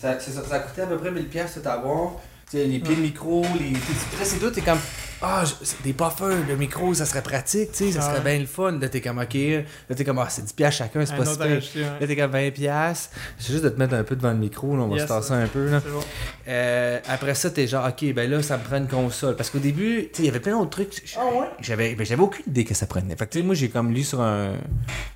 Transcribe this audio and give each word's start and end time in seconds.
Ça, 0.00 0.18
c'est 0.18 0.30
ça, 0.30 0.42
ça 0.48 0.54
a 0.54 0.58
coûté 0.60 0.80
à 0.80 0.86
peu 0.86 0.96
près 0.96 1.10
1000$ 1.10 1.24
piastres 1.24 1.60
tout 1.60 1.68
avoir. 1.68 2.12
Les 2.54 2.78
pieds 2.78 2.96
de 2.96 3.02
micro, 3.02 3.44
les. 3.58 3.72
Là, 3.72 4.24
c'est 4.24 4.38
tout, 4.38 4.50
t'es 4.50 4.62
comme. 4.62 4.78
Ah, 5.22 5.44
je- 5.44 5.82
des 5.84 5.92
puffers, 5.92 6.46
le 6.48 6.56
micro, 6.56 6.94
ça 6.94 7.04
serait 7.04 7.20
pratique, 7.22 7.72
tu 7.72 7.84
sais, 7.86 7.92
ça 7.92 7.98
Ah 8.02 8.04
serait 8.06 8.24
ouais. 8.24 8.30
bien 8.32 8.38
le 8.40 8.46
fun. 8.46 8.72
Là, 8.78 8.88
t'es 8.88 9.00
comme, 9.02 9.18
ok. 9.18 9.34
Là, 9.34 9.94
t'es 9.94 10.04
comme, 10.04 10.18
ah, 10.18 10.26
c'est 10.30 10.42
10$ 10.42 10.54
piastres 10.54 10.78
chacun, 10.78 11.04
c'est 11.04 11.12
Un 11.12 11.16
pas 11.18 11.24
si 11.26 11.38
ouais. 11.38 11.84
Là, 12.00 12.06
t'es 12.06 12.16
comme 12.16 12.30
20$. 12.30 12.50
piastres. 12.52 13.10
C'est 13.38 13.52
juste 13.52 13.64
de 13.64 13.68
te 13.68 13.78
mettre 13.78 13.94
un 13.94 14.02
peu 14.02 14.16
devant 14.16 14.30
le 14.30 14.38
micro, 14.38 14.74
là, 14.76 14.82
on 14.84 14.88
va 14.88 14.94
Yes, 14.96 15.02
se 15.04 15.08
tasser 15.08 15.32
un 15.34 15.46
peu, 15.46 15.68
là. 15.70 15.80
Bon. 15.92 16.00
Euh, 16.48 16.98
après 17.08 17.34
ça, 17.34 17.50
t'es 17.50 17.66
genre, 17.66 17.86
ok, 17.86 18.14
ben 18.14 18.30
là, 18.30 18.42
ça 18.42 18.56
me 18.56 18.64
prend 18.64 18.78
une 18.78 18.88
console. 18.88 19.36
Parce 19.36 19.50
qu'au 19.50 19.58
début, 19.58 20.04
tu 20.04 20.16
sais, 20.16 20.22
il 20.22 20.26
y 20.26 20.28
avait 20.30 20.40
plein 20.40 20.52
d'autres 20.58 20.70
trucs. 20.70 21.02
Ah 21.18 21.20
ouais? 21.38 21.46
J'avais, 21.60 21.94
ben, 21.94 22.06
j'avais 22.06 22.22
aucune 22.22 22.44
idée 22.46 22.64
que 22.64 22.74
ça 22.74 22.86
prenait. 22.86 23.14
Fait 23.14 23.26
que, 23.26 23.32
tu 23.32 23.40
sais, 23.40 23.44
moi, 23.44 23.54
j'ai 23.54 23.68
comme 23.68 23.92
lu 23.92 24.02
sur 24.04 24.20
un. 24.22 24.52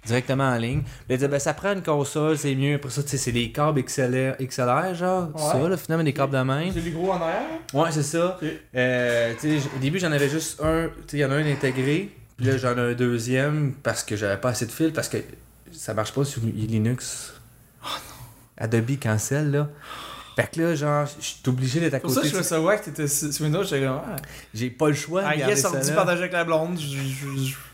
directement 0.06 0.44
en 0.44 0.56
ligne. 0.56 0.82
Disait, 1.08 1.28
ben, 1.28 1.38
ça 1.38 1.54
prend 1.54 1.72
une 1.72 1.82
console, 1.82 2.36
c'est 2.36 2.54
mieux. 2.54 2.74
Après 2.74 2.90
ça, 2.90 3.02
tu 3.02 3.08
sais, 3.08 3.16
c'est 3.16 3.32
des 3.32 3.50
câbles 3.50 3.82
XLR, 3.82 4.36
XLR 4.38 4.94
genre. 4.94 5.28
Ouais. 5.34 5.40
Ça, 5.40 5.68
là, 5.68 5.76
finalement, 5.78 6.04
des 6.04 6.12
câbles 6.12 6.36
de 6.36 6.42
même. 6.42 6.70
C'est 6.74 6.80
les 6.80 6.90
gros 6.90 7.10
en 7.10 7.14
arrière? 7.22 7.40
Ouais, 7.72 7.88
c'est 7.90 8.02
ça. 8.02 8.38
Euh, 8.76 9.32
tu 9.40 9.58
sais, 9.60 9.68
début, 9.94 10.04
j'en 10.04 10.12
avais 10.12 10.28
juste 10.28 10.60
un. 10.60 10.88
Tu 10.88 11.02
sais, 11.08 11.16
il 11.18 11.20
y 11.20 11.24
en 11.24 11.30
a 11.30 11.34
un 11.36 11.46
intégré. 11.50 12.10
Puis 12.36 12.46
là, 12.46 12.56
j'en 12.56 12.76
ai 12.76 12.80
un 12.80 12.94
deuxième 12.94 13.74
parce 13.82 14.02
que 14.02 14.16
j'avais 14.16 14.40
pas 14.40 14.50
assez 14.50 14.66
de 14.66 14.72
fil. 14.72 14.92
Parce 14.92 15.08
que 15.08 15.18
ça 15.72 15.94
marche 15.94 16.12
pas 16.12 16.24
sur 16.24 16.42
Linux. 16.42 17.34
Oh 17.84 17.86
non. 17.86 18.64
Adobe 18.64 18.98
cancel, 19.00 19.50
là. 19.50 19.68
Fait 20.36 20.50
que 20.50 20.60
là, 20.60 20.74
genre, 20.74 21.06
je 21.20 21.24
suis 21.24 21.40
obligé 21.46 21.78
d'être 21.78 21.94
à 21.94 22.00
Pour 22.00 22.10
ça, 22.10 22.22
côté. 22.22 22.36
je 22.36 22.42
ça 22.42 22.60
ouais 22.60 22.76
que 22.80 22.86
t'étais 22.86 23.06
sur 23.06 23.44
Windows, 23.44 23.62
j'étais 23.62 23.86
comme. 23.86 24.00
Ah, 24.04 24.16
J'ai 24.52 24.70
pas 24.70 24.88
le 24.88 24.94
choix 24.94 25.22
guess 25.36 25.60
ça 25.60 25.70
sorti 25.70 25.92
partager 25.92 26.22
avec 26.22 26.32
la 26.32 26.44
blonde, 26.44 26.76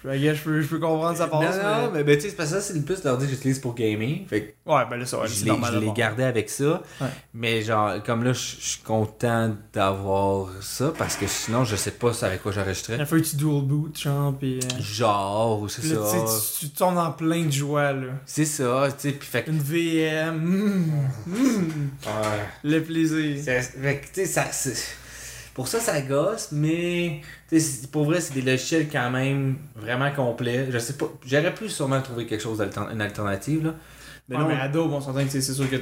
je, 0.04 0.42
peux, 0.42 0.60
je 0.62 0.66
peux 0.68 0.78
comprendre 0.78 1.16
sa 1.16 1.26
passe. 1.26 1.56
Non, 1.56 1.82
non, 1.86 1.90
mais, 1.92 2.04
ben, 2.04 2.16
tu 2.16 2.22
sais, 2.22 2.30
c'est 2.30 2.36
parce 2.36 2.50
que 2.50 2.56
ça, 2.56 2.60
c'est 2.62 2.74
le 2.74 2.82
plus 2.82 3.04
l'ordi 3.04 3.26
que 3.26 3.32
j'utilise 3.32 3.58
pour 3.58 3.74
gaming. 3.74 4.26
Fait 4.26 4.40
que 4.64 4.70
Ouais, 4.70 4.82
ben 4.88 4.96
là, 4.96 5.04
ça 5.06 5.16
va, 5.18 5.26
je 5.26 5.44
l'ai 5.78 5.92
gardé 5.92 6.22
avec 6.24 6.48
ça. 6.48 6.82
Ouais. 7.00 7.06
Mais 7.34 7.62
genre, 7.62 8.02
comme 8.02 8.24
là, 8.24 8.32
je 8.32 8.38
suis 8.38 8.80
content 8.82 9.54
d'avoir 9.72 10.48
ça 10.62 10.92
parce 10.96 11.16
que 11.16 11.26
sinon, 11.26 11.64
je 11.64 11.76
sais 11.76 11.90
pas 11.90 12.12
avec 12.24 12.42
quoi 12.42 12.52
Il 12.52 12.54
j'enregistrais. 12.54 13.00
a 13.00 13.04
fallu 13.06 13.22
que 13.22 13.28
tu 13.28 13.36
dual 13.36 13.62
boot, 13.62 13.98
genre, 13.98 14.34
pis. 14.38 14.60
euh, 14.62 14.80
Genre, 14.80 15.60
ou 15.60 15.68
c'est 15.68 15.82
ça. 15.82 15.96
tu, 16.60 16.66
tu 16.68 16.72
tombes 16.72 16.96
en 16.98 17.12
plein 17.12 17.44
de 17.44 17.50
joie, 17.52 17.92
là. 17.92 18.08
C'est 18.26 18.44
ça, 18.46 18.88
tu 18.98 19.08
sais, 19.10 19.14
puis 19.14 19.28
fait. 19.28 19.44
Une 19.48 19.58
VM, 19.60 20.36
mm, 20.36 21.00
mm, 21.26 21.90
Ouais. 22.06 22.38
le 22.64 22.82
plaisir. 22.82 23.36
Fait 23.44 23.96
que, 23.98 24.06
tu 24.06 24.26
sais, 24.26 24.44
ça. 24.46 24.70
Pour 25.54 25.68
ça, 25.68 25.80
ça 25.80 26.00
gosse, 26.00 26.50
mais 26.52 27.20
pour 27.90 28.04
vrai, 28.04 28.20
c'est 28.20 28.34
des 28.34 28.42
logiciels 28.42 28.88
quand 28.90 29.10
même 29.10 29.56
vraiment 29.76 30.10
complets. 30.12 30.68
Je 30.70 30.78
sais 30.78 30.94
pas, 30.94 31.06
j'aurais 31.26 31.54
pu 31.54 31.68
sûrement 31.68 32.00
trouver 32.00 32.26
quelque 32.26 32.42
chose 32.42 32.58
d'altern- 32.58 33.00
alternative, 33.00 33.64
là. 33.66 33.74
Mais 34.28 34.36
Ouais, 34.36 34.42
non, 34.42 34.48
mais 34.48 34.54
Adobe, 34.60 34.92
on 34.92 35.00
s'entend 35.00 35.24
que 35.24 35.30
c'est 35.30 35.42
sûr 35.42 35.68
que 35.68 35.76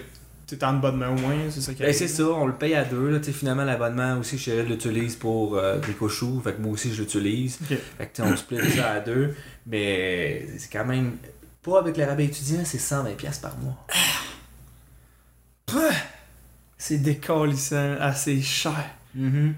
t'es 0.46 0.64
en 0.64 0.74
de 0.74 0.91
main 0.91 1.11
au 1.11 1.19
moins, 1.19 1.36
c'est 1.50 1.61
ça 1.61 1.74
qui 1.74 1.83
Ben, 1.83 1.92
c'est 1.92 2.08
ça, 2.08 2.24
on 2.24 2.46
le 2.46 2.55
paye 2.55 2.74
à 2.74 2.84
deux. 2.84 3.11
Là, 3.11 3.20
finalement, 3.22 3.64
l'abonnement 3.64 4.16
aussi, 4.19 4.39
Chérie 4.39 4.66
l'utilise 4.66 5.16
pour 5.16 5.56
euh, 5.58 5.78
des 5.80 5.92
cochons. 5.92 6.41
Fait 6.41 6.55
que 6.55 6.61
moi 6.62 6.72
aussi, 6.72 6.94
je 6.94 7.02
l'utilise. 7.02 7.58
Fait 7.98 8.06
que 8.06 8.22
on 8.22 8.34
split 8.34 8.70
ça 8.70 8.92
à 8.92 9.00
deux. 9.00 9.34
Mais 9.66 10.46
c'est 10.56 10.72
quand 10.72 10.86
même. 10.86 11.19
Pas 11.62 11.80
avec 11.80 11.98
le 11.98 12.05
rabais 12.05 12.24
étudiant, 12.24 12.61
c'est 12.64 12.78
120$ 12.78 13.14
piastres 13.16 13.42
par 13.42 13.58
mois. 13.58 13.86
C'est 16.78 16.98
décalissant, 16.98 17.96
assez 18.00 18.41
cher. 18.41 18.84
Mm-hmm. 19.16 19.52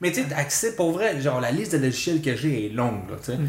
Mais 0.00 0.12
tu 0.12 0.22
sais, 0.22 0.32
accès, 0.34 0.76
pour 0.76 0.92
vrai, 0.92 1.20
genre 1.20 1.40
la 1.40 1.50
liste 1.50 1.72
de 1.72 1.78
logiciels 1.78 2.22
que 2.22 2.36
j'ai 2.36 2.66
est 2.66 2.68
longue. 2.68 3.10
Là, 3.10 3.16
tu 3.18 3.32
sais. 3.32 3.36
Mm. 3.36 3.48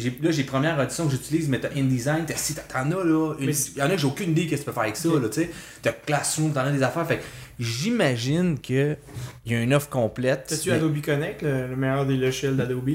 J'ai- 0.00 0.18
là, 0.22 0.30
j'ai 0.30 0.44
première 0.44 0.78
audition 0.78 1.06
que 1.06 1.12
j'utilise, 1.12 1.48
mais 1.48 1.60
t'as 1.60 1.70
InDesign, 1.74 2.24
t'as 2.26 2.34
si 2.36 2.54
t'en 2.54 2.90
as 2.90 3.04
là. 3.04 3.34
Il 3.40 3.48
y 3.76 3.82
en 3.82 3.86
a 3.86 3.90
que 3.90 3.96
j'ai 3.98 4.06
aucune 4.06 4.30
idée 4.30 4.46
que 4.46 4.54
tu 4.56 4.62
peux 4.62 4.72
faire 4.72 4.82
avec 4.82 4.96
ça. 4.96 5.08
Là, 5.08 5.28
tu 5.28 5.40
sais. 5.40 5.50
T'as 5.82 5.92
Classroom, 5.92 6.52
t'en 6.52 6.60
as 6.60 6.72
des 6.72 6.82
affaires. 6.82 7.06
Fait 7.06 7.16
que 7.18 7.22
j'imagine 7.58 8.58
qu'il 8.58 8.96
y 9.46 9.54
a 9.54 9.60
une 9.62 9.72
offre 9.72 9.88
complète. 9.88 10.46
T'as-tu 10.48 10.68
mais- 10.70 10.76
Adobe 10.76 11.00
Connect, 11.00 11.42
le, 11.42 11.68
le 11.68 11.76
meilleur 11.76 12.04
des 12.06 12.16
logiciels 12.16 12.56
d'Adobe? 12.56 12.90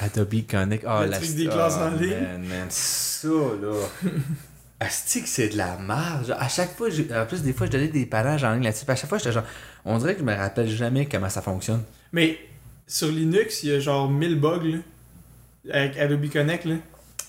Adobe 0.00 0.46
Connect. 0.50 0.84
Ah, 0.86 1.04
Le 1.04 1.10
la 1.10 1.18
truc 1.18 1.34
des 1.34 1.46
classes 1.46 1.74
en 1.76 1.90
ligne. 1.96 2.10
Man, 2.10 2.42
man, 2.48 2.66
ça, 2.68 3.28
là. 3.28 4.10
Asti 4.82 5.22
que 5.22 5.28
c'est 5.28 5.48
de 5.50 5.56
la 5.56 5.76
marge. 5.78 6.34
À 6.38 6.48
chaque 6.48 6.76
fois, 6.76 6.88
en 6.88 7.26
plus, 7.26 7.42
des 7.42 7.52
fois, 7.52 7.66
je 7.66 7.72
donnais 7.72 7.88
des 7.88 8.06
panages 8.06 8.42
en 8.44 8.52
ligne 8.54 8.64
là-dessus. 8.64 8.84
À 8.88 8.96
chaque 8.96 9.08
fois, 9.08 9.18
j'étais 9.18 9.32
genre. 9.32 9.44
On 9.84 9.96
dirait 9.98 10.14
que 10.14 10.20
je 10.20 10.24
me 10.24 10.34
rappelle 10.34 10.68
jamais 10.68 11.06
comment 11.06 11.28
ça 11.28 11.42
fonctionne. 11.42 11.82
Mais 12.12 12.38
sur 12.86 13.08
Linux, 13.08 13.62
il 13.62 13.70
y 13.70 13.74
a 13.74 13.80
genre 13.80 14.10
1000 14.10 14.40
bugs, 14.40 14.60
là, 14.64 14.78
avec 15.72 15.96
Adobe 15.96 16.28
Connect, 16.30 16.64
là. 16.64 16.74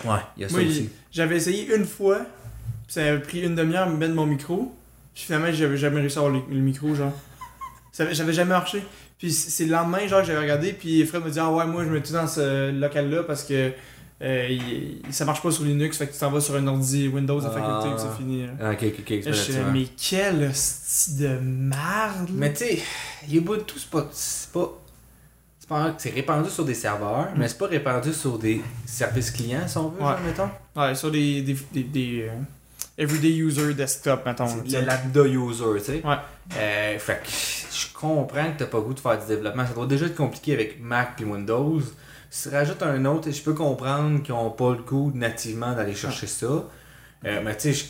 Ouais, 0.06 0.20
il 0.38 0.42
y 0.42 0.46
a 0.46 0.50
ça 0.50 0.58
Moi, 0.58 0.66
aussi. 0.68 0.90
J'avais 1.12 1.38
essayé 1.38 1.76
une 1.76 1.86
fois, 1.86 2.18
puis 2.88 2.94
ça 2.94 3.02
avait 3.06 3.20
pris 3.20 3.42
une 3.42 3.56
demi-heure 3.56 3.88
à 3.88 3.90
me 3.90 3.98
mettre 3.98 4.14
mon 4.16 4.26
micro. 4.26 4.76
Puis 5.14 5.26
finalement, 5.26 5.52
j'avais 5.52 5.78
jamais 5.78 6.02
réussi 6.02 6.18
à 6.18 6.22
avoir 6.22 6.34
le, 6.34 6.42
le 6.54 6.62
micro, 6.62 6.96
genre. 6.96 7.14
J'avais 7.96 8.34
jamais 8.34 8.50
marché. 8.50 8.84
Puis 9.20 9.32
c'est 9.32 9.66
le 9.66 9.72
lendemain, 9.72 10.06
genre, 10.08 10.22
que 10.22 10.28
j'avais 10.28 10.40
regardé, 10.40 10.74
puis 10.74 11.06
Fred 11.06 11.24
me 11.24 11.30
dit 11.30 11.40
Ah 11.40 11.52
ouais, 11.52 11.66
moi, 11.68 11.84
je 11.84 11.90
me 11.90 12.00
mets 12.00 12.12
dans 12.12 12.28
ce 12.28 12.72
local-là 12.72 13.24
parce 13.24 13.44
que 13.44 13.72
euh, 14.24 14.58
ça 15.12 15.26
marche 15.26 15.42
pas 15.44 15.52
sur 15.52 15.64
Linux, 15.66 15.98
fait 15.98 16.08
que 16.08 16.14
tu 16.14 16.20
t'en 16.20 16.32
vas 16.32 16.40
sur 16.42 16.56
un 16.56 16.66
ordi 16.68 17.08
Windows 17.10 17.40
à 17.46 17.48
Ah. 17.48 17.52
faculté, 17.52 17.96
puis 17.96 18.06
c'est 18.10 18.18
fini. 18.18 18.44
là. 18.48 18.54
Ah, 18.62 18.72
Ok, 18.72 18.84
ok, 18.84 19.00
ok. 19.00 19.34
je 19.34 19.58
hein. 19.60 19.66
mais 19.74 19.86
quel 20.10 20.44
hostie 20.50 21.16
de 21.18 21.28
merde! 21.42 22.30
là. 22.30 22.34
Mais 22.34 22.54
tu 22.54 22.66
sais, 22.66 22.80
Ubuntu, 23.32 23.76
c'est 23.78 23.90
pas. 23.90 24.08
C'est 24.12 24.52
pas. 24.52 24.80
C'est 25.60 25.70
pas- 25.70 25.94
c'est 25.98 26.10
répandu 26.10 26.50
sur 26.50 26.66
des 26.66 26.74
serveurs, 26.74 27.30
mais 27.38 27.48
c'est 27.48 27.58
pas 27.58 27.68
répandu 27.68 28.12
sur 28.14 28.38
des 28.38 28.62
services 28.86 29.32
clients, 29.32 29.66
si 29.68 29.78
on 29.78 29.90
veut, 29.90 30.02
Ouais. 30.02 30.08
genre, 30.10 30.20
mettons. 30.26 30.50
Ouais, 30.82 30.94
sur 30.96 31.10
des, 31.10 31.42
des, 31.42 31.58
des, 31.72 31.84
des, 31.84 32.22
euh, 32.30 32.34
everyday 32.98 33.30
user 33.38 33.74
desktop, 33.74 34.26
mettons. 34.26 34.46
Le 34.46 34.82
lambda 34.86 35.26
user, 35.26 35.66
tu 35.80 35.84
sais. 35.86 36.02
Ouais. 36.06 36.16
Euh, 36.58 37.00
fait 37.00 37.22
que 37.24 37.30
je 37.30 37.94
comprends 37.94 38.52
que 38.52 38.60
t'as 38.60 38.66
pas 38.66 38.78
le 38.80 38.84
goût 38.84 38.94
de 38.94 39.00
faire 39.00 39.18
du 39.18 39.26
développement. 39.26 39.66
Ça 39.66 39.74
doit 39.74 39.86
déjà 39.88 40.06
être 40.08 40.16
compliqué 40.16 40.54
avec 40.54 40.82
Mac 40.82 41.20
et 41.22 41.24
Windows. 41.24 41.82
Si 42.36 42.50
tu 42.50 42.56
rajoutes 42.56 42.82
un 42.82 43.06
autre, 43.06 43.30
je 43.30 43.42
peux 43.44 43.54
comprendre 43.54 44.24
qu'ils 44.24 44.34
ont 44.34 44.50
pas 44.50 44.72
le 44.72 44.82
goût 44.82 45.12
nativement 45.14 45.74
d'aller 45.74 45.94
chercher 45.94 46.26
ça. 46.26 46.46
Euh, 47.26 47.42
mais 47.46 47.56
tu 47.56 47.72
sais, 47.72 47.74
je 47.74 47.86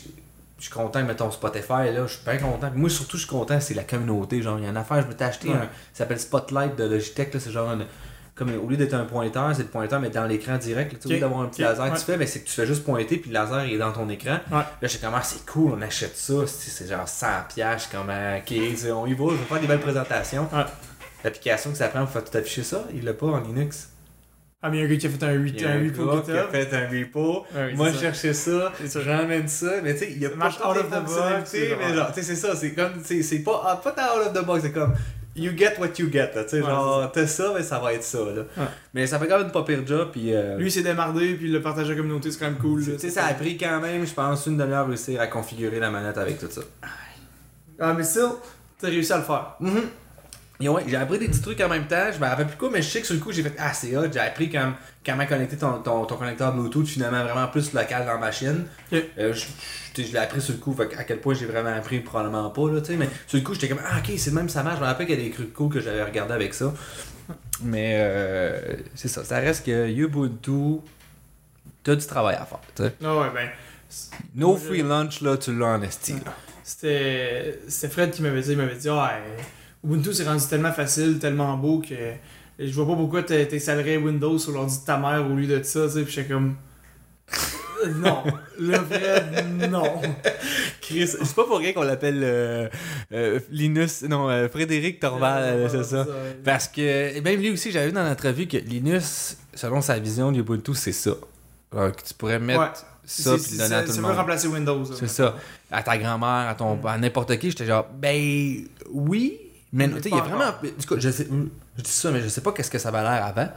je 0.58 0.64
suis 0.64 0.72
content 0.72 1.00
que 1.02 1.06
mettons 1.06 1.30
Spotify, 1.30 1.90
là, 1.92 2.06
je 2.06 2.12
suis 2.14 2.24
bien 2.24 2.36
content. 2.36 2.70
Puis 2.70 2.78
moi, 2.80 2.88
surtout, 2.90 3.16
je 3.16 3.22
suis 3.22 3.30
content, 3.30 3.58
c'est 3.60 3.74
la 3.74 3.82
communauté. 3.84 4.40
Genre, 4.42 4.58
il 4.58 4.64
y 4.64 4.66
a 4.66 4.70
une 4.70 4.76
affaire, 4.76 5.00
je 5.02 5.06
m'étais 5.08 5.24
acheté 5.24 5.48
Ouais. 5.48 5.54
un. 5.54 5.60
Ça 5.92 6.04
s'appelle 6.04 6.20
Spotlight 6.20 6.76
de 6.76 6.84
Logitech, 6.84 7.32
là, 7.34 7.40
c'est 7.40 7.50
genre 7.50 7.70
une- 7.72 7.86
Comme 8.34 8.50
au 8.62 8.68
lieu 8.68 8.76
d'être 8.76 8.94
un 8.94 9.04
pointeur, 9.04 9.50
c'est 9.54 9.62
le 9.62 9.68
pointeur, 9.68 9.98
mais 10.00 10.10
dans 10.10 10.24
l'écran 10.26 10.56
direct. 10.58 10.92
là, 10.92 10.98
tu 11.00 11.18
d'avoir 11.20 11.40
un 11.42 11.46
petit 11.46 11.62
laser 11.62 11.84
ouais. 11.84 11.98
tu 11.98 12.04
fais, 12.04 12.16
mais 12.18 12.26
c'est 12.26 12.40
que 12.40 12.46
tu 12.46 12.52
fais 12.52 12.66
juste 12.66 12.84
pointer, 12.84 13.16
puis 13.16 13.30
le 13.30 13.34
laser 13.34 13.64
il 13.66 13.74
est 13.74 13.78
dans 13.78 13.92
ton 13.92 14.08
écran. 14.10 14.38
Ouais. 14.50 14.58
Là, 14.58 14.64
je 14.82 14.88
sais 14.88 14.98
comment 15.02 15.22
c'est 15.22 15.44
cool, 15.46 15.72
on 15.76 15.80
achète 15.82 16.16
ça, 16.16 16.34
c'est 16.46 16.86
genre 16.88 17.06
100$, 17.08 17.48
piastres, 17.54 17.90
comme 17.90 18.10
euh, 18.10 18.38
ok, 18.38 18.52
on 18.94 19.06
y 19.06 19.14
va, 19.14 19.24
je 19.30 19.36
vais 19.36 19.44
faire 19.48 19.60
des 19.60 19.66
belles 19.66 19.80
présentations. 19.80 20.48
L'application 21.22 21.70
que 21.70 21.76
ça 21.78 21.88
prend 21.88 22.00
pour 22.00 22.10
faire 22.10 22.24
tout 22.24 22.36
afficher 22.36 22.62
ça, 22.64 22.84
il 22.94 23.04
l'a 23.04 23.14
pas 23.14 23.26
en 23.26 23.40
Linux. 23.40 23.88
Ah, 24.66 24.70
mais 24.70 24.78
il 24.78 24.80
y 24.80 24.82
a 24.82 24.86
un 24.86 24.90
gars 24.90 24.96
qui 24.96 25.06
a 25.06 25.10
fait 25.10 25.22
un, 25.26 25.32
Il 25.44 25.60
y 25.60 25.64
a 25.66 25.68
un 25.68 25.76
un 25.76 25.84
repo 25.84 26.22
qui 26.22 26.30
a 26.30 26.34
GitHub. 26.36 26.50
fait 26.50 26.74
un 26.74 26.88
repo. 26.88 27.46
Oui, 27.54 27.74
Moi, 27.76 27.88
je 27.90 27.94
ça. 27.96 28.00
cherchais 28.00 28.32
ça, 28.32 28.72
ça. 28.86 29.00
j'emmène 29.02 29.46
ça, 29.46 29.72
mais 29.82 29.92
tu 29.92 30.00
sais, 30.00 30.12
il 30.12 30.18
y 30.22 30.24
a 30.24 30.30
Ça 30.30 30.36
pas 30.36 30.70
out 30.70 30.76
of 30.78 30.86
the 30.86 30.90
box, 31.04 31.52
mais 31.52 31.94
genre- 31.94 32.06
tu 32.14 32.14
sais, 32.14 32.22
c'est 32.22 32.36
ça, 32.36 32.56
c'est 32.56 32.72
comme, 32.72 32.92
c'est 33.04 33.22
c'est 33.22 33.40
pas, 33.40 33.62
ah, 33.66 33.76
pas 33.76 33.90
out 34.16 34.26
of 34.26 34.32
the 34.32 34.42
box, 34.46 34.62
c'est 34.62 34.72
comme, 34.72 34.94
you 35.36 35.52
get 35.54 35.74
what 35.78 35.88
you 35.98 36.08
get, 36.10 36.30
là, 36.34 36.44
tu 36.44 36.48
sais, 36.50 36.60
Ouais, 36.62 36.66
genre, 36.70 37.12
t'as 37.12 37.26
ça, 37.26 37.52
mais 37.54 37.62
ça 37.62 37.78
va 37.78 37.92
être 37.92 38.02
ça, 38.04 38.20
là. 38.20 38.42
Ouais. 38.56 38.64
Mais 38.94 39.06
ça 39.06 39.18
fait 39.18 39.26
quand 39.28 39.36
même 39.38 39.50
pas 39.52 39.64
pire 39.64 39.86
job, 39.86 40.08
puis. 40.12 40.32
euh, 40.34 40.56
Lui, 40.56 40.70
s'est 40.70 40.82
démardé, 40.82 41.34
puis 41.34 41.48
il 41.48 41.52
l'a 41.52 41.60
partagé 41.60 41.88
à 41.88 41.90
la 41.90 41.96
communauté, 42.00 42.30
c'est 42.30 42.38
quand 42.38 42.46
même 42.46 42.56
cool. 42.56 42.82
tu 42.82 42.98
sais, 42.98 43.10
ça 43.10 43.26
a 43.26 43.34
pris 43.34 43.58
quand 43.58 43.80
même, 43.80 44.06
je 44.06 44.14
pense, 44.14 44.46
une 44.46 44.56
demi-heure 44.56 44.84
à 44.84 44.86
réussir 44.86 45.20
à 45.20 45.26
configurer 45.26 45.78
la 45.78 45.90
manette 45.90 46.16
avec 46.16 46.38
tout 46.38 46.48
ça. 46.50 46.62
Ah, 47.78 47.92
mais 47.92 48.04
still, 48.04 48.28
t'as 48.80 48.88
réussi 48.88 49.12
à 49.12 49.18
le 49.18 49.24
faire. 49.24 49.56
Mhm. 49.60 49.82
Et 50.64 50.68
ouais, 50.70 50.82
j'ai 50.88 50.96
appris 50.96 51.18
des 51.18 51.28
petits 51.28 51.42
trucs 51.42 51.60
en 51.60 51.68
même 51.68 51.86
temps. 51.86 52.06
Je 52.12 52.18
me 52.18 52.24
rappelle 52.26 52.46
plus 52.46 52.56
quoi, 52.56 52.70
mais 52.72 52.80
je 52.80 52.88
sais 52.88 53.00
que 53.00 53.06
sur 53.06 53.14
le 53.14 53.20
coup, 53.20 53.32
j'ai 53.32 53.42
fait 53.42 53.52
Ah, 53.58 53.74
c'est 53.74 53.94
hot. 53.96 54.06
J'ai 54.10 54.18
appris 54.18 54.48
comme, 54.50 54.74
comment 55.04 55.26
connecter 55.26 55.56
ton, 55.58 55.78
ton, 55.82 56.06
ton 56.06 56.16
connecteur 56.16 56.54
Bluetooth 56.54 56.86
finalement 56.86 57.22
vraiment 57.22 57.46
plus 57.48 57.72
local 57.74 58.06
dans 58.06 58.14
la 58.14 58.18
machine. 58.18 58.64
Ok. 58.90 59.02
Euh, 59.18 59.32
je, 59.34 59.44
je- 59.96 60.02
je 60.06 60.12
l'ai 60.12 60.18
appris 60.18 60.40
sur 60.40 60.54
le 60.54 60.60
coup. 60.60 60.72
Fait 60.74 60.96
à 60.96 61.04
quel 61.04 61.18
point 61.20 61.34
j'ai 61.34 61.44
vraiment 61.46 61.74
appris, 61.76 62.00
probablement 62.00 62.48
pas. 62.50 62.70
Là, 62.70 62.80
tu 62.80 62.86
sais, 62.86 62.96
mais 62.96 63.08
sur 63.26 63.36
le 63.38 63.44
coup, 63.44 63.52
j'étais 63.52 63.68
comme 63.68 63.80
Ah, 63.84 63.98
ok, 63.98 64.14
c'est 64.16 64.30
le 64.30 64.36
même, 64.36 64.48
ça 64.48 64.62
marche. 64.62 64.76
Je 64.76 64.80
me 64.82 64.86
rappelle 64.86 65.06
qu'il 65.06 65.18
y 65.18 65.20
a 65.20 65.24
des 65.24 65.30
trucs 65.30 65.52
cool 65.52 65.70
que 65.70 65.80
j'avais 65.80 66.02
regardé 66.02 66.32
avec 66.32 66.54
ça. 66.54 66.72
Mais 67.62 67.96
euh, 67.98 68.76
c'est 68.94 69.08
ça. 69.08 69.22
Ça 69.22 69.36
reste 69.40 69.66
que 69.66 69.88
Ubuntu, 69.90 70.80
t'as 71.82 71.94
du 71.94 72.06
travail 72.06 72.36
à 72.36 72.46
faire. 72.46 72.90
Ah 73.04 73.16
ouais, 73.18 73.26
ben. 73.34 73.48
No 74.34 74.56
free 74.56 74.82
lunch, 74.82 75.20
là, 75.20 75.36
tu 75.36 75.56
l'as 75.56 75.66
en. 75.78 75.82
C'était 76.62 77.58
Fred 77.90 78.10
qui 78.12 78.22
m'avait 78.22 78.40
dit, 78.40 78.52
il 78.52 78.56
m'avait 78.56 78.74
dit, 78.76 78.88
euh, 78.88 78.92
Ubuntu 79.84 80.12
c'est 80.14 80.24
rendu 80.24 80.44
tellement 80.48 80.72
facile, 80.72 81.18
tellement 81.18 81.56
beau 81.56 81.80
que 81.86 81.94
je 82.58 82.72
vois 82.72 82.86
pas 82.86 82.94
pourquoi 82.94 83.22
t'es- 83.22 83.46
t'installerais 83.46 83.96
Windows 83.98 84.38
sur 84.38 84.52
l'ordi 84.52 84.78
de 84.80 84.84
ta 84.84 84.96
mère 84.96 85.26
au 85.30 85.34
lieu 85.34 85.46
de 85.46 85.62
ça, 85.62 85.86
tu 85.86 85.92
sais, 85.92 86.02
puis 86.02 86.12
j'étais 86.12 86.32
comme. 86.32 86.56
Non, 87.96 88.22
le 88.58 88.76
Fred, 88.78 89.70
non. 89.70 90.00
Chris, 90.80 91.06
c'est 91.08 91.34
pas 91.34 91.44
pour 91.44 91.58
rien 91.58 91.74
qu'on 91.74 91.82
l'appelle 91.82 92.20
euh, 92.24 92.68
euh, 93.12 93.40
Linus, 93.50 94.02
non, 94.04 94.30
euh, 94.30 94.48
Frédéric 94.48 95.00
Torval, 95.00 95.68
c'est 95.70 95.84
ça. 95.84 96.06
Parce 96.44 96.68
que, 96.68 97.20
même 97.20 97.40
lui 97.40 97.50
aussi, 97.50 97.70
j'avais 97.72 97.88
vu 97.88 97.92
dans 97.92 98.04
l'entrevue 98.04 98.46
que 98.46 98.56
Linus, 98.56 99.36
selon 99.52 99.82
sa 99.82 99.98
vision 99.98 100.32
d'Ubuntu, 100.32 100.74
c'est 100.74 100.92
ça. 100.92 101.10
Alors, 101.76 101.92
que 101.94 102.02
tu 102.02 102.14
pourrais 102.14 102.38
mettre 102.38 102.60
Ouais. 102.60 102.68
ça, 103.04 103.34
puis 103.36 103.52
le 103.52 103.58
donner 103.58 103.74
à 103.74 103.82
tout 103.82 103.90
ça 103.90 103.96
le 103.96 104.02
monde. 104.02 104.16
remplacer 104.16 104.48
Windows. 104.48 104.84
C'est 104.94 105.08
ça. 105.08 105.36
À 105.70 105.82
ta 105.82 105.98
grand-mère, 105.98 106.48
à 106.48 106.54
ton 106.54 106.82
à 106.86 106.96
n'importe 106.96 107.36
qui, 107.38 107.50
j'étais 107.50 107.66
genre, 107.66 107.86
ben 107.98 108.64
oui, 108.92 109.40
mais 109.74 109.88
tu 109.88 109.94
sais, 110.02 110.08
il 110.08 110.14
y 110.14 110.18
a 110.18 110.22
Pas 110.22 110.28
vraiment. 110.28 110.52
du 110.78 110.86
coup, 110.86 110.94
je, 110.98 111.10
sais, 111.10 111.28
je 111.76 111.82
dis 111.82 111.90
ça, 111.90 112.10
mais 112.10 112.22
je 112.22 112.28
sais 112.28 112.40
pas 112.40 112.52
qu'est-ce 112.52 112.70
que 112.70 112.78
ça 112.78 112.88
avait 112.88 113.02
l'air 113.02 113.24
avant. 113.26 113.48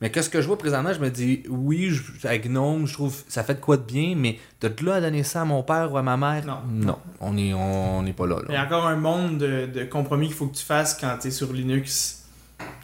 Mais 0.00 0.10
qu'est-ce 0.10 0.28
que 0.28 0.42
je 0.42 0.48
vois 0.48 0.58
présentement, 0.58 0.92
je 0.92 0.98
me 0.98 1.10
dis, 1.10 1.44
oui, 1.48 1.90
je, 1.90 2.26
avec 2.26 2.48
Gnome, 2.48 2.86
je 2.88 2.92
trouve 2.92 3.14
ça 3.28 3.44
fait 3.44 3.54
de 3.54 3.60
quoi 3.60 3.76
de 3.76 3.82
bien, 3.84 4.14
mais 4.16 4.38
de 4.60 4.68
là 4.84 4.94
à 4.96 5.00
donner 5.00 5.22
ça 5.22 5.42
à 5.42 5.44
mon 5.44 5.62
père 5.62 5.92
ou 5.92 5.96
à 5.96 6.02
ma 6.02 6.16
mère, 6.16 6.44
Non. 6.44 6.58
non, 6.68 6.98
on 7.20 7.36
est, 7.36 7.54
on 7.54 8.02
n'est 8.02 8.12
pas 8.12 8.26
là. 8.26 8.36
Il 8.48 8.54
y 8.54 8.56
a 8.56 8.64
encore 8.64 8.84
un 8.86 8.96
monde 8.96 9.38
de, 9.38 9.66
de 9.66 9.84
compromis 9.84 10.26
qu'il 10.26 10.34
faut 10.34 10.48
que 10.48 10.56
tu 10.56 10.64
fasses 10.64 10.98
quand 11.00 11.16
tu 11.20 11.28
es 11.28 11.30
sur 11.30 11.52
Linux 11.52 12.24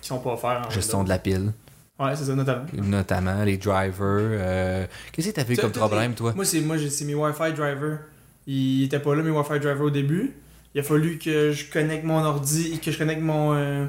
qui 0.01 0.07
sont 0.09 0.21
pas 0.21 0.35
offerts. 0.35 0.63
en 0.67 0.71
Gestion 0.71 1.03
de 1.03 1.09
la 1.09 1.19
pile, 1.19 1.53
Ouais, 1.99 2.15
c'est 2.15 2.27
ça, 2.27 2.35
notamment. 2.37 2.67
notamment 2.73 3.43
les 3.43 3.57
drivers. 3.57 3.97
euh, 4.01 4.87
Qu'est-ce 5.11 5.31
que 5.31 5.35
t'as 5.35 5.43
vu 5.43 5.57
comme 5.57 5.73
problème, 5.73 6.15
toi? 6.15 6.33
Moi, 6.37 6.45
c'est 6.45 6.61
moi 6.61 6.77
c'est 6.89 7.05
mes 7.05 7.17
Wi-Fi 7.17 7.53
drivers. 7.53 7.99
Ils 8.47 8.85
étaient 8.85 9.01
pas 9.01 9.17
là, 9.17 9.25
mes 9.25 9.31
Wi-Fi 9.31 9.59
drivers 9.59 9.81
au 9.83 9.91
début. 9.91 10.35
Il 10.79 10.83
a 10.83 10.85
fallu 10.85 11.19
que 11.19 11.51
je 11.51 11.65
connecte 11.69 12.05
mon 12.05 12.23
ordi, 12.23 12.79
que 12.79 12.93
je 12.93 12.99
connecte 12.99 13.21
mon, 13.21 13.53
euh, 13.53 13.85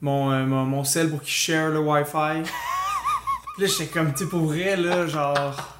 mon, 0.00 0.30
euh, 0.30 0.46
mon, 0.46 0.64
mon 0.64 0.84
cell 0.84 1.10
pour 1.10 1.20
qu'il 1.20 1.32
share 1.32 1.70
le 1.70 1.80
Wi-Fi. 1.80 2.42
Puis 3.56 3.62
là, 3.64 3.66
j'étais 3.66 3.86
comme, 3.86 4.12
tu 4.12 4.22
sais, 4.22 4.30
pour 4.30 4.44
vrai, 4.44 4.76
là, 4.76 5.08
genre. 5.08 5.76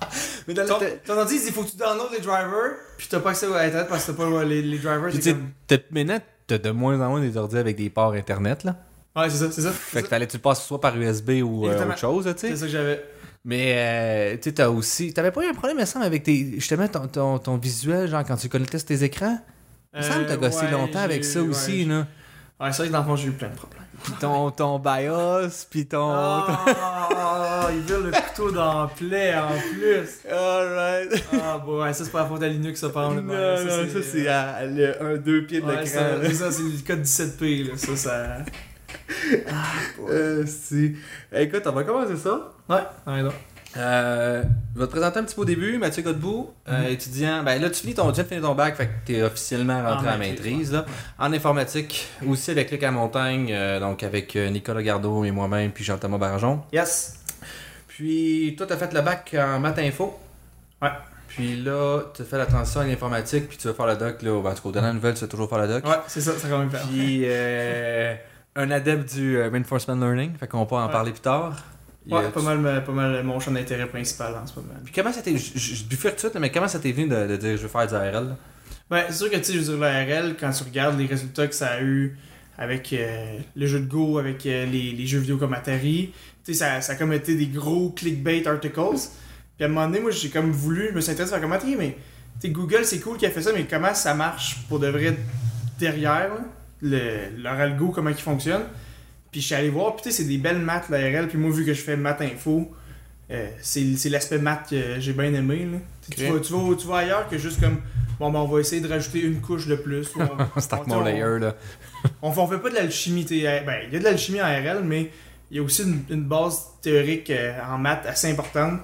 Mais 0.48 0.54
Ton, 0.54 0.80
ton 1.06 1.16
ordi, 1.16 1.36
il 1.46 1.52
faut 1.52 1.62
que 1.62 1.70
tu 1.70 1.76
downloades 1.76 2.10
les 2.10 2.18
drivers, 2.18 2.72
puis 2.98 3.06
t'as 3.08 3.20
pas 3.20 3.30
accès 3.30 3.46
à 3.46 3.56
Internet 3.58 3.86
parce 3.88 4.04
que 4.04 4.10
t'as 4.10 4.18
pas 4.28 4.42
les, 4.42 4.62
les 4.62 4.78
drivers. 4.78 5.12
Tu 5.12 5.20
comme... 5.32 5.50
t'as- 5.68 5.76
maintenant, 5.92 6.18
t'as 6.48 6.58
de 6.58 6.70
moins 6.72 7.00
en 7.00 7.08
moins 7.10 7.20
des 7.20 7.36
ordi 7.36 7.56
avec 7.56 7.76
des 7.76 7.88
ports 7.88 8.14
Internet, 8.14 8.64
là. 8.64 8.76
Ouais, 9.14 9.30
c'est 9.30 9.36
ça, 9.36 9.52
c'est 9.52 9.62
ça. 9.62 9.70
Fait 9.70 10.02
que 10.02 10.08
fallait 10.08 10.26
que 10.26 10.32
tu 10.32 10.38
le 10.38 10.42
passes 10.42 10.66
soit 10.66 10.80
par 10.80 10.96
USB 10.96 11.40
ou 11.44 11.68
euh, 11.68 11.86
autre 11.86 11.98
chose, 11.98 12.26
là, 12.26 12.34
tu 12.34 12.40
sais? 12.40 12.48
c'est 12.48 12.56
ça 12.56 12.66
que 12.66 12.72
j'avais. 12.72 13.00
Mais 13.44 13.74
euh, 13.76 14.34
tu 14.38 14.42
sais, 14.42 14.52
t'as 14.54 14.70
aussi. 14.70 15.14
T'avais 15.14 15.30
pas 15.30 15.44
eu 15.44 15.48
un 15.48 15.54
problème, 15.54 15.76
il 15.76 15.82
me 15.82 15.86
semble, 15.86 16.04
avec 16.04 16.24
tes. 16.24 16.54
Justement, 16.54 16.88
ton, 16.88 17.06
ton, 17.06 17.38
ton 17.38 17.56
visuel, 17.58 18.08
genre 18.08 18.24
quand 18.26 18.36
tu 18.36 18.48
connectais 18.48 18.78
sur 18.80 18.88
tes 18.88 19.04
écrans? 19.04 19.38
Il 19.96 20.02
me 20.02 20.02
semble 20.12 20.24
que 20.26 20.28
t'as 20.30 20.36
gossé 20.36 20.58
Euh, 20.58 20.62
ouais, 20.66 20.70
longtemps 20.72 20.98
avec 21.00 21.24
ça 21.24 21.40
ouais, 21.42 21.48
aussi, 21.48 21.84
là. 21.86 22.06
Ouais, 22.60 22.72
c'est 22.72 22.78
vrai 22.78 22.86
que 22.88 22.92
dans 22.92 22.98
le 23.00 23.04
fond, 23.04 23.16
j'ai 23.16 23.28
eu 23.28 23.32
plein 23.32 23.48
de 23.48 23.54
problèmes. 23.56 23.82
Puis 24.02 24.12
ton, 24.20 24.50
ton 24.50 24.78
BIOS, 24.78 25.66
puis 25.70 25.86
ton. 25.86 26.10
Ah, 26.14 27.68
il 27.72 27.80
vire 27.80 28.00
le 28.00 28.10
couteau 28.12 28.50
dans 28.52 28.82
la 28.82 28.88
plaie 28.88 29.34
en 29.34 29.48
plus. 29.72 30.20
Alright. 30.30 31.24
Ah, 31.32 31.58
bon, 31.64 31.82
ouais, 31.82 31.92
ça 31.92 32.04
c'est 32.04 32.10
pas 32.12 32.20
la 32.22 32.26
faute 32.26 32.42
à 32.42 32.48
Linux, 32.48 32.78
ça, 32.80 32.90
par 32.90 33.10
Non, 33.10 33.18
exemple. 33.20 33.32
non, 33.34 33.88
ça 33.92 33.98
c'est 34.02 34.28
à 34.28 34.64
le 34.66 35.02
1, 35.02 35.16
2 35.16 35.46
pieds 35.46 35.60
de 35.60 35.66
Ouais, 35.66 35.82
l'écran. 35.82 35.86
ça, 35.98 36.00
là. 36.18 36.18
c'est 36.24 36.34
ça, 36.34 36.52
c'est 36.52 36.62
le 36.62 36.86
code 36.86 37.02
17P, 37.02 37.64
là. 37.70 37.76
Ça, 37.76 37.96
ça. 37.96 38.36
Euh, 40.08 40.44
si. 40.46 40.96
Écoute, 41.32 41.62
on 41.66 41.72
va 41.72 41.84
commencer 41.84 42.16
ça. 42.16 42.52
Ouais, 42.68 42.82
ouais, 43.06 43.22
non. 43.22 43.32
Euh, 43.76 44.42
je 44.76 44.80
vais 44.80 44.86
te 44.86 44.90
présenter 44.92 45.18
un 45.20 45.24
petit 45.24 45.34
peu 45.34 45.40
au 45.40 45.44
début, 45.46 45.78
Mathieu 45.78 46.02
Godbout, 46.02 46.50
euh, 46.68 46.82
Mhm. 46.82 46.86
étudiant. 46.92 47.42
Ben 47.42 47.60
là, 47.60 47.70
tu 47.70 47.80
finis 47.80 47.94
ton, 47.94 48.12
tu 48.12 48.22
finir 48.24 48.42
ton 48.42 48.54
bac, 48.54 48.76
fait 48.76 48.86
que 48.86 48.92
t'es 49.06 49.22
officiellement 49.22 49.82
rentré 49.82 50.06
En 50.08 50.12
à 50.12 50.16
maîtrise, 50.18 50.70
là, 50.72 50.84
en 51.18 51.32
informatique, 51.32 52.06
aussi 52.28 52.50
avec 52.50 52.70
Luc 52.70 52.82
à 52.82 52.90
Montagne, 52.90 53.48
euh, 53.52 53.80
donc 53.80 54.02
avec 54.02 54.36
euh, 54.36 54.50
Nicolas 54.50 54.82
Gardot 54.82 55.24
et 55.24 55.30
moi-même, 55.30 55.70
puis 55.72 55.82
Jean-Thomas 55.82 56.18
Barjon. 56.18 56.60
Yes. 56.72 57.14
Puis 57.88 58.54
toi, 58.58 58.66
t'as 58.66 58.76
fait 58.76 58.92
le 58.92 59.00
bac 59.00 59.34
en 59.38 59.58
maths 59.58 59.78
info. 59.78 60.18
Ouais. 60.82 60.90
Puis 61.28 61.56
là, 61.56 62.02
tu 62.14 62.22
fait 62.24 62.38
la 62.38 62.46
transition 62.46 62.82
à 62.82 62.84
l'informatique, 62.86 63.48
puis 63.48 63.56
tu 63.56 63.68
vas 63.68 63.74
faire 63.74 63.86
le 63.86 63.96
doc, 63.96 64.20
là, 64.22 64.32
en 64.32 64.42
tout 64.54 64.62
cas, 64.62 64.68
aux 64.68 64.72
dernières 64.72 64.94
nouvelles, 64.94 65.14
tu 65.14 65.20
vas 65.22 65.26
toujours 65.28 65.48
faire 65.48 65.58
le 65.58 65.68
doc. 65.68 65.86
Ouais, 65.86 65.96
c'est 66.06 66.20
ça, 66.20 66.32
ça 66.36 66.48
quand 66.48 66.58
même 66.58 66.70
faire. 66.70 66.82
Puis 66.82 67.22
euh, 67.24 68.14
un 68.56 68.70
adepte 68.70 69.14
du 69.14 69.40
reinforcement 69.40 69.94
learning, 69.96 70.36
fait 70.38 70.46
qu'on 70.46 70.66
peut 70.66 70.74
en 70.76 70.86
Ouais. 70.86 70.92
parler 70.92 71.12
plus 71.12 71.20
tard. 71.20 71.56
A- 72.10 72.14
Ouais, 72.16 72.28
pas 72.30 72.40
mal, 72.42 72.64
euh, 72.66 72.80
pas 72.80 72.92
mal 72.92 73.22
mon 73.24 73.40
champ 73.40 73.50
d'intérêt 73.50 73.86
principal 73.86 74.34
en 74.34 74.46
ce 74.46 74.54
moment. 74.56 74.74
Puis 74.84 74.92
comment 74.94 75.12
ça 75.12 75.22
t'est. 75.22 75.36
Je 75.36 75.84
bifurque 75.84 76.14
tout 76.16 76.26
de 76.26 76.30
suite, 76.30 76.40
mais 76.40 76.50
comment 76.50 76.68
ça 76.68 76.78
t'est 76.78 76.92
venu 76.92 77.08
de, 77.08 77.26
de 77.26 77.36
dire 77.36 77.56
je 77.56 77.62
veux 77.62 77.68
faire 77.68 77.86
du 77.86 77.94
ARL 77.94 78.28
là? 78.28 78.36
Ben, 78.88 79.04
c'est 79.08 79.14
sûr 79.16 79.30
que, 79.30 79.36
tu 79.36 79.44
sais, 79.44 79.52
je 79.54 79.58
veux 79.58 79.64
dire, 79.64 79.78
l'ARL, 79.78 80.36
quand 80.38 80.50
tu 80.52 80.62
regardes 80.62 80.96
les 80.98 81.06
résultats 81.06 81.48
que 81.48 81.54
ça 81.54 81.68
a 81.68 81.80
eu 81.82 82.16
avec 82.56 82.92
euh, 82.92 83.38
le 83.56 83.66
jeu 83.66 83.80
de 83.80 83.86
Go, 83.86 84.18
avec 84.18 84.46
euh, 84.46 84.64
les, 84.66 84.92
les 84.92 85.06
jeux 85.06 85.18
vidéo 85.18 85.36
comme 85.38 85.54
Atari, 85.54 86.12
tu 86.44 86.52
sais, 86.52 86.58
ça, 86.58 86.80
ça 86.80 86.92
a 86.92 86.94
comme 86.94 87.12
été 87.12 87.34
des 87.34 87.48
gros 87.48 87.90
clickbait 87.90 88.46
articles. 88.46 88.80
Puis 89.56 89.64
à 89.64 89.64
un 89.64 89.68
moment 89.68 89.86
donné, 89.88 90.00
moi, 90.00 90.12
j'ai 90.12 90.28
comme 90.30 90.52
voulu, 90.52 90.88
je 90.90 90.94
me 90.94 91.00
suis 91.00 91.10
intéressé 91.10 91.34
à 91.34 91.40
comment, 91.40 91.58
mais, 91.78 91.96
tu 92.40 92.46
sais, 92.46 92.48
Google, 92.50 92.84
c'est 92.84 93.00
cool 93.00 93.16
qu'il 93.16 93.26
a 93.26 93.30
fait 93.32 93.42
ça, 93.42 93.50
mais 93.52 93.64
comment 93.68 93.92
ça 93.94 94.14
marche 94.14 94.58
pour 94.68 94.78
de 94.78 94.86
vrai 94.86 95.16
derrière, 95.80 96.28
là, 96.28 96.38
le, 96.82 97.42
leur 97.42 97.54
algo, 97.54 97.88
comment 97.88 98.10
il 98.10 98.16
fonctionne? 98.16 98.62
Puis 99.32 99.40
je 99.40 99.46
suis 99.46 99.54
allé 99.54 99.68
voir, 99.68 99.94
puis 99.96 100.04
tu 100.04 100.10
sais, 100.10 100.22
c'est 100.22 100.28
des 100.28 100.38
belles 100.38 100.58
maths, 100.60 100.88
l'ARL, 100.88 101.28
puis 101.28 101.36
moi, 101.38 101.50
vu 101.50 101.64
que 101.64 101.74
je 101.74 101.80
fais 101.82 101.96
maths 101.96 102.20
info, 102.22 102.70
euh, 103.30 103.48
c'est 103.60 103.96
c'est 103.96 104.08
l'aspect 104.08 104.38
maths 104.38 104.68
que 104.70 104.98
j'ai 105.00 105.12
bien 105.12 105.32
aimé, 105.34 105.66
là. 105.70 105.78
Tu 106.10 106.24
vas, 106.32 106.38
tu, 106.40 106.52
vas, 106.52 106.74
tu 106.76 106.86
vas 106.86 106.96
ailleurs 106.98 107.28
que 107.28 107.36
juste 107.36 107.60
comme 107.60 107.80
bon 108.20 108.30
ben 108.30 108.38
on 108.38 108.46
va 108.46 108.60
essayer 108.60 108.80
de 108.80 108.88
rajouter 108.88 109.20
une 109.22 109.40
couche 109.40 109.66
de 109.66 109.74
plus 109.74 110.14
ou 110.14 110.20
on, 110.56 110.60
Stack 110.60 110.82
on- 110.86 110.90
mon 110.90 110.96
on- 111.00 111.04
layer 111.04 111.38
là. 111.40 111.56
on, 112.22 112.30
on 112.30 112.46
fait 112.46 112.58
pas 112.58 112.70
de 112.70 112.76
l'alchimie 112.76 113.24
ben 113.28 113.64
il 113.88 113.92
y 113.92 113.96
a 113.96 113.98
de 113.98 114.04
l'alchimie 114.04 114.40
en 114.40 114.44
RL 114.46 114.82
mais 114.84 115.10
il 115.50 115.56
y 115.56 115.60
a 115.60 115.62
aussi 115.64 115.82
une, 115.82 116.02
une 116.08 116.22
base 116.24 116.60
théorique 116.80 117.28
euh, 117.30 117.58
en 117.68 117.76
maths 117.78 118.06
assez 118.06 118.30
importante 118.30 118.80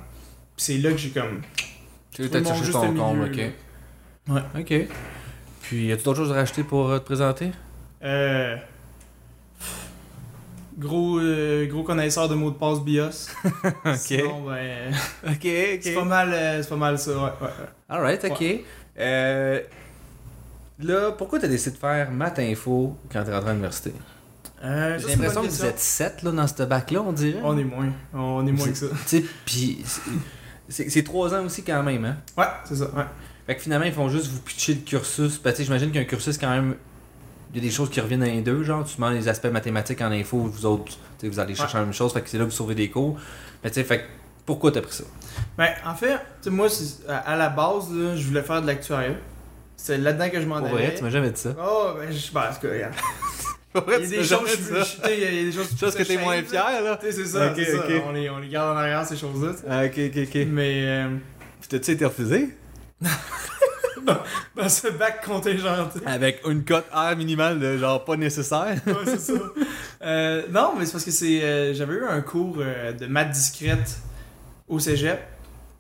Puis 0.57 0.65
c'est 0.65 0.79
là 0.79 0.91
que 0.91 0.99
j'ai 0.99 1.11
comme 1.11 1.41
Tu 2.11 2.23
as 2.25 2.29
cherché 2.45 2.59
juste 2.65 2.73
ton 2.73 2.91
milieu, 3.15 3.27
ok. 3.33 4.35
là. 4.35 4.51
Ok. 4.59 4.75
Puis 5.63 5.87
y 5.87 5.93
a-tu 5.93 6.03
d'autres 6.03 6.19
choses 6.25 6.33
à 6.33 6.35
rajouter 6.35 6.65
pour 6.65 6.91
euh, 6.91 6.99
te 6.99 7.05
présenter? 7.05 7.53
Euh, 8.03 8.57
gros 10.83 11.19
euh, 11.19 11.67
gros 11.67 11.83
connaisseur 11.83 12.29
de 12.29 12.35
mots 12.35 12.51
de 12.51 12.57
passe 12.57 12.81
BIOS 12.81 13.29
Ok. 13.85 13.97
Sinon, 13.97 14.43
ben, 14.47 14.93
Ok, 15.29 15.41
c'est 15.43 15.95
pas 15.95 16.05
mal 16.05 16.33
euh, 16.33 16.63
c'est 16.63 16.69
pas 16.69 16.77
mal 16.77 16.99
ça 16.99 17.11
ouais, 17.13 17.23
ouais. 17.41 17.49
Alright, 17.89 18.25
ok. 18.25 18.45
Euh, 18.99 19.61
là, 20.81 21.13
pourquoi 21.13 21.39
t'as 21.39 21.49
décidé 21.49 21.77
de 21.77 21.81
faire 21.81 22.11
maths 22.11 22.39
info 22.39 22.97
quand 23.11 23.23
t'es 23.25 23.33
rentré 23.33 23.51
à 23.51 23.53
l'université? 23.53 23.93
Euh, 24.65 24.99
J'ai 24.99 25.09
l'impression 25.09 25.43
que 25.43 25.49
vous 25.49 25.65
êtes 25.65 25.79
7 25.79 26.23
là, 26.23 26.31
dans 26.31 26.47
ce 26.47 26.63
bac-là, 26.63 27.03
on 27.03 27.13
dirait. 27.13 27.41
on 27.43 27.59
est 27.59 27.65
moins 27.65 27.91
on 28.15 28.47
est 28.47 28.53
moins 28.53 28.69
que 28.69 28.75
ça 28.75 28.87
puis 29.45 29.85
c'est- 30.69 30.89
c'est 30.89 31.03
3 31.03 31.35
ans 31.35 31.45
aussi 31.45 31.63
quand 31.65 31.83
même, 31.83 32.05
hein? 32.05 32.17
ouais 32.39 32.47
c'est 32.65 32.77
ça 32.77 32.85
ouais 32.95 33.05
Fait 33.47 33.57
que 33.57 33.63
finalement, 33.63 33.87
ils 33.87 33.93
font 33.93 34.09
juste 34.09 34.29
vous 34.29 34.41
pitcher 34.41 34.75
le 34.75 34.81
cursus. 34.81 35.41
Ben, 35.43 35.53
j'imagine 35.59 35.91
qu'un 35.91 36.05
cursus, 36.05 36.39
quand 36.39 36.49
même, 36.51 36.77
il 37.53 37.57
y 37.57 37.61
a 37.61 37.69
des 37.69 37.75
choses 37.75 37.91
qui 37.91 38.01
reviennent 38.01 38.21
dans 38.21 38.27
les 38.27 38.41
deux. 38.41 38.63
Genre, 38.63 38.85
tu 38.85 38.97
demandes 38.97 39.15
les 39.15 39.29
aspects 39.29 39.47
mathématiques 39.51 40.01
en 40.01 40.11
info, 40.11 40.39
vous 40.39 40.67
autres, 40.67 40.93
vous 41.23 41.39
allez 41.39 41.55
chercher 41.55 41.79
la 41.79 41.85
même 41.85 41.93
chose. 41.93 42.13
Fait 42.13 42.23
que 42.23 42.29
c'est 42.29 42.39
là 42.39 42.45
que 42.45 42.51
vous 42.51 42.57
sauvez 42.57 42.75
des 42.75 42.89
cours. 42.91 43.19
Mais 43.63 43.71
tu 43.71 43.75
sais, 43.75 43.85
fait 43.85 43.99
que 43.99 44.05
pourquoi 44.47 44.73
t'as 44.73 44.81
pris 44.81 44.93
ça? 44.95 45.05
Ben, 45.57 45.71
en 45.87 45.95
fait, 45.95 46.17
tu 46.43 46.45
sais, 46.45 46.51
moi, 46.51 46.69
à, 47.09 47.17
à 47.19 47.37
la 47.37 47.49
base, 47.51 47.93
là, 47.93 48.17
je 48.17 48.27
voulais 48.27 48.43
faire 48.43 48.63
de 48.63 48.67
l'actuariat. 48.67 49.15
C'est 49.77 49.99
là-dedans 49.99 50.31
que 50.31 50.41
je 50.41 50.47
m'en 50.47 50.57
allais. 50.57 50.71
vrai, 50.71 50.95
tu 50.97 51.03
m'as 51.03 51.11
jamais 51.11 51.31
dit 51.31 51.41
ça. 51.41 51.55
Oh, 51.61 51.91
ben, 51.99 52.11
je 52.11 52.29
en 52.29 52.55
tout 52.55 52.67
cas, 52.67 52.73
regarde. 52.73 52.95
Il 53.75 53.81
y 53.81 54.05
a 54.05 55.43
des 55.45 55.53
choses, 55.53 55.95
que 55.95 56.03
t'es 56.03 56.19
moins 56.19 56.43
fier, 56.43 56.83
là. 56.83 56.99
Tu 57.01 57.07
sais, 57.07 57.13
c'est 57.13 57.27
ça, 57.27 57.49
Ok, 57.49 57.55
c'est 57.57 57.77
ça. 57.77 57.85
ok. 57.85 58.03
On, 58.07 58.13
les, 58.13 58.29
on 58.31 58.39
les 58.39 58.49
garde 58.49 58.77
en 58.77 58.79
arrière, 58.79 59.05
ces 59.07 59.17
choses-là. 59.17 59.53
Ah, 59.69 59.85
ok, 59.87 59.99
ok, 60.09 60.29
ok. 60.29 60.47
Mais, 60.49 60.83
euh, 60.87 61.09
Puis 61.61 61.69
t'as-tu 61.69 61.93
été 61.93 62.05
refusé? 62.05 62.49
dans 64.57 64.69
ce 64.69 64.89
bac 64.89 65.25
contingenté. 65.25 66.01
Avec 66.07 66.41
une 66.47 66.65
cote 66.65 66.87
R 66.93 67.17
minimale 67.17 67.59
de 67.61 67.79
genre 67.79 68.05
pas 68.05 68.17
nécessaire. 68.17 68.77
ouais, 68.87 68.95
c'est 69.05 69.21
ça. 69.21 69.33
Euh, 70.03 70.43
non, 70.51 70.75
mais 70.79 70.87
c'est 70.87 70.93
parce 70.93 71.05
que 71.05 71.11
c'est. 71.11 71.43
euh, 71.43 71.75
J'avais 71.75 71.95
eu 71.95 72.05
un 72.05 72.21
cours 72.21 72.57
euh, 72.61 72.93
de 72.93 73.07
maths 73.07 73.31
discrète 73.31 73.99
au 74.69 74.79
cégep. 74.79 75.21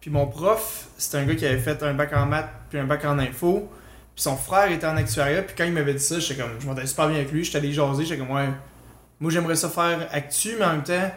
Puis 0.00 0.10
mon 0.10 0.26
prof, 0.26 0.86
c'était 0.98 1.18
un 1.18 1.24
gars 1.24 1.34
qui 1.34 1.46
avait 1.46 1.58
fait 1.58 1.82
un 1.82 1.94
bac 1.94 2.12
en 2.14 2.26
maths 2.26 2.50
puis 2.70 2.78
un 2.78 2.84
bac 2.84 3.04
en 3.04 3.18
info. 3.18 3.70
Puis 4.14 4.22
son 4.24 4.36
frère 4.36 4.70
était 4.70 4.86
en 4.86 4.96
actuariat. 4.96 5.42
Puis 5.42 5.54
quand 5.56 5.64
il 5.64 5.72
m'avait 5.72 5.94
dit 5.94 6.02
ça, 6.02 6.18
j'étais 6.18 6.40
comme. 6.42 6.50
Je 6.60 6.66
m'entendais 6.66 6.86
super 6.86 7.08
bien 7.08 7.16
avec 7.18 7.32
lui. 7.32 7.44
J'étais 7.44 7.58
allé 7.58 7.72
jaser. 7.72 8.04
J'étais 8.04 8.18
comme, 8.20 8.34
ouais. 8.34 8.48
Moi, 9.20 9.30
j'aimerais 9.30 9.54
ça 9.56 9.68
faire 9.68 10.08
actu, 10.10 10.56
mais 10.58 10.64
en 10.64 10.72
même 10.72 10.82
temps, 10.82 11.10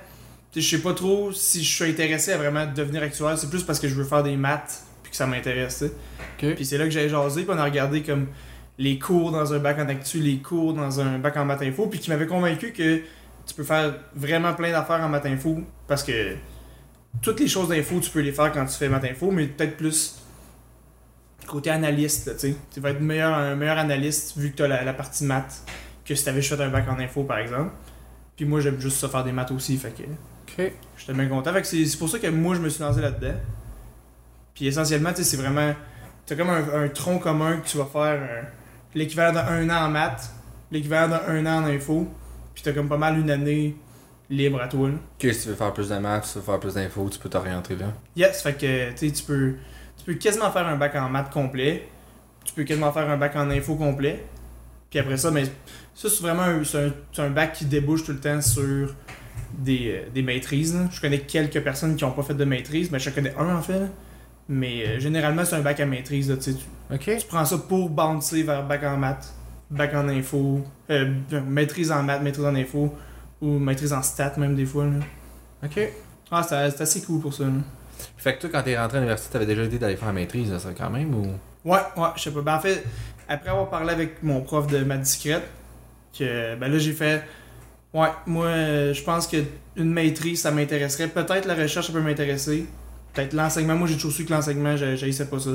je 0.56 0.62
sais 0.62 0.78
pas 0.82 0.94
trop 0.94 1.32
si 1.34 1.64
je 1.64 1.74
suis 1.76 1.90
intéressé 1.90 2.32
à 2.32 2.38
vraiment 2.38 2.66
devenir 2.66 3.02
actuaire. 3.04 3.38
C'est 3.38 3.50
plus 3.50 3.64
parce 3.64 3.80
que 3.80 3.88
je 3.88 3.96
veux 3.96 4.04
faire 4.04 4.22
des 4.24 4.38
maths 4.38 4.84
que 5.16 5.24
ça 5.24 5.28
m'intéresse. 5.28 5.84
Puis 6.38 6.66
c'est 6.66 6.78
là 6.78 6.84
que 6.86 6.92
j'ai 6.92 7.10
jasé, 7.10 7.44
puis 7.44 7.52
on 7.54 7.58
a 7.58 7.64
regardé 7.64 8.02
comme 8.04 8.28
les 8.78 9.00
cours 9.00 9.32
dans 9.32 9.54
un 9.54 9.60
bac 9.60 9.80
en 9.80 9.88
actu, 9.88 10.20
les 10.20 10.38
cours 10.38 10.74
dans 10.74 11.00
un 11.00 11.18
bac 11.18 11.38
en 11.38 11.46
maths 11.46 11.62
info, 11.62 11.88
puis 11.88 12.00
qui 12.00 12.10
m'avait 12.10 12.28
convaincu 12.28 12.72
que 12.74 12.98
tu 13.46 13.54
peux 13.56 13.64
faire 13.64 13.94
vraiment 14.16 14.54
plein 14.54 14.72
d'affaires 14.72 15.02
en 15.02 15.08
maths 15.10 15.26
info 15.28 15.60
parce 15.88 16.04
que 16.04 16.36
toutes 17.22 17.40
les 17.40 17.48
choses 17.48 17.70
d'info, 17.70 18.00
tu 18.02 18.10
peux 18.10 18.20
les 18.20 18.34
faire 18.34 18.52
quand 18.52 18.66
tu 18.66 18.74
fais 18.78 18.90
maths 18.90 19.06
info, 19.06 19.32
mais 19.32 19.46
peut-être 19.48 19.78
plus 19.78 20.20
côté 21.48 21.70
analyste, 21.70 22.32
tu 22.34 22.40
sais. 22.40 22.56
Tu 22.74 22.80
vas 22.80 22.90
être 22.90 23.02
meilleur, 23.02 23.34
un 23.34 23.56
meilleur 23.56 23.78
analyste 23.78 24.38
vu 24.38 24.52
que 24.52 24.58
tu 24.58 24.64
as 24.64 24.68
la, 24.68 24.84
la 24.84 24.94
partie 24.94 25.24
maths 25.24 25.64
que 26.04 26.14
si 26.16 26.24
tu 26.24 26.30
avais 26.30 26.42
fait 26.42 26.60
un 26.60 26.70
bac 26.70 26.86
en 26.90 27.00
info, 27.00 27.24
par 27.24 27.38
exemple. 27.38 27.72
Puis 28.36 28.46
moi, 28.46 28.60
j'aime 28.60 28.80
juste 28.82 28.98
ça 28.98 29.08
faire 29.08 29.24
des 29.24 29.32
maths 29.32 29.52
aussi, 29.52 29.78
fait 29.78 29.92
que 29.92 30.04
Ok. 30.04 30.72
j'étais 30.98 31.14
bien 31.14 31.28
content. 31.28 31.54
Fait 31.54 31.62
que 31.62 31.68
c'est 31.68 31.98
pour 31.98 32.10
ça 32.10 32.20
que 32.20 32.28
moi, 32.28 32.56
je 32.56 32.60
me 32.62 32.68
suis 32.70 32.82
lancé 32.84 33.00
là-dedans. 33.00 33.36
Puis 34.56 34.68
essentiellement, 34.68 35.12
tu 35.12 35.18
sais, 35.18 35.24
c'est 35.24 35.38
vraiment. 35.38 35.74
T'as 36.26 36.36
comme 36.36 36.50
un, 36.50 36.84
un 36.84 36.88
tronc 36.88 37.20
commun 37.20 37.58
que 37.58 37.68
tu 37.68 37.78
vas 37.78 37.86
faire 37.86 38.20
euh, 38.20 38.42
l'équivalent 38.96 39.34
d'un 39.34 39.70
an 39.70 39.86
en 39.86 39.90
maths, 39.90 40.32
l'équivalent 40.72 41.20
d'un 41.28 41.46
an 41.46 41.64
en 41.64 41.66
info, 41.66 42.08
puis 42.56 42.64
t'as 42.64 42.72
comme 42.72 42.88
pas 42.90 42.98
mal 42.98 43.20
une 43.20 43.30
année 43.30 43.76
libre 44.30 44.62
à 44.62 44.68
toi. 44.68 44.90
Là. 44.90 44.96
Que 45.20 45.32
si 45.32 45.44
tu 45.44 45.50
veux 45.50 45.56
faire 45.56 45.74
plus 45.74 45.90
de 45.90 45.98
maths, 45.98 46.26
si 46.26 46.34
tu 46.34 46.40
veux 46.40 46.46
faire 46.46 46.60
plus 46.60 46.74
d'infos, 46.74 47.08
tu 47.12 47.20
peux 47.20 47.30
t'orienter 47.30 47.76
là. 47.76 47.94
Yes, 48.16 48.42
fait 48.42 48.54
que 48.54 48.90
tu 48.92 48.98
sais, 48.98 49.12
tu 49.12 49.24
peux, 49.24 49.56
tu 49.98 50.06
peux 50.06 50.14
quasiment 50.16 50.52
faire 50.52 50.66
un 50.66 50.78
bac 50.78 50.96
en 50.96 51.10
maths 51.10 51.30
complet. 51.32 51.88
Tu 52.44 52.54
peux 52.54 52.64
quasiment 52.64 52.92
faire 52.92 53.10
un 53.10 53.18
bac 53.18 53.36
en 53.36 53.50
info 53.50 53.76
complet. 53.76 54.24
Puis 54.90 55.00
après 55.00 55.18
ça, 55.18 55.32
mais 55.32 55.44
ça, 55.94 56.10
c'est 56.10 56.22
vraiment 56.22 56.44
un, 56.44 56.62
un, 57.24 57.30
bac 57.30 57.54
qui 57.54 57.66
débouche 57.66 58.04
tout 58.04 58.14
le 58.14 58.20
temps 58.20 58.42
sur 58.42 58.96
des, 59.58 59.92
euh, 59.92 60.10
des 60.14 60.22
maîtrises. 60.22 60.76
là. 60.76 60.88
Je 60.92 61.02
connais 61.02 61.20
quelques 61.20 61.62
personnes 61.62 61.96
qui 61.96 62.04
n'ont 62.04 62.12
pas 62.12 62.24
fait 62.24 62.34
de 62.34 62.46
maîtrise, 62.46 62.92
mais 62.92 63.00
je 63.00 63.10
connais 63.10 63.34
un 63.36 63.56
en 63.56 63.62
fait. 63.62 63.80
là. 63.80 63.88
Mais 64.48 64.86
euh, 64.86 65.00
généralement, 65.00 65.44
c'est 65.44 65.56
un 65.56 65.62
bac 65.62 65.80
à 65.80 65.86
maîtrise. 65.86 66.30
Là, 66.30 66.38
tu, 66.38 66.54
sais, 66.54 67.18
tu, 67.20 67.28
prends 67.28 67.46
ça 67.46 67.58
pour 67.58 67.90
bouncer 67.90 68.44
vers 68.44 68.66
bac 68.66 68.84
en 68.84 68.98
maths, 68.98 69.34
bac 69.72 69.94
en 69.96 70.08
info, 70.08 70.62
euh, 70.90 71.14
maîtrise 71.46 71.92
en 71.92 72.04
maths, 72.04 72.22
maîtrise 72.22 72.46
en 72.46 72.56
info, 72.56 72.94
ou 73.42 73.58
maîtrise 73.58 73.94
en 73.94 74.02
stats 74.02 74.36
même 74.38 74.56
des 74.56 74.66
fois. 74.66 74.86
Là. 74.86 75.00
Ok. 75.64 75.80
Ah, 76.32 76.44
c'est 76.44 76.82
assez 76.82 77.02
cool 77.02 77.22
pour 77.22 77.34
ça. 77.34 77.46
là. 77.46 77.52
Fait 78.18 78.36
que 78.36 78.42
toi, 78.42 78.50
quand 78.52 78.64
t'es 78.64 78.78
rentré 78.78 78.98
à 78.98 79.02
l'université, 79.02 79.34
t'avais 79.34 79.46
déjà 79.46 79.64
l'idée 79.64 79.80
d'aller 79.80 79.96
faire 79.96 80.08
la 80.08 80.14
maîtrise, 80.14 80.52
là, 80.52 80.60
ça 80.60 80.70
quand 80.78 80.90
même 80.90 81.14
ou? 81.14 81.28
Ouais, 81.64 81.80
ouais, 81.98 82.10
je 82.16 82.24
sais 82.24 82.32
pas. 82.32 82.42
Ben, 82.42 82.56
en 82.56 82.60
fait, 82.60 82.84
après 83.28 83.50
avoir 83.50 83.70
parlé 83.70 83.92
avec 83.92 84.22
mon 84.22 84.42
prof 84.42 84.68
de 84.68 84.84
maths 84.84 85.02
discrète, 85.02 85.44
que 86.18 86.56
ben 86.56 86.72
là 86.72 86.78
j'ai 86.78 86.94
fait. 86.94 87.24
Ouais, 87.94 88.10
moi 88.26 88.48
euh, 88.48 88.94
je 88.94 89.04
pense 89.04 89.28
que 89.28 89.38
une 89.76 89.92
maîtrise 89.92 90.42
ça 90.42 90.52
m'intéresserait. 90.52 91.08
Peut-être 91.08 91.46
la 91.46 91.56
recherche 91.56 91.88
ça 91.88 91.94
peut 91.94 92.02
m'intéresser. 92.02 92.66
Peut-être 93.16 93.34
l'enseignement. 93.34 93.76
Moi 93.76 93.88
j'ai 93.88 93.96
toujours 93.96 94.12
su 94.12 94.26
que 94.26 94.34
l'enseignement, 94.34 94.76
j'haïssais 94.78 95.26
pas 95.28 95.40
ça. 95.40 95.52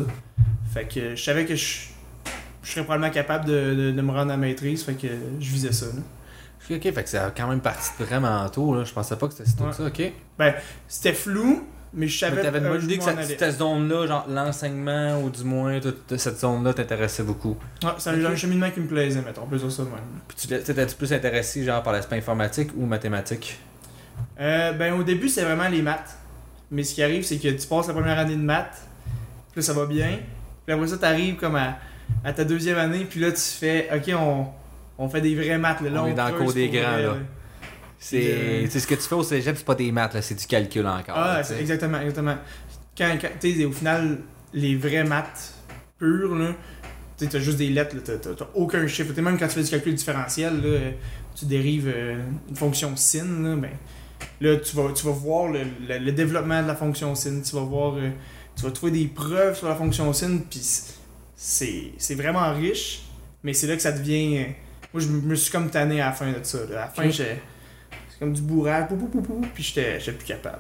Fait 0.73 0.85
que 0.87 1.15
je 1.17 1.23
savais 1.23 1.45
que 1.45 1.55
je, 1.55 1.67
je 2.63 2.71
serais 2.71 2.85
probablement 2.85 3.13
capable 3.13 3.45
de, 3.47 3.75
de- 3.75 3.91
de 3.93 4.03
me 4.03 4.13
rendre 4.13 4.33
à 4.33 4.37
maîtrise. 4.37 4.83
Fait 4.85 4.95
que 4.95 5.09
je 5.39 5.51
visais 5.51 5.73
ça. 5.73 5.87
là. 5.87 6.03
Ok, 6.77 6.83
fait 6.83 6.93
que 7.03 7.09
c'est 7.09 7.19
quand 7.37 7.49
même 7.49 7.61
parti 7.61 7.91
vraiment 7.99 8.49
tôt, 8.49 8.77
là. 8.77 8.85
Je 8.85 8.93
pensais 8.93 9.17
pas 9.17 9.27
que 9.27 9.35
c'était 9.35 9.49
si 9.49 9.57
tôt 9.57 9.65
Ouais. 9.65 9.71
que 9.71 9.77
ça, 9.77 9.87
ok. 9.87 10.13
C'était 10.87 11.13
flou, 11.15 11.65
mais 11.93 12.07
je 12.07 12.17
savais 12.17 12.37
Mais 12.37 12.43
t'avais 12.43 12.59
une 12.61 12.67
euh, 12.67 12.69
bonne 12.71 12.81
je 12.81 12.85
idée 12.85 12.99
que 12.99 13.03
cette, 13.03 13.25
cette 13.41 13.59
zone-là, 13.59 14.07
genre 14.07 14.27
l'enseignement, 14.29 15.21
ou 15.21 15.31
du 15.31 15.43
moins 15.43 15.81
toute 15.81 16.17
cette 16.17 16.39
zone-là 16.39 16.73
t'intéressait 16.73 17.25
beaucoup. 17.25 17.57
Ouais, 17.83 17.91
c'est 17.99 18.11
un, 18.11 18.25
Ok. 18.25 18.31
un 18.31 18.37
cheminement 18.37 18.71
qui 18.71 18.79
me 18.79 18.87
plaisait, 18.87 19.21
mettons. 19.21 19.47
Dire 19.47 19.73
ça 19.73 19.83
même. 19.83 19.93
Puis 20.29 20.37
tu 20.37 20.47
t'étais-tu 20.47 20.95
plus 20.95 21.13
intéressé, 21.13 21.65
genre, 21.65 21.83
par 21.83 21.93
l'aspect 21.93 22.19
informatique 22.19 22.71
ou 22.77 22.87
mathématique? 22.87 23.59
Euh, 24.39 24.73
ben 24.73 24.93
au 24.95 25.03
début 25.03 25.29
c'est 25.29 25.43
vraiment 25.43 25.69
les 25.69 25.83
maths. 25.83 26.17
Mais 26.71 26.83
ce 26.85 26.95
qui 26.95 27.03
arrive 27.03 27.25
c'est 27.25 27.39
que 27.39 27.49
tu 27.49 27.67
passes 27.67 27.89
la 27.89 27.95
première 27.95 28.19
année 28.19 28.37
de 28.37 28.41
maths, 28.43 28.83
puis 29.53 29.61
là 29.61 29.63
ça 29.63 29.73
va 29.73 29.87
bien. 29.87 30.19
Puis 30.67 30.75
après 30.75 30.87
ça 30.89 30.99
t'arrives 30.99 31.37
comme 31.37 31.57
à, 31.57 31.79
à 32.25 32.33
ta 32.33 32.45
deuxième 32.45 32.79
année, 32.79 33.07
puis 33.09 33.21
là 33.21 33.33
tu 33.33 33.41
fais 33.41 33.89
ok 33.95 34.15
on, 34.17 34.47
on 34.99 35.09
fait 35.09 35.21
des 35.21 35.35
vrais 35.35 35.59
maths. 35.59 35.81
Là, 35.81 35.91
Là, 35.91 36.03
On 36.05 36.07
est 36.07 36.15
dans 36.15 36.29
le 36.29 36.35
cours 36.39 36.53
des 36.53 36.69
grands, 36.69 36.93
vrai, 36.93 37.03
là. 37.03 37.17
C'est 37.99 38.23
Euh, 38.23 38.65
tu 38.65 38.71
sais, 38.71 38.81
ce 38.81 38.87
que 38.87 38.95
tu 38.95 39.03
fais 39.03 39.15
au 39.15 39.23
cégep, 39.23 39.57
c'est 39.59 39.65
pas 39.67 39.75
des 39.75 39.93
maths, 39.93 40.15
là, 40.15 40.23
c'est 40.23 40.35
du 40.35 40.47
calcul 40.47 40.87
encore. 40.87 41.15
Ah, 41.17 41.39
là, 41.39 41.43
c'est 41.43 41.55
tu 41.57 41.61
exactement, 41.61 42.01
exactement. 42.01 42.37
Quand, 42.97 43.17
quand 43.21 43.29
tu 43.39 43.55
sais, 43.55 43.65
au 43.67 43.73
final, 43.73 44.19
les 44.55 44.75
vrais 44.77 45.05
maths 45.05 45.53
purs, 45.99 46.35
là, 46.35 46.53
tu 47.19 47.29
t'as 47.29 47.39
juste 47.41 47.59
des 47.59 47.69
lettres, 47.69 47.97
t'as 48.03 48.47
aucun 48.55 48.87
chiffre. 48.87 49.13
T'sais, 49.13 49.21
même 49.21 49.39
quand 49.39 49.49
tu 49.49 49.55
fais 49.55 49.63
du 49.63 49.71
calcul 49.71 49.95
différentiel, 49.95 50.63
là, 50.63 50.79
tu 51.39 51.45
dérives 51.45 51.93
euh, 51.95 52.19
une 52.49 52.57
fonction 52.57 52.97
sin, 52.97 53.25
là, 53.43 53.57
ben, 53.57 53.71
là, 54.41 54.57
tu 54.57 54.77
vas, 54.77 54.93
tu 54.93 55.07
vas 55.07 55.13
voir 55.13 55.49
le, 55.51 55.61
le- 55.89 55.99
le 55.99 56.13
développement 56.13 56.63
de 56.63 56.67
la 56.69 56.75
fonction 56.77 57.15
sin, 57.15 57.41
tu 57.41 57.55
vas 57.57 57.63
voir, 57.63 57.95
euh, 57.97 58.11
tu 58.57 58.63
vas 58.65 58.71
trouver 58.71 58.93
des 58.93 59.07
preuves 59.07 59.57
sur 59.57 59.69
la 59.69 59.75
fonction 59.75 60.13
sin, 60.13 60.39
puis 60.49 60.61
c'est, 61.37 62.15
vraiment 62.15 62.53
riche, 62.55 63.03
mais 63.43 63.53
c'est 63.55 63.67
là 63.67 63.77
que 63.77 63.83
ça 63.83 63.93
devient... 63.93 64.39
euh, 64.39 64.45
Moi, 64.93 65.03
je 65.03 65.09
me 65.09 65.35
suis 65.35 65.51
comme 65.53 65.71
tanné 65.71 66.01
à 66.01 66.07
la 66.07 66.13
fin 66.13 66.31
de 66.33 66.41
ça. 66.43 66.59
là. 66.71 66.83
À 66.83 66.87
la 66.87 66.89
fin, 66.89 67.07
Ok. 67.07 67.13
j'ai... 67.13 67.41
C'est 68.11 68.19
comme 68.19 68.33
du 68.35 68.43
bourrage, 68.43 68.89
pou, 68.89 68.97
pou, 68.97 69.07
pou, 69.07 69.23
pou, 69.23 69.41
puis 69.55 69.63
j'étais, 69.63 69.99
j'étais 69.99 70.13
plus 70.13 70.27
capable. 70.27 70.59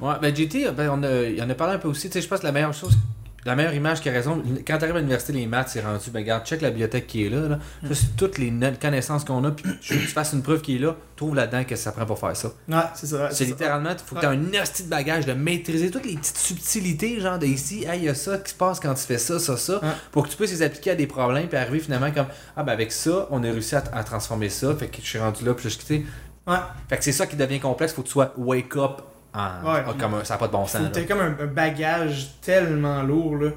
Ouais, 0.00 0.14
ben 0.22 0.34
JT, 0.34 0.70
ben, 0.70 0.88
on 0.90 1.02
a, 1.02 1.22
il 1.24 1.42
en 1.42 1.50
a 1.50 1.54
parlé 1.54 1.74
un 1.74 1.78
peu 1.78 1.88
aussi. 1.88 2.08
Tu 2.08 2.14
sais, 2.14 2.22
je 2.22 2.28
pense 2.28 2.40
que 2.40 2.46
la 2.46 2.52
meilleure 2.52 2.72
chose, 2.72 2.96
la 3.44 3.56
meilleure 3.56 3.74
image 3.74 4.00
qui 4.00 4.08
a 4.08 4.12
raison, 4.12 4.42
quand 4.66 4.78
t'arrives 4.78 4.94
à 4.96 4.98
l'université, 5.00 5.32
les 5.32 5.46
maths, 5.46 5.68
c'est 5.70 5.80
rendu, 5.80 6.10
ben 6.10 6.20
regarde, 6.20 6.46
check 6.46 6.60
la 6.60 6.70
bibliothèque 6.70 7.06
qui 7.06 7.26
est 7.26 7.28
là. 7.28 7.48
là. 7.48 7.58
Ça, 7.88 7.94
c'est 7.94 8.16
toutes 8.16 8.38
les 8.38 8.52
connaissances 8.80 9.24
qu'on 9.24 9.42
a, 9.44 9.50
puis 9.50 9.64
tu 9.80 9.94
fasses 9.98 10.32
une 10.32 10.42
preuve 10.42 10.60
qui 10.60 10.76
est 10.76 10.78
là, 10.78 10.94
trouve 11.16 11.34
là-dedans 11.34 11.64
qu'est-ce 11.64 11.80
que 11.80 11.84
ça 11.84 11.92
prend 11.92 12.06
pour 12.06 12.18
faire 12.18 12.36
ça. 12.36 12.52
Ouais, 12.68 12.76
c'est 12.94 13.06
ça. 13.06 13.30
C'est 13.32 13.44
littéralement, 13.44 13.90
il 13.90 13.98
faut 13.98 14.14
que 14.14 14.20
tu 14.20 14.26
aies 14.26 14.28
un 14.28 14.62
hostie 14.62 14.84
de 14.84 14.88
bagage, 14.88 15.26
de 15.26 15.32
maîtriser 15.32 15.90
toutes 15.90 16.06
les 16.06 16.16
petites 16.16 16.38
subtilités, 16.38 17.20
genre 17.20 17.38
de 17.38 17.46
ici, 17.46 17.84
hey, 17.84 17.98
il 18.00 18.04
y 18.04 18.08
a 18.08 18.14
ça 18.14 18.38
qui 18.38 18.50
se 18.50 18.56
passe 18.56 18.78
quand 18.78 18.94
tu 18.94 19.02
fais 19.02 19.18
ça, 19.18 19.38
ça, 19.38 19.56
ça, 19.56 19.80
Ouais. 19.82 19.88
pour 20.12 20.24
que 20.24 20.30
tu 20.30 20.36
puisses 20.36 20.52
les 20.52 20.62
appliquer 20.62 20.92
à 20.92 20.94
des 20.94 21.06
problèmes, 21.06 21.48
puis 21.48 21.56
arriver 21.58 21.80
finalement 21.80 22.10
comme, 22.12 22.26
ah 22.56 22.62
ben 22.62 22.72
avec 22.72 22.92
ça, 22.92 23.26
on 23.30 23.42
a 23.42 23.46
réussi 23.50 23.74
à, 23.74 23.82
à 23.92 24.04
transformer 24.04 24.48
ça, 24.50 24.74
fait 24.76 24.86
que 24.88 24.98
je 25.02 25.06
suis 25.06 25.18
rendu 25.18 25.44
là, 25.44 25.54
puis 25.54 25.64
je 25.64 25.68
suis 25.70 26.06
Ouais. 26.46 26.56
Fait 26.88 26.96
que 26.98 27.04
c'est 27.04 27.12
ça 27.12 27.26
qui 27.26 27.36
devient 27.36 27.60
complexe, 27.60 27.92
faut 27.92 28.02
que 28.02 28.08
tu 28.08 28.12
sois 28.12 28.32
wake 28.36 28.76
up 28.76 29.00
en, 29.34 29.72
Ouais, 29.72 29.82
en- 29.86 29.94
comme 29.94 30.14
un- 30.14 30.24
ça 30.24 30.34
n'a 30.34 30.38
pas 30.38 30.46
de 30.48 30.52
bon 30.52 30.66
sens. 30.66 30.82
T'aies 30.92 31.06
comme 31.06 31.20
un, 31.20 31.36
un 31.40 31.46
bagage 31.46 32.30
tellement 32.40 33.02
lourd, 33.02 33.36
là. 33.36 33.50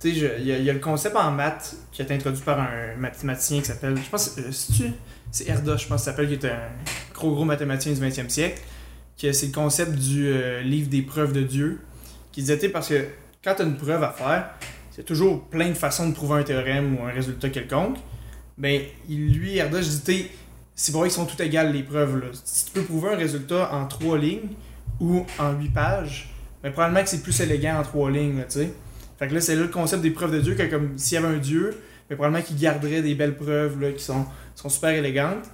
Tu 0.00 0.14
sais, 0.14 0.36
il 0.40 0.46
y, 0.46 0.52
a- 0.52 0.58
il 0.58 0.64
y 0.64 0.70
a 0.70 0.72
le 0.72 0.78
concept 0.80 1.14
en 1.16 1.30
maths 1.30 1.76
qui 1.92 2.02
a 2.02 2.04
été 2.04 2.14
introduit 2.14 2.42
par 2.42 2.58
un 2.60 2.96
mathématicien 2.98 3.60
qui 3.60 3.66
s'appelle. 3.66 3.96
Je 3.96 4.10
pense. 4.10 4.36
euh, 4.38 4.50
c'est-tu? 4.50 4.92
C'est 5.30 5.48
Erdos, 5.48 5.78
je 5.78 5.86
pense, 5.86 6.02
qu'il 6.02 6.10
s'appelle, 6.10 6.28
qui 6.28 6.34
est 6.34 6.50
un 6.50 6.58
gros, 7.14 7.32
gros 7.34 7.44
mathématicien 7.44 7.92
du 7.92 8.00
20e 8.00 8.28
siècle. 8.28 8.60
Que 9.20 9.32
c'est 9.32 9.46
le 9.46 9.52
concept 9.52 9.92
du 9.92 10.26
euh, 10.28 10.60
livre 10.62 10.88
des 10.90 11.02
preuves 11.02 11.32
de 11.32 11.42
Dieu. 11.42 11.80
Qui 12.32 12.40
disait, 12.40 12.58
tu 12.58 12.68
parce 12.70 12.88
que 12.88 13.04
quand 13.44 13.54
t'as 13.56 13.64
une 13.64 13.76
preuve 13.76 14.02
à 14.02 14.10
faire, 14.10 14.50
c'est 14.90 15.04
toujours 15.04 15.44
plein 15.48 15.68
de 15.68 15.74
façons 15.74 16.08
de 16.08 16.14
prouver 16.14 16.40
un 16.40 16.42
théorème 16.42 16.98
ou 16.98 17.04
un 17.06 17.10
résultat 17.12 17.48
quelconque. 17.50 17.96
Ben, 18.58 18.82
lui, 19.08 19.56
Erdos, 19.56 19.82
je 19.82 19.88
dis, 19.88 20.02
tu 20.02 20.30
c'est 20.74 20.92
vrai 20.92 21.04
qu'ils 21.04 21.12
sont 21.12 21.26
tout 21.26 21.40
égales, 21.40 21.72
les 21.72 21.82
preuves, 21.82 22.18
là. 22.18 22.26
Si 22.44 22.66
tu 22.66 22.72
peux 22.72 22.82
prouver 22.82 23.10
un 23.10 23.16
résultat 23.16 23.72
en 23.72 23.86
trois 23.86 24.18
lignes 24.18 24.50
ou 25.00 25.26
en 25.38 25.52
huit 25.52 25.70
pages, 25.72 26.32
mais 26.62 26.70
probablement 26.70 27.02
que 27.02 27.08
c'est 27.08 27.22
plus 27.22 27.38
élégant 27.40 27.78
en 27.78 27.82
trois 27.82 28.10
lignes, 28.10 28.38
là, 28.38 28.44
tu 28.44 28.60
sais. 28.60 28.72
Fait 29.18 29.28
que 29.28 29.34
là, 29.34 29.40
c'est 29.40 29.54
là 29.54 29.62
le 29.62 29.68
concept 29.68 30.02
des 30.02 30.10
preuves 30.10 30.32
de 30.32 30.40
Dieu, 30.40 30.54
que 30.54 30.62
comme 30.64 30.96
s'il 30.98 31.20
y 31.20 31.24
avait 31.24 31.34
un 31.34 31.38
Dieu, 31.38 31.76
mais 32.08 32.16
probablement 32.16 32.42
qu'il 32.44 32.56
garderait 32.58 33.02
des 33.02 33.14
belles 33.14 33.36
preuves 33.36 33.80
là, 33.80 33.92
qui 33.92 34.02
sont, 34.02 34.26
sont 34.54 34.68
super 34.68 34.90
élégantes. 34.90 35.44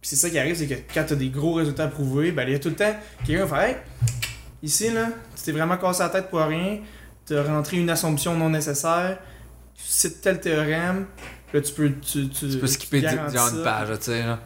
Puis 0.00 0.10
c'est 0.10 0.16
ça 0.16 0.30
qui 0.30 0.38
arrive, 0.38 0.54
c'est 0.54 0.66
que 0.66 0.74
quand 0.94 1.04
tu 1.04 1.12
as 1.12 1.16
des 1.16 1.28
gros 1.28 1.54
résultats 1.54 1.84
à 1.84 1.88
prouver, 1.88 2.30
ben 2.32 2.44
il 2.46 2.52
y 2.52 2.54
a 2.54 2.58
tout 2.58 2.68
le 2.68 2.76
temps 2.76 2.94
quelqu'un 3.26 3.44
qui 3.44 3.50
va 3.50 3.58
faire 3.58 3.68
Hey, 3.68 3.76
ici, 4.62 4.90
là, 4.90 5.08
tu 5.36 5.42
t'es 5.42 5.52
vraiment 5.52 5.76
cassé 5.76 6.02
la 6.04 6.08
tête 6.08 6.30
pour 6.30 6.40
rien, 6.40 6.78
tu 7.26 7.36
as 7.36 7.42
rentré 7.42 7.78
une 7.78 7.90
assomption 7.90 8.36
non 8.36 8.50
nécessaire, 8.50 9.18
tu 9.74 9.82
cites 9.84 10.20
tel 10.20 10.40
théorème, 10.40 11.06
là 11.52 11.60
tu 11.60 11.72
peux. 11.72 11.90
Tu, 12.00 12.28
tu, 12.28 12.48
Tu 12.48 12.58
peux 12.58 12.66
skipper 12.66 13.00
genre 13.00 13.54
une 13.54 13.62
page, 13.62 13.88
tu 13.98 14.04
sais. 14.04 14.22
là. 14.22 14.38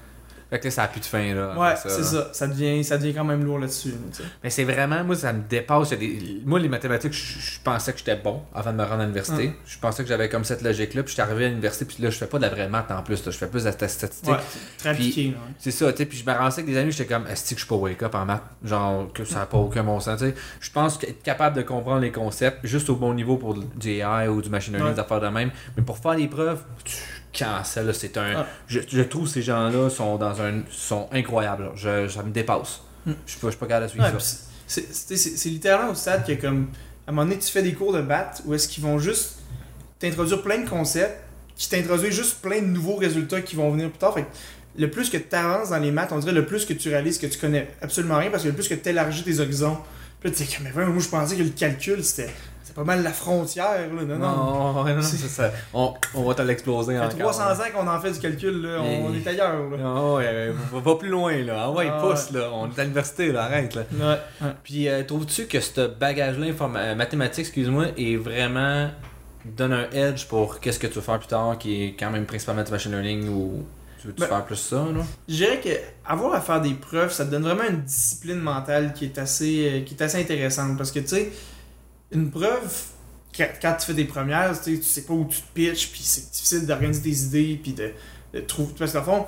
Fait 0.53 0.59
que 0.61 0.65
là, 0.67 0.71
ça 0.71 0.83
n'a 0.83 0.89
plus 0.89 1.01
de 1.01 1.07
fin, 1.07 1.35
là. 1.35 1.59
Ouais, 1.59 1.75
c'est 1.83 1.89
ça. 2.05 2.29
Ça 2.35 2.47
devient, 2.47 2.85
ça 2.85 2.99
devient 2.99 3.15
quand 3.15 3.25
même 3.25 3.43
lourd 3.43 3.59
là-dessus. 3.59 3.89
là. 3.89 4.25
Mais 4.45 4.51
c'est 4.51 4.65
vraiment, 4.65 5.03
moi, 5.03 5.17
ça 5.17 5.33
me 5.33 5.41
dépasse. 5.49 5.93
A 5.93 5.97
des- 5.97 6.43
Moi, 6.45 6.59
les 6.61 6.69
mathématiques, 6.69 7.15
je, 7.15 7.59
pensais 7.65 7.91
que 7.95 7.99
j'étais 7.99 8.17
bon 8.17 8.43
avant 8.55 8.71
de 8.71 8.77
me 8.77 8.83
rendre 8.85 9.01
à 9.01 9.05
l'université. 9.05 9.45
Ouais. 9.45 9.57
Je 9.65 9.79
pensais 9.79 10.03
que 10.03 10.09
j'avais 10.11 10.29
comme 10.29 10.45
cette 10.45 10.61
logique-là. 10.61 11.05
Puis 11.05 11.13
j'étais 11.13 11.23
arrivé 11.23 11.47
à 11.47 11.49
l'université, 11.49 11.87
puis 11.87 11.97
là, 12.03 12.11
je 12.11 12.19
fais 12.19 12.27
pas 12.27 12.37
de 12.37 12.43
la 12.43 12.51
vraie 12.51 12.69
maths 12.69 12.91
en 12.91 13.03
plus. 13.03 13.25
Là. 13.25 13.33
Je 13.33 13.39
fais 13.39 13.47
plus 13.47 13.61
de 13.61 13.69
la 13.71 13.73
statistique. 13.89 14.29
Ouais, 14.29 14.37
très 14.77 14.93
Puis- 14.95 15.29
ouais. 15.31 15.35
C'est 15.59 15.71
ça, 15.71 15.91
tu 15.91 15.97
sais. 15.99 16.05
Puis 16.05 16.19
je 16.19 16.31
me 16.31 16.37
renseignais 16.37 16.65
avec 16.65 16.75
des 16.75 16.81
amis, 16.83 16.93
j'étais 16.93 17.15
comme, 17.15 17.27
est-ce 17.29 17.45
que 17.45 17.51
je 17.55 17.61
suis 17.61 17.69
pas 17.69 17.77
wake 17.77 18.03
up 18.03 18.15
en 18.15 18.27
maths? 18.27 18.43
Genre, 18.63 19.11
que 19.15 19.25
ça 19.25 19.39
n'a 19.39 19.47
pas 19.47 19.57
aucun 19.57 19.83
bon 19.85 20.01
sens, 20.01 20.19
tu 20.21 20.27
sais. 20.27 20.35
Je 20.61 20.71
pense 20.71 20.99
qu'être 20.99 21.23
capable 21.23 21.57
de 21.57 21.63
comprendre 21.63 22.01
les 22.03 22.13
concepts 22.13 22.67
juste 22.67 22.91
au 22.91 22.97
bon 22.97 23.15
niveau 23.15 23.39
pour 23.39 23.55
du 23.55 23.89
AI 23.89 24.29
ou 24.29 24.43
du 24.43 24.51
machine 24.51 24.75
learning, 24.75 24.91
Ouais. 24.91 24.95
des 24.97 25.01
affaires 25.01 25.21
de 25.23 25.29
même. 25.29 25.51
Mais 25.79 25.83
pour 25.83 25.97
faire 25.97 26.13
les 26.15 26.29
preuves, 26.29 26.63
tu 26.85 26.95
cancelles, 27.37 27.87
là. 27.87 27.93
C'est 27.93 28.17
un. 28.17 28.35
Ah. 28.37 28.47
Je, 28.67 28.81
je 28.89 29.03
trouve 29.03 29.29
ces 29.29 29.43
gens-là 29.43 29.91
sont 29.91 30.17
dans 30.17 30.41
un. 30.43 30.63
sont 30.71 31.09
incroyables. 31.13 31.71
Je, 31.77 32.09
ça 32.09 32.23
me 32.23 32.31
dépasse. 32.31 32.81
Hmm. 33.07 33.13
Je 33.27 33.33
suis 33.33 33.41
pas, 33.41 33.49
je 33.49 33.53
suis 33.53 33.59
pas 33.61 33.67
capable 33.67 33.87
de 33.87 33.91
suivre 33.91 34.05
Ouais, 34.07 34.21
ça. 34.21 34.37
c'est- 34.67 35.49
littéralement 35.49 35.91
au 35.91 35.95
stade 35.95 36.25
que 36.27 36.33
comme 36.41 36.69
à 37.07 37.11
un 37.11 37.13
moment 37.13 37.27
donné 37.29 37.39
tu 37.41 37.51
fais 37.51 37.63
des 37.63 37.73
cours 37.75 37.93
de 37.93 38.01
batte 38.01 38.43
où 38.47 38.55
est-ce 38.55 38.69
qu'ils 38.69 38.83
vont 38.85 38.99
juste 39.01 39.39
t'introduire 39.99 40.41
plein 40.41 40.59
de 40.59 40.69
concepts 40.69 41.19
qui 41.57 41.69
t'introduisent 41.69 42.15
juste 42.15 42.41
plein 42.41 42.61
de 42.61 42.67
nouveaux 42.67 42.95
résultats 42.97 43.41
qui 43.43 43.57
vont 43.57 43.71
venir 43.73 43.91
plus 43.91 43.99
tard 43.99 44.15
fait 44.15 44.23
que 44.23 44.29
le 44.79 44.89
plus 44.89 45.11
que 45.11 45.17
tu 45.17 45.35
avances 45.35 45.71
dans 45.71 45.79
les 45.79 45.91
maths 45.91 46.13
on 46.13 46.19
dirait 46.21 46.33
le 46.33 46.47
plus 46.47 46.65
que 46.65 46.73
tu 46.75 46.89
réalises 46.91 47.19
que 47.19 47.27
tu 47.27 47.39
connais 47.39 47.69
absolument 47.83 48.19
rien 48.19 48.31
parce 48.31 48.45
que 48.45 48.49
le 48.49 48.55
plus 48.55 48.69
que 48.69 48.75
tu 48.75 48.89
élargis 48.89 49.25
tes 49.25 49.41
horizons 49.41 49.79
puis 50.21 50.31
là 50.31 50.37
tu 50.37 50.63
mais 50.63 50.71
vraiment, 50.71 50.93
moi 50.93 51.03
je 51.03 51.09
pensais 51.09 51.37
que 51.37 51.43
le 51.43 51.51
calcul 51.51 52.03
c'était 52.05 52.31
c'était 52.75 52.81
pas 52.81 52.85
mal 52.85 53.03
la 53.03 53.13
frontière 53.13 53.89
là 53.95 54.03
non 54.05 54.17
non, 54.19 54.73
Non, 54.73 54.85
non, 54.85 55.03
C'est- 55.03 55.17
c'est 55.17 55.29
ça. 55.29 55.51
On, 55.75 55.93
on 56.15 56.23
va 56.25 56.35
te 56.35 56.43
l'exploser 56.43 56.99
encore. 56.99 57.13
fait 57.13 57.19
300 57.19 57.45
là. 57.45 57.55
ans 57.55 57.71
qu'on 57.75 57.87
en 57.87 58.01
fait 58.01 58.13
du 58.13 58.19
calcul 58.19 58.63
là 58.63 58.79
on, 58.81 59.13
est 59.15 59.27
ailleurs 59.27 59.71
là 59.71 59.77
Non, 59.77 60.15
ouais, 60.17 60.25
ouais, 60.25 60.53
va, 60.73 60.81
va 60.81 60.95
plus 60.97 61.09
loin, 61.11 61.37
là. 61.43 61.65
Ah 61.65 61.71
ouais, 61.71 61.89
Ah 61.91 62.01
pousse, 62.01 62.31
là. 62.31 62.51
On 62.53 62.71
est 62.71 62.79
à 62.79 62.83
l'université, 62.83 63.31
là. 63.33 63.45
Arrête, 63.45 63.75
là. 63.75 63.83
ouais. 63.93 64.49
Puis, 64.63 64.89
euh, 64.89 65.03
trouves-tu 65.05 65.47
que 65.47 65.61
ce 65.61 65.87
bagage-là, 65.87 66.47
euh, 66.47 66.95
mathématique, 66.95 67.41
excuse-moi, 67.45 67.87
est 67.99 68.17
vraiment. 68.17 68.89
donne 69.45 69.73
un 69.73 69.91
edge 69.91 70.27
pour 70.27 70.61
qu'est-ce 70.61 70.79
que 70.79 70.87
tu 70.87 70.95
veux 70.95 71.01
faire 71.01 71.19
plus 71.19 71.29
tard, 71.29 71.59
qui 71.59 71.85
est 71.85 71.97
quand 71.99 72.11
même 72.11 72.27
principalement 72.27 72.63
du 72.63 72.71
machine 72.71 72.93
learning 72.93 73.29
ou. 73.29 73.65
Tu 74.01 74.09
veux-tu 74.09 74.21
Ben- 74.23 74.27
faire 74.29 74.45
plus 74.45 74.57
ça, 74.57 74.77
là? 74.77 75.03
Je 75.29 75.35
dirais 75.35 75.61
que 75.63 75.69
avoir 76.11 76.35
à 76.35 76.41
faire 76.41 76.61
des 76.61 76.75
preuves, 76.75 77.13
ça 77.13 77.25
te 77.25 77.31
donne 77.31 77.43
vraiment 77.45 77.63
une 77.69 77.83
discipline 77.83 78.39
mentale 78.41 78.93
qui 78.95 79.05
est 79.05 79.17
assez, 79.19 79.69
euh, 79.69 79.85
qui 79.85 79.95
est 79.95 80.03
assez 80.03 80.21
intéressante. 80.21 80.77
Parce 80.77 80.91
que, 80.91 80.99
tu 81.01 81.07
sais, 81.09 81.33
une 82.13 82.31
preuve, 82.31 82.73
quand, 83.37 83.77
tu 83.79 83.87
fais 83.87 83.95
des 83.95 84.05
premières, 84.05 84.61
tu 84.61 84.75
sais, 84.75 84.81
tu 84.81 84.87
sais 84.87 85.03
pas 85.03 85.15
où 85.15 85.27
tu 85.29 85.41
te 85.41 85.53
pitches, 85.55 85.91
puis 85.91 86.03
c'est 86.03 86.31
difficile 86.31 86.67
d'organiser 86.67 87.03
tes 87.03 87.11
idées, 87.11 87.61
puis 87.63 87.73
de, 87.73 87.93
de 88.35 88.41
trouver. 88.41 88.73
Parce 88.79 88.93
qu'au 88.93 89.03
fond, 89.03 89.27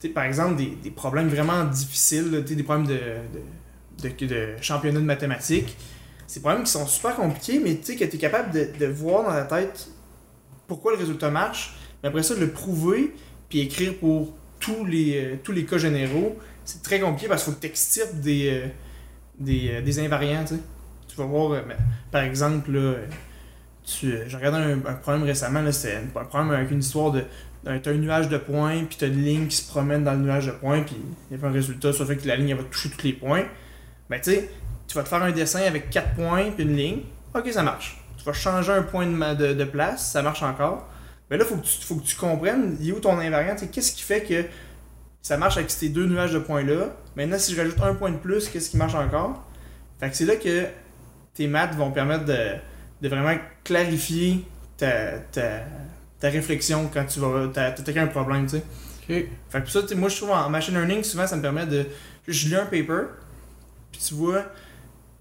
tu 0.00 0.08
par 0.08 0.24
exemple, 0.24 0.56
des, 0.56 0.76
des 0.82 0.90
problèmes 0.90 1.28
vraiment 1.28 1.64
difficiles, 1.64 2.44
tu 2.46 2.56
des 2.56 2.62
problèmes 2.62 2.86
de, 2.86 2.98
de, 4.02 4.26
de, 4.26 4.54
championnat 4.60 5.00
de 5.00 5.04
mathématiques. 5.04 5.76
C'est 6.26 6.40
des 6.40 6.42
problèmes 6.42 6.64
qui 6.64 6.72
sont 6.72 6.86
super 6.86 7.16
compliqués, 7.16 7.58
mais 7.58 7.76
tu 7.76 7.84
sais, 7.84 7.96
que 7.96 8.04
tu 8.04 8.16
es 8.16 8.18
capable 8.18 8.50
de, 8.52 8.86
voir 8.86 9.24
dans 9.24 9.34
la 9.34 9.44
tête 9.44 9.88
pourquoi 10.66 10.92
le 10.92 10.98
résultat 10.98 11.30
marche, 11.30 11.76
mais 12.02 12.08
après 12.08 12.22
ça, 12.22 12.34
le 12.34 12.50
prouver, 12.50 13.14
puis 13.48 13.60
écrire 13.60 13.94
pour 13.98 14.32
tous 14.58 14.84
les, 14.86 15.16
euh, 15.16 15.36
tous 15.42 15.52
les 15.52 15.66
cas 15.66 15.76
généraux, 15.76 16.38
c'est 16.64 16.82
très 16.82 16.98
compliqué 16.98 17.28
parce 17.28 17.44
qu'il 17.44 17.52
faut 17.52 17.58
que 17.60 17.66
tu 17.66 18.16
des, 18.22 18.48
euh, 18.48 18.66
des, 19.38 19.68
euh, 19.70 19.82
des 19.82 19.98
invariants, 19.98 20.44
tu 20.44 20.54
sais. 20.54 20.60
Tu 21.14 21.20
vas 21.20 21.26
voir, 21.26 21.52
euh, 21.52 21.60
par 22.10 22.22
exemple, 22.22 22.72
là, 22.72 22.94
tu, 23.84 24.12
euh, 24.12 24.24
j'ai 24.26 24.36
regardé 24.36 24.58
un, 24.58 24.94
problème 24.94 25.22
récemment, 25.22 25.70
c'était 25.70 25.96
un, 25.96 26.24
problème 26.24 26.50
avec 26.50 26.72
une 26.72 26.80
histoire 26.80 27.12
de. 27.12 27.22
T'as 27.64 27.90
un 27.90 27.94
nuage 27.94 28.28
de 28.28 28.36
points, 28.36 28.84
puis 28.84 28.96
t'as 28.98 29.06
une 29.06 29.22
ligne 29.22 29.46
qui 29.46 29.56
se 29.56 29.68
promène 29.70 30.02
dans 30.02 30.12
le 30.12 30.18
nuage 30.18 30.46
de 30.46 30.50
points, 30.50 30.82
puis 30.82 30.96
il 31.30 31.36
y 31.36 31.38
avait 31.38 31.48
un 31.48 31.52
résultat, 31.52 31.92
ça 31.92 32.04
fait 32.04 32.16
que 32.16 32.26
la 32.26 32.36
ligne 32.36 32.50
elle 32.50 32.56
va 32.56 32.64
toucher 32.64 32.90
tous 32.90 33.04
les 33.04 33.12
points. 33.12 33.44
Ben, 34.10 34.20
tu 34.20 34.32
sais, 34.32 34.50
tu 34.88 34.96
vas 34.96 35.02
te 35.04 35.08
faire 35.08 35.22
un 35.22 35.30
dessin 35.30 35.60
avec 35.60 35.88
4 35.88 36.14
points, 36.14 36.50
puis 36.50 36.64
une 36.64 36.76
ligne. 36.76 36.98
Ok, 37.32 37.48
ça 37.52 37.62
marche. 37.62 38.02
Tu 38.18 38.24
vas 38.24 38.32
changer 38.32 38.72
un 38.72 38.82
point 38.82 39.06
de, 39.06 39.64
place, 39.64 40.10
ça 40.10 40.20
marche 40.20 40.42
encore. 40.42 40.88
Ben 41.30 41.38
là, 41.38 41.44
faut 41.44 41.56
que 41.56 41.64
tu, 41.64 41.80
faut 41.80 41.94
que 41.94 42.04
tu 42.04 42.16
comprennes, 42.16 42.76
il 42.80 42.88
est 42.88 42.92
où 42.92 43.00
ton 43.00 43.18
invariant, 43.18 43.54
qu'est-ce 43.54 43.92
qui 43.92 44.02
fait 44.02 44.22
que 44.22 44.44
ça 45.22 45.36
marche 45.38 45.56
avec 45.56 45.70
ces 45.70 45.88
deux 45.88 46.06
nuages 46.06 46.32
de 46.32 46.40
points-là? 46.40 46.96
Maintenant, 47.16 47.38
si 47.38 47.54
je 47.54 47.60
rajoute 47.60 47.80
un 47.80 47.94
point 47.94 48.10
de 48.10 48.18
plus, 48.18 48.48
qu'est-ce 48.48 48.68
qui 48.68 48.76
marche 48.76 48.94
encore? 48.94 49.42
Fait 50.00 50.10
que 50.10 50.16
c'est 50.16 50.26
là 50.26 50.36
que 50.36 50.66
tes 51.34 51.46
maths 51.46 51.74
vont 51.74 51.90
permettre 51.90 52.24
de, 52.24 52.38
de 53.02 53.08
vraiment 53.08 53.34
clarifier 53.64 54.44
ta, 54.76 55.18
ta, 55.32 55.60
ta 56.20 56.28
réflexion 56.30 56.88
quand 56.92 57.04
tu 57.06 57.20
vas 57.20 57.48
t'attaquer 57.48 58.00
un 58.00 58.06
problème, 58.06 58.46
tu 58.46 58.56
sais. 58.58 58.62
Fait 59.06 59.28
que 59.52 59.58
pour 59.60 59.70
ça, 59.70 59.94
moi 59.96 60.08
je 60.08 60.16
trouve 60.16 60.30
en 60.30 60.48
machine 60.48 60.74
learning, 60.74 61.02
souvent 61.04 61.26
ça 61.26 61.36
me 61.36 61.42
permet 61.42 61.66
de. 61.66 61.86
Je 62.26 62.48
lis 62.48 62.56
un 62.56 62.64
paper, 62.64 63.02
puis 63.92 64.00
tu 64.06 64.14
vois, 64.14 64.44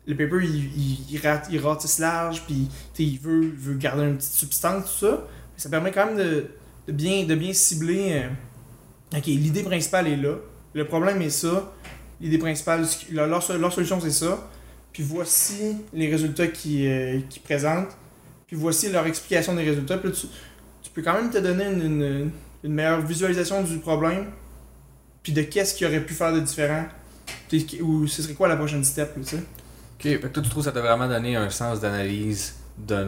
le 0.08 0.16
paper 0.16 0.38
il, 0.46 0.56
il, 0.78 1.12
il, 1.12 1.20
rat- 1.20 1.48
il 1.52 1.60
ratisse 1.60 2.00
large, 2.00 2.44
puis 2.46 2.70
il 3.00 3.20
veut, 3.20 3.42
veut 3.56 3.76
garder 3.76 4.04
une 4.04 4.18
petite 4.18 4.32
substance, 4.34 4.86
tout 5.00 5.06
ça. 5.08 5.28
Mais 5.28 5.60
ça 5.62 5.70
permet 5.70 5.92
quand 5.92 6.06
même 6.08 6.18
de, 6.18 6.48
de, 6.88 6.94
bien, 6.94 7.26
de 7.26 7.36
bien 7.36 7.54
cibler. 7.54 8.24
euh, 8.24 9.18
ok, 9.18 9.26
l'idée 9.26 9.64
principale 9.64 10.08
est 10.08 10.16
là, 10.18 10.36
le 10.74 10.86
problème 10.86 11.22
est 11.22 11.30
ça, 11.30 11.74
l'idée 12.22 12.38
principale, 12.38 12.86
leur, 13.12 13.28
leur 13.28 13.74
solution 13.74 14.00
c'est 14.00 14.12
ça, 14.12 14.50
puis 14.94 15.04
voici 15.04 15.78
les 15.94 16.10
résultats 16.10 16.48
qu'ils 16.48 16.88
euh, 16.88 17.20
qu'ils 17.30 17.42
présentent, 17.42 17.98
puis 18.48 18.56
voici 18.56 18.90
leur 18.92 19.06
explication 19.08 19.56
des 19.56 19.64
résultats, 19.64 19.98
puis 19.98 20.10
là, 20.10 20.16
tu, 20.16 20.28
tu 20.84 20.90
peux 20.92 21.02
quand 21.02 21.14
même 21.14 21.30
te 21.32 21.40
donner 21.40 21.66
une, 21.66 21.82
une, 21.82 22.32
une 22.64 22.74
meilleure 22.74 23.02
visualisation 23.02 23.64
du 23.64 23.78
problème, 23.80 24.28
puis 25.24 25.34
de 25.34 25.42
qu'est-ce 25.42 25.74
qu'il 25.76 25.88
aurait 25.88 26.02
pu 26.06 26.14
faire 26.14 26.32
de 26.34 26.40
différent, 26.40 26.86
puis 27.50 27.80
ou 27.82 28.08
ce 28.08 28.22
serait 28.22 28.34
quoi 28.36 28.48
la 28.48 28.56
prochaine 28.58 28.84
step, 28.84 29.14
tu 29.16 29.24
sais? 29.24 29.38
Ok, 29.38 30.04
fait 30.04 30.20
que 30.20 30.28
toi, 30.28 30.44
tu 30.44 30.50
trouves 30.50 30.64
que 30.64 30.70
ça 30.70 30.74
t'a 30.74 30.82
vraiment 30.82 31.08
donné 31.08 31.36
un 31.36 31.50
sens 31.50 31.80
d'analyse 31.80 32.56
d'un 32.78 33.08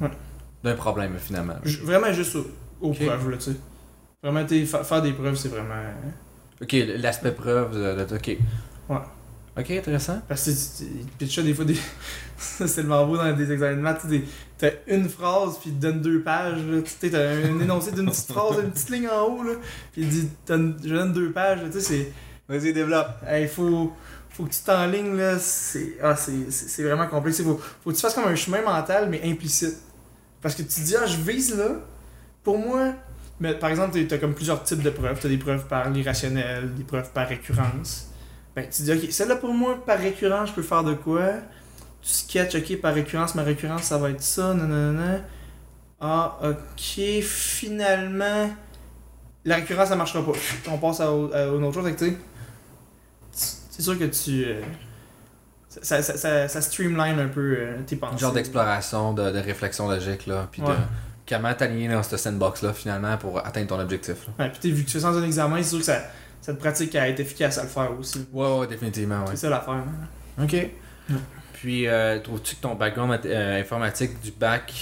Ouais. 0.00 0.74
problème, 0.74 1.16
finalement. 1.18 1.54
Ju- 1.64 1.80
Vraiment 1.82 2.12
juste 2.12 2.36
aux, 2.80 2.92
preuves, 2.92 3.30
là, 3.30 3.36
tu 3.36 3.50
sais. 3.52 3.56
Vraiment, 4.22 4.46
fa- 4.66 4.84
faire 4.84 5.02
des 5.02 5.12
preuves, 5.12 5.36
c'est 5.36 5.48
vraiment... 5.50 5.74
Ok, 6.62 6.74
l'aspect 6.96 7.32
preuve 7.32 7.74
de, 7.74 8.04
de- 8.04 8.14
Ok. 8.16 8.38
Ouais. 8.88 8.96
Ok, 9.56 9.70
intéressant. 9.70 10.20
Parce 10.28 10.44
que 10.46 10.50
tu- 11.18 11.26
tu- 11.28 11.42
des 11.42 11.54
fois 11.54 11.64
des. 11.64 11.76
c'est 12.36 12.66
tellement 12.74 13.06
beau 13.06 13.16
dans 13.16 13.32
des 13.36 13.52
examens 13.52 13.76
de 13.76 13.80
maths. 13.80 14.04
T'as 14.58 14.70
une 14.88 15.08
phrase, 15.08 15.58
puis 15.60 15.70
il 15.70 15.76
te 15.76 15.82
donne 15.82 16.00
deux 16.00 16.22
pages. 16.22 16.58
là. 16.66 16.82
Tu 16.82 16.90
sais, 16.90 17.10
t'as 17.10 17.30
un 17.36 17.60
énoncé 17.60 17.92
d'une 17.92 18.06
petite 18.10 18.32
phrase, 18.32 18.58
une 18.64 18.70
petite 18.72 18.90
ligne 18.90 19.08
en 19.08 19.22
haut, 19.26 19.42
là. 19.44 19.52
Puis 19.92 20.02
il 20.02 20.08
dit 20.08 20.28
donne- 20.46 20.76
Je 20.84 20.94
donne 20.94 21.12
deux 21.12 21.30
pages. 21.30 21.60
Tu 21.66 21.72
sais, 21.72 21.80
c'est. 21.80 22.12
Vas-y, 22.48 22.72
développe. 22.72 23.08
Il 23.32 23.46
faut, 23.48 23.92
faut 24.30 24.44
que 24.44 24.50
tu 24.52 24.60
t'enlignes, 24.66 25.16
là. 25.16 25.38
C'est 25.38 25.98
ah, 26.02 26.16
c'est- 26.16 26.82
vraiment 26.82 27.06
complexe. 27.06 27.38
Il 27.38 27.44
faut, 27.44 27.60
faut 27.84 27.90
que 27.90 27.94
tu 27.94 28.00
fasses 28.00 28.14
comme 28.14 28.24
un 28.26 28.34
chemin 28.34 28.60
mental, 28.62 29.08
mais 29.08 29.20
implicite. 29.24 29.76
Parce 30.42 30.56
que 30.56 30.62
tu 30.62 30.68
te 30.68 30.80
dis, 30.80 30.96
ah, 30.96 31.06
je 31.06 31.16
vise 31.18 31.56
là. 31.56 31.76
Pour 32.42 32.58
moi. 32.58 32.92
Mais 33.38 33.54
par 33.54 33.70
exemple, 33.70 33.92
t'as- 33.98 34.04
t'as 34.04 34.18
comme 34.18 34.34
plusieurs 34.34 34.62
types 34.64 34.82
de 34.82 34.90
preuves. 34.90 35.18
T'as 35.20 35.28
des 35.28 35.38
preuves 35.38 35.66
par 35.66 35.90
l'irrationnel, 35.90 36.74
des 36.74 36.82
preuves 36.84 37.10
par 37.12 37.28
récurrence. 37.28 38.08
Ben, 38.56 38.66
tu 38.70 38.82
dis, 38.82 38.92
ok, 38.92 39.10
celle-là 39.10 39.36
pour 39.36 39.52
moi, 39.52 39.84
par 39.84 39.98
récurrence, 39.98 40.50
je 40.50 40.54
peux 40.54 40.62
faire 40.62 40.84
de 40.84 40.94
quoi? 40.94 41.30
Tu 42.02 42.10
sketches, 42.10 42.54
ok, 42.54 42.80
par 42.80 42.94
récurrence, 42.94 43.34
ma 43.34 43.42
récurrence, 43.42 43.82
ça 43.82 43.98
va 43.98 44.10
être 44.10 44.22
ça, 44.22 44.54
nanana. 44.54 45.20
Ah, 46.00 46.38
ok, 46.42 47.22
finalement, 47.22 48.50
la 49.44 49.56
récurrence, 49.56 49.88
ça 49.88 49.96
marchera 49.96 50.24
pas. 50.24 50.32
On 50.70 50.78
passe 50.78 51.00
à, 51.00 51.06
à 51.08 51.44
une 51.46 51.64
autre 51.64 51.74
chose, 51.80 51.90
tu 51.96 52.06
sais, 52.06 52.16
c'est 53.32 53.82
sûr 53.82 53.98
que 53.98 54.04
tu. 54.04 54.44
euh, 54.44 54.60
ça, 55.68 56.02
ça, 56.02 56.16
ça, 56.16 56.46
ça 56.46 56.60
streamline 56.60 57.18
un 57.18 57.26
peu 57.26 57.56
euh, 57.58 57.76
tes 57.84 57.96
pensées. 57.96 58.14
Un 58.14 58.18
genre 58.18 58.32
d'exploration, 58.32 59.12
de, 59.12 59.32
de 59.32 59.38
réflexion 59.38 59.88
logique, 59.88 60.26
là. 60.26 60.46
Puis 60.52 60.62
de 60.62 60.68
comment 61.28 61.52
t'aligner 61.54 61.88
dans 61.88 62.02
cette 62.02 62.20
sandbox-là, 62.20 62.72
finalement, 62.72 63.16
pour 63.16 63.38
atteindre 63.44 63.66
ton 63.68 63.80
objectif. 63.80 64.14
Là. 64.38 64.44
Ouais, 64.44 64.52
puis 64.60 64.70
vu 64.70 64.82
que 64.84 64.86
tu 64.90 64.92
fais 64.92 65.00
sans 65.00 65.16
un 65.16 65.24
examen, 65.24 65.56
c'est 65.56 65.70
sûr 65.70 65.78
que 65.78 65.84
ça, 65.84 66.02
ça 66.44 66.52
te 66.52 66.58
pratique 66.58 66.94
à 66.94 67.08
être 67.08 67.20
efficace 67.20 67.56
à 67.58 67.62
le 67.62 67.68
faire 67.68 67.90
aussi. 67.98 68.26
Ouais, 68.32 68.58
ouais, 68.58 68.66
définitivement, 68.66 69.20
ouais. 69.20 69.30
C'est 69.30 69.36
ça 69.46 69.50
l'affaire. 69.50 69.74
hein. 69.74 70.42
Ok. 70.42 70.56
Puis, 71.54 71.86
euh, 71.86 72.18
trouves-tu 72.20 72.56
que 72.56 72.60
ton 72.60 72.74
background 72.74 73.20
euh, 73.24 73.60
informatique 73.60 74.20
du 74.20 74.30
bac 74.32 74.74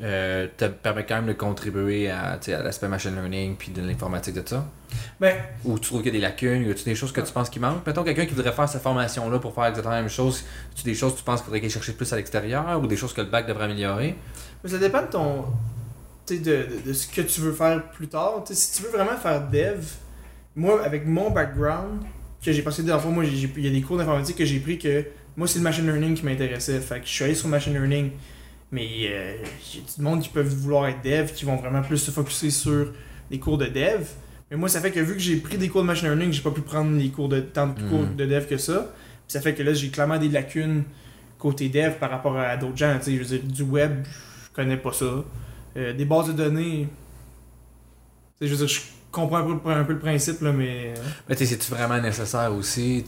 euh, 0.00 0.46
te 0.56 0.64
permet 0.66 1.04
quand 1.04 1.16
même 1.16 1.26
de 1.26 1.32
contribuer 1.34 2.10
à, 2.10 2.38
à 2.46 2.62
l'aspect 2.62 2.88
machine 2.88 3.14
learning 3.14 3.56
puis 3.56 3.70
de 3.72 3.82
l'informatique 3.82 4.34
de 4.34 4.48
ça? 4.48 4.64
Ben, 5.20 5.36
Ou 5.64 5.78
tu 5.78 5.88
trouves 5.88 6.02
qu'il 6.02 6.14
y 6.14 6.16
a 6.16 6.18
des 6.18 6.22
lacunes? 6.26 6.66
Y 6.66 6.70
a-tu 6.70 6.84
des 6.84 6.94
choses 6.94 7.12
que 7.12 7.20
tu 7.20 7.30
penses 7.32 7.50
qui 7.50 7.60
manquent? 7.60 7.86
Mettons 7.86 8.04
quelqu'un 8.04 8.24
qui 8.24 8.32
voudrait 8.34 8.52
faire 8.52 8.68
cette 8.68 8.82
formation-là 8.82 9.38
pour 9.38 9.54
faire 9.54 9.66
exactement 9.66 9.94
la 9.94 10.00
même 10.00 10.10
chose. 10.10 10.44
tu 10.74 10.82
des 10.84 10.94
choses 10.94 11.12
que 11.12 11.18
tu 11.18 11.24
penses 11.24 11.40
qu'il 11.40 11.44
faudrait 11.46 11.60
qu'il 11.60 11.70
cherche 11.70 11.92
plus 11.92 12.10
à 12.12 12.16
l'extérieur 12.16 12.80
ou 12.82 12.86
des 12.86 12.96
choses 12.96 13.12
que 13.12 13.20
le 13.20 13.26
bac 13.28 13.46
devrait 13.46 13.64
améliorer? 13.64 14.16
Mais 14.64 14.70
ça 14.70 14.78
dépend 14.78 15.02
de 15.02 15.08
ton. 15.08 15.44
tu 16.26 16.36
sais, 16.36 16.40
de, 16.40 16.50
de, 16.76 16.88
de 16.88 16.92
ce 16.94 17.06
que 17.08 17.20
tu 17.20 17.40
veux 17.42 17.52
faire 17.52 17.82
plus 17.90 18.08
tard. 18.08 18.42
Tu 18.46 18.54
sais, 18.54 18.60
si 18.60 18.76
tu 18.76 18.82
veux 18.88 18.96
vraiment 18.96 19.16
faire 19.18 19.42
dev, 19.48 19.82
moi, 20.56 20.84
avec 20.84 21.06
mon 21.06 21.30
background, 21.30 22.02
que 22.44 22.52
j'ai 22.52 22.62
passé 22.62 22.82
des 22.82 22.90
fois, 22.98 23.10
moi, 23.10 23.24
j'ai- 23.24 23.36
j'ai- 23.36 23.52
il 23.56 23.64
y 23.64 23.68
a 23.68 23.70
des 23.70 23.80
cours 23.82 23.96
d'informatique 23.98 24.36
que 24.36 24.44
j'ai 24.44 24.58
pris 24.60 24.78
que 24.78 25.04
moi, 25.36 25.46
c'est 25.46 25.58
le 25.58 25.64
machine 25.64 25.86
learning 25.86 26.14
qui 26.14 26.24
m'intéressait. 26.24 26.80
Fait 26.80 27.00
que 27.00 27.06
je 27.06 27.10
suis 27.12 27.24
allé 27.24 27.34
sur 27.34 27.48
machine 27.48 27.72
learning. 27.72 28.10
Mais 28.70 28.86
euh, 29.06 29.36
il 29.74 29.80
y 29.80 29.82
a 29.82 29.96
du 29.96 30.02
monde 30.02 30.20
qui 30.22 30.28
peuvent 30.30 30.48
vouloir 30.48 30.86
être 30.88 31.02
dev, 31.04 31.30
qui 31.32 31.44
vont 31.44 31.56
vraiment 31.56 31.82
plus 31.82 31.98
se 31.98 32.10
focuser 32.10 32.50
sur 32.50 32.92
les 33.30 33.38
cours 33.38 33.58
de 33.58 33.66
dev. 33.66 34.06
Mais 34.50 34.56
moi, 34.56 34.68
ça 34.68 34.80
fait 34.80 34.90
que 34.90 35.00
vu 35.00 35.12
que 35.14 35.18
j'ai 35.20 35.36
pris 35.36 35.56
des 35.58 35.68
cours 35.68 35.82
de 35.82 35.86
machine 35.86 36.08
learning, 36.08 36.32
j'ai 36.32 36.42
pas 36.42 36.50
pu 36.50 36.62
prendre 36.62 36.96
les 36.98 37.08
cours 37.10 37.28
de, 37.28 37.40
tant 37.40 37.68
de 37.68 37.80
cours 37.88 38.00
Mhm. 38.02 38.16
de 38.16 38.26
dev 38.26 38.46
que 38.46 38.56
ça. 38.56 38.92
Puis 39.26 39.32
ça 39.34 39.40
fait 39.40 39.54
que 39.54 39.62
là, 39.62 39.72
j'ai 39.74 39.88
clairement 39.90 40.18
des 40.18 40.28
lacunes 40.28 40.84
côté 41.38 41.68
dev 41.68 41.92
par 42.00 42.10
rapport 42.10 42.36
à 42.38 42.56
d'autres 42.56 42.76
gens. 42.76 42.98
Je 43.04 43.10
veux 43.12 43.24
dire, 43.24 43.42
du 43.42 43.62
web, 43.62 44.04
je 44.04 44.50
connais 44.54 44.76
pas 44.76 44.92
ça. 44.92 45.24
Euh, 45.76 45.92
des 45.92 46.04
bases 46.04 46.28
de 46.28 46.32
données, 46.32 46.88
je 48.40 48.46
veux 48.46 48.56
dire, 48.56 48.68
je 48.68 48.80
comprends 49.12 49.38
un 49.38 49.44
peu, 49.56 49.70
le- 49.70 49.76
un 49.76 49.84
peu 49.84 49.92
le 49.92 49.98
principe, 50.00 50.40
là, 50.42 50.52
mais. 50.52 50.94
Mais 51.28 51.36
tu 51.36 51.44
sais, 51.46 51.52
c'est-tu 51.54 51.70
vraiment 51.72 52.00
nécessaire 52.00 52.52
aussi? 52.52 53.04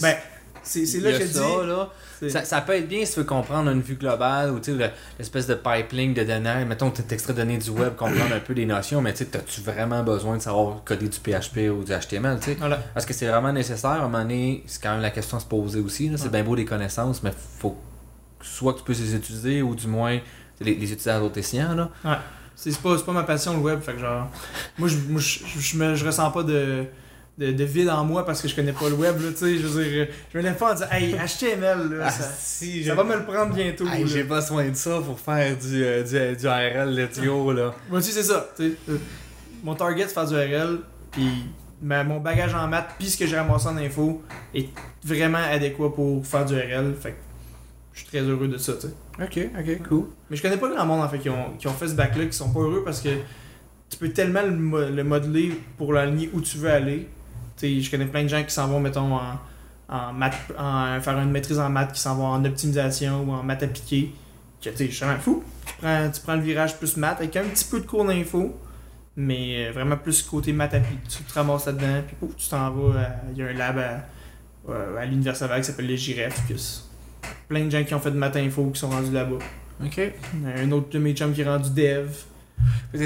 Ben, 0.00 0.14
c'est 0.62 1.00
là 1.00 1.12
que 1.12 1.24
je 1.26 1.32
ça, 1.32 1.40
dis. 1.40 1.66
là. 1.66 1.90
Ça, 2.30 2.44
ça 2.44 2.60
peut 2.62 2.72
être 2.74 2.88
bien 2.88 3.04
si 3.04 3.12
tu 3.14 3.20
veux 3.20 3.24
comprendre 3.26 3.70
une 3.70 3.80
vue 3.80 3.94
globale 3.94 4.50
ou 4.50 4.58
tu 4.58 4.72
sais, 4.72 4.76
le- 4.76 4.90
l'espèce 5.18 5.46
de 5.46 5.54
pipeline 5.54 6.14
de 6.14 6.24
données. 6.24 6.64
Mettons, 6.66 6.90
tu 6.90 7.00
extrait 7.10 7.32
de 7.32 7.38
données 7.38 7.58
du 7.58 7.70
web, 7.70 7.94
comprendre 7.94 8.34
un 8.34 8.40
peu 8.40 8.54
des 8.54 8.66
notions, 8.66 9.00
mais 9.00 9.12
tu 9.12 9.18
sais, 9.24 9.36
as-tu 9.36 9.60
vraiment 9.60 10.02
besoin 10.02 10.36
de 10.36 10.42
savoir 10.42 10.82
coder 10.84 11.08
du 11.08 11.18
PHP 11.18 11.70
ou 11.70 11.84
du 11.84 11.92
HTML, 11.92 12.38
tu 12.40 12.46
sais? 12.46 12.56
Voilà. 12.58 12.80
Est-ce 12.96 13.06
que 13.06 13.14
c'est 13.14 13.28
vraiment 13.28 13.52
nécessaire? 13.52 13.90
À 13.90 13.96
un 13.98 14.02
moment 14.08 14.18
donné, 14.22 14.64
c'est 14.66 14.82
quand 14.82 14.92
même 14.92 15.02
la 15.02 15.10
question 15.10 15.36
à 15.36 15.40
se 15.40 15.46
poser 15.46 15.78
aussi. 15.80 16.10
C'est 16.16 16.24
Ouais. 16.24 16.30
bien 16.30 16.42
beau 16.44 16.56
des 16.56 16.64
connaissances, 16.64 17.22
mais 17.22 17.32
faut 17.58 17.76
soit 18.42 18.72
que 18.74 18.78
tu 18.78 18.84
puisses 18.84 19.00
les 19.00 19.14
utiliser 19.14 19.62
ou 19.62 19.74
du 19.76 19.86
moins 19.86 20.18
les, 20.60 20.74
les 20.74 20.92
utiliser 20.92 21.10
à 21.10 21.20
d'autres 21.20 21.38
là. 21.40 21.90
C'est 22.04 22.08
c'est 22.60 22.76
pas, 22.80 22.96
pas 22.98 23.12
ma 23.12 23.22
passion 23.22 23.52
le 23.54 23.60
web, 23.60 23.80
fait 23.80 23.92
que 23.92 24.00
genre. 24.00 24.28
Moi, 24.78 24.88
je, 24.88 24.96
moi, 25.08 25.20
je, 25.20 25.38
je, 25.58 25.76
me- 25.76 25.94
je 25.94 26.04
ressens 26.04 26.30
pas 26.32 26.42
de, 26.42 26.84
de, 27.38 27.52
de 27.52 27.64
vide 27.64 27.88
en 27.88 28.04
moi 28.04 28.26
parce 28.26 28.42
que 28.42 28.48
je 28.48 28.56
connais 28.56 28.72
pas 28.72 28.88
le 28.88 28.96
web, 28.96 29.20
là, 29.20 29.28
tu 29.30 29.36
sais. 29.36 29.58
Je 29.58 29.66
veux 29.68 29.84
dire, 29.84 30.08
je 30.32 30.38
me 30.38 30.42
lève 30.42 30.56
pas 30.56 30.72
en 30.72 30.74
disant, 30.74 30.86
hey, 30.90 31.14
HTML, 31.14 31.98
là, 31.98 32.10
ça, 32.10 32.24
Ah, 32.28 32.34
si, 32.38 32.84
ça 32.84 32.94
va 32.96 33.04
me 33.04 33.14
le 33.16 33.24
prendre 33.24 33.54
bientôt. 33.54 33.86
Hey, 33.86 34.06
j'ai 34.08 34.24
besoin 34.24 34.68
de 34.68 34.74
ça 34.74 35.00
pour 35.04 35.20
faire 35.20 35.56
du, 35.56 35.84
euh, 35.84 36.02
du, 36.02 36.36
du 36.36 36.46
RL 36.48 36.94
let's 36.94 37.20
go, 37.20 37.52
là. 37.52 37.74
Moi 37.88 38.00
aussi, 38.00 38.10
c'est 38.12 38.24
ça. 38.24 38.48
tu 38.56 38.70
sais. 38.70 38.76
Euh, 38.90 38.96
Mon 39.62 39.74
target, 39.76 40.04
c'est 40.08 40.14
faire 40.14 40.26
du 40.26 40.34
RL, 40.34 40.78
puis 41.12 41.28
ma- 41.80 42.02
mon 42.02 42.18
bagage 42.18 42.54
en 42.54 42.66
maths, 42.66 42.90
puis 42.98 43.08
ce 43.08 43.16
que 43.16 43.26
j'ai 43.26 43.36
ramassé 43.38 43.68
en 43.68 43.76
info 43.76 44.20
est 44.52 44.68
vraiment 45.04 45.38
adéquat 45.38 45.90
pour 45.94 46.26
faire 46.26 46.44
du 46.44 46.54
RL. 46.54 46.92
Fait 47.00 47.10
que 47.12 47.16
je 47.98 48.04
suis 48.04 48.18
très 48.18 48.20
heureux 48.20 48.48
de 48.48 48.58
ça, 48.58 48.74
tu 48.74 48.86
sais. 48.88 48.94
Ok, 49.22 49.50
ok, 49.58 49.88
cool. 49.88 50.04
Mais 50.30 50.36
je 50.36 50.42
connais 50.42 50.56
pas 50.56 50.68
grand 50.68 50.86
monde 50.86 51.00
en 51.02 51.08
fait 51.08 51.18
qui 51.18 51.28
ont, 51.30 51.50
qui 51.58 51.66
ont 51.66 51.72
fait 51.72 51.88
ce 51.88 51.94
bac-là, 51.94 52.26
qui 52.26 52.32
sont 52.36 52.50
pas 52.52 52.60
heureux 52.60 52.82
parce 52.84 53.00
que 53.00 53.08
tu 53.90 53.98
peux 53.98 54.10
tellement 54.10 54.42
le, 54.42 54.50
mo- 54.52 54.88
le 54.88 55.02
modeler 55.04 55.52
pour 55.76 55.92
l'aligner 55.92 56.30
où 56.32 56.40
tu 56.40 56.58
veux 56.58 56.70
aller. 56.70 57.08
Tu 57.56 57.66
sais, 57.66 57.80
je 57.80 57.90
connais 57.90 58.06
plein 58.06 58.22
de 58.22 58.28
gens 58.28 58.42
qui 58.44 58.52
s'en 58.52 58.68
vont, 58.68 58.78
mettons, 58.80 59.14
en, 59.16 59.38
en 59.88 60.12
maths, 60.12 60.36
en 60.58 61.00
faire 61.00 61.18
une 61.18 61.30
maîtrise 61.30 61.58
en 61.58 61.68
maths, 61.70 61.92
qui 61.92 62.00
s'en 62.00 62.14
vont 62.14 62.26
en 62.26 62.44
optimisation 62.44 63.24
ou 63.24 63.32
en 63.32 63.42
maths 63.42 63.62
appliquée. 63.64 64.12
Que 64.62 64.70
tu 64.70 64.76
sais, 64.76 64.86
je 64.86 64.90
suis 64.94 65.04
vraiment 65.04 65.20
fou. 65.20 65.42
Tu 65.66 65.72
prends, 65.80 66.10
tu 66.10 66.20
prends 66.20 66.34
le 66.36 66.42
virage 66.42 66.76
plus 66.78 66.96
maths 66.96 67.18
avec 67.18 67.34
un 67.36 67.44
petit 67.44 67.64
peu 67.64 67.80
de 67.80 67.86
cours 67.86 68.04
d'info, 68.04 68.56
mais 69.16 69.66
euh, 69.68 69.72
vraiment 69.72 69.96
plus 69.96 70.22
côté 70.22 70.52
maths 70.52 70.74
appli. 70.74 70.96
Tu 71.08 71.22
te 71.24 71.32
ramasses 71.34 71.66
là-dedans, 71.66 72.02
puis 72.06 72.16
pouf, 72.20 72.36
tu 72.36 72.48
t'en 72.48 72.70
vas. 72.70 73.00
à- 73.00 73.10
Il 73.32 73.38
y 73.38 73.42
a 73.42 73.46
un 73.46 73.52
lab 73.54 73.78
à, 73.78 75.00
à 75.00 75.04
l'Université 75.06 75.46
qui 75.56 75.64
s'appelle 75.64 75.86
les 75.86 75.96
GIREF. 75.96 76.42
puis 76.46 76.56
plein 77.48 77.64
de 77.64 77.70
gens 77.70 77.84
qui 77.84 77.94
ont 77.94 78.00
fait 78.00 78.10
de 78.10 78.16
maths 78.16 78.36
info 78.36 78.70
qui 78.72 78.78
sont 78.80 78.90
rendus 78.90 79.12
là-bas. 79.12 79.38
Ok. 79.84 80.00
Un 80.56 80.70
autre 80.72 80.88
de 80.90 80.98
mes 80.98 81.14
chums 81.14 81.32
qui 81.32 81.42
est 81.42 81.48
rendu 81.48 81.70
dev. 81.70 82.08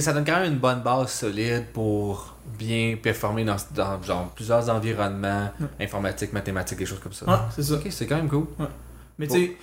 Ça 0.01 0.13
donne 0.13 0.25
quand 0.25 0.41
même 0.41 0.53
une 0.53 0.59
bonne 0.59 0.81
base 0.83 1.11
solide 1.13 1.67
pour 1.73 2.37
bien 2.59 2.97
performer 3.03 3.45
dans, 3.45 3.57
dans 3.75 4.03
genre, 4.03 4.31
plusieurs 4.35 4.69
environnements 4.71 5.51
Ouais. 5.61 5.85
informatiques, 5.85 6.33
mathématiques, 6.33 6.79
des 6.79 6.87
choses 6.87 7.01
comme 7.01 7.13
ça. 7.13 7.27
Ouais, 7.27 7.37
c'est 7.55 7.63
ça. 7.63 7.75
Ok, 7.75 7.87
c'est 7.91 8.07
quand 8.07 8.17
même 8.17 8.29
cool. 8.29 8.47
Mais 9.19 9.27
tu 9.27 9.35
sais, 9.35 9.57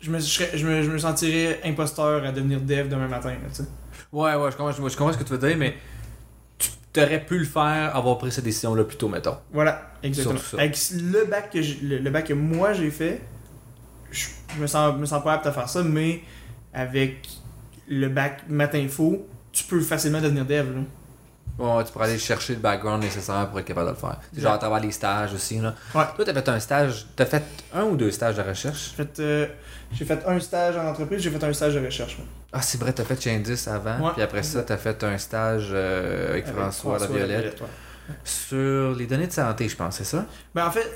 je 0.00 0.10
me, 0.10 0.18
je, 0.20 0.66
me, 0.66 0.82
je 0.82 0.90
me 0.90 0.98
sentirais 0.98 1.60
imposteur 1.64 2.24
à 2.24 2.30
devenir 2.32 2.60
dev 2.60 2.88
demain 2.88 3.08
matin. 3.08 3.30
là. 3.30 3.64
Ouais, 4.12 4.34
ouais, 4.36 4.50
je 4.52 4.56
comprends, 4.56 4.70
je, 4.72 4.96
comprends 4.96 5.12
ce 5.12 5.18
que 5.18 5.24
tu 5.24 5.32
veux 5.32 5.48
dire, 5.48 5.56
mais 5.58 5.74
tu 6.92 7.00
aurais 7.00 7.24
pu 7.24 7.38
le 7.38 7.44
faire, 7.44 7.94
avoir 7.96 8.16
pris 8.18 8.30
cette 8.30 8.44
décision-là 8.44 8.84
plus 8.84 8.96
tôt, 8.96 9.08
mettons. 9.08 9.36
Voilà, 9.52 9.90
exactement. 10.04 10.38
Avec 10.58 10.78
le 10.92 11.24
bac 11.28 11.50
que 11.52 11.58
le 11.82 12.10
bac 12.10 12.26
que 12.28 12.34
moi 12.34 12.72
j'ai 12.72 12.90
fait, 12.92 13.20
je, 14.14 14.28
je 14.56 14.60
me 14.60 14.66
sens, 14.66 14.96
me 14.96 15.06
sens 15.06 15.22
pas 15.22 15.34
apte 15.34 15.46
à 15.46 15.52
faire 15.52 15.68
ça, 15.68 15.82
mais 15.82 16.22
avec 16.72 17.28
le 17.88 18.08
bac 18.08 18.44
maths 18.48 18.74
info, 18.74 19.26
tu 19.52 19.64
peux 19.64 19.80
facilement 19.80 20.20
devenir 20.20 20.44
dev. 20.44 20.66
Là. 20.74 20.82
Ouais, 21.56 21.84
tu 21.84 21.92
pourrais 21.92 22.08
aller 22.08 22.18
chercher 22.18 22.54
le 22.54 22.60
background 22.60 23.02
nécessaire 23.02 23.48
pour 23.48 23.60
être 23.60 23.66
capable 23.66 23.86
de 23.88 23.92
le 23.92 23.98
faire. 23.98 24.18
C'est 24.32 24.40
Genre 24.40 24.52
à 24.54 24.58
travers 24.58 24.80
les 24.80 24.90
stages 24.90 25.32
aussi. 25.34 25.60
Là. 25.60 25.74
Ouais. 25.94 26.02
Toi, 26.16 26.24
t'as 26.24 26.34
fait 26.34 26.48
un 26.48 26.58
stage, 26.58 27.06
t'as 27.14 27.26
fait 27.26 27.44
un 27.72 27.84
ou 27.84 27.96
deux 27.96 28.10
stages 28.10 28.34
de 28.36 28.42
recherche? 28.42 28.90
J'ai 28.90 29.04
fait, 29.04 29.20
euh, 29.20 29.46
fait 29.92 30.26
un 30.26 30.40
stage 30.40 30.76
en 30.76 30.88
entreprise, 30.88 31.20
j'ai 31.20 31.30
fait 31.30 31.44
un 31.44 31.52
stage 31.52 31.74
de 31.74 31.84
recherche. 31.84 32.18
moi. 32.18 32.26
Ah, 32.52 32.60
c'est 32.62 32.80
vrai, 32.80 32.92
t'as 32.92 33.04
fait 33.04 33.20
chez 33.20 33.34
Indus 33.34 33.68
avant, 33.68 34.10
puis 34.12 34.22
après 34.22 34.42
ça, 34.42 34.62
t'as 34.62 34.76
fait 34.76 35.02
un 35.04 35.16
stage 35.18 35.68
euh, 35.72 36.30
avec, 36.30 36.46
Avec 36.48 36.56
François, 36.56 36.98
Laviolette 36.98 37.60
ouais. 37.60 38.14
sur 38.24 38.94
les 38.96 39.06
données 39.06 39.28
de 39.28 39.32
santé, 39.32 39.68
je 39.68 39.76
pense, 39.76 39.96
c'est 39.96 40.04
ça? 40.04 40.24
Ben 40.54 40.66
en 40.66 40.70
fait, 40.72 40.90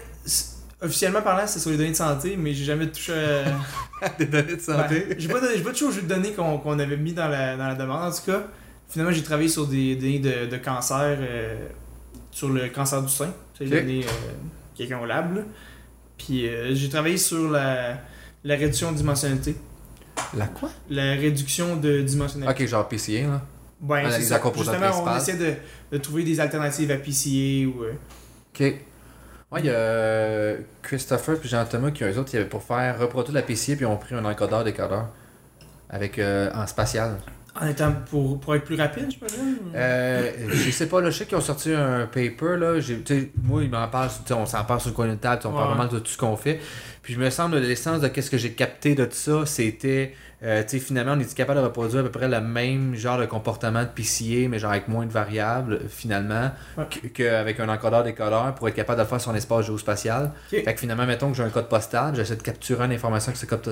officiellement 0.82 1.22
parlant, 1.22 1.46
c'est 1.46 1.58
sur 1.58 1.70
les 1.70 1.76
données 1.76 1.90
de 1.90 1.96
santé, 1.96 2.36
mais 2.36 2.52
j'ai 2.54 2.64
jamais 2.64 2.86
touché 2.88 3.12
à. 3.12 4.08
Des 4.18 4.26
données 4.26 4.56
de 4.56 4.66
Ben, 4.66 5.14
j'ai 5.18 5.28
pas, 5.28 5.40
donné- 5.40 5.56
j'ai 5.56 5.62
pas 5.64 5.70
touché 5.70 5.84
aux 5.86 5.90
jeux 5.90 6.02
de 6.02 6.08
données 6.08 6.32
qu'on 6.32 6.78
avait 6.78 6.96
mis 6.96 7.12
dans 7.12 7.28
la, 7.28 7.56
dans 7.56 7.66
la 7.66 7.74
demande 7.74 8.02
en 8.04 8.14
tout 8.14 8.22
cas. 8.30 8.42
Finalement, 8.88 9.12
j'ai 9.12 9.22
travaillé 9.22 9.48
sur 9.48 9.66
des 9.66 9.96
données 9.96 10.18
de, 10.20 10.46
de 10.46 10.56
cancer, 10.56 11.18
euh, 11.20 11.66
sur 12.30 12.48
le 12.48 12.68
cancer 12.68 13.02
du 13.02 13.08
sein. 13.12 13.32
C'est 13.56 13.64
les 13.64 13.76
Ok. 13.76 13.82
données 13.82 14.04
euh, 14.04 14.32
quelqu'un 14.76 14.98
au 15.00 15.06
lab. 15.06 15.36
là. 15.36 15.42
Puis 16.16 16.46
euh, 16.48 16.74
j'ai 16.74 16.88
travaillé 16.88 17.16
sur 17.18 17.50
la, 17.50 17.98
la 18.44 18.54
réduction 18.56 18.92
de 18.92 18.96
dimensionnalité. 18.96 19.56
La 20.36 20.46
quoi? 20.46 20.70
La 20.90 21.12
réduction 21.12 21.76
de 21.76 22.00
dimensionnalité. 22.02 22.64
Ok, 22.64 22.68
genre 22.68 22.88
PCA, 22.88 23.22
là. 23.22 23.42
Ben, 23.80 24.10
c'est 24.10 24.22
ça. 24.22 24.40
Justement, 24.56 25.04
on 25.04 25.16
essaie 25.16 25.36
de, 25.36 25.54
de 25.92 25.98
trouver 25.98 26.24
des 26.24 26.40
alternatives 26.40 26.90
à 26.90 26.96
PCA 26.96 27.68
ou. 27.68 27.82
euh, 27.84 27.92
Ok. 28.54 28.74
Ouais, 29.50 29.60
il 29.60 29.66
y 29.66 29.70
a 29.70 29.72
euh, 29.72 30.58
Christopher 30.82 31.38
puis 31.38 31.48
Jean-Thomas 31.48 31.90
qui, 31.90 32.04
eux 32.04 32.18
autres, 32.18 32.30
ils 32.34 32.36
avaient 32.36 32.48
pour 32.48 32.62
faire 32.62 32.98
reproduire 32.98 33.34
la 33.34 33.42
PCA 33.42 33.76
puis 33.76 33.80
ils 33.80 33.86
ont 33.86 33.96
pris 33.96 34.14
un 34.14 34.24
encodeur 34.24 34.62
décodeur 34.62 35.08
avec 35.88 36.18
euh, 36.18 36.50
en 36.54 36.66
spatial. 36.66 37.16
en 37.58 37.66
étant 37.66 37.92
pour, 38.10 38.38
pour 38.40 38.54
être 38.54 38.64
plus 38.64 38.76
rapide, 38.76 39.10
je 39.10 39.18
pense. 39.18 39.32
Euh, 39.74 40.32
je 40.50 40.70
sais 40.70 40.86
pas, 40.86 41.00
là, 41.00 41.08
je 41.08 41.16
sais 41.16 41.24
qu'ils 41.24 41.38
ont 41.38 41.42
sorti 41.42 41.72
un 41.72 42.04
paper, 42.06 42.58
là, 42.58 42.74
moi, 43.42 43.62
ils 43.62 43.70
m'en 43.70 43.88
parlent, 43.88 44.10
on 44.32 44.44
s'en 44.44 44.64
parle 44.64 44.80
sur 44.80 44.90
le 44.90 44.94
coin 44.94 45.08
de 45.08 45.14
table, 45.14 45.40
on 45.46 45.52
parle 45.52 45.74
vraiment 45.74 45.90
de 45.90 45.98
tout 45.98 46.10
ce 46.10 46.18
qu'on 46.18 46.36
fait. 46.36 46.60
Puis 47.08 47.14
je 47.14 47.20
me 47.20 47.30
semble, 47.30 47.56
l'essence 47.56 48.02
de 48.02 48.08
qu'est-ce 48.08 48.30
que 48.30 48.36
j'ai 48.36 48.50
capté 48.52 48.94
de 48.94 49.06
tout 49.06 49.12
ça, 49.14 49.46
c'était, 49.46 50.12
euh, 50.42 50.62
tu 50.62 50.68
sais, 50.68 50.78
finalement, 50.78 51.12
on 51.16 51.18
est 51.20 51.34
capable 51.34 51.58
de 51.58 51.64
reproduire 51.64 52.00
à 52.00 52.02
peu 52.02 52.10
près 52.10 52.28
le 52.28 52.38
même 52.42 52.94
genre 52.96 53.18
de 53.18 53.24
comportement 53.24 53.80
de 53.82 53.88
PCA, 53.88 54.46
mais 54.50 54.58
genre 54.58 54.72
avec 54.72 54.88
moins 54.88 55.06
de 55.06 55.10
variables, 55.10 55.80
finalement, 55.88 56.50
Ouais. 56.76 56.84
que- 56.90 57.06
qu'avec 57.06 57.60
un 57.60 57.68
encodeur 57.70 58.04
décodeur 58.04 58.54
pour 58.54 58.68
être 58.68 58.74
capable 58.74 58.98
de 58.98 59.04
le 59.04 59.08
faire 59.08 59.22
sur 59.22 59.30
un 59.30 59.34
espace 59.36 59.64
géospatial. 59.64 60.32
Fait 60.50 60.62
que 60.62 60.78
finalement, 60.78 61.06
mettons 61.06 61.30
que 61.30 61.36
j'ai 61.38 61.42
un 61.44 61.48
code 61.48 61.70
postal, 61.70 62.14
j'essaie 62.14 62.36
de 62.36 62.42
capturer 62.42 62.84
une 62.84 62.92
information 62.92 63.30
avec 63.30 63.38
ce 63.40 63.46
code, 63.46 63.62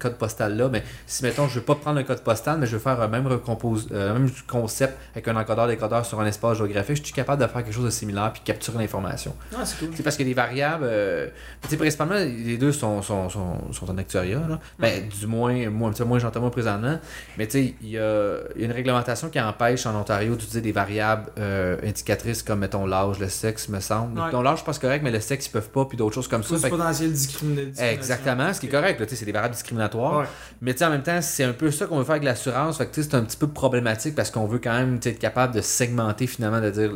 code 0.00 0.16
postal-là, 0.18 0.68
mais 0.68 0.82
si, 1.06 1.22
mettons, 1.22 1.46
je 1.46 1.60
veux 1.60 1.64
pas 1.64 1.76
prendre 1.76 1.98
le 1.98 2.04
code 2.04 2.22
postal, 2.24 2.58
mais 2.58 2.66
je 2.66 2.72
veux 2.72 2.82
faire 2.82 3.00
un 3.00 3.06
même, 3.06 3.28
recompose, 3.28 3.86
euh, 3.92 4.14
même 4.14 4.28
concept 4.48 4.98
avec 5.14 5.28
un 5.28 5.36
encodeur 5.36 5.68
décodeur 5.68 6.04
sur 6.04 6.18
un 6.18 6.26
espace 6.26 6.58
géographique, 6.58 6.96
je 6.96 7.04
suis 7.04 7.12
capable 7.14 7.40
de 7.40 7.46
faire 7.46 7.62
quelque 7.62 7.72
chose 7.72 7.84
de 7.84 7.90
similaire 7.90 8.32
puis 8.32 8.42
capturer 8.44 8.78
l'information. 8.78 9.32
Ah, 9.56 9.64
c'est 9.64 9.78
cool. 9.78 9.90
C'est 9.94 10.02
parce 10.02 10.16
que 10.16 10.24
les 10.24 10.34
variables, 10.34 10.82
euh, 10.88 11.28
tu 11.62 11.68
sais, 11.68 11.76
principalement, 11.76 12.16
les 12.16 12.58
deux 12.58 12.72
sont, 12.80 13.02
sont, 13.02 13.28
sont, 13.28 13.72
sont 13.72 13.90
en 13.90 13.98
actuariat, 13.98 14.42
là. 14.48 14.58
Ben, 14.78 15.08
du 15.08 15.26
moins, 15.26 15.70
moi, 15.70 15.90
tu 15.90 15.96
sais, 15.96 16.04
moi 16.04 16.18
j'entends 16.18 16.40
moi 16.40 16.50
présentement, 16.50 16.98
mais 17.38 17.46
tu 17.46 17.52
sais, 17.52 17.74
il 17.82 17.90
y 17.90 17.98
a, 17.98 18.38
il 18.56 18.62
y 18.62 18.64
a 18.64 18.66
une 18.66 18.72
réglementation 18.72 19.28
qui 19.28 19.40
empêche 19.40 19.86
en 19.86 19.98
Ontario 19.98 20.32
d'utiliser 20.34 20.60
des 20.60 20.72
variables 20.72 21.30
euh, 21.38 21.76
indicatrices 21.84 22.42
comme, 22.42 22.60
mettons, 22.60 22.86
l'âge, 22.86 23.18
le 23.18 23.28
sexe, 23.28 23.68
me 23.68 23.80
semble. 23.80 24.18
Ouais. 24.18 24.30
Donc, 24.30 24.44
l'âge, 24.44 24.60
je 24.60 24.64
pense 24.64 24.78
correct, 24.78 25.02
mais 25.02 25.10
le 25.10 25.20
sexe, 25.20 25.46
ils 25.46 25.50
peuvent 25.50 25.70
pas, 25.70 25.84
puis 25.84 25.96
d'autres 25.96 26.14
choses 26.14 26.28
comme 26.28 26.42
ça. 26.42 26.56
Que- 26.56 26.68
potentiel 26.68 27.12
discrimination. 27.12 27.84
Exactement, 27.84 28.52
ce 28.52 28.60
qui 28.60 28.66
est 28.66 28.70
correct, 28.70 28.98
là, 28.98 29.06
tu 29.06 29.10
sais, 29.10 29.16
c'est 29.16 29.26
des 29.26 29.32
variables 29.32 29.54
discriminatoires. 29.54 30.20
Ouais. 30.20 30.26
Mais 30.60 30.72
tu 30.72 30.78
sais, 30.78 30.84
en 30.86 30.90
même 30.90 31.02
temps, 31.02 31.20
c'est 31.20 31.44
un 31.44 31.52
peu 31.52 31.70
ça 31.70 31.86
qu'on 31.86 31.98
veut 31.98 32.04
faire 32.04 32.12
avec 32.12 32.24
l'assurance. 32.24 32.78
Fait 32.78 32.86
que 32.86 32.94
tu 32.94 33.02
sais, 33.02 33.08
c'est 33.10 33.16
un 33.16 33.22
petit 33.22 33.36
peu 33.36 33.48
problématique 33.48 34.14
parce 34.14 34.30
qu'on 34.30 34.46
veut 34.46 34.58
quand 34.58 34.72
même 34.72 34.98
tu 34.98 35.04
sais, 35.08 35.14
être 35.14 35.18
capable 35.18 35.54
de 35.54 35.60
segmenter 35.60 36.26
finalement, 36.26 36.60
de 36.60 36.70
dire 36.70 36.90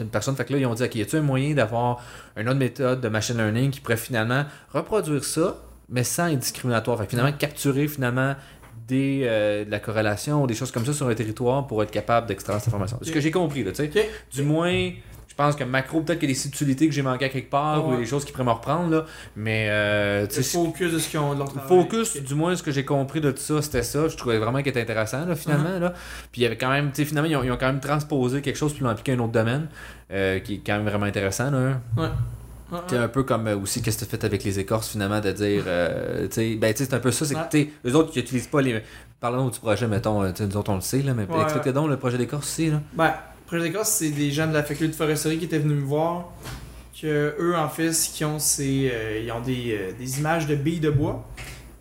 une 0.00 0.10
personne. 0.10 0.36
Fait 0.36 0.44
que 0.44 0.52
là, 0.52 0.58
ils 0.58 0.66
ont 0.66 0.74
dit, 0.74 0.82
OK, 0.82 0.94
y 0.94 1.02
a-tu 1.02 1.16
un 1.16 1.22
moyen 1.22 1.54
d'avoir 1.54 2.02
une 2.36 2.48
autre 2.48 2.58
méthode 2.58 3.00
de 3.00 3.08
machine 3.08 3.36
learning 3.36 3.70
qui 3.70 3.80
pourrait 3.80 3.96
finalement 3.96 4.44
reproduire 4.72 5.24
ça, 5.24 5.56
mais 5.88 6.04
sans 6.04 6.28
être 6.28 6.38
discriminatoire? 6.38 6.98
Fait 6.98 7.04
que 7.04 7.10
finalement, 7.10 7.32
capturer 7.32 7.88
finalement 7.88 8.34
des, 8.86 9.22
euh, 9.24 9.64
de 9.64 9.70
la 9.70 9.80
corrélation 9.80 10.42
ou 10.42 10.46
des 10.46 10.54
choses 10.54 10.70
comme 10.70 10.84
ça 10.84 10.92
sur 10.92 11.08
un 11.08 11.14
territoire 11.14 11.66
pour 11.66 11.82
être 11.82 11.90
capable 11.90 12.26
d'extraire 12.26 12.58
cette 12.58 12.68
information. 12.68 12.98
C'est 13.02 13.08
ce 13.08 13.12
que 13.12 13.20
j'ai 13.20 13.30
compris, 13.30 13.62
là, 13.62 13.72
tu 13.72 13.90
sais. 13.90 14.10
Du 14.32 14.42
moins, 14.42 14.90
pense 15.38 15.56
que 15.56 15.64
macro, 15.64 16.02
peut-être 16.02 16.18
qu'il 16.18 16.28
y 16.28 16.32
a 16.32 16.34
des 16.34 16.38
subtilités 16.40 16.86
que 16.88 16.92
j'ai 16.92 17.00
manquées 17.02 17.24
à 17.26 17.28
quelque 17.30 17.48
part 17.48 17.86
Ouais. 17.88 17.94
ou 17.94 17.98
des 17.98 18.04
choses 18.06 18.24
qui 18.24 18.32
pourraient 18.32 18.44
me 18.44 18.50
reprendre, 18.50 18.90
là. 18.90 19.06
Mais, 19.36 19.68
euh, 19.70 20.26
Le 20.26 20.42
focus 20.42 20.92
de 20.92 20.98
ce 20.98 21.08
qu'ils 21.08 21.18
ont 21.20 21.32
de 21.32 21.38
leur 21.38 21.46
le 21.46 21.52
travail. 21.60 21.68
focus, 21.68 22.16
du 22.22 22.34
moins, 22.34 22.54
ce 22.56 22.62
que 22.62 22.70
j'ai 22.72 22.84
compris 22.84 23.20
de 23.20 23.30
tout 23.30 23.40
ça, 23.40 23.62
c'était 23.62 23.82
ça. 23.82 24.08
Je 24.08 24.16
trouvais 24.16 24.38
vraiment 24.38 24.58
qu'il 24.58 24.68
était 24.68 24.82
intéressant, 24.82 25.24
là, 25.24 25.34
finalement. 25.36 25.70
Uh-huh. 25.70 25.80
là. 25.80 25.94
Puis 26.32 26.40
il 26.40 26.44
y 26.44 26.46
avait 26.46 26.58
quand 26.58 26.70
même, 26.70 26.90
tu 26.90 26.96
sais, 26.96 27.04
finalement, 27.04 27.28
ils 27.30 27.36
ont, 27.36 27.42
ils 27.44 27.50
ont 27.52 27.56
quand 27.56 27.68
même 27.68 27.80
transposé 27.80 28.42
quelque 28.42 28.56
chose 28.56 28.74
puis 28.74 28.82
l'ont 28.82 28.90
appliqué 28.90 29.12
à 29.12 29.14
un 29.14 29.20
autre 29.20 29.32
domaine, 29.32 29.68
euh, 30.12 30.40
qui 30.40 30.54
est 30.56 30.62
quand 30.66 30.76
même 30.76 30.86
vraiment 30.88 31.06
intéressant. 31.06 31.50
Là. 31.50 31.80
Ouais. 31.96 32.08
C'est 32.88 32.98
un 32.98 33.08
peu 33.08 33.22
comme 33.22 33.46
euh, 33.46 33.56
aussi 33.56 33.80
qu'est-ce 33.80 33.98
que 33.98 34.04
tu 34.04 34.10
fait 34.10 34.24
avec 34.24 34.44
les 34.44 34.58
écorces, 34.58 34.88
finalement, 34.90 35.20
de 35.20 35.32
dire, 35.32 35.64
euh, 35.66 36.26
tu 36.28 36.34
sais, 36.34 36.54
ben, 36.56 36.72
tu 36.74 36.78
sais, 36.78 36.90
c'est 36.90 36.94
un 36.94 36.98
peu 37.00 37.10
ça, 37.10 37.24
c'est 37.24 37.34
que, 37.34 37.48
tu 37.50 37.70
eux 37.86 37.94
autres 37.94 38.12
qui 38.12 38.20
utilisent 38.20 38.46
pas 38.46 38.60
les. 38.60 38.82
Parlons 39.20 39.48
du 39.48 39.58
projet, 39.58 39.86
mettons, 39.86 40.22
euh, 40.22 40.32
nous 40.38 40.56
autres, 40.56 40.70
on 40.70 40.76
le 40.76 40.80
sait, 40.82 41.02
là, 41.02 41.14
mais 41.14 41.24
Ouais, 41.24 41.42
explique 41.42 41.68
donc 41.70 41.88
le 41.88 41.96
projet 41.96 42.18
d'écorce 42.18 42.46
aussi, 42.46 42.70
là. 42.70 42.80
Ben, 42.92 43.14
Projet 43.48 43.64
d'Écosse, 43.64 43.88
c'est 43.88 44.10
des 44.10 44.30
gens 44.30 44.46
de 44.46 44.52
la 44.52 44.62
faculté 44.62 44.88
de 44.88 44.94
foresterie 44.96 45.38
qui 45.38 45.46
étaient 45.46 45.58
venus 45.58 45.80
me 45.80 45.86
voir. 45.86 46.32
Que 47.00 47.34
eux, 47.38 47.56
en 47.56 47.68
fait, 47.68 47.92
ce 47.92 48.10
qu'ils 48.10 48.26
ont, 48.26 48.38
c'est. 48.38 48.90
euh, 48.92 49.22
ils 49.24 49.32
ont 49.32 49.40
des, 49.40 49.72
euh, 49.78 49.92
des 49.98 50.18
images 50.18 50.46
de 50.46 50.54
billes 50.54 50.80
de 50.80 50.90
bois. 50.90 51.26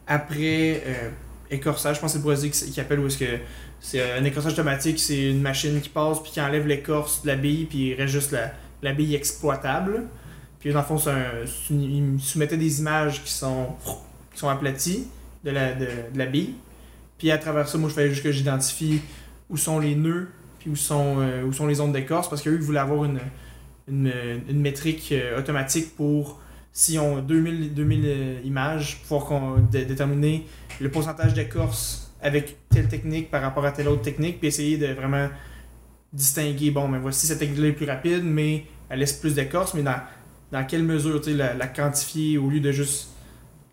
Après 0.06 0.82
euh, 0.86 1.10
écorçage, 1.52 1.98
je 1.98 2.02
pense 2.02 2.14
que 2.14 2.20
c'est 2.20 2.24
le 2.26 2.32
procédé 2.34 2.52
qui, 2.52 2.72
qui 2.72 2.80
appelle 2.80 3.00
où 3.00 3.08
est-ce 3.08 3.18
que. 3.18 3.38
C'est 3.80 4.12
un 4.14 4.24
écorçage 4.24 4.54
automatique, 4.54 4.98
c'est 4.98 5.30
une 5.30 5.42
machine 5.42 5.80
qui 5.82 5.90
passe 5.90 6.22
puis 6.24 6.32
qui 6.32 6.42
enlève 6.42 6.66
l'écorce 6.66 7.22
de 7.22 7.28
la 7.28 7.36
bille, 7.36 7.66
puis 7.66 7.90
il 7.90 7.94
reste 7.94 8.12
juste 8.14 8.32
la, 8.32 8.52
la 8.82 8.92
bille 8.94 9.14
exploitable. 9.14 10.06
Puis 10.60 10.72
dans 10.74 10.80
le 10.80 10.86
fond, 10.86 10.98
un- 11.08 11.46
ils 11.70 12.02
me 12.02 12.18
soumettaient 12.18 12.58
des 12.58 12.80
images 12.80 13.24
qui 13.24 13.32
sont, 13.32 13.68
qui 14.34 14.40
sont 14.40 14.50
aplaties 14.50 15.08
de 15.44 15.52
la, 15.52 15.74
de, 15.76 15.88
la 16.16 16.26
bille. 16.26 16.56
Puis 17.20 17.30
à 17.30 17.38
travers 17.38 17.68
ça, 17.68 17.78
moi, 17.78 17.88
je 17.90 17.94
fallait 17.94 18.10
juste 18.10 18.24
que 18.24 18.32
j'identifie 18.32 19.00
où 19.50 19.58
sont 19.58 19.78
les 19.80 19.94
nœuds, 19.96 20.28
où 20.68 20.76
sont, 20.76 21.18
euh, 21.20 21.44
où 21.44 21.54
sont 21.54 21.68
les 21.68 21.76
zones 21.76 21.92
d'écorce, 21.92 22.30
parce 22.30 22.42
qu'eux, 22.42 22.58
voulaient 22.58 22.80
avoir 22.80 23.06
une, 23.06 23.20
métrique 24.52 25.10
euh, 25.12 25.40
automatique 25.40 25.96
pour, 25.96 26.40
si 26.74 27.00
on 27.00 27.22
2000, 27.22 27.74
2000 27.74 28.02
euh, 28.06 28.40
images, 28.44 29.02
pouvoir 29.08 29.58
déterminer 29.72 30.46
le 30.80 30.90
pourcentage 30.90 31.34
d'écorce 31.34 32.14
avec 32.22 32.58
telle 32.70 32.88
technique 32.88 33.32
par 33.32 33.42
rapport 33.42 33.66
à 33.66 33.72
telle 33.72 33.88
autre 33.88 34.02
technique, 34.02 34.40
puis 34.40 34.48
essayer 34.48 34.78
de 34.78 34.88
vraiment 34.88 35.30
distinguer, 36.14 36.72
bon, 36.72 36.88
mais 36.88 37.00
voici 37.00 37.28
cette 37.28 37.40
technique-là 37.40 37.68
est 37.68 37.74
plus 37.74 37.86
rapide, 37.86 38.24
mais 38.24 38.66
elle 38.90 39.00
laisse 39.00 39.14
plus 39.14 39.36
d'écorce, 39.36 39.74
mais 39.74 39.84
dans, 39.84 40.66
quelle 40.66 40.84
mesure, 40.84 41.22
tu 41.22 41.36
la, 41.36 41.54
la 41.54 41.68
quantifier 41.68 42.38
au 42.38 42.50
lieu 42.50 42.60
de 42.60 42.72
juste 42.72 43.10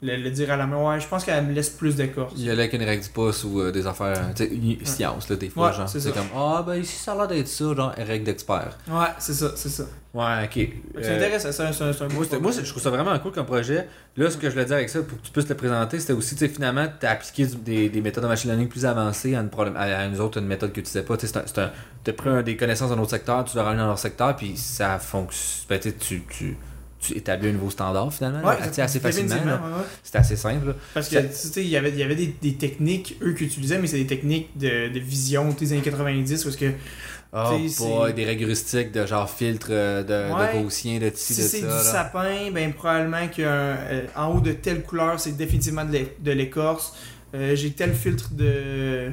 le, 0.04 0.16
le 0.16 0.30
dire 0.30 0.50
à 0.50 0.56
la 0.56 0.66
main, 0.66 0.90
ouais, 0.90 1.00
je 1.00 1.08
pense 1.08 1.24
qu'elle 1.24 1.44
me 1.44 1.52
laisse 1.52 1.70
plus 1.70 1.96
d'écorce. 1.96 2.34
Il 2.36 2.44
y 2.44 2.50
a 2.50 2.54
là 2.54 2.62
avec 2.62 2.74
une 2.74 2.82
règle 2.82 3.02
du 3.02 3.08
pouce 3.08 3.42
ou 3.44 3.60
euh, 3.60 3.72
des 3.72 3.86
affaires, 3.86 4.32
tu 4.36 4.44
sais, 4.44 4.50
une 4.54 4.84
science, 4.84 5.28
là, 5.30 5.36
des 5.36 5.48
fois, 5.48 5.68
Ouais, 5.70 5.74
genre. 5.76 5.88
c'est 5.88 6.12
comme, 6.12 6.26
ah, 6.36 6.62
ben 6.66 6.76
ici, 6.76 6.96
ça 6.96 7.12
a 7.12 7.16
l'air 7.16 7.28
d'être 7.28 7.48
ça, 7.48 7.74
genre, 7.74 7.92
règle 7.96 8.24
d'expert. 8.24 8.76
Ouais, 8.88 9.06
c'est 9.18 9.32
ça, 9.34 9.52
c'est 9.56 9.68
ça. 9.70 9.84
Ouais, 10.12 10.44
ok. 10.44 10.52
C'est 10.52 11.08
Euh, 11.10 11.16
intéressant, 11.16 11.50
c'est 11.50 11.62
un, 11.64 11.72
c'est 11.72 11.82
un, 11.84 11.92
c'est 11.92 12.04
un 12.04 12.08
beau 12.08 12.14
Moi, 12.30 12.38
moi, 12.40 12.52
je 12.52 12.70
trouve 12.70 12.82
ça 12.82 12.90
vraiment 12.90 13.18
cool 13.18 13.32
comme 13.32 13.46
projet. 13.46 13.88
Là, 14.16 14.30
ce 14.30 14.36
que 14.36 14.46
je 14.48 14.52
voulais 14.52 14.64
dire 14.66 14.76
avec 14.76 14.88
ça, 14.88 15.00
pour 15.02 15.18
que 15.20 15.24
tu 15.26 15.32
puisses 15.32 15.48
le 15.48 15.56
présenter, 15.56 15.98
c'était 15.98 16.12
aussi, 16.12 16.34
tu 16.36 16.40
sais, 16.46 16.48
finalement, 16.48 16.86
tu 17.00 17.04
as 17.06 17.10
appliqué 17.10 17.46
du- 17.46 17.56
des, 17.56 17.88
des 17.88 18.00
méthodes 18.00 18.22
de 18.22 18.28
machine 18.28 18.50
learning 18.50 18.68
plus 18.68 18.84
avancées 18.86 19.34
à 19.34 19.40
une, 19.40 19.48
problème, 19.48 19.76
à 19.76 20.04
une 20.04 20.20
autre 20.20 20.38
une 20.38 20.46
méthode 20.46 20.72
que 20.72 20.80
tu 20.80 20.86
sais 20.90 21.02
pas. 21.02 21.16
Tu 21.16 21.26
sais, 21.26 21.32
c'est 21.46 21.58
un- 21.58 21.70
as 22.06 22.12
pris 22.12 22.28
un- 22.28 22.42
des 22.42 22.56
connaissances 22.56 22.90
dans 22.90 22.96
notre 22.96 23.10
secteur, 23.10 23.44
tu 23.44 23.56
l'as 23.56 23.64
ramené 23.64 23.80
dans 23.80 23.88
leur 23.88 23.98
secteur, 23.98 24.36
puis 24.36 24.56
ça 24.56 24.98
fonctionne. 25.00 25.66
Ben, 25.68 25.80
tu, 25.80 25.92
tu, 26.28 26.56
tu, 27.04 27.16
établis 27.16 27.48
un 27.48 27.52
nouveau 27.52 27.70
standard, 27.70 28.12
finalement. 28.12 28.40
sais, 28.72 28.82
assez 28.82 29.00
facilement. 29.00 29.34
ouais, 29.34 29.42
ouais. 29.42 29.84
C'était 30.02 30.18
assez 30.18 30.36
simple. 30.36 30.68
là. 30.68 30.74
Parce 30.94 31.08
que 31.08 31.14
Ça- 31.16 31.22
tu 31.22 31.28
sais, 31.34 31.62
il 31.62 31.68
y 31.68 31.76
avait, 31.76 31.90
y 31.92 32.02
avait 32.02 32.14
des, 32.16 32.34
des 32.40 32.54
techniques, 32.54 33.16
eux, 33.22 33.32
qu'ils 33.32 33.46
utilisaient, 33.46 33.78
mais 33.78 33.86
c'est 33.86 33.98
des 33.98 34.06
techniques 34.06 34.56
de, 34.56 34.88
de 34.92 34.98
vision 35.00 35.48
des 35.58 35.72
années 35.72 35.82
90, 35.82 36.44
parce 36.44 36.56
que 36.56 36.72
Oh 37.36 37.58
boy, 37.58 37.68
c'est- 37.68 38.12
des 38.12 38.24
règles 38.24 38.44
rustiques 38.44 38.92
de 38.92 39.06
genre 39.06 39.28
filtre 39.28 39.66
euh, 39.70 40.02
de, 40.04 40.32
Ouais. 40.34 40.56
de 40.58 40.62
gaussien, 40.62 40.98
de 41.00 41.10
ci, 41.14 41.34
Si 41.34 41.42
de 41.42 41.46
c'est 41.48 41.60
du 41.62 41.66
là. 41.66 41.82
sapin, 41.82 42.50
ben 42.52 42.72
probablement 42.72 43.26
qu'en 43.34 44.32
haut 44.36 44.40
de 44.40 44.52
telle 44.52 44.82
couleur, 44.82 45.18
c'est 45.18 45.36
définitivement 45.36 45.84
de 45.84 45.92
l'é- 45.92 46.16
de 46.20 46.30
l'écorce. 46.30 46.94
Euh, 47.34 47.56
j'ai 47.56 47.70
tel 47.72 47.92
filtre 47.94 48.30
de 48.32 49.10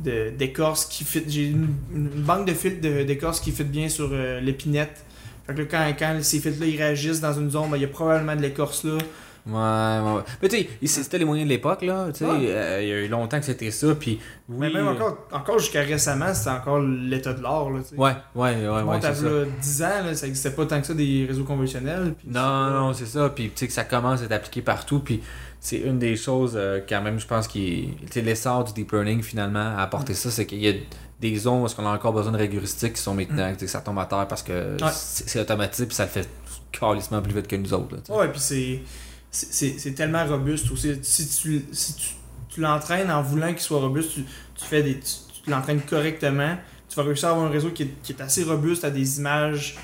de- 0.00 0.30
d'écorce 0.36 0.86
qui 0.86 1.04
fit. 1.04 1.22
J'ai 1.28 1.46
une, 1.46 1.68
une 1.94 2.08
banque 2.08 2.46
de 2.48 2.52
filtres 2.52 2.80
d'écorce 2.80 3.38
qui 3.40 3.52
fit 3.52 3.62
bien 3.64 3.88
sur 3.88 4.10
euh, 4.12 4.40
l'épinette. 4.40 5.03
Fait 5.46 5.54
que 5.54 5.60
là, 5.60 5.66
quand, 5.70 5.92
quand 5.98 6.18
ces 6.22 6.40
filtres-là 6.40 6.66
ils 6.66 6.76
réagissent 6.78 7.20
dans 7.20 7.34
une 7.34 7.50
zone, 7.50 7.70
ben, 7.70 7.76
il 7.76 7.82
y 7.82 7.84
a 7.84 7.88
probablement 7.88 8.34
de 8.36 8.42
l'écorce 8.42 8.84
là. 8.84 8.98
Ouais, 9.46 9.52
ouais, 9.52 10.14
ouais. 10.16 10.22
Mais 10.40 10.48
tu 10.48 10.88
sais, 10.88 11.02
c'était 11.02 11.18
les 11.18 11.26
moyens 11.26 11.46
de 11.46 11.52
l'époque, 11.52 11.82
là. 11.82 12.06
Tu 12.14 12.20
sais, 12.20 12.24
Ouais. 12.24 12.46
euh, 12.48 12.80
il 12.82 12.88
y 12.88 12.92
a 12.92 12.96
eu 13.02 13.08
longtemps 13.08 13.38
que 13.38 13.44
c'était 13.44 13.70
ça, 13.70 13.94
puis 13.94 14.18
oui. 14.48 14.56
Mais 14.58 14.70
même 14.70 14.86
euh, 14.86 14.92
encore, 14.92 15.18
encore 15.32 15.58
jusqu'à 15.58 15.82
récemment, 15.82 16.32
c'était 16.32 16.48
encore 16.48 16.80
l'état 16.80 17.34
de 17.34 17.42
l'art. 17.42 17.68
Là, 17.68 17.80
tu 17.82 17.90
sais. 17.90 17.96
Ouais, 18.00 18.12
ouais, 18.34 18.56
ouais, 18.56 18.68
ouais, 18.68 18.82
Bon, 18.84 18.94
c'est 18.94 19.00
t'as 19.00 19.14
ça. 19.14 19.24
là, 19.28 19.44
10 19.60 19.82
ans, 19.82 19.86
là, 20.06 20.14
ça 20.14 20.24
n'existait 20.26 20.50
pas 20.52 20.64
tant 20.64 20.80
que 20.80 20.86
ça 20.86 20.94
des 20.94 21.26
réseaux 21.28 21.44
conventionnels. 21.44 22.14
puis 22.18 22.26
Non, 22.30 22.70
non, 22.70 22.92
c'est 22.94 23.04
ça. 23.04 23.28
Puis, 23.28 23.48
tu 23.50 23.52
sais, 23.56 23.66
que 23.66 23.74
ça 23.74 23.84
commence 23.84 24.22
à 24.22 24.24
être 24.24 24.32
appliqué 24.32 24.62
partout. 24.62 25.00
Puis, 25.00 25.20
c'est 25.66 25.78
une 25.78 25.98
des 25.98 26.14
choses, 26.14 26.52
euh, 26.56 26.80
quand 26.86 27.00
même, 27.00 27.18
je 27.18 27.26
pense, 27.26 27.48
qui. 27.48 27.88
Sais, 28.10 28.20
l'essor 28.20 28.64
du 28.64 28.74
deep 28.74 28.92
learning, 28.92 29.22
finalement, 29.22 29.74
a 29.78 29.80
apporté 29.82 30.12
ça. 30.12 30.30
C'est 30.30 30.44
qu'il 30.44 30.58
y 30.62 30.68
a 30.68 30.74
des 31.20 31.36
zones 31.36 31.62
où 31.64 31.66
qu'on 31.68 31.86
a 31.86 31.94
encore 31.94 32.12
besoin 32.12 32.32
de 32.32 32.36
règles 32.36 32.58
heuristiques 32.58 32.92
qui 32.92 33.00
sont 33.00 33.14
maintenant, 33.14 33.50
sais, 33.58 33.64
que 33.64 33.70
ça 33.70 33.80
tombe 33.80 33.98
à 33.98 34.04
terre 34.04 34.28
parce 34.28 34.42
que 34.42 34.74
Ouais. 34.82 34.90
c'est 34.92 35.40
automatique, 35.40 35.86
puis 35.88 35.94
ça 35.96 36.04
le 36.04 36.10
fait 36.10 36.28
carrément 36.70 37.22
plus 37.22 37.32
vite 37.34 37.48
que 37.48 37.56
nous 37.56 37.72
autres. 37.72 37.96
Là. 37.96 38.14
Ouais, 38.16 38.28
puis 38.28 38.40
c'est, 38.40 38.82
c'est, 39.30 39.52
c'est- 39.52 39.78
c'est 39.78 39.92
tellement 39.94 40.26
robuste 40.26 40.70
aussi. 40.70 40.94
Si 41.02 41.26
tu, 41.40 41.64
si 41.72 41.94
tu, 41.94 42.08
tu 42.50 42.60
l'entraînes 42.60 43.10
en 43.10 43.22
voulant 43.22 43.48
qu'il 43.52 43.60
soit 43.62 43.80
robuste, 43.80 44.10
tu, 44.12 44.24
tu 44.54 44.64
fais 44.66 44.82
des, 44.82 44.98
tu, 45.00 45.10
tu 45.44 45.50
l'entraînes 45.50 45.80
correctement, 45.80 46.56
tu 46.90 46.96
vas 46.96 47.04
réussir 47.04 47.28
à 47.28 47.32
avoir 47.32 47.46
un 47.46 47.50
réseau 47.50 47.70
qui 47.70 47.84
est, 47.84 47.94
qui 48.02 48.12
est 48.12 48.20
assez 48.20 48.42
robuste 48.44 48.84
à 48.84 48.90
des 48.90 49.18
images 49.18 49.76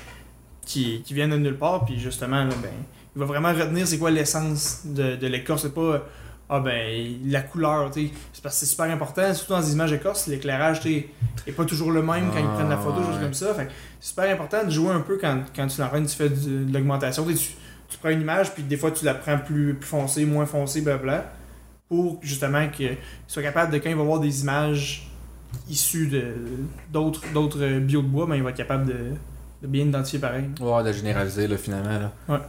qui, 0.63 1.01
qui 1.03 1.13
viennent 1.15 1.31
de 1.31 1.37
nulle 1.37 1.57
part, 1.57 1.85
puis 1.85 1.99
justement, 1.99 2.43
là, 2.43 2.53
ben, 2.61 2.69
il 3.15 3.19
va 3.19 3.25
vraiment 3.25 3.53
retenir 3.53 3.87
c'est 3.87 3.97
quoi 3.97 4.11
l'essence 4.11 4.81
de, 4.85 5.15
de 5.15 5.27
l'écorce. 5.27 5.63
C'est 5.63 5.73
pas, 5.73 6.05
ah 6.49 6.59
ben, 6.59 7.17
la 7.25 7.41
couleur, 7.41 7.91
tu. 7.91 8.09
C'est 8.33 8.43
parce 8.43 8.55
que 8.55 8.65
c'est 8.65 8.71
super 8.71 8.89
important, 8.91 9.33
surtout 9.33 9.53
dans 9.53 9.61
des 9.61 9.71
images 9.71 9.91
d'écorce, 9.91 10.27
l'éclairage, 10.27 10.81
tu 10.81 11.07
est 11.47 11.51
pas 11.51 11.65
toujours 11.65 11.91
le 11.91 12.01
même 12.01 12.29
quand 12.31 12.39
ils 12.39 12.45
Ah, 12.45 12.55
prennent 12.55 12.69
la 12.69 12.77
photo, 12.77 13.01
choses 13.03 13.15
ouais. 13.15 13.21
comme 13.21 13.33
ça. 13.33 13.53
Fait 13.53 13.69
c'est 13.99 14.09
super 14.09 14.33
important 14.33 14.63
de 14.65 14.69
jouer 14.69 14.91
un 14.91 14.99
peu 14.99 15.17
quand, 15.17 15.43
quand 15.55 15.67
tu 15.67 15.79
l'entraînes, 15.79 16.05
tu 16.05 16.15
fais 16.15 16.29
de 16.29 16.73
l'augmentation. 16.73 17.25
Tu, 17.25 17.35
tu, 17.35 17.97
prends 17.99 18.09
une 18.09 18.21
image, 18.21 18.53
puis 18.53 18.63
des 18.63 18.77
fois 18.77 18.91
tu 18.91 19.05
la 19.05 19.13
prends 19.13 19.37
plus, 19.37 19.75
plus 19.75 19.87
foncée, 19.87 20.25
moins 20.25 20.45
foncée, 20.45 20.81
blablabla, 20.81 21.31
pour 21.87 22.19
justement 22.21 22.67
qu'il 22.69 22.97
soit 23.27 23.43
capable 23.43 23.71
de, 23.71 23.77
quand 23.77 23.89
il 23.89 23.95
va 23.95 24.03
voir 24.03 24.19
des 24.19 24.41
images 24.41 25.09
issues 25.69 26.07
de 26.07 26.33
d'autres 26.91 27.21
d'autres 27.33 27.79
bio 27.79 28.01
de 28.01 28.07
bois, 28.07 28.25
ben, 28.25 28.35
il 28.35 28.43
va 28.43 28.49
être 28.49 28.57
capable 28.57 28.87
de, 28.87 29.13
de 29.61 29.67
bien 29.67 29.85
identifier 29.85 30.19
pareil. 30.19 30.49
Ouais, 30.59 30.83
de 30.83 30.91
généraliser, 30.91 31.47
là, 31.47 31.57
finalement. 31.57 31.99
Là. 31.99 32.11
Ouais. 32.27 32.39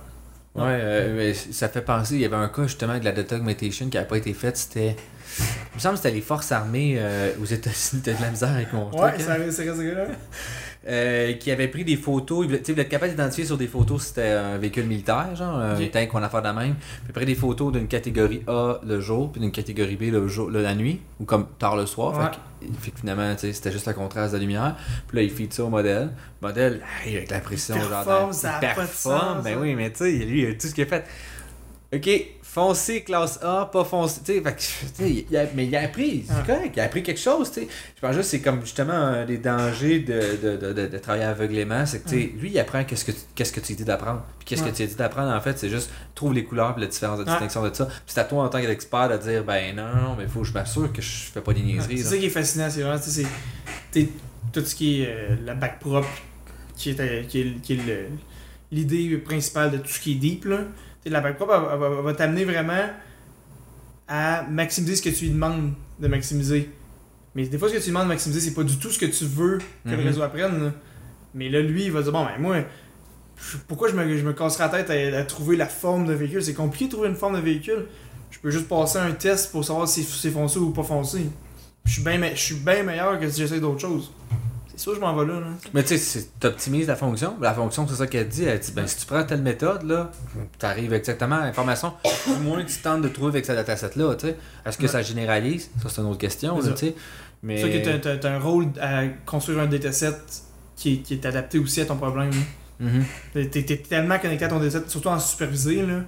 Ouais, 0.55 0.65
euh, 0.67 1.15
mais 1.17 1.35
ça 1.35 1.69
fait 1.69 1.81
penser, 1.83 2.15
il 2.17 2.21
y 2.21 2.25
avait 2.27 2.37
un 2.37 2.49
cas 2.49 2.65
justement 2.65 2.99
de 2.99 3.05
la 3.05 3.13
data 3.13 3.37
augmentation 3.37 3.89
qui 3.89 3.97
n'a 3.97 4.05
pas 4.05 4.19
été 4.19 4.35
faite, 4.35 4.57
c'était. 4.57 4.97
Il 5.39 5.77
me 5.77 5.81
semble 5.81 5.95
que 5.95 6.03
c'était 6.03 6.15
les 6.15 6.21
forces 6.21 6.53
armées 6.53 6.97
euh, 6.99 7.31
aux 7.41 7.47
États-Unis, 7.47 8.03
t'as 8.05 8.13
de 8.13 8.21
la 8.21 8.31
misère 8.31 8.51
avec 8.51 8.71
mon 8.75 8.91
Ouais, 8.91 9.13
truc, 9.13 9.23
ça 9.23 9.33
hein? 9.33 9.39
c'est 9.51 9.65
là? 9.65 10.05
Euh, 10.89 11.35
qui 11.35 11.53
avait 11.53 11.69
pris 11.69 11.85
des 11.85 11.97
photos, 11.97 12.45
tu 12.49 12.57
sais, 12.65 12.73
voulait 12.73 12.83
être 12.83 12.89
capable 12.89 13.13
d'identifier 13.13 13.45
sur 13.45 13.57
des 13.57 13.69
photos 13.69 14.03
si 14.03 14.09
c'était 14.09 14.31
un 14.31 14.59
véhicule 14.59 14.87
militaire, 14.87 15.29
genre 15.37 15.57
un 15.57 15.77
tank 15.87 16.09
qu'on 16.09 16.21
a 16.25 16.29
fait 16.29 16.39
de 16.39 16.43
la 16.43 16.53
même. 16.53 16.75
Puis 17.05 17.13
pris 17.13 17.25
des 17.25 17.37
photos 17.37 17.73
d'une 17.73 17.87
catégorie 17.87 18.43
A 18.49 18.81
le 18.85 18.99
jour, 19.01 19.31
puis 19.31 19.41
d'une 19.41 19.53
catégorie 19.53 19.95
B 19.95 20.11
le 20.11 20.27
jour, 20.27 20.51
le- 20.51 20.61
la 20.61 20.75
nuit, 20.75 21.01
ou 21.21 21.25
comme 21.25 21.47
tard 21.57 21.77
le 21.77 21.87
soir. 21.87 22.19
Ouais. 22.19 22.25
Fait, 22.25 22.39
fait 22.81 22.91
que 22.91 22.99
finalement, 23.01 23.35
tu 23.35 23.41
sais, 23.43 23.53
c'était 23.53 23.73
juste 23.73 23.87
le 23.87 23.93
contraste 23.95 24.33
de 24.33 24.39
la 24.39 24.43
lumière. 24.43 24.77
Puis 25.09 25.17
là, 25.17 25.23
il 25.23 25.31
feed 25.31 25.53
ça 25.53 25.65
au 25.65 25.69
modèle. 25.69 26.11
Le 26.41 26.49
modèle 26.49 26.83
arrive 27.01 27.17
avec 27.19 27.31
la 27.31 27.41
pression, 27.41 27.75
Il 27.77 27.81
genre. 27.83 27.91
performe, 28.05 28.33
ça 28.33 28.49
il 28.61 28.67
a 28.67 28.69
pas 28.75 28.83
de 28.83 28.87
performe, 28.89 29.35
sens, 29.37 29.45
Ben 29.45 29.59
oui, 29.61 29.75
mais 29.75 29.91
tu 29.91 29.99
sais, 29.99 30.11
lui, 30.11 30.43
il 30.43 30.51
a 30.51 30.55
tout 30.55 30.67
ce 30.69 30.75
qu'il 30.75 30.85
a 30.85 30.87
fait. 30.87 31.05
Ok, 31.95 32.11
foncé 32.53 33.01
classe 33.03 33.39
A, 33.43 33.71
pas 33.73 33.83
foncé. 33.83 34.21
Tu 34.27 34.43
sais, 34.43 35.49
mais 35.55 35.67
il 35.67 35.75
a 35.77 35.81
appris, 35.81 36.25
c'est 36.27 36.35
Ah. 36.37 36.43
correct, 36.47 36.73
il 36.77 36.81
a 36.81 36.85
appris 36.85 37.03
quelque 37.03 37.19
chose, 37.21 37.51
tu 37.51 37.61
sais. 37.61 37.69
Je 37.97 38.01
pense 38.03 38.11
juste 38.15 38.25
que 38.31 38.31
c'est 38.37 38.41
comme 38.43 38.61
justement 38.61 38.93
un 38.93 39.25
des 39.25 39.39
dangers 39.39 40.01
de, 40.01 40.57
de, 40.59 40.87
de, 40.87 40.99
travailler 40.99 41.25
aveuglément, 41.25 41.87
c'est 41.87 42.05
que 42.05 42.11
tu 42.11 42.21
sais, 42.21 42.33
lui, 42.39 42.51
il 42.51 42.59
apprend 42.59 42.85
qu'est-ce 42.85 43.07
que 43.07 43.13
tu, 43.13 43.19
qu'est-ce 43.35 43.53
que 43.55 43.61
tu 43.61 43.73
dis 43.73 43.85
d'apprendre. 43.85 44.23
Puis 44.39 44.45
qu'est-ce 44.49 44.63
Ouais. 44.65 44.71
que 44.71 44.77
tu 44.77 44.87
dis 44.87 44.95
d'apprendre, 44.97 45.31
en 45.33 45.41
fait, 45.41 45.59
c'est 45.59 45.71
juste 45.71 45.91
trouve 46.15 46.35
les 46.35 46.45
couleurs 46.45 46.75
puis 46.75 46.83
la 46.83 46.89
différence 46.91 47.19
de 47.21 47.25
Ouais. 47.25 47.31
distinction 47.31 47.67
de 47.67 47.73
ça. 47.75 47.87
Puis 47.87 47.95
c'est 48.09 48.21
à 48.21 48.25
toi 48.25 48.45
en 48.45 48.49
tant 48.51 48.61
qu'expert 48.61 49.09
de 49.09 49.17
dire, 49.17 49.45
ben 49.45 49.75
non, 49.75 49.87
non, 49.87 50.15
mais 50.19 50.25
il 50.25 50.29
faut 50.29 50.41
que 50.41 50.47
je 50.47 50.53
m'assure 50.53 50.93
que 50.93 51.01
je 51.01 51.09
fais 51.33 51.41
pas 51.41 51.55
des 51.55 51.63
niaiseries. 51.63 51.99
C'est 51.99 52.05
ça 52.05 52.17
qui 52.19 52.27
est 52.27 52.31
fascinant, 52.31 52.69
c'est 52.69 52.83
vraiment, 52.83 52.99
tu 53.01 53.09
sais, 53.11 53.23
c'est 53.23 53.29
t'sais, 54.03 54.09
tout 54.53 54.63
ce 54.65 54.75
qui 54.75 55.03
est 55.03 55.07
euh, 55.09 55.37
la 55.47 55.55
back 55.55 55.79
propre, 55.81 56.09
qui 56.77 56.91
est, 56.91 57.01
euh, 57.01 57.23
qui 57.23 57.41
est, 57.41 57.61
qui 57.63 57.73
est 57.73 57.77
le- 57.87 58.09
l'idée 58.71 59.17
principale 59.19 59.71
de 59.71 59.79
tout 59.79 59.89
ce 59.89 60.01
qui 60.01 60.13
est 60.13 60.17
deep, 60.17 60.45
là. 60.45 60.59
La 61.07 61.21
back 61.21 61.37
propre, 61.37 61.53
elle, 61.73 61.79
va- 61.79 61.91
elle 61.99 62.05
va 62.05 62.15
t'amener 62.15 62.45
vraiment 62.45 62.89
à 64.09 64.43
maximiser 64.49 64.97
ce 64.97 65.03
que 65.03 65.09
tu 65.11 65.25
lui 65.25 65.31
demandes 65.33 65.73
de 65.99 66.09
maximiser. 66.09 66.71
Mais 67.35 67.47
des 67.47 67.59
fois, 67.59 67.69
ce 67.69 67.75
que 67.75 67.79
tu 67.79 67.85
lui 67.85 67.91
demandes 67.91 68.05
de 68.05 68.09
maximiser, 68.09 68.41
c'est 68.41 68.55
pas 68.55 68.63
du 68.63 68.77
tout 68.79 68.91
ce 68.91 68.99
que 68.99 69.07
tu 69.07 69.25
veux 69.25 69.59
que 69.85 69.91
le 69.91 69.97
Mhm. 69.97 70.05
réseau 70.07 70.23
apprenne. 70.23 70.65
là. 70.65 70.73
Mais 71.35 71.49
là, 71.49 71.61
lui, 71.61 71.85
il 71.85 71.93
va 71.93 72.03
dire, 72.03 72.13
bon, 72.13 72.25
ben 72.25 72.39
moi, 72.39 72.57
je- 73.37 73.57
pourquoi 73.67 73.89
je 73.89 73.95
me, 73.95 74.17
je 74.17 74.25
me 74.25 74.33
casserai 74.33 74.65
la 74.65 74.83
tête 74.85 74.91
à, 75.15 75.19
à 75.19 75.25
trouver 75.25 75.57
la 75.57 75.67
forme 75.67 76.07
de 76.07 76.13
véhicule? 76.13 76.43
C'est 76.43 76.53
compliqué 76.55 76.85
de 76.87 76.91
trouver 76.91 77.09
une 77.09 77.17
forme 77.17 77.37
de 77.37 77.41
véhicule. 77.41 77.87
Je 78.31 78.39
peux 78.39 78.51
juste 78.51 78.69
passer 78.69 78.99
un 78.99 79.13
test 79.13 79.51
pour 79.51 79.65
savoir 79.65 79.89
si 79.89 80.05
c'est 80.05 80.31
foncé 80.31 80.59
ou 80.59 80.71
pas 80.71 80.83
foncé. 80.83 81.27
Je 81.85 81.93
suis 81.95 82.03
bien 82.03 82.21
je 82.35 82.41
suis 82.41 82.55
bien 82.55 82.83
meilleur 82.83 83.19
que 83.19 83.29
si 83.29 83.41
j'essaie 83.41 83.61
d'autres 83.61 83.81
choses. 83.81 84.13
C'est 84.75 84.81
sûr, 84.81 84.95
je 84.95 85.01
m'en 85.01 85.15
vais 85.15 85.27
là. 85.33 85.41
là. 85.41 85.47
Mais 85.75 85.83
tu 85.85 85.99
sais, 85.99 86.27
tu 86.41 86.47
optimises 86.47 86.87
la 86.89 86.97
fonction. 86.97 87.37
La 87.41 87.53
fonction, 87.53 87.87
c'est 87.87 87.97
ça 87.97 88.07
qu'elle 88.07 88.29
dit. 88.29 88.45
Elle 88.45 88.59
dit, 88.59 88.73
ben, 88.73 88.87
si 88.87 88.97
tu 88.99 89.07
prends 89.07 89.23
telle 89.25 89.43
méthode, 89.43 89.83
là, 89.83 90.11
tu 90.59 90.65
arrives 90.67 90.93
exactement 90.95 91.37
à 91.37 91.45
l'information. 91.45 91.93
Du 92.27 92.43
moins, 92.43 92.65
tu 92.65 92.79
tentes 92.79 93.03
de 93.03 93.09
trouver 93.09 93.29
avec 93.31 93.45
cette 93.45 93.57
dataset-là, 93.57 94.15
tu. 94.17 94.27
Est-ce 94.65 94.79
que 94.79 94.83
Ouais. 94.83 94.89
ça 94.89 95.03
généralise? 95.03 95.71
Ça, 95.83 95.89
c'est 95.91 96.01
une 96.01 96.09
autre 96.09 96.19
question, 96.19 96.59
C'est 96.61 96.69
ça. 96.69 96.73
tu 96.75 96.87
sais. 96.87 96.95
Mais. 97.43 97.59
Sûr 97.59 97.71
que 97.71 97.99
t'as 97.99 98.17
t'as 98.17 98.31
un 98.35 98.39
rôle 98.39 98.67
à 98.81 99.03
construire 99.27 99.59
un 99.61 99.67
dataset 99.67 100.13
qui 100.77 100.95
est, 100.95 100.97
qui 100.99 101.15
est 101.15 101.27
adapté 101.27 101.59
aussi 101.59 101.81
à 101.81 101.85
ton 101.87 101.97
problème. 101.97 102.31
Mhm. 102.81 103.05
T'es 103.35 103.47
t'es 103.47 103.77
tellement 103.77 104.19
connecté 104.19 104.45
à 104.47 104.49
ton 104.49 104.59
dataset, 104.59 104.85
surtout 104.89 105.09
en 105.09 105.19
supervisé, 105.19 105.83
là. 105.87 106.01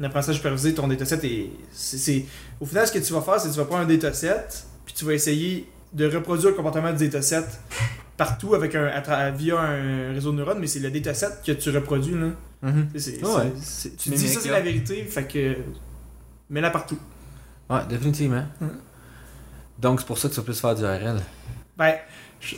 En 0.00 0.04
apprentissage 0.04 0.36
supervisé, 0.36 0.74
ton 0.74 0.88
dataset 0.88 1.20
est. 1.26 1.50
c'est- 1.72 2.24
Au 2.60 2.66
final, 2.66 2.86
ce 2.86 2.92
que 2.92 2.98
tu 2.98 3.12
vas 3.12 3.20
faire, 3.20 3.38
c'est 3.40 3.48
que 3.48 3.52
tu 3.52 3.58
vas 3.58 3.64
prendre 3.66 3.82
un 3.82 3.86
dataset, 3.86 4.46
puis 4.84 4.94
tu 4.96 5.04
vas 5.04 5.12
essayer 5.12 5.68
de 5.92 6.06
reproduire 6.14 6.50
le 6.50 6.56
comportement 6.56 6.92
du 6.92 7.08
dataset 7.08 7.44
partout 8.16 8.54
avec 8.54 8.74
un, 8.74 8.86
à 8.86 9.30
via 9.30 9.58
un 9.60 10.12
réseau 10.12 10.32
de 10.32 10.36
neurones, 10.38 10.58
mais 10.58 10.66
c'est 10.66 10.80
le 10.80 10.90
dataset 10.90 11.26
que 11.44 11.52
tu 11.52 11.70
reproduis, 11.70 12.14
là. 12.14 12.28
Ouais. 12.62 12.72
c'est- 13.62 13.96
tu 13.96 14.10
Tu 14.10 14.16
dis 14.16 14.28
ça, 14.28 14.40
c'est 14.40 14.50
la 14.50 14.60
vérité, 14.60 15.04
fait 15.04 15.24
que. 15.24 15.56
Mets-la 16.50 16.70
partout. 16.70 16.98
Ouais, 17.68 17.80
définitivement. 17.88 18.44
Mhm. 18.60 18.70
Donc, 19.78 20.00
c'est 20.00 20.06
pour 20.06 20.16
ça 20.18 20.28
que 20.28 20.34
tu 20.34 20.40
vas 20.40 20.44
plus 20.44 20.60
faire 20.60 20.74
du 20.74 20.84
RL. 20.84 21.20
Ben, 21.76 21.94
je- 22.40 22.54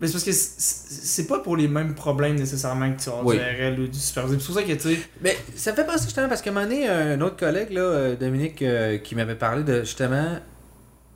mais 0.00 0.06
c'est 0.06 0.12
parce 0.14 0.24
que 0.24 0.32
c'est- 0.32 1.26
pas 1.26 1.40
pour 1.40 1.56
les 1.56 1.68
mêmes 1.68 1.94
problèmes 1.94 2.36
nécessairement 2.36 2.92
que 2.92 3.02
tu 3.02 3.08
as 3.10 3.22
Oui. 3.24 3.36
du 3.36 3.42
RL 3.42 3.80
ou 3.80 3.86
du 3.88 3.98
supervisé. 3.98 4.38
C'est 4.38 4.46
pour 4.46 4.54
ça 4.54 4.62
que, 4.62 4.72
tu. 4.72 4.96
Mais 5.20 5.36
ça 5.56 5.72
me 5.72 5.76
fait 5.76 5.84
penser 5.84 6.04
justement, 6.04 6.28
parce 6.28 6.40
qu'à 6.40 6.50
un 6.50 6.54
moment 6.54 6.66
donné, 6.66 6.88
un 6.88 7.20
autre 7.20 7.36
collègue, 7.36 7.70
là, 7.72 7.80
euh, 7.82 8.16
Dominique, 8.16 8.62
euh, 8.62 8.98
qui 8.98 9.14
m'avait 9.14 9.34
parlé 9.34 9.64
de 9.64 9.80
justement. 9.80 10.38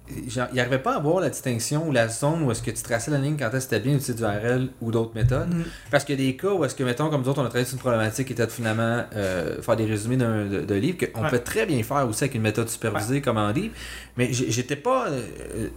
Il 0.08 0.54
n'arrivait 0.54 0.78
pas 0.78 0.96
à 0.96 1.00
voir 1.00 1.20
la 1.20 1.30
distinction 1.30 1.88
ou 1.88 1.92
la 1.92 2.08
zone 2.08 2.42
où 2.42 2.50
est-ce 2.50 2.62
que 2.62 2.70
tu 2.70 2.82
traçais 2.82 3.10
la 3.10 3.18
ligne 3.18 3.36
quand 3.38 3.46
est-ce 3.46 3.54
que 3.54 3.60
c'était 3.60 3.80
bien 3.80 3.94
d'utiliser 3.94 4.14
du 4.14 4.24
RL 4.24 4.68
ou 4.80 4.90
d'autres 4.92 5.14
méthodes. 5.14 5.48
Parce 5.90 6.04
qu'il 6.04 6.20
y 6.20 6.22
a 6.22 6.26
des 6.30 6.36
cas 6.36 6.50
où 6.52 6.64
est-ce 6.64 6.74
que, 6.74 6.84
mettons, 6.84 7.10
comme 7.10 7.22
nous 7.22 7.28
autres, 7.28 7.40
on 7.40 7.44
a 7.44 7.48
travaillé 7.48 7.64
sur 7.64 7.74
une 7.74 7.80
problématique 7.80 8.26
qui 8.28 8.32
était 8.32 8.46
de 8.46 8.50
finalement 8.52 9.02
euh, 9.14 9.60
faire 9.62 9.76
des 9.76 9.84
résumés 9.86 10.16
d'un 10.16 10.46
de, 10.46 10.60
de 10.60 10.74
livre, 10.74 10.98
qu'on 11.12 11.22
Ouais. 11.24 11.30
peut 11.30 11.38
très 11.40 11.66
bien 11.66 11.82
faire 11.82 12.06
aussi 12.08 12.24
avec 12.24 12.34
une 12.34 12.42
méthode 12.42 12.68
supervisée 12.68 13.20
comme 13.20 13.36
en 13.38 13.50
livre. 13.50 13.74
Mais 14.16 14.32
j'étais 14.32 14.76
pas. 14.76 15.08
euh, 15.08 15.20
euh, 15.56 15.68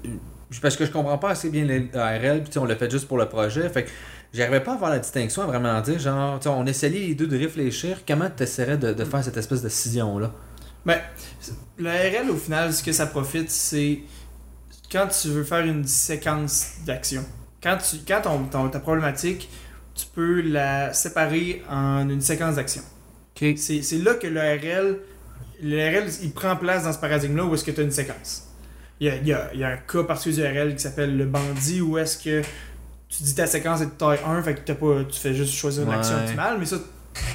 parce 0.62 0.76
que 0.76 0.86
je 0.86 0.92
comprends 0.92 1.18
pas 1.18 1.30
assez 1.32 1.50
bien 1.50 1.66
le 1.66 1.88
RL, 1.94 2.44
puis 2.44 2.58
on 2.60 2.66
l'a 2.66 2.76
fait 2.76 2.90
juste 2.90 3.08
pour 3.08 3.18
le 3.18 3.28
projet. 3.28 3.68
Fait 3.70 3.84
que 3.84 3.90
j'arrivais 4.34 4.62
pas 4.62 4.74
à 4.74 4.78
voir 4.78 4.90
la 4.92 5.00
distinction, 5.00 5.44
à 5.44 5.46
vraiment 5.46 5.80
dire, 5.82 6.00
genre, 6.00 6.40
on 6.48 6.66
essayait 6.66 7.08
les 7.08 7.16
deux 7.16 7.28
de 7.28 7.38
réfléchir. 7.38 8.00
Comment 8.08 8.30
tu 8.36 8.44
essaierais 8.44 8.78
de, 8.78 8.94
de 8.94 9.04
faire 9.06 9.24
cette 9.24 9.38
espèce 9.38 9.62
de 9.62 9.70
scission-là? 9.70 10.32
Ben, 10.86 10.98
le 11.78 11.90
RL, 11.90 12.30
au 12.32 12.36
final, 12.36 12.74
ce 12.74 12.82
que 12.82 12.92
ça 12.92 13.06
profite, 13.06 13.50
c'est 13.52 14.00
quand 14.92 15.08
tu 15.08 15.30
veux 15.30 15.44
faire 15.44 15.66
une 15.66 15.86
séquence 15.86 16.74
d'action. 16.86 17.24
Quand, 17.62 17.78
tu, 17.78 17.98
quand 18.08 18.22
ton, 18.22 18.44
ton- 18.46 18.70
ta 18.70 18.80
problématique, 18.80 19.50
tu 19.96 20.06
peux 20.14 20.42
la 20.42 20.94
séparer 20.94 21.62
en 21.70 22.08
une 22.10 22.22
séquence 22.22 22.56
d'action. 22.56 22.82
Ok. 23.36 23.54
C'est 23.58 23.82
c'est 23.82 23.98
là 24.00 24.14
que 24.16 24.28
le 24.28 24.40
RL, 24.40 24.98
le 25.62 25.78
RL, 26.00 26.10
il 26.24 26.32
prend 26.32 26.56
place 26.56 26.84
dans 26.86 26.94
ce 26.94 27.00
paradigme-là 27.00 27.44
où 27.46 27.54
est-ce 27.54 27.64
que 27.66 27.72
tu 27.72 27.82
as 27.82 27.84
une 27.84 27.92
séquence. 27.92 28.46
Il 29.02 29.08
y 29.08 29.10
a, 29.10 29.16
il 29.18 29.28
y 29.28 29.34
a- 29.34 29.50
il 29.54 29.60
y 29.60 29.64
a 29.64 29.70
un 29.70 29.78
cas 29.78 30.04
particulier 30.04 30.36
du 30.50 30.58
RL 30.58 30.76
qui 30.76 30.82
s'appelle 30.82 31.16
le 31.18 31.26
bandit 31.26 31.82
où 31.82 31.98
est-ce 31.98 32.18
que 32.18 32.42
tu 33.10 33.24
dis 33.24 33.34
ta 33.36 33.48
séquence 33.48 33.82
est 33.82 33.86
de 33.88 33.92
taille 33.92 34.20
1, 34.26 34.42
fait 34.44 34.56
que 34.56 34.60
t'as 34.62 34.76
pas, 34.76 35.04
tu 35.10 35.20
fais 35.20 35.34
juste 35.34 35.54
choisir 35.54 35.84
une 35.84 35.90
Ouais. 35.90 35.96
action 35.96 36.16
optimale, 36.18 36.58
mais 36.60 36.66
ça, 36.66 36.78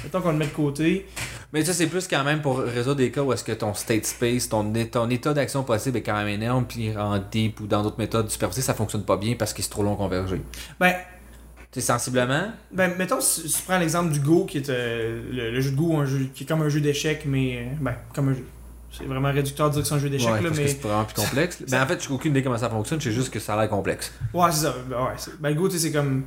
mettons 0.03 0.21
qu'on 0.21 0.31
le 0.31 0.37
met 0.37 0.47
de 0.47 0.51
côté. 0.51 1.05
Mais 1.53 1.63
ça, 1.63 1.73
c'est 1.73 1.87
plus 1.87 2.07
quand 2.07 2.23
même 2.23 2.41
pour 2.41 2.59
résoudre 2.59 2.95
des 2.97 3.11
cas 3.11 3.21
où 3.21 3.31
est-ce 3.31 3.43
que 3.43 3.51
ton 3.53 3.73
state 3.73 4.05
space, 4.05 4.49
ton, 4.49 4.73
ton 4.91 5.09
état 5.09 5.33
d'action 5.33 5.63
possible 5.63 5.97
est 5.97 6.01
quand 6.03 6.15
même 6.15 6.27
énorme, 6.27 6.65
puis 6.65 6.95
en 6.97 7.17
deep 7.19 7.59
ou 7.61 7.67
dans 7.67 7.81
d'autres 7.83 7.99
méthodes 7.99 8.29
supervisées, 8.29 8.61
ça 8.61 8.73
fonctionne 8.73 9.03
pas 9.03 9.17
bien 9.17 9.35
parce 9.37 9.53
qu'il 9.53 9.63
est 9.63 9.69
trop 9.69 9.83
long 9.83 9.95
convergé. 9.95 10.41
Ben, 10.79 10.93
Tu 11.71 11.79
sais, 11.81 11.87
sensiblement? 11.87 12.51
Ben, 12.71 12.93
mettons, 12.97 13.21
si 13.21 13.43
tu 13.49 13.61
prends 13.63 13.77
l'exemple 13.79 14.11
du 14.11 14.19
Go, 14.19 14.45
qui 14.45 14.57
est 14.57 14.69
euh, 14.69 15.21
le, 15.31 15.51
le 15.51 15.61
jeu 15.61 15.71
de 15.71 15.75
Go, 15.75 15.97
un 15.97 16.05
jeu, 16.05 16.27
qui 16.33 16.43
est 16.43 16.47
comme 16.47 16.61
un 16.61 16.69
jeu 16.69 16.81
d'échecs, 16.81 17.23
mais. 17.25 17.57
euh, 17.69 17.75
Ben, 17.81 17.95
comme 18.13 18.29
un 18.29 18.33
jeu. 18.33 18.45
C'est 18.97 19.03
vraiment 19.03 19.29
réducteur 19.31 19.67
de 19.69 19.73
dire 19.73 19.81
que 19.81 19.87
c'est 19.89 19.95
un 19.95 19.99
jeu 19.99 20.09
d'échecs, 20.09 20.29
Ouais, 20.29 20.41
là, 20.41 20.47
parce 20.49 20.57
mais. 20.61 20.67
c'est 20.69 20.81
vraiment 20.81 21.03
plus 21.03 21.15
complexe. 21.21 21.61
ben, 21.69 21.83
en 21.83 21.85
fait, 21.85 22.01
j'ai 22.01 22.13
aucune 22.13 22.31
idée 22.31 22.43
comment 22.43 22.57
ça 22.57 22.69
fonctionne, 22.69 23.01
sais 23.01 23.11
juste 23.11 23.29
que 23.29 23.39
ça 23.41 23.53
a 23.55 23.59
l'air 23.61 23.69
complexe. 23.69 24.13
Ouais, 24.33 24.49
c'est 24.51 24.63
ça. 24.67 24.75
Ben, 24.89 24.97
ouais, 25.03 25.11
c'est- 25.17 25.37
ben, 25.39 25.49
le 25.49 25.55
Go, 25.55 25.67
tu 25.67 25.75
sais, 25.77 25.87
c'est 25.87 25.91
comme. 25.91 26.23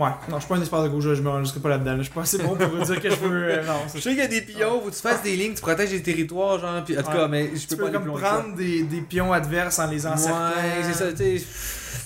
Ouais, 0.00 0.08
non, 0.28 0.36
je 0.36 0.40
suis 0.40 0.48
pas 0.48 0.56
un 0.56 0.60
expert 0.60 0.82
de 0.82 0.88
Go, 0.88 1.00
je, 1.00 1.14
je 1.14 1.20
me 1.22 1.28
renregistrerai 1.28 1.62
pas 1.62 1.68
là-dedans. 1.68 1.90
là. 1.92 1.96
Je 1.98 2.02
suis 2.04 2.12
pas 2.12 2.22
assez 2.22 2.38
bon 2.38 2.56
pour 2.56 2.68
vous 2.68 2.84
dire 2.84 3.00
que 3.02 3.10
je 3.10 3.16
peux. 3.16 3.26
euh, 3.30 3.64
non, 3.66 3.74
Je 3.94 4.00
sais 4.00 4.10
qu'il 4.10 4.18
y 4.18 4.22
a 4.22 4.26
des 4.28 4.40
pions, 4.40 4.80
faut 4.80 4.88
que 4.90 4.94
tu 4.94 5.00
fasses 5.02 5.22
des 5.22 5.36
lignes, 5.36 5.54
tu 5.54 5.60
protèges 5.60 5.90
les 5.90 6.02
territoires, 6.02 6.58
genre, 6.58 6.82
puis 6.84 6.98
en 6.98 7.02
tout 7.02 7.08
Ouais. 7.10 7.16
cas, 7.16 7.28
mais 7.28 7.50
je 7.54 7.66
peux 7.68 7.76
peux 7.76 7.84
pas 7.84 7.90
comme 7.98 8.12
prendre 8.12 8.56
des, 8.56 8.82
des 8.84 9.00
pions 9.02 9.32
adverses 9.32 9.78
en 9.78 9.88
les 9.90 10.06
encerclant. 10.06 10.46
Ouais, 10.48 10.82
c'est 10.82 10.94
ça, 10.94 11.12
tu 11.12 11.38
sais. 11.38 11.44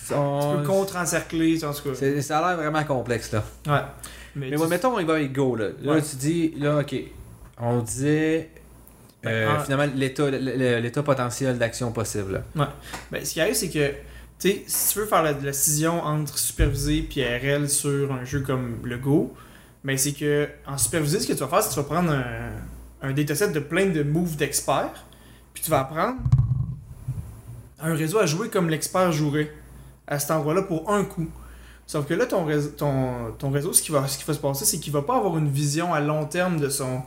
Tu 0.09 0.12
on- 0.14 0.57
peux 0.59 0.66
contre-encercler, 0.66 1.64
en 1.64 1.72
tout 1.72 1.83
cas. 1.90 1.94
c'est- 1.94 2.20
Ça 2.22 2.38
a 2.38 2.48
l'air 2.48 2.57
vraiment 2.59 2.85
complexe, 2.85 3.33
là. 3.33 3.42
Ouais. 3.66 3.72
Mais, 4.37 4.46
Mais 4.46 4.57
tu- 4.57 4.59
bon, 4.62 4.68
mettons, 4.68 4.98
il 4.98 5.07
va 5.07 5.14
avec 5.14 5.33
Go, 5.33 5.54
là. 5.57 5.68
Là, 5.83 5.92
Ouais. 5.92 6.02
tu 6.02 6.16
dis, 6.16 6.54
là, 6.59 6.78
ok, 6.80 6.94
on 7.61 7.78
disait. 7.78 8.50
euh, 9.26 9.46
Ben, 9.48 9.57
en- 9.57 9.61
Finalement, 9.64 9.92
l'état 9.94 11.02
potentiel 11.02 11.57
d'action 11.59 11.92
possible. 11.92 12.42
là. 12.54 12.72
Ben, 13.11 13.24
ce 13.24 13.33
qui 13.33 13.40
arrive, 13.40 13.54
c'est 13.54 13.70
que, 13.70 13.92
tu 14.38 14.49
sais, 14.49 14.64
si 14.66 14.92
tu 14.92 14.99
veux 15.01 15.07
faire 15.07 15.23
la, 15.23 15.33
la 15.33 15.53
scission 15.53 16.03
entre 16.03 16.38
supervisé 16.38 17.09
et 17.16 17.38
RL 17.38 17.68
sur 17.68 18.12
un 18.12 18.25
jeu 18.25 18.40
comme 18.40 18.79
le 18.85 18.99
Go, 18.99 19.35
ben, 19.85 19.99
c'est 19.99 20.12
que, 20.12 20.49
en 20.66 20.79
supervisé, 20.79 21.20
ce 21.20 21.27
que 21.27 21.35
tu 21.35 21.40
vas 21.40 21.49
faire, 21.49 21.62
c'est 21.62 21.68
que 21.68 21.75
tu 21.75 21.81
vas 21.81 21.85
prendre 21.85 22.12
un, 23.03 23.12
dataset 23.12 23.51
de 23.51 23.61
plein 23.61 23.87
de 23.87 24.03
moves 24.03 24.37
d'experts, 24.37 25.05
puis 25.53 25.62
tu 25.62 25.70
vas 25.70 25.81
apprendre 25.81 26.18
un 27.79 27.94
réseau 27.94 28.18
à 28.18 28.25
jouer 28.25 28.49
comme 28.49 28.70
l'expert 28.70 29.12
jouerait 29.12 29.53
à 30.07 30.18
cet 30.18 30.31
endroit-là 30.31 30.62
pour 30.62 30.90
un 30.90 31.05
coup. 31.05 31.29
Sauf 31.87 32.07
que 32.07 32.14
là, 32.14 32.25
ton 32.25 32.47
réseau, 32.47 32.70
ton, 32.70 33.33
ton 33.38 33.51
réseau 33.51 33.75
ce, 33.75 33.83
qui 33.83 33.92
va, 33.92 34.09
ce 34.09 34.16
qui 34.16 34.25
va 34.25 34.33
se 34.33 34.38
passer, 34.38 34.64
c'est 34.64 34.79
qu'il 34.79 34.92
va 34.92 35.03
pas 35.03 35.16
avoir 35.18 35.37
une 35.37 35.51
vision 35.51 35.92
à 35.92 36.01
long 36.01 36.25
terme 36.25 36.59
de 36.59 36.70
son, 36.70 37.03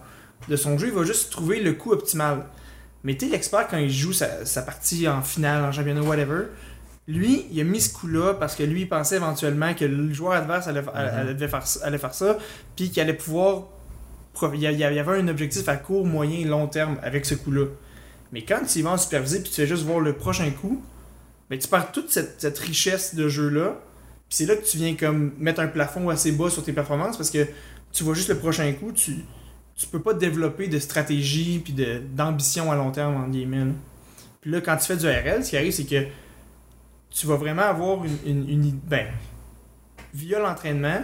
de 0.48 0.56
son 0.56 0.78
jeu, 0.78 0.88
il 0.90 0.94
va 0.94 1.04
juste 1.04 1.32
trouver 1.32 1.60
le 1.60 1.74
coup 1.74 1.92
optimal. 1.92 2.46
Mais 3.04 3.18
tu 3.18 3.28
l'expert, 3.28 3.68
quand 3.68 3.78
il 3.78 3.90
joue 3.90 4.14
sa, 4.14 4.46
sa 4.46 4.62
partie 4.62 5.08
en 5.08 5.24
finale, 5.24 5.64
en 5.64 5.72
championnat, 5.72 6.02
whatever, 6.02 6.46
lui, 7.08 7.46
il 7.52 7.60
a 7.62 7.64
mis 7.64 7.80
ce 7.80 7.94
coup-là 7.94 8.34
parce 8.34 8.56
que 8.56 8.64
lui, 8.64 8.82
il 8.82 8.90
pensait 8.90 9.16
éventuellement 9.16 9.74
que 9.74 9.86
le 9.86 10.14
joueur 10.14 10.34
adverse 10.34 10.68
allait, 10.68 10.84
allait- 10.94 11.32
allait 11.32 11.48
faire, 11.48 11.64
allait 11.84 11.98
faire 11.98 12.14
ça, 12.14 12.38
puis 12.76 12.90
qu'il 12.90 13.02
allait 13.02 13.14
pouvoir. 13.14 13.64
Il 14.54 14.60
y 14.62 14.84
avait 14.84 15.20
un 15.20 15.28
objectif 15.30 15.68
à 15.68 15.78
court, 15.78 16.06
moyen 16.06 16.38
et 16.40 16.44
long 16.44 16.68
terme 16.68 16.98
avec 17.02 17.26
ce 17.26 17.34
coup-là. 17.34 17.66
Mais 18.32 18.44
quand 18.44 18.60
tu 18.68 18.80
y 18.80 18.82
vas 18.84 18.92
en 18.92 18.98
supervisé 18.98 19.40
puis 19.40 19.50
tu 19.50 19.56
fais 19.56 19.66
juste 19.68 19.84
voir 19.84 20.00
le 20.00 20.14
prochain 20.14 20.50
coup, 20.52 20.84
ben 21.50 21.58
tu 21.58 21.68
perds 21.68 21.92
toute 21.92 22.12
cette, 22.12 22.40
cette 22.40 22.60
richesse 22.60 23.16
de 23.16 23.30
jeu-là. 23.30 23.80
Puis 24.30 24.38
c'est 24.38 24.46
là 24.46 24.56
que 24.56 24.64
tu 24.66 24.78
viens 24.78 24.94
comme 24.96 25.32
mettre 25.40 25.62
un 25.62 25.68
plafond 25.68 26.10
assez 26.10 26.34
bas 26.34 26.50
sur 26.52 26.64
tes 26.64 26.74
performances 26.74 27.18
parce 27.18 27.32
que 27.32 27.48
tu 27.94 28.04
vois 28.04 28.14
juste 28.14 28.30
le 28.30 28.36
prochain 28.38 28.72
coup, 28.74 28.92
tu, 28.92 29.16
tu 29.76 29.88
peux 29.88 30.02
pas 30.02 30.14
développer 30.14 30.68
de 30.68 30.78
stratégie 30.78 31.60
puis 31.64 31.74
de- 31.74 32.02
d'ambition 32.14 32.72
à 32.72 32.76
long 32.76 32.92
terme 32.92 33.16
en 33.16 33.28
guillemets. 33.30 33.66
Puis 34.42 34.52
là, 34.52 34.62
quand 34.62 34.76
tu 34.78 34.86
fais 34.86 34.98
du 34.98 35.08
RL, 35.08 35.44
ce 35.44 35.50
qui 35.52 35.58
arrive, 35.58 35.72
c'est 35.72 35.86
que 35.86 36.04
tu 37.18 37.26
vas 37.28 37.36
vraiment 37.36 37.64
avoir 37.64 38.04
une. 38.06 38.48
une, 38.50 38.72
ben, 38.72 39.08
via 40.14 40.40
l'entraînement, 40.40 41.02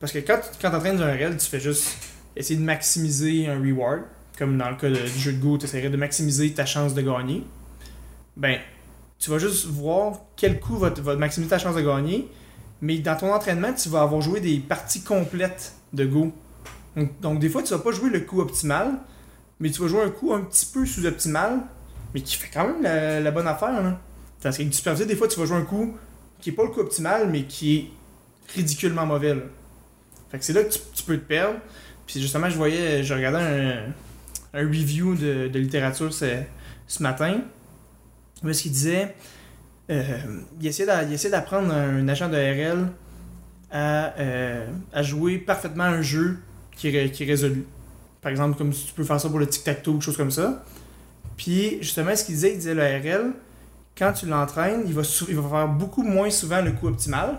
parce 0.00 0.12
que 0.12 0.18
quand, 0.18 0.38
tu- 0.38 0.58
quand 0.60 0.70
tu 0.70 0.76
entraînes 0.76 1.00
un 1.00 1.12
RL, 1.14 1.36
tu 1.36 1.46
fais 1.48 1.60
juste 1.60 1.96
essayer 2.36 2.58
de 2.58 2.64
maximiser 2.64 3.48
un 3.48 3.58
reward. 3.60 4.00
Comme 4.38 4.56
dans 4.58 4.70
le 4.70 4.76
cas 4.76 4.88
du 4.88 4.96
jeu 5.18 5.32
de 5.34 5.38
Go, 5.38 5.58
tu 5.58 5.64
essaierais 5.66 5.90
de 5.90 5.96
maximiser 5.96 6.52
ta 6.52 6.64
chance 6.66 6.94
de 6.94 7.02
gagner. 7.02 7.44
Ben, 8.36 8.58
tu 9.18 9.30
vas 9.30 9.38
juste 9.38 9.66
voir 9.66 10.20
quel 10.36 10.58
coup 10.58 10.76
va, 10.78 10.90
va 10.90 11.16
maximiser 11.16 11.50
ta 11.50 11.58
chance 11.58 11.76
de 11.76 11.82
gagner. 11.82 12.28
Mais 12.80 12.98
dans 12.98 13.16
ton 13.16 13.32
entraînement, 13.32 13.72
tu 13.72 13.88
vas 13.88 14.02
avoir 14.02 14.20
joué 14.20 14.40
des 14.40 14.58
parties 14.58 15.02
complètes 15.02 15.74
de 15.92 16.04
Go. 16.06 16.32
Donc, 17.20 17.38
des 17.38 17.48
fois, 17.48 17.62
tu 17.62 17.72
vas 17.72 17.78
pas 17.78 17.92
jouer 17.92 18.10
le 18.10 18.20
coup 18.20 18.40
optimal, 18.40 18.94
mais 19.60 19.70
tu 19.70 19.80
vas 19.80 19.88
jouer 19.88 20.02
un 20.02 20.10
coup 20.10 20.32
un 20.32 20.40
petit 20.40 20.66
peu 20.66 20.84
sous-optimal, 20.84 21.60
mais 22.14 22.20
qui 22.22 22.36
fait 22.36 22.50
quand 22.52 22.66
même 22.66 22.82
la, 22.82 23.20
la 23.20 23.30
bonne 23.30 23.46
affaire. 23.46 23.96
Parce 24.42 24.56
qu'avec 24.56 24.70
du 24.70 24.76
supervisé, 24.76 25.06
des 25.06 25.16
fois, 25.16 25.28
tu 25.28 25.38
vas 25.38 25.46
jouer 25.46 25.56
un 25.56 25.64
coup 25.64 25.96
qui 26.40 26.50
est 26.50 26.52
pas 26.52 26.64
le 26.64 26.70
coup 26.70 26.80
optimal, 26.80 27.28
mais 27.30 27.44
qui 27.44 27.76
est 27.76 27.90
ridiculement 28.54 29.06
mauvais. 29.06 29.36
Fait 30.30 30.38
que 30.38 30.44
c'est 30.44 30.52
là 30.52 30.64
que 30.64 30.72
tu, 30.72 31.02
peux 31.04 31.16
te 31.16 31.24
perdre. 31.24 31.58
Puis 32.06 32.20
justement, 32.20 32.50
je 32.50 32.56
voyais, 32.56 33.02
je 33.02 33.14
regardais 33.14 33.38
un, 33.38 34.58
review 34.58 35.14
de, 35.14 35.58
littérature 35.58 36.12
ce, 36.12 36.42
ce 36.86 37.02
matin, 37.02 37.40
où 38.42 38.48
est-ce 38.48 38.62
qu'il 38.62 38.72
disait 38.72 39.14
euh, 39.90 40.18
il 40.60 40.66
essayait 40.66 41.30
d'apprendre 41.30 41.72
un 41.72 42.06
agent 42.08 42.28
de 42.28 42.36
RL 42.36 42.88
à, 43.70 44.14
euh, 44.18 44.66
à 44.92 45.02
jouer 45.02 45.38
parfaitement 45.38 45.84
un 45.84 46.02
jeu 46.02 46.38
qui 46.76 46.88
est, 46.88 47.24
résolu. 47.24 47.66
Par 48.20 48.30
exemple, 48.30 48.56
comme 48.56 48.72
si 48.72 48.86
tu 48.86 48.92
peux 48.92 49.04
faire 49.04 49.20
ça 49.20 49.28
pour 49.28 49.38
le 49.38 49.46
tic-tac-toe 49.46 49.90
ou 49.90 49.94
quelque 49.94 50.04
chose 50.04 50.16
comme 50.16 50.30
ça. 50.30 50.64
Puis, 51.36 51.78
justement, 51.80 52.14
ce 52.14 52.24
qu'il 52.24 52.34
disait, 52.34 52.52
il 52.52 52.58
disait 52.58 52.74
le 52.74 52.82
RL, 52.82 53.32
quand 53.96 54.12
tu 54.12 54.26
l'entraînes, 54.26 54.82
il 54.86 54.94
va, 54.94 55.04
sou- 55.04 55.26
il 55.28 55.36
va 55.36 55.48
faire 55.48 55.68
beaucoup 55.68 56.02
moins 56.02 56.30
souvent 56.30 56.62
le 56.62 56.72
coup 56.72 56.88
optimal, 56.88 57.38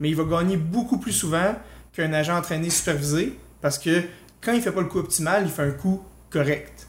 mais 0.00 0.10
il 0.10 0.16
va 0.16 0.24
gagner 0.24 0.56
beaucoup 0.56 0.98
plus 0.98 1.12
souvent 1.12 1.54
qu'un 1.92 2.12
agent 2.12 2.36
entraîné 2.36 2.70
supervisé, 2.70 3.38
parce 3.60 3.78
que 3.78 4.02
quand 4.40 4.52
il 4.52 4.60
fait 4.60 4.72
pas 4.72 4.80
le 4.82 4.88
coup 4.88 4.98
optimal, 4.98 5.42
il 5.44 5.50
fait 5.50 5.62
un 5.62 5.70
coup 5.70 6.02
correct. 6.30 6.86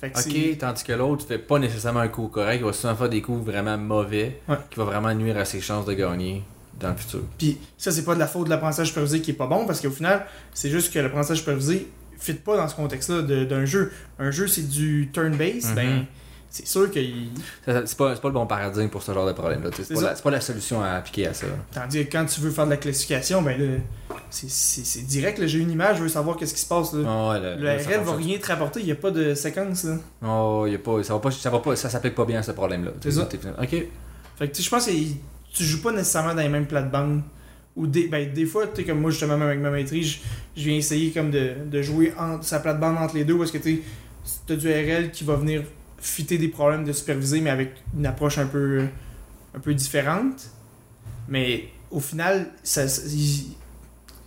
Fait 0.00 0.10
que 0.10 0.18
c'est- 0.18 0.30
Ok, 0.52 0.58
tandis 0.58 0.84
que 0.84 0.92
l'autre 0.92 1.26
fait 1.26 1.38
pas 1.38 1.58
nécessairement 1.58 2.00
un 2.00 2.08
coup 2.08 2.28
correct, 2.28 2.60
il 2.60 2.64
va 2.64 2.72
souvent 2.72 2.94
faire 2.94 3.08
des 3.08 3.20
coups 3.20 3.44
vraiment 3.44 3.76
mauvais, 3.76 4.40
Ouais. 4.48 4.56
qui 4.70 4.78
va 4.78 4.84
vraiment 4.84 5.12
nuire 5.14 5.36
à 5.36 5.44
ses 5.44 5.60
chances 5.60 5.84
de 5.84 5.92
gagner 5.92 6.42
dans 6.78 6.90
le 6.90 6.96
futur. 6.96 7.20
Puis 7.36 7.58
ça, 7.76 7.90
c'est 7.92 8.04
pas 8.04 8.14
de 8.14 8.18
la 8.20 8.26
faute 8.26 8.44
de 8.46 8.50
l'apprentissage 8.50 8.88
supervisé 8.88 9.20
qui 9.20 9.32
est 9.32 9.34
pas 9.34 9.46
bon, 9.46 9.66
parce 9.66 9.80
qu'au 9.80 9.90
final, 9.90 10.24
c'est 10.54 10.70
juste 10.70 10.92
que 10.92 10.98
l'apprentissage 10.98 11.38
supervisé 11.38 11.88
fit 12.18 12.34
pas 12.34 12.56
dans 12.56 12.68
ce 12.68 12.74
contexte-là 12.76 13.22
de- 13.22 13.44
d'un 13.44 13.64
jeu. 13.66 13.92
Un 14.18 14.30
jeu, 14.30 14.46
c'est 14.46 14.68
du 14.68 15.10
turn-based, 15.12 15.70
Mhm. 15.70 15.74
ben, 15.74 16.06
c'est 16.50 16.66
sûr 16.66 16.90
qu'il. 16.90 17.28
Ça- 17.64 17.86
C'est 17.86 17.96
pas, 17.96 18.14
pas 18.16 18.28
le 18.28 18.34
bon 18.34 18.46
paradigme 18.46 18.88
pour 18.88 19.02
ce 19.02 19.12
genre 19.12 19.26
de 19.26 19.32
problème-là. 19.32 19.70
tu 19.70 19.76
sais, 19.84 19.94
C'est 19.94 20.02
pas, 20.02 20.14
pas 20.14 20.30
la 20.30 20.40
solution 20.40 20.82
à 20.82 20.90
appliquer 20.90 21.28
à 21.28 21.34
ça. 21.34 21.46
Tandis 21.72 22.04
que 22.06 22.12
quand 22.12 22.26
tu 22.26 22.40
veux 22.40 22.50
faire 22.50 22.66
de 22.66 22.70
la 22.70 22.76
classification, 22.76 23.40
ben 23.42 23.58
là, 23.58 23.76
c'est- 24.30 25.06
direct, 25.06 25.38
là, 25.38 25.46
j'ai 25.46 25.58
une 25.60 25.70
image, 25.70 25.98
je 25.98 26.02
veux 26.02 26.08
savoir 26.08 26.36
qu'est-ce 26.36 26.54
qui 26.54 26.60
se 26.60 26.66
passe. 26.68 26.92
Là. 26.92 27.00
Oh, 27.06 27.30
ouais, 27.32 27.40
le 27.56 27.64
là, 27.64 27.76
RL 27.76 28.00
va 28.04 28.16
rien 28.16 28.38
te 28.38 28.46
rapporter, 28.46 28.80
il 28.80 28.86
n'y 28.86 28.92
a 28.92 28.96
pas 28.96 29.10
de 29.10 29.34
séquence. 29.34 29.84
Là. 29.84 29.96
Oh, 30.26 30.66
y 30.68 30.74
a 30.74 30.78
pas, 30.78 31.02
ça 31.02 31.14
va 31.14 31.20
pas, 31.20 31.30
ça 31.30 31.50
va 31.50 31.58
pas, 31.60 31.76
ça 31.76 31.88
s'applique 31.88 32.14
pas 32.14 32.24
bien 32.24 32.40
à 32.40 32.42
ce 32.42 32.52
problème-là. 32.52 32.92
C'est 33.00 33.10
ça. 33.12 33.28
Ok. 33.60 33.68
Fait 33.70 34.48
que 34.48 34.54
tu 34.54 34.56
sais, 34.56 34.62
je 34.62 34.70
pense 34.70 34.86
que 34.86 34.92
tu 35.52 35.64
joues 35.64 35.82
pas 35.82 35.92
nécessairement 35.92 36.34
dans 36.34 36.42
les 36.42 36.48
mêmes 36.48 36.66
plates-bandes. 36.66 37.22
Ou 37.76 37.86
des, 37.86 38.08
ben, 38.08 38.32
des 38.32 38.46
fois, 38.46 38.66
tu 38.66 38.76
sais, 38.80 38.84
comme 38.84 39.00
moi, 39.00 39.10
justement, 39.12 39.36
même 39.38 39.46
avec 39.48 39.60
ma 39.60 39.70
maîtrise, 39.70 40.06
je, 40.56 40.60
je 40.60 40.66
viens 40.68 40.76
essayer 40.76 41.12
comme 41.12 41.30
de, 41.30 41.52
de 41.70 41.82
jouer 41.82 42.12
entre, 42.18 42.44
sa 42.44 42.58
plate-bande 42.58 42.96
entre 42.98 43.14
les 43.14 43.24
deux, 43.24 43.38
parce 43.38 43.52
que 43.52 43.58
tu 43.58 43.82
as 44.48 44.56
du 44.56 44.68
RL 44.68 45.10
qui 45.12 45.22
va 45.24 45.36
venir 45.36 45.62
fitter 46.00 46.38
des 46.38 46.48
problèmes 46.48 46.84
de 46.84 46.92
superviser, 46.92 47.40
mais 47.40 47.50
avec 47.50 47.74
une 47.96 48.06
approche 48.06 48.38
un 48.38 48.46
peu, 48.46 48.84
un 49.54 49.58
peu 49.60 49.74
différente. 49.74 50.48
Mais 51.28 51.68
au 51.90 52.00
final, 52.00 52.50
ça, 52.62 52.88
ça- 52.88 53.02
il 53.08 53.54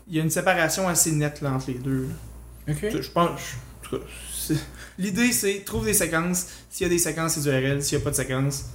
il 0.09 0.17
y 0.17 0.19
a 0.19 0.23
une 0.23 0.29
séparation 0.29 0.88
assez 0.89 1.12
nette 1.13 1.39
là, 1.41 1.53
entre 1.53 1.71
les 1.71 1.79
deux. 1.79 2.07
là. 2.67 2.73
Ok. 2.73 3.01
Je 3.01 3.09
pense. 3.12 3.55
L'idée, 4.99 5.31
c'est 5.31 5.63
trouve 5.65 5.86
des 5.86 5.93
séquences. 5.93 6.47
S'il 6.69 6.86
y 6.86 6.89
a 6.89 6.89
des 6.89 6.99
séquences, 6.99 7.33
c'est 7.36 7.41
du 7.41 7.49
RL. 7.49 7.81
S'il 7.81 7.97
n'y 7.97 8.01
a 8.01 8.03
pas 8.03 8.12
de 8.12 8.15
séquences, 8.15 8.65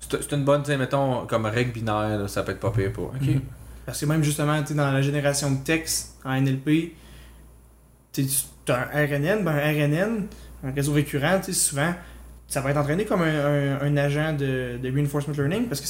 C'est 0.00 0.32
une 0.32 0.44
bonne, 0.44 0.62
mettons, 0.78 1.26
comme 1.26 1.44
règle 1.46 1.72
binaire, 1.72 2.18
là, 2.18 2.26
ça 2.28 2.42
peut 2.42 2.52
être 2.52 2.60
pas 2.60 2.70
pire 2.70 2.92
pour. 2.92 3.06
Ok. 3.08 3.20
Mhm. 3.22 3.40
Parce 3.86 4.00
que 4.00 4.06
même 4.06 4.22
justement, 4.22 4.62
tu 4.62 4.74
dans 4.74 4.90
la 4.90 5.02
génération 5.02 5.50
de 5.50 5.62
texte 5.62 6.16
en 6.24 6.32
NLP, 6.40 6.94
tu 8.12 8.24
as 8.68 8.88
un 8.94 9.06
RNN, 9.06 9.44
ben 9.44 9.52
un 9.52 9.72
RNN, 9.72 10.26
un 10.64 10.72
réseau 10.72 10.92
récurrent, 10.92 11.38
tu 11.38 11.52
sais, 11.52 11.52
souvent, 11.52 11.94
ça 12.52 12.60
va 12.60 12.70
être 12.70 12.76
entraîné 12.76 13.04
comme 13.06 13.22
un, 13.22 13.26
un- 13.46 13.80
un 13.80 13.96
agent 13.96 14.34
de, 14.34 14.78
de 14.82 14.92
reinforcement 14.94 15.34
learning 15.34 15.66
parce 15.68 15.80
que 15.80 15.86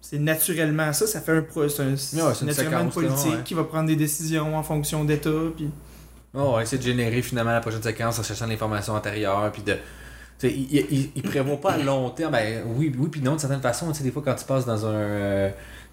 c'est- 0.00 0.18
naturellement 0.18 0.92
ça, 0.92 1.06
ça 1.06 1.20
fait 1.20 1.32
un 1.38 1.42
pro- 1.42 1.68
c'est 1.68 1.82
un- 1.82 1.96
c'est 1.96 2.16
naturellement 2.44 2.80
une 2.82 2.90
politique 2.90 3.26
ouais. 3.32 3.42
qui 3.44 3.54
va 3.54 3.64
prendre 3.64 3.86
des 3.88 3.96
décisions 3.96 4.56
en 4.56 4.62
fonction 4.62 5.04
d'état, 5.04 5.30
puis 5.56 5.68
Oh, 6.32 6.38
on 6.42 6.52
va 6.52 6.62
essayer 6.62 6.78
de 6.78 6.84
générer 6.84 7.22
finalement 7.22 7.50
la 7.50 7.60
prochaine 7.60 7.82
séquence 7.82 8.20
en 8.20 8.22
cherchant 8.22 8.46
l'information 8.46 8.94
antérieure, 8.94 9.50
puis 9.52 9.62
de. 9.62 9.76
Il, 10.44 10.48
il, 10.72 11.10
il 11.16 11.22
prévoit 11.22 11.60
pas 11.60 11.72
à 11.72 11.78
long 11.78 12.08
terme. 12.10 12.30
Ben 12.32 12.62
oui, 12.76 12.94
oui, 12.96 13.08
puis 13.10 13.20
non, 13.20 13.34
de 13.34 13.40
certaine 13.40 13.60
façon, 13.60 13.88
tu 13.90 13.98
sais, 13.98 14.04
des 14.04 14.12
fois 14.12 14.22
quand 14.24 14.36
tu 14.36 14.44
passes 14.44 14.64
dans 14.64 14.86
un. 14.86 14.92
euh, 14.94 15.50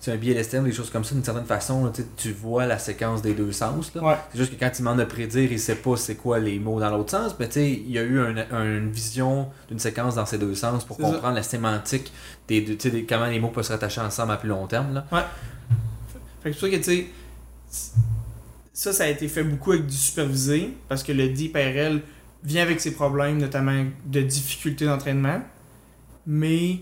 un 0.08 0.16
BLSTM, 0.16 0.64
des 0.64 0.72
choses 0.72 0.90
comme 0.90 1.04
ça, 1.04 1.14
d'une 1.16 1.24
certaine 1.24 1.46
façon, 1.46 1.84
là, 1.86 1.92
tu 2.16 2.32
vois 2.32 2.66
la 2.66 2.78
séquence 2.80 3.22
des 3.22 3.34
deux 3.34 3.52
sens. 3.52 3.92
Ouais. 3.96 4.16
C'est 4.32 4.38
juste 4.38 4.54
que 4.56 4.60
quand 4.60 4.72
il 4.74 4.78
demande 4.80 5.00
de 5.00 5.04
prédire, 5.06 5.52
il 5.52 5.60
sait 5.60 5.76
pas 5.76 5.98
c'est 5.98 6.16
quoi 6.16 6.40
les 6.40 6.60
mots 6.60 6.80
dans 6.80 6.90
l'autre 6.92 7.12
sens. 7.12 7.36
Mais 7.40 7.48
il 7.56 7.92
y 7.92 7.98
a 8.00 8.04
eu 8.04 8.20
un- 8.20 8.38
un- 8.52 8.78
une 8.78 8.92
vision 8.92 9.50
d'une 9.68 9.80
séquence 9.80 10.16
dans 10.16 10.26
ces 10.26 10.38
deux 10.38 10.56
sens 10.56 10.86
pour 10.86 10.98
ça. 10.98 11.04
comprendre 11.04 11.36
la 11.36 11.44
sémantique 11.44 12.12
des 12.48 12.62
des- 12.62 13.06
comment 13.06 13.26
les 13.26 13.40
mots 13.40 13.50
peuvent 13.50 13.66
se 13.66 13.72
rattacher 13.74 14.00
ensemble 14.02 14.32
à 14.34 14.38
plus 14.38 14.50
long 14.50 14.66
terme. 14.68 14.94
Là. 14.94 15.06
Fait 16.44 16.52
que 16.52 16.58
c'est 16.58 16.70
que, 16.70 16.76
tu 16.78 16.84
sais, 16.84 17.08
ça, 18.74 18.94
ça 18.94 19.04
a 19.04 19.08
été 19.08 19.28
fait 19.28 19.44
beaucoup 19.44 19.72
avec 19.72 19.88
du 19.88 19.96
supervisé, 19.96 20.74
parce 20.88 21.04
que 21.04 21.12
le 21.12 21.30
Deep 21.30 21.56
RL 21.56 22.02
vient 22.44 22.62
avec 22.62 22.80
ses 22.80 22.92
problèmes, 22.94 23.40
notamment 23.40 23.84
de 24.06 24.22
difficulté 24.22 24.86
d'entraînement. 24.86 25.42
Mais 26.26 26.78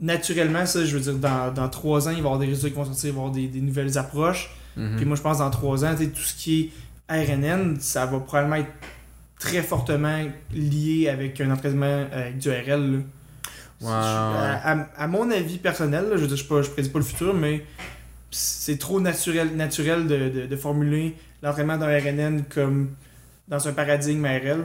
naturellement, 0.00 0.64
ça, 0.66 0.84
je 0.84 0.96
veux 0.96 1.02
dire, 1.02 1.14
dans, 1.14 1.52
dans 1.52 1.68
3 1.68 2.08
ans, 2.08 2.10
il 2.10 2.16
va 2.16 2.18
y 2.18 2.24
avoir 2.24 2.38
des 2.38 2.46
résultats 2.46 2.68
qui 2.70 2.74
vont 2.76 2.84
sortir, 2.84 3.10
il 3.10 3.12
va 3.12 3.16
y 3.16 3.20
avoir 3.20 3.32
des, 3.32 3.48
des 3.48 3.60
nouvelles 3.60 3.98
approches. 3.98 4.50
Mhm. 4.76 4.96
Puis 4.96 5.04
moi, 5.04 5.16
je 5.16 5.22
pense 5.22 5.38
dans 5.38 5.50
3 5.50 5.84
ans, 5.84 5.94
tout 6.08 6.20
ce 6.22 6.34
qui 6.34 6.72
est 7.08 7.24
RNN, 7.26 7.76
ça 7.80 8.06
va 8.06 8.20
probablement 8.20 8.56
être 8.56 8.70
très 9.38 9.62
fortement 9.62 10.24
lié 10.52 11.08
avec 11.08 11.40
un 11.40 11.50
entraînement 11.50 12.06
avec 12.12 12.38
du 12.38 12.48
RL. 12.50 12.92
là. 12.92 12.98
À, 13.86 14.72
à- 14.72 14.88
à 15.04 15.06
mon 15.06 15.30
avis 15.30 15.56
personnel, 15.58 16.08
là, 16.10 16.16
je 16.18 16.26
dire, 16.26 16.36
je, 16.36 16.44
prédis 16.70 16.90
pas 16.90 16.98
le 16.98 17.04
futur, 17.04 17.32
mais 17.34 17.64
c'est 18.30 18.78
trop 18.78 19.00
naturel, 19.00 19.56
naturel 19.56 20.06
de, 20.06 20.28
de- 20.28 20.46
de 20.46 20.56
formuler 20.56 21.16
l'entraînement 21.42 21.78
d'un 21.78 21.86
RNN 21.98 22.44
comme 22.54 22.90
dans 23.48 23.66
un 23.66 23.72
paradigme 23.72 24.24
RL. 24.26 24.62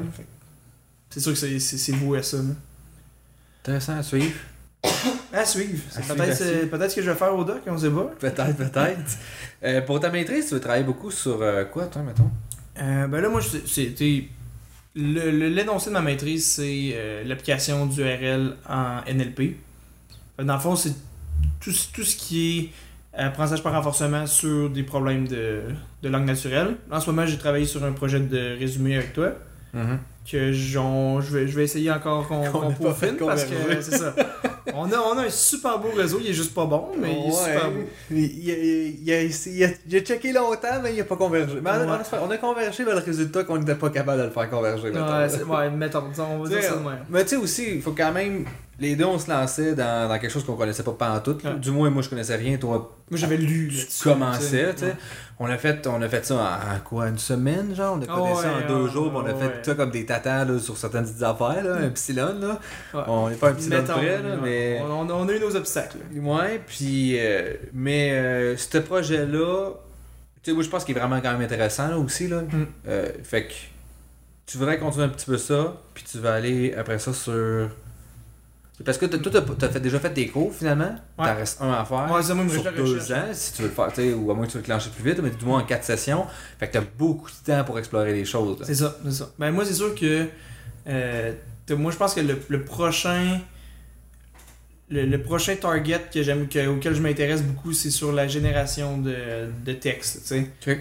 C'est 1.09 1.21
sûr 1.21 1.31
que 1.31 1.37
c'est- 1.37 1.91
voué 1.93 2.19
à 2.19 2.23
ça. 2.23 2.37
là. 2.37 2.43
Intéressant 3.63 3.97
à 3.97 4.03
suivre. 4.03 4.35
À 5.35 5.43
suivre. 5.43 5.83
Suivre, 5.91 6.15
Peut-être 6.15 6.91
ce 6.91 6.95
que 6.95 7.01
je 7.01 7.11
vais 7.11 7.17
faire 7.17 7.35
au 7.35 7.43
doc, 7.43 7.61
on 7.67 7.77
sait 7.77 7.89
pas. 7.89 8.09
Peut-être, 8.19 8.55
peut-être. 8.55 9.17
Euh, 9.63 9.81
pour 9.81 9.99
ta 9.99 10.09
maîtrise, 10.09 10.47
tu 10.47 10.53
veux 10.53 10.61
travailler 10.61 10.85
beaucoup 10.85 11.11
sur 11.11 11.41
euh, 11.41 11.65
quoi, 11.65 11.87
toi, 11.87 12.03
mettons? 12.03 12.31
Euh, 12.81 13.07
ben 13.07 13.21
là, 13.21 13.27
moi, 13.29 13.41
c'était. 13.65 14.29
L'énoncé 14.95 15.89
de 15.89 15.93
ma 15.93 16.01
maîtrise, 16.01 16.45
c'est 16.51 16.91
euh, 16.93 17.23
l'application 17.25 17.85
du 17.85 18.01
RL 18.01 18.55
en 18.69 19.01
NLP. 19.13 19.57
Dans 20.39 20.53
le 20.53 20.59
fond, 20.59 20.77
c'est 20.77 20.93
tout, 21.59 21.73
tout 21.93 22.03
ce 22.03 22.15
qui 22.15 22.71
est 23.13 23.21
apprentissage 23.21 23.61
par 23.61 23.73
renforcement 23.73 24.25
sur 24.27 24.69
des 24.69 24.83
problèmes 24.83 25.27
de, 25.27 25.63
de 26.01 26.09
langue 26.09 26.25
naturelle. 26.25 26.77
En 26.89 27.01
ce 27.01 27.09
moment, 27.09 27.25
j'ai 27.25 27.37
travaillé 27.37 27.65
sur 27.65 27.83
un 27.83 27.91
projet 27.91 28.21
de 28.21 28.57
résumé 28.57 28.95
avec 28.95 29.11
toi. 29.11 29.33
Que 30.29 30.51
je 30.51 30.79
vais, 31.33 31.47
je 31.47 31.55
vais 31.55 31.63
essayer 31.65 31.91
encore 31.91 32.27
qu'on 32.27 32.43
fait 32.71 32.81
peaufine 32.83 33.15
parce 33.19 33.43
que 33.43 33.53
c'est 33.81 33.97
ça. 33.97 34.15
On 34.73 34.91
a, 34.91 34.97
on 34.97 35.17
a 35.19 35.25
un 35.25 35.29
super 35.29 35.77
beau 35.79 35.89
réseau, 35.95 36.17
il 36.19 36.31
est 36.31 36.33
juste 36.33 36.53
pas 36.55 36.65
bon, 36.65 36.87
mais 36.99 37.11
il 37.13 37.29
est 37.29 37.31
super 37.31 37.69
beau. 37.71 37.79
Il, 38.09 38.17
il, 38.17 38.97
il, 39.03 39.11
a, 39.13 39.21
il 39.21 39.63
a- 39.63 39.67
il 39.87 39.95
a 39.95 39.99
checké 39.99 40.33
longtemps, 40.33 40.81
mais 40.81 40.93
il 40.93 40.97
n'a 40.97 41.03
pas 41.03 41.15
convergé. 41.15 41.59
Mais 41.63 41.69
on, 41.69 41.73
a- 41.73 41.77
Ouais. 41.97 42.03
on 42.11 42.15
a- 42.17 42.21
on 42.27 42.31
a 42.31 42.37
convergé 42.37 42.83
vers 42.83 42.95
le 42.95 43.01
résultat 43.01 43.43
qu'on 43.43 43.59
n'était 43.59 43.75
pas 43.75 43.91
capable 43.91 44.19
de 44.21 44.25
le 44.25 44.31
faire 44.31 44.49
converger. 44.49 44.89
mettons. 44.91 45.05
Ouais, 45.05 45.57
ouais, 45.57 45.69
mettons, 45.69 46.03
on 46.17 46.43
va 46.43 46.49
dire 46.49 46.63
ça 46.63 46.75
de 46.77 46.79
même. 46.83 47.05
Mais 47.11 47.21
tu 47.23 47.29
sais 47.29 47.35
aussi, 47.35 47.75
il 47.75 47.81
faut 47.81 47.91
quand 47.95 48.11
même. 48.11 48.45
Les 48.77 48.97
deux, 48.97 49.05
on 49.05 49.17
se 49.17 49.29
lançait 49.31 49.73
dans, 49.73 50.09
dans 50.09 50.19
quelque 50.19 50.31
chose 50.33 50.43
qu'on 50.43 50.55
connaissait 50.57 50.83
pas 50.83 50.91
là. 50.99 51.23
Ouais. 51.25 51.59
Du 51.59 51.71
moins, 51.71 51.89
moi, 51.89 52.01
je 52.01 52.09
connaissais 52.09 52.35
rien. 52.35 52.57
Toi, 52.57 52.93
Moi, 53.09 53.17
j'avais 53.17 53.37
lu. 53.37 53.71
tu 53.71 54.03
commençais, 54.03 54.73
tu 54.73 54.79
sais. 54.81 54.95
On 55.37 55.47
a 55.47 55.57
fait, 55.57 55.85
on 55.87 56.01
a 56.01 56.07
fait 56.07 56.25
ça 56.25 56.35
en, 56.35 56.75
en 56.75 56.79
quoi, 56.79 57.09
une 57.09 57.17
semaine, 57.17 57.75
genre? 57.75 57.97
On 57.97 58.01
a 58.01 58.05
codé 58.05 58.31
Ah 58.37 58.41
ça 58.41 58.53
en 58.53 58.67
deux 58.67 58.87
jours, 58.89 59.09
puis 59.09 59.19
on 59.21 59.25
a 59.25 59.33
fait 59.35 59.65
ça 59.65 59.75
comme 59.75 59.91
des 59.91 60.05
tatas 60.05 60.45
là, 60.45 60.59
sur 60.59 60.77
certaines 60.77 61.03
petites 61.03 61.23
affaires, 61.23 61.61
là, 61.61 61.75
un 61.75 61.89
psilon, 61.89 62.39
là. 62.39 62.59
Ouais. 62.93 63.01
On 63.07 63.29
n'est 63.29 63.35
pas 63.35 63.49
un 63.49 63.53
psilon 63.53 63.83
près, 63.83 64.21
là, 64.21 64.37
mais... 64.41 64.81
On, 64.81 65.09
on- 65.09 65.27
a 65.27 65.33
eu 65.33 65.39
nos 65.41 65.53
obstacles. 65.57 65.97
Ouais, 66.15 66.61
puis... 66.65 67.17
euh, 67.19 67.53
mais 67.73 68.11
euh, 68.13 68.55
ce 68.55 68.77
projet-là, 68.77 69.71
tu 70.41 70.51
sais, 70.51 70.53
moi, 70.53 70.63
je 70.63 70.69
pense 70.69 70.85
qu'il 70.85 70.95
est 70.95 70.99
vraiment 70.99 71.19
quand 71.19 71.33
même 71.33 71.41
intéressant, 71.41 71.89
là, 71.89 71.97
aussi, 71.97 72.29
là. 72.29 72.41
Mm. 72.43 72.65
Euh, 72.87 73.09
fait 73.23 73.47
que 73.47 73.53
tu 74.45 74.57
voudrais 74.57 74.79
continuer 74.79 75.05
un 75.05 75.09
petit 75.09 75.25
peu 75.25 75.37
ça, 75.37 75.73
puis 75.93 76.05
tu 76.09 76.19
vas 76.19 76.35
aller 76.35 76.73
après 76.75 76.97
ça 76.99 77.11
sur... 77.13 77.69
Parce 78.83 78.97
que 78.97 79.05
toi, 79.05 79.41
t'as 79.57 79.69
fait, 79.69 79.79
déjà 79.79 79.99
fait 79.99 80.09
des 80.13 80.27
cours, 80.27 80.53
finalement. 80.53 80.95
Ouais. 81.17 81.25
T'en 81.25 81.35
restes 81.35 81.61
un 81.61 81.71
à 81.71 81.85
faire. 81.85 82.11
Ouais, 82.11 82.21
ça, 82.21 82.33
moi, 82.33 82.45
sur 82.49 82.61
deux 82.73 82.81
recherche. 82.95 83.11
ans, 83.11 83.29
si 83.31 83.53
tu 83.53 83.61
veux 83.61 83.69
le 83.69 83.73
faire, 83.73 84.17
ou 84.17 84.31
à 84.31 84.33
moins 84.33 84.45
que 84.45 84.51
tu 84.51 84.57
veux 84.57 84.63
le 84.63 84.65
clencher 84.65 84.89
plus 84.89 85.09
vite, 85.09 85.19
mais 85.23 85.29
du 85.29 85.45
moins 85.45 85.61
en 85.61 85.65
quatre 85.65 85.85
sessions. 85.85 86.25
Fait 86.59 86.67
que 86.67 86.73
t'as 86.73 86.81
beaucoup 86.97 87.29
de 87.29 87.35
temps 87.53 87.63
pour 87.63 87.79
explorer 87.79 88.13
les 88.13 88.25
choses. 88.25 88.57
C'est 88.65 88.75
ça, 88.75 88.97
c'est 89.05 89.11
ça. 89.13 89.31
Ben, 89.39 89.51
moi, 89.51 89.63
c'est 89.65 89.73
sûr 89.73 89.95
que. 89.95 90.27
euh, 90.87 91.33
moi, 91.69 91.91
je 91.91 91.97
pense 91.97 92.13
que 92.13 92.19
le, 92.19 92.37
le 92.49 92.63
prochain. 92.63 93.39
Le, 94.89 95.05
le 95.05 95.21
prochain 95.21 95.55
target 95.55 96.01
que 96.13 96.21
j'aime, 96.21 96.47
que- 96.47 96.67
auquel 96.67 96.93
je 96.93 97.01
m'intéresse 97.01 97.41
beaucoup, 97.41 97.73
c'est 97.73 97.89
sur 97.89 98.11
la 98.11 98.27
génération 98.27 98.99
de, 98.99 99.15
de 99.65 99.73
texte. 99.73 100.21
tu 100.21 100.27
sais. 100.27 100.47
Ok. 100.67 100.79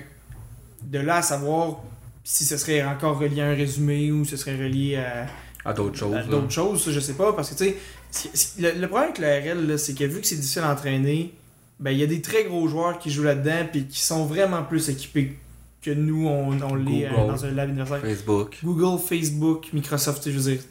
De 0.82 0.98
là 0.98 1.16
à 1.16 1.22
savoir 1.22 1.80
si 2.22 2.44
ce 2.44 2.58
serait 2.58 2.82
encore 2.84 3.18
relié 3.18 3.40
à 3.40 3.46
un 3.46 3.54
résumé 3.54 4.12
ou 4.12 4.24
ce 4.26 4.36
serait 4.36 4.56
relié 4.56 4.96
à, 4.96 5.26
À 5.64 5.72
d'autres 5.72 5.96
choses. 5.96 6.14
à 6.14 6.22
d'autres 6.22 6.50
choses, 6.50 6.90
je 6.90 7.00
sais 7.00 7.14
pas. 7.14 7.32
Parce 7.32 7.50
que, 7.50 7.54
tu 7.56 7.74
sais, 8.10 8.50
le, 8.60 8.80
le 8.80 8.86
problème 8.88 9.10
avec 9.10 9.18
le 9.18 9.52
RL, 9.54 9.66
là, 9.66 9.78
c'est 9.78 9.94
que 9.94 10.04
vu 10.04 10.20
que 10.20 10.26
c'est 10.26 10.36
difficile 10.36 10.62
à 10.62 10.72
entraîner, 10.72 11.32
ben, 11.80 11.90
il 11.90 11.98
y 11.98 12.02
a 12.02 12.06
des 12.06 12.20
très 12.20 12.44
gros 12.44 12.68
joueurs 12.68 12.98
qui 12.98 13.10
jouent 13.10 13.22
là-dedans 13.24 13.66
puis 13.70 13.86
qui 13.86 14.00
sont 14.00 14.26
vraiment 14.26 14.62
plus 14.62 14.88
équipés 14.90 15.36
que 15.82 15.90
nous, 15.90 16.26
on, 16.28 16.60
on 16.62 16.74
l'est 16.74 17.06
euh, 17.06 17.26
dans 17.26 17.44
un 17.44 17.50
lab 17.50 17.68
universitaire. 17.70 18.00
Facebook. 18.02 18.58
Google, 18.64 18.98
Facebook, 19.02 19.66
Microsoft, 19.72 20.22
tu 20.22 20.30
sais, 20.30 20.32
je 20.32 20.38
veux 20.42 20.52
dire. 20.52 20.62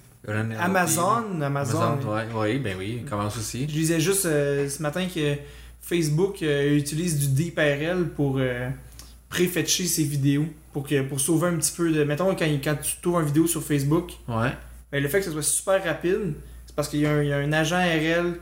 Amazon, 0.60 1.42
Amazon. 1.42 1.80
Amazon, 1.82 2.12
ouais, 2.14 2.26
ouais, 2.40 2.60
ben 2.60 2.76
oui, 2.80 3.00
il 3.04 3.06
commence 3.10 3.38
aussi. 3.38 3.68
Je 3.68 3.74
lisais 3.74 4.00
juste 4.00 4.26
euh, 4.26 4.70
ce 4.70 4.82
matin 4.82 5.06
que 5.14 5.36
Facebook 5.82 6.42
euh, 6.42 6.78
utilise 6.78 7.20
du 7.20 7.28
DeepRL 7.44 8.10
pour 8.16 8.40
préfetcher 9.30 9.86
ses 9.86 10.04
vidéos. 10.04 10.46
Pour, 10.72 10.88
que, 10.88 11.04
pour 11.04 11.20
sauver 11.20 11.50
un 11.50 11.58
petit 11.58 11.74
peu 11.76 11.92
de. 11.92 12.04
Mettons, 12.04 12.34
quand, 12.36 12.46
quand 12.64 12.76
tu 12.82 12.96
tournes 13.02 13.22
une 13.22 13.28
vidéo 13.28 13.46
sur 13.46 13.62
Facebook, 13.62 14.14
Ouais. 14.28 14.50
Ben, 14.94 15.02
le 15.04 15.10
fait 15.10 15.20
que 15.20 15.26
ce 15.26 15.32
soit 15.32 15.42
super 15.42 15.84
rapide, 15.84 16.36
c'est 16.68 16.76
parce 16.76 16.88
qu'il 16.88 17.00
y, 17.02 17.06
a 17.06 17.12
un- 17.12 17.24
il 17.24 17.30
y 17.30 17.34
a 17.34 17.38
un 17.38 17.52
agent 17.52 17.76
RL 17.78 18.40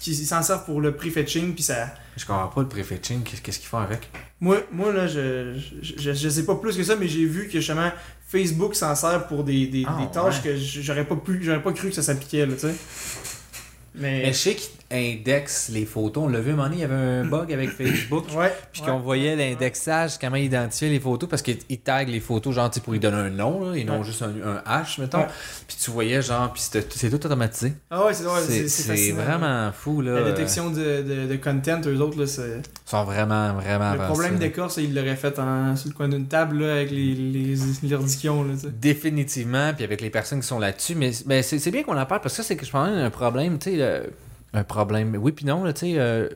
qui, 0.00 0.14
s'en 0.16 0.42
sert 0.42 0.64
pour 0.64 0.80
le 0.80 0.96
prefetching, 0.96 1.54
puis 1.54 1.62
ça. 1.62 1.94
Je 2.16 2.26
comprends 2.26 2.48
pas 2.48 2.62
le 2.62 2.68
prefetching, 2.68 3.22
qu'est-ce 3.22 3.60
qu'ils 3.60 3.68
font 3.68 3.78
avec? 3.78 4.10
Moi, 4.40 4.58
moi 4.72 4.92
là, 4.92 5.06
je, 5.06 5.54
je, 5.80 5.92
je, 5.98 6.12
je 6.12 6.28
sais 6.28 6.44
pas 6.44 6.56
plus 6.56 6.76
que 6.76 6.82
ça, 6.82 6.96
mais 6.96 7.06
j'ai 7.06 7.24
vu 7.26 7.46
que 7.46 7.52
justement 7.60 7.92
Facebook 8.26 8.74
s'en 8.74 8.94
sert 8.96 9.28
pour 9.28 9.44
des, 9.44 9.68
des, 9.68 9.84
Ah, 9.86 9.98
des 10.00 10.10
tâches 10.10 10.42
ouais. 10.44 10.50
que 10.54 10.56
j'aurais 10.56 11.04
pas 11.06 11.14
pu, 11.16 11.40
j'aurais 11.44 11.62
pas 11.62 11.72
cru 11.72 11.90
que 11.90 11.94
ça 11.94 12.02
s'appliquait, 12.02 12.44
là, 12.44 12.54
tu 12.54 12.60
sais. 12.60 12.74
Mais. 13.94 14.22
Mais 14.24 14.32
je 14.32 14.38
sais 14.38 14.56
indexent 14.92 15.70
les 15.70 15.84
photos. 15.86 16.24
On 16.24 16.28
l'a 16.28 16.40
vu 16.40 16.52
un 16.52 16.56
moment 16.56 16.68
donné, 16.68 16.76
il 16.76 16.80
y 16.82 16.84
avait 16.84 16.94
un 16.94 17.24
bug 17.24 17.52
avec 17.52 17.70
Facebook. 17.78 18.26
ouais. 18.36 18.52
Puis 18.72 18.82
ouais. 18.82 18.88
qu'on 18.88 18.98
voyait 18.98 19.36
l'indexage, 19.36 20.18
comment 20.18 20.36
identifier 20.36 20.90
les 20.90 21.00
photos, 21.00 21.28
parce 21.28 21.42
qu'ils 21.42 21.58
ils 21.68 21.78
taguent 21.78 22.10
les 22.10 22.20
photos, 22.20 22.54
genre, 22.54 22.70
pour 22.84 22.94
y 22.94 22.98
donner 22.98 23.16
un 23.16 23.30
nom, 23.30 23.70
là, 23.70 23.76
et 23.76 23.84
non 23.84 24.02
juste 24.02 24.22
un, 24.22 24.28
un 24.28 24.82
H, 24.82 25.00
mettons. 25.00 25.24
Puis 25.66 25.76
tu 25.82 25.90
voyais, 25.90 26.22
genre, 26.22 26.52
puis 26.52 26.62
c'est 26.62 27.10
tout 27.10 27.26
automatisé. 27.26 27.74
Ah 27.90 28.06
ouais, 28.06 28.14
c'est 28.14 28.68
c'est 28.68 29.12
vraiment 29.12 29.70
fou, 29.72 30.00
là. 30.00 30.20
La 30.20 30.30
détection 30.30 30.70
de, 30.70 31.02
de, 31.02 31.26
de 31.26 31.36
content, 31.36 31.80
eux 31.86 32.00
autres, 32.00 32.18
là, 32.18 32.26
c'est. 32.26 32.62
Ils 32.86 32.90
sont 32.90 33.04
vraiment, 33.04 33.54
vraiment 33.54 33.94
Le 33.94 34.00
avancés, 34.00 34.12
problème 34.12 34.38
d'écorce, 34.38 34.76
ils 34.76 34.94
l'auraient 34.94 35.16
fait 35.16 35.38
en, 35.38 35.76
sur 35.76 35.88
le 35.88 35.94
coin 35.94 36.08
d'une 36.08 36.26
table, 36.26 36.58
là, 36.60 36.74
avec 36.74 36.90
les, 36.90 37.14
les, 37.14 37.54
les 37.82 37.88
là. 37.88 37.98
Définitivement, 38.80 39.72
puis 39.74 39.84
avec 39.84 40.00
les 40.00 40.10
personnes 40.10 40.40
qui 40.40 40.46
sont 40.46 40.58
là-dessus. 40.58 40.94
Mais, 40.94 41.12
mais 41.26 41.42
c'est 41.42 41.58
c'est 41.58 41.70
bien 41.70 41.82
qu'on 41.82 41.96
en 41.98 42.06
parle 42.06 42.20
parce 42.20 42.36
que 42.36 42.42
ça, 42.42 42.48
c'est 42.48 42.56
que 42.56 42.66
je 42.66 42.70
pense 42.70 42.88
un 42.88 43.10
problème, 43.10 43.58
tu 43.58 43.76
sais, 43.76 44.02
un 44.54 44.64
problème. 44.64 45.16
Oui, 45.20 45.32
puis 45.32 45.44
non, 45.46 45.64
là, 45.64 45.72
tu 45.72 45.80
sais. 45.80 45.94
euh, 45.96 46.28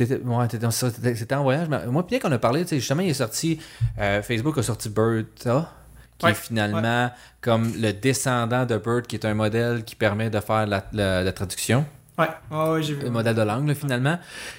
ouais, 0.00 0.46
C'était 0.70 1.34
en 1.34 1.42
voyage. 1.42 1.68
mais 1.68 1.86
moi, 1.86 2.06
puis 2.06 2.18
qu'on 2.18 2.32
a 2.32 2.38
parlé, 2.38 2.64
justement, 2.68 3.02
il 3.02 3.10
est 3.10 3.14
sorti. 3.14 3.58
euh, 3.98 4.22
Facebook 4.22 4.56
a 4.58 4.62
sorti 4.62 4.88
Bertha, 4.88 5.70
qui 6.18 6.26
Ouais, 6.26 6.32
est 6.32 6.34
finalement 6.34 7.10
comme 7.40 7.72
le 7.78 7.92
descendant 7.92 8.64
de 8.66 8.76
Bird, 8.78 9.06
qui 9.06 9.16
est 9.16 9.24
un 9.24 9.34
modèle 9.34 9.84
qui 9.84 9.94
permet 9.96 10.30
de 10.30 10.40
faire 10.40 10.66
la, 10.66 10.84
la- 10.92 11.22
la 11.22 11.32
traduction, 11.32 11.84
Ouais, 12.18 12.28
ah 12.50 12.72
ouais, 12.72 12.82
j'ai 12.82 12.94
vu. 12.94 13.02
le 13.02 13.10
modèle 13.10 13.34
de 13.34 13.42
langue, 13.42 13.68
là, 13.68 13.74
finalement. 13.74 14.18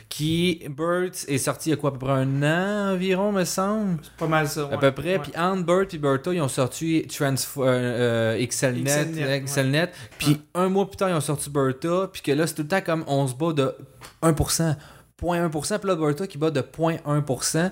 Qui, 0.10 0.64
Bird, 0.70 1.14
est 1.28 1.38
sorti 1.38 1.70
il 1.70 1.72
y 1.72 1.74
a 1.74 1.78
quoi, 1.78 1.90
à 1.90 1.94
peu 1.94 2.00
près 2.00 2.12
un 2.12 2.44
an 2.44 2.94
environ, 2.94 3.32
me 3.32 3.46
semble? 3.46 4.00
C'est 4.04 4.14
pas 4.14 4.28
mal 4.28 4.48
ça. 4.48 4.70
À 4.72 4.78
peu 4.78 4.92
près. 4.92 5.20
Puis 5.20 5.32
entre 5.36 5.64
Bird 5.64 5.94
et 5.94 5.98
Bertha, 5.98 6.34
ils 6.34 6.42
ont 6.42 6.48
sorti 6.48 7.08
Transf 7.08 7.58
euh, 7.58 8.36
euh, 8.36 8.46
XLNet, 8.46 8.84
XLNet, 8.84 9.42
XLNet. 9.42 9.92
Puis 10.20 10.40
un 10.54 10.70
mois 10.70 10.88
plus 10.88 10.98
tard, 10.98 11.10
ils 11.10 11.16
ont 11.16 11.22
sorti 11.22 11.50
Bertha. 11.50 12.10
Puis 12.14 12.22
que 12.22 12.32
là, 12.32 12.46
c'est 12.46 12.56
tout 12.56 12.62
le 12.62 12.68
temps 12.68 12.82
comme 12.82 13.04
on 13.08 13.28
se 13.28 13.34
bat 13.34 13.54
de 13.54 13.74
1%. 14.22 14.76
0.1%, 15.22 15.80
puis 15.80 15.88
là, 15.88 15.96
Bertha 15.96 16.28
qui 16.28 16.38
bat 16.38 16.52
de 16.52 16.62
0.1%. 16.62 17.72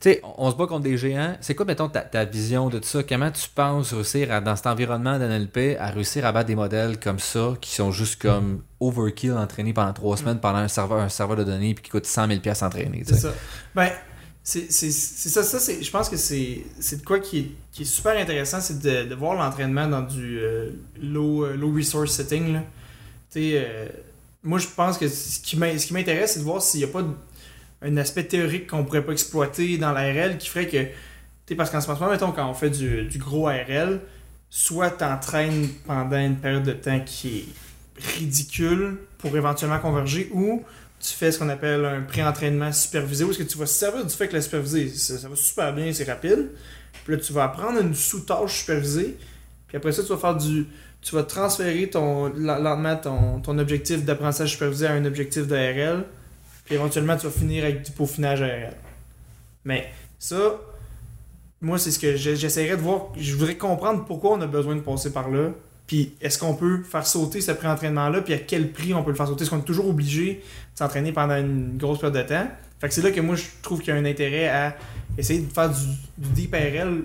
sais, 0.00 0.20
on 0.24 0.46
on 0.46 0.50
se 0.50 0.56
bat 0.56 0.66
contre 0.66 0.84
des 0.84 0.96
géants. 0.96 1.36
C'est 1.40 1.54
quoi, 1.54 1.66
mettons, 1.66 1.88
ta, 1.88 2.00
ta 2.00 2.24
vision 2.24 2.68
de 2.70 2.78
tout 2.78 2.88
ça? 2.88 3.02
Comment 3.02 3.30
tu 3.30 3.48
penses 3.54 3.92
réussir, 3.92 4.32
à- 4.32 4.40
dans 4.40 4.56
cet 4.56 4.66
environnement 4.66 5.18
d'NLP, 5.18 5.76
à 5.78 5.90
réussir 5.90 6.24
à 6.24 6.32
battre 6.32 6.46
des 6.46 6.54
modèles 6.54 6.98
comme 6.98 7.18
ça, 7.18 7.54
qui 7.60 7.74
sont 7.74 7.90
juste 7.92 8.22
comme 8.22 8.62
overkill, 8.80 9.32
entraînés 9.32 9.72
pendant 9.74 9.92
trois 9.92 10.16
semaines 10.16 10.38
pendant 10.40 10.58
un 10.58 10.68
serveur, 10.68 11.00
un 11.00 11.08
serveur 11.08 11.36
de 11.36 11.44
données, 11.44 11.74
puis 11.74 11.82
qui 11.84 11.90
coûte 11.90 12.06
100 12.06 12.28
000 12.28 12.40
pièces 12.40 12.62
entraîner? 12.62 13.02
C'est 13.06 13.16
ça. 13.16 13.32
Ben, 13.74 13.90
c'est 14.42 14.70
ça. 14.70 15.42
ça 15.42 15.72
je 15.80 15.90
pense 15.90 16.08
que 16.08 16.16
c'est 16.16 16.62
de 16.98 17.04
quoi 17.04 17.18
qui 17.18 17.38
est, 17.40 17.50
qui 17.72 17.82
est 17.82 17.86
super 17.86 18.16
intéressant, 18.16 18.60
c'est 18.60 18.78
de, 18.78 19.08
de 19.08 19.14
voir 19.14 19.34
l'entraînement 19.34 19.88
dans 19.88 20.02
du 20.02 20.38
euh, 20.38 20.70
low, 21.02 21.44
euh, 21.44 21.56
low 21.56 21.72
resource 21.74 22.12
setting. 22.12 22.54
Tu 22.54 22.60
sais, 23.30 23.52
euh, 23.56 23.88
moi, 24.46 24.58
je 24.58 24.68
pense 24.68 24.96
que 24.96 25.08
ce 25.08 25.40
qui 25.40 25.56
m'intéresse, 25.56 26.34
c'est 26.34 26.38
de 26.38 26.44
voir 26.44 26.62
s'il 26.62 26.80
n'y 26.80 26.84
a 26.84 26.88
pas 26.88 27.02
un 27.82 27.96
aspect 27.96 28.24
théorique 28.24 28.68
qu'on 28.68 28.84
pourrait 28.84 29.04
pas 29.04 29.12
exploiter 29.12 29.76
dans 29.76 29.92
l'ARL 29.92 30.38
qui 30.38 30.48
ferait 30.48 30.68
que. 30.68 30.84
Tu 30.84 30.92
sais, 31.48 31.54
parce 31.56 31.70
qu'en 31.70 31.80
ce 31.80 31.88
moment, 31.88 32.10
mettons, 32.10 32.32
quand 32.32 32.48
on 32.48 32.54
fait 32.54 32.70
du, 32.70 33.18
gros 33.18 33.48
ARL, 33.48 34.00
soit 34.48 34.90
t'entraînes 34.90 35.68
pendant 35.84 36.18
une 36.18 36.36
période 36.36 36.62
de 36.62 36.72
temps 36.72 37.00
qui 37.00 37.38
est 37.38 37.44
ridicule 38.18 38.98
pour 39.18 39.36
éventuellement 39.36 39.78
converger, 39.78 40.30
ou 40.32 40.64
tu 41.00 41.12
fais 41.12 41.30
ce 41.30 41.38
qu'on 41.38 41.48
appelle 41.48 41.84
un 41.84 42.02
pré-entraînement 42.02 42.72
supervisé, 42.72 43.24
où 43.24 43.30
est-ce 43.30 43.38
que 43.38 43.44
tu 43.44 43.58
vas 43.58 43.66
se 43.66 43.74
servir 43.74 44.04
du 44.04 44.14
fait 44.14 44.28
que 44.28 44.34
la 44.34 44.42
supervisée, 44.42 44.88
ça, 44.88 45.18
ça 45.18 45.28
va 45.28 45.36
super 45.36 45.74
bien, 45.74 45.92
c'est 45.92 46.04
rapide. 46.04 46.50
Puis 47.04 47.14
là, 47.14 47.20
tu 47.20 47.32
vas 47.32 47.44
apprendre 47.44 47.80
une 47.80 47.94
sous-tâche 47.94 48.60
supervisée. 48.60 49.16
Puis 49.68 49.76
après 49.76 49.92
ça, 49.92 50.02
tu 50.02 50.08
vas 50.08 50.18
faire 50.18 50.36
du 50.36 50.66
tu 51.06 51.14
vas 51.14 51.22
transférer 51.22 51.88
ton, 51.88 52.26
len- 52.30 52.60
lentement 52.60 52.96
ton, 52.96 53.40
ton 53.40 53.56
objectif 53.58 54.04
d'apprentissage 54.04 54.50
supervisé 54.50 54.88
à 54.88 54.92
un 54.92 55.04
objectif 55.04 55.46
d'ARL, 55.46 56.04
puis 56.64 56.74
éventuellement 56.74 57.16
tu 57.16 57.26
vas 57.26 57.32
finir 57.32 57.62
avec 57.62 57.82
du 57.82 57.92
peaufinage 57.92 58.42
ARL. 58.42 58.74
Mais 59.64 59.88
ça, 60.18 60.56
moi 61.60 61.78
c'est 61.78 61.92
ce 61.92 62.00
que 62.00 62.16
j'essaierais 62.16 62.76
de 62.76 62.82
voir, 62.82 63.12
je 63.16 63.36
voudrais 63.36 63.54
comprendre 63.54 64.04
pourquoi 64.04 64.32
on 64.32 64.40
a 64.40 64.48
besoin 64.48 64.74
de 64.74 64.80
passer 64.80 65.12
par 65.12 65.30
là, 65.30 65.50
puis 65.86 66.12
est-ce 66.20 66.40
qu'on 66.40 66.54
peut 66.54 66.82
faire 66.82 67.06
sauter 67.06 67.40
ce 67.40 67.52
pré-entraînement-là, 67.52 68.22
puis 68.22 68.34
à 68.34 68.38
quel 68.38 68.72
prix 68.72 68.92
on 68.92 69.04
peut 69.04 69.10
le 69.10 69.16
faire 69.16 69.28
sauter, 69.28 69.44
est-ce 69.44 69.50
qu'on 69.50 69.60
est 69.60 69.62
toujours 69.62 69.88
obligé 69.88 70.42
de 70.74 70.78
s'entraîner 70.78 71.12
pendant 71.12 71.36
une 71.36 71.78
grosse 71.78 72.00
période 72.00 72.20
de 72.20 72.28
temps? 72.28 72.48
Fait 72.80 72.88
que 72.88 72.94
c'est 72.94 73.02
là 73.02 73.12
que 73.12 73.20
moi 73.20 73.36
je 73.36 73.44
trouve 73.62 73.80
qu'il 73.80 73.94
y 73.94 73.96
a 73.96 74.00
un 74.00 74.04
intérêt 74.04 74.48
à 74.48 74.76
essayer 75.16 75.38
de 75.38 75.52
faire 75.52 75.70
du, 75.70 75.86
du 76.18 76.28
deep 76.30 76.52
ARL 76.52 77.04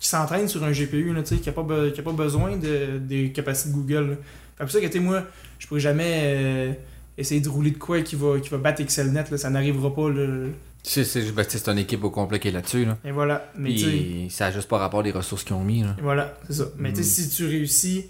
qui 0.00 0.08
s'entraîne 0.08 0.48
sur 0.48 0.64
un 0.64 0.72
GPU, 0.72 1.12
là, 1.14 1.22
qui 1.22 1.34
n'a 1.46 1.52
pas, 1.52 1.62
be- 1.62 1.92
qui 1.92 2.00
a 2.00 2.02
pas 2.02 2.12
besoin 2.12 2.56
de, 2.56 2.98
des 2.98 3.30
capacités 3.30 3.68
de 3.70 3.74
Google. 3.74 4.18
Fait 4.56 4.64
que 4.64 4.70
pour 4.70 4.80
ça 4.82 4.88
que, 4.88 4.98
moi, 4.98 5.22
je 5.58 5.66
pourrais 5.68 5.80
jamais 5.80 6.22
euh, 6.24 6.72
essayer 7.16 7.40
de 7.40 7.48
rouler 7.48 7.70
de 7.70 7.78
quoi 7.78 8.00
qui 8.00 8.16
va, 8.16 8.40
qui 8.40 8.48
va 8.48 8.56
battre 8.58 8.80
ExcelNet, 8.80 9.24
là, 9.30 9.36
ça 9.38 9.50
n'arrivera 9.50 9.94
pas. 9.94 10.08
Là. 10.10 10.48
C'est, 10.82 11.04
c'est, 11.04 11.30
ben, 11.32 11.44
c'est 11.46 11.68
une 11.68 11.76
équipe 11.78 12.02
au 12.02 12.08
complet 12.10 12.38
qui 12.40 12.48
est 12.48 12.52
là-dessus. 12.52 12.86
Là. 12.86 12.96
Et 13.04 13.10
voilà. 13.10 13.52
Mais 13.58 13.68
Puis 13.74 14.28
ça 14.30 14.46
n'a 14.46 14.52
juste 14.52 14.68
pas 14.68 14.78
rapport 14.78 15.02
des 15.02 15.10
ressources 15.12 15.44
qu'ils 15.44 15.54
ont 15.54 15.62
mis. 15.64 15.82
Là. 15.82 15.94
et 15.98 16.02
voilà, 16.02 16.38
c'est 16.48 16.54
ça. 16.54 16.64
Mais 16.78 16.90
tu 16.94 17.04
sais, 17.04 17.22
si 17.22 17.28
tu 17.28 17.44
réussis 17.46 18.06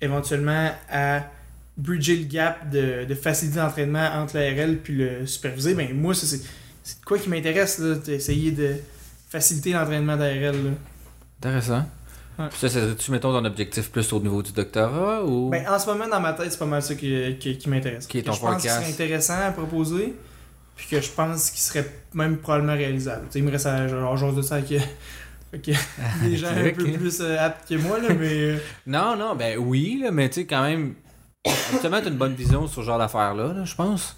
éventuellement 0.00 0.70
à 0.90 1.22
bridger 1.76 2.16
le 2.16 2.24
gap 2.24 2.68
de, 2.70 3.04
de 3.04 3.14
facilité 3.14 3.58
d'entraînement 3.58 4.04
entre 4.16 4.36
l'ARL 4.36 4.78
puis 4.78 4.94
le 4.96 5.26
supervisé, 5.26 5.74
ben 5.74 5.94
moi, 5.94 6.14
c'est, 6.14 6.26
c'est 6.82 7.00
de 7.00 7.04
quoi 7.04 7.18
qui 7.18 7.28
m'intéresse, 7.28 7.80
d'essayer 7.80 8.50
de 8.50 8.74
faciliter 9.28 9.72
l'entraînement 9.72 10.16
d'ARL. 10.16 10.56
Intéressant. 11.40 11.84
Ouais. 12.38 12.46
Puis 12.50 12.68
ça, 12.68 12.80
tu 12.98 13.10
mettons 13.10 13.32
ton 13.32 13.44
objectif 13.44 13.90
plus 13.90 14.12
au 14.12 14.20
niveau 14.20 14.42
du 14.42 14.52
doctorat 14.52 15.24
ou? 15.24 15.50
Ben, 15.50 15.66
en 15.68 15.78
ce 15.78 15.86
moment, 15.86 16.06
dans 16.08 16.20
ma 16.20 16.32
tête, 16.32 16.52
c'est 16.52 16.58
pas 16.58 16.66
mal 16.66 16.82
ça 16.82 16.94
qui, 16.94 17.36
qui, 17.38 17.58
qui 17.58 17.68
m'intéresse. 17.68 18.06
Qui 18.06 18.18
est 18.18 18.22
Que 18.22 18.26
ton 18.28 18.32
je 18.32 18.40
pense 18.40 18.62
serait 18.62 18.88
intéressant 18.88 19.38
à 19.38 19.50
proposer, 19.50 20.14
puis 20.76 20.86
que 20.90 21.00
je 21.00 21.10
pense 21.10 21.50
qu'il 21.50 21.60
serait 21.60 21.86
même 22.14 22.38
probablement 22.38 22.74
réalisable. 22.74 23.26
Tu 23.26 23.32
sais, 23.32 23.38
il 23.40 23.44
me 23.44 23.50
reste 23.50 23.66
à 23.66 23.88
genre, 23.88 24.16
genre 24.16 24.32
de 24.32 24.42
ça 24.42 24.56
avec, 24.56 24.68
des 26.22 26.36
gens 26.36 26.48
un 26.48 26.70
peu 26.70 26.84
plus 26.92 27.20
euh, 27.20 27.38
aptes 27.38 27.68
que 27.68 27.74
moi, 27.74 27.98
là, 27.98 28.08
mais... 28.10 28.32
euh, 28.32 28.56
Non, 28.86 29.16
non, 29.16 29.34
ben 29.34 29.58
oui, 29.58 29.98
là, 30.02 30.10
mais 30.10 30.28
tu 30.28 30.40
sais, 30.40 30.46
quand 30.46 30.62
même. 30.62 30.94
Justement, 31.72 32.00
t'as 32.02 32.10
une 32.10 32.16
bonne 32.16 32.34
vision 32.34 32.66
sur 32.66 32.82
ce 32.82 32.86
genre 32.86 32.98
d'affaires-là, 32.98 33.54
là, 33.54 33.64
je 33.64 33.74
pense. 33.74 34.16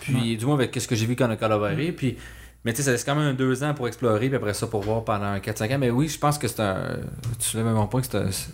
Puis, 0.00 0.36
du 0.36 0.46
moins, 0.46 0.54
avec 0.54 0.74
ce 0.74 0.86
que 0.88 0.94
j'ai 0.94 1.06
vu 1.06 1.16
qu'on 1.16 1.30
a 1.30 1.36
collaboré. 1.36 1.92
Puis, 1.92 2.16
mais 2.64 2.72
tu 2.72 2.78
sais, 2.78 2.82
ça 2.82 2.92
laisse 2.92 3.04
quand 3.04 3.14
même 3.14 3.34
deux 3.36 3.64
ans 3.64 3.72
pour 3.72 3.88
explorer, 3.88 4.28
puis 4.28 4.36
après 4.36 4.54
ça, 4.54 4.66
pour 4.66 4.82
voir 4.82 5.04
pendant 5.04 5.34
4-5 5.36 5.74
ans. 5.74 5.78
Mais 5.78 5.90
oui, 5.90 6.08
je 6.08 6.18
pense 6.18 6.36
que 6.38 6.46
c'est 6.46 6.60
un. 6.60 6.98
Tu 7.38 7.48
soulèves 7.48 7.66
un 7.66 7.74
bon 7.74 7.86
point 7.86 8.02
que 8.02 8.06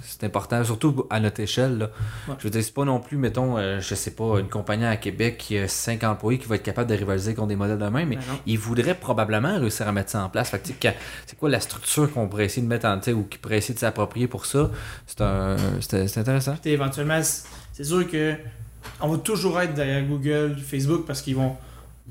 c'est 0.03 0.25
important, 0.25 0.63
surtout 0.65 1.07
à 1.11 1.19
notre 1.21 1.41
échelle. 1.41 1.79
Là. 1.79 1.91
Ouais. 2.29 2.35
Je 2.39 2.45
veux 2.45 2.51
dire, 2.51 2.63
c'est 2.63 2.75
pas 2.75 2.85
non 2.85 3.01
plus, 3.01 3.17
mettons, 3.17 3.59
euh, 3.59 3.81
je 3.81 3.95
sais 3.95 4.13
pas, 4.13 4.39
une 4.39 4.49
compagnie 4.49 4.85
à 4.85 4.97
Québec 4.97 5.39
qui 5.39 5.59
a 5.59 5.67
5 5.67 6.05
employés 6.05 6.39
qui 6.39 6.47
va 6.47 6.55
être 6.55 6.63
capable 6.63 6.91
de 6.91 6.95
rivaliser 6.95 7.35
contre 7.35 7.49
des 7.49 7.57
modèles 7.57 7.79
de 7.79 7.85
même, 7.89 8.09
mais 8.09 8.17
ben 8.17 8.23
ils 8.47 8.59
voudraient 8.59 8.95
probablement 8.95 9.59
réussir 9.59 9.89
à 9.89 9.93
mettre 9.93 10.11
ça 10.11 10.25
en 10.25 10.29
place. 10.29 10.51
Fait 10.51 10.59
que, 10.59 10.89
c'est 11.27 11.37
quoi 11.39 11.49
la 11.49 11.61
structure 11.61 12.13
qu'on 12.13 12.29
pourrait 12.29 12.47
essayer 12.47 12.63
de 12.63 12.69
mettre 12.69 12.87
en, 12.87 12.99
ou 13.13 13.25
qui 13.25 13.39
pourrait 13.39 13.59
essayer 13.59 13.75
de 13.75 13.81
s'approprier 13.81 14.29
pour 14.29 14.47
ça? 14.47 14.71
C'est 15.07 15.21
un, 15.21 15.57
c'est 15.81 16.19
intéressant. 16.19 16.55
Puis, 16.63 16.71
éventuellement, 16.71 17.21
c'est 17.23 17.45
c'est 17.77 17.85
sûr 17.85 18.11
que 18.11 18.35
on 19.03 19.09
va 19.09 19.19
toujours 19.19 19.61
être 19.61 19.75
derrière 19.75 20.03
Google, 20.07 20.57
Facebook, 20.57 21.05
parce 21.07 21.21
qu'ils 21.21 21.37
vont... 21.37 21.57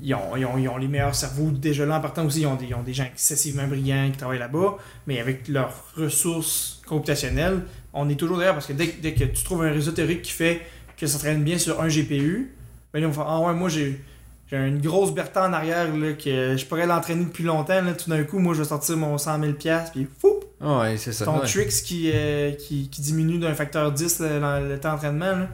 Ils 0.02 0.14
ont, 0.14 0.36
ils, 0.36 0.44
ont, 0.44 0.58
ils 0.58 0.68
ont 0.68 0.76
les 0.76 0.88
meilleurs 0.88 1.14
cerveaux 1.14 1.50
déjà 1.50 1.86
là 1.86 1.96
en 1.96 2.00
partant 2.00 2.24
aussi. 2.26 2.42
Ils 2.42 2.46
ont, 2.46 2.54
des, 2.56 2.66
ils 2.66 2.74
ont 2.74 2.82
des 2.82 2.92
gens 2.94 3.04
excessivement 3.04 3.66
brillants 3.66 4.10
qui 4.10 4.18
travaillent 4.18 4.38
là-bas, 4.38 4.76
mais 5.06 5.20
avec 5.20 5.48
leurs 5.48 5.72
ressources 5.96 6.82
computationnelles, 6.86 7.62
on 7.92 8.08
est 8.08 8.14
toujours 8.16 8.36
derrière 8.36 8.54
parce 8.54 8.66
que 8.66 8.72
dès, 8.74 8.88
que- 8.88 9.00
dès 9.00 9.14
que 9.14 9.24
tu 9.24 9.42
trouves 9.44 9.62
un 9.64 9.70
réseau 9.72 9.92
théorique 9.92 10.22
qui 10.22 10.32
fait 10.32 10.60
que 10.98 11.06
ça 11.06 11.18
traîne 11.18 11.42
bien 11.44 11.58
sur 11.58 11.80
un 11.80 11.88
GPU, 11.88 12.52
ben 12.92 13.00
là, 13.00 13.06
on 13.08 13.10
va 13.10 13.14
faire 13.24 13.30
Ah 13.32 13.40
ouais, 13.40 13.54
moi 13.54 13.68
j'ai. 13.68 14.00
J'ai 14.48 14.58
une 14.58 14.80
grosse 14.80 15.12
Bertha 15.12 15.48
en 15.48 15.52
arrière 15.52 15.92
là, 15.96 16.12
que 16.12 16.56
je 16.56 16.64
pourrais 16.66 16.86
l'entraîner 16.86 17.24
depuis 17.24 17.42
longtemps. 17.42 17.82
Là, 17.82 17.94
tout 17.94 18.08
d'un 18.08 18.22
coup, 18.22 18.38
moi 18.38 18.54
je 18.54 18.60
vais 18.62 18.68
sortir 18.68 18.96
mon 18.96 19.18
100 19.18 19.40
000 19.40 19.52
puis 19.92 20.06
fou, 20.20 20.38
Ah 20.60 20.82
ouais, 20.82 20.96
c'est 20.98 21.10
ça. 21.12 21.24
ton 21.24 21.40
ouais. 21.40 21.46
Trix 21.48 21.82
qui, 21.84 22.12
euh, 22.14 22.52
qui, 22.52 22.88
qui 22.88 23.00
diminue 23.00 23.38
d'un 23.38 23.54
facteur 23.54 23.90
10 23.90 24.20
le, 24.20 24.38
le- 24.38 24.68
le 24.68 24.78
temps 24.78 24.92
d'entraînement. 24.92 25.48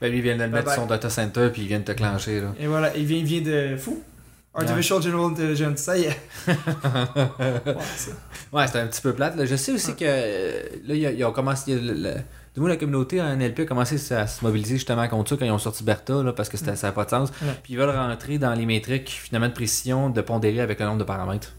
Ben, 0.00 0.10
lui, 0.10 0.18
il 0.18 0.22
vient 0.22 0.36
de 0.36 0.42
le 0.42 0.48
mettre 0.48 0.72
sur 0.72 0.82
son 0.82 0.86
data 0.86 1.08
center, 1.10 1.48
puis 1.52 1.62
il 1.62 1.68
vient 1.68 1.78
de 1.80 1.84
te 1.84 1.92
clencher. 1.92 2.40
Là. 2.40 2.54
Et 2.58 2.66
voilà, 2.66 2.96
il 2.96 3.04
vient, 3.06 3.18
il 3.18 3.24
vient 3.24 3.40
de 3.40 3.76
fou. 3.76 4.02
Artificial 4.56 5.02
General 5.02 5.26
Intelligence, 5.32 5.78
ça 5.78 5.98
y 5.98 6.04
est. 6.04 6.20
Ouais, 8.52 8.66
c'était 8.66 8.78
un 8.78 8.86
petit 8.86 9.00
peu 9.00 9.12
plate. 9.12 9.36
Là. 9.36 9.46
Je 9.46 9.56
sais 9.56 9.72
aussi 9.72 9.96
que 9.96 10.04
euh, 10.06 10.62
là, 10.86 10.94
ils 10.94 11.24
ont 11.24 11.32
commencé. 11.32 11.74
du 11.76 12.60
moins, 12.60 12.68
la 12.68 12.76
communauté 12.76 13.20
en 13.20 13.34
NLP 13.36 13.60
a 13.60 13.64
commencé 13.64 13.96
à 14.14 14.26
se 14.28 14.44
mobiliser 14.44 14.76
justement 14.76 15.08
contre 15.08 15.30
ça 15.30 15.36
quand 15.36 15.44
ils 15.44 15.50
ont 15.50 15.58
sorti 15.58 15.82
Bertha, 15.82 16.22
là, 16.22 16.32
parce 16.32 16.48
que 16.48 16.56
c'était- 16.56 16.76
ça 16.76 16.86
n'a 16.88 16.92
pas 16.92 17.04
de 17.04 17.10
sens. 17.10 17.30
Ouais. 17.42 17.48
Puis 17.64 17.72
ils 17.72 17.76
veulent 17.78 17.90
rentrer 17.90 18.38
dans 18.38 18.54
les 18.54 18.64
métriques 18.64 19.10
finalement 19.10 19.48
de 19.48 19.54
précision 19.54 20.08
de 20.08 20.20
pondérer 20.20 20.60
avec 20.60 20.78
le 20.78 20.86
nombre 20.86 20.98
de 20.98 21.04
paramètres. 21.04 21.52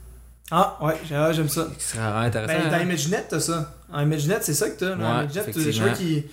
Ah, 0.51 0.77
ouais, 0.81 0.93
ah, 1.13 1.33
j'aime 1.33 1.49
ça. 1.49 1.67
Ce 1.79 1.91
serait 1.91 2.03
vraiment 2.03 2.19
intéressant. 2.19 2.53
Ben, 2.53 2.69
dans 2.69 2.75
hein? 2.77 2.81
ImageNet, 2.83 3.25
t'as 3.27 3.39
ça. 3.39 3.73
En 3.91 4.01
ImageNet, 4.03 4.37
c'est 4.41 4.53
ça 4.53 4.69
que 4.69 4.79
t'as. 4.79 4.95
Ouais, 4.95 5.25
ImageNet, 5.25 5.71
je 5.71 5.81
vois 5.81 5.91
qu'ils 5.91 6.23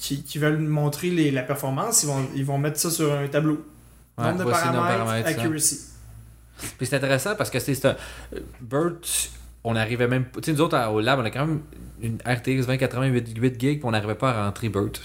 qui, 0.00 0.22
qui 0.24 0.38
veulent 0.38 0.58
montrer 0.58 1.10
les, 1.10 1.30
la 1.30 1.42
performance, 1.42 2.02
ils 2.02 2.06
vont, 2.06 2.26
ils 2.34 2.44
vont 2.44 2.56
mettre 2.58 2.78
ça 2.80 2.90
sur 2.90 3.12
un 3.12 3.28
tableau. 3.28 3.64
Ouais, 4.18 4.24
Nombre 4.32 4.46
de 4.46 4.50
paramètres, 4.50 4.98
paramètres, 5.04 5.28
ça. 5.28 5.34
accuracy. 5.40 5.80
Puis 6.78 6.86
c'est 6.86 6.96
intéressant 6.96 7.36
parce 7.36 7.50
que 7.50 7.58
c'est 7.58 7.84
un. 7.84 7.96
BERT, 8.60 9.30
on 9.64 9.76
arrivait 9.76 10.08
même. 10.08 10.24
Tu 10.34 10.40
sais, 10.44 10.52
nous 10.52 10.60
autres, 10.62 10.78
au 10.90 11.00
lab, 11.00 11.18
on 11.20 11.24
a 11.24 11.30
quand 11.30 11.46
même 11.46 11.60
une 12.02 12.16
RTX 12.26 12.66
2080 12.66 13.06
8 13.06 13.38
8 13.38 13.60
GB, 13.60 13.76
puis 13.76 13.80
on 13.84 13.90
n'arrivait 13.90 14.14
pas 14.14 14.30
à 14.30 14.44
rentrer 14.46 14.68
BERT. 14.70 15.00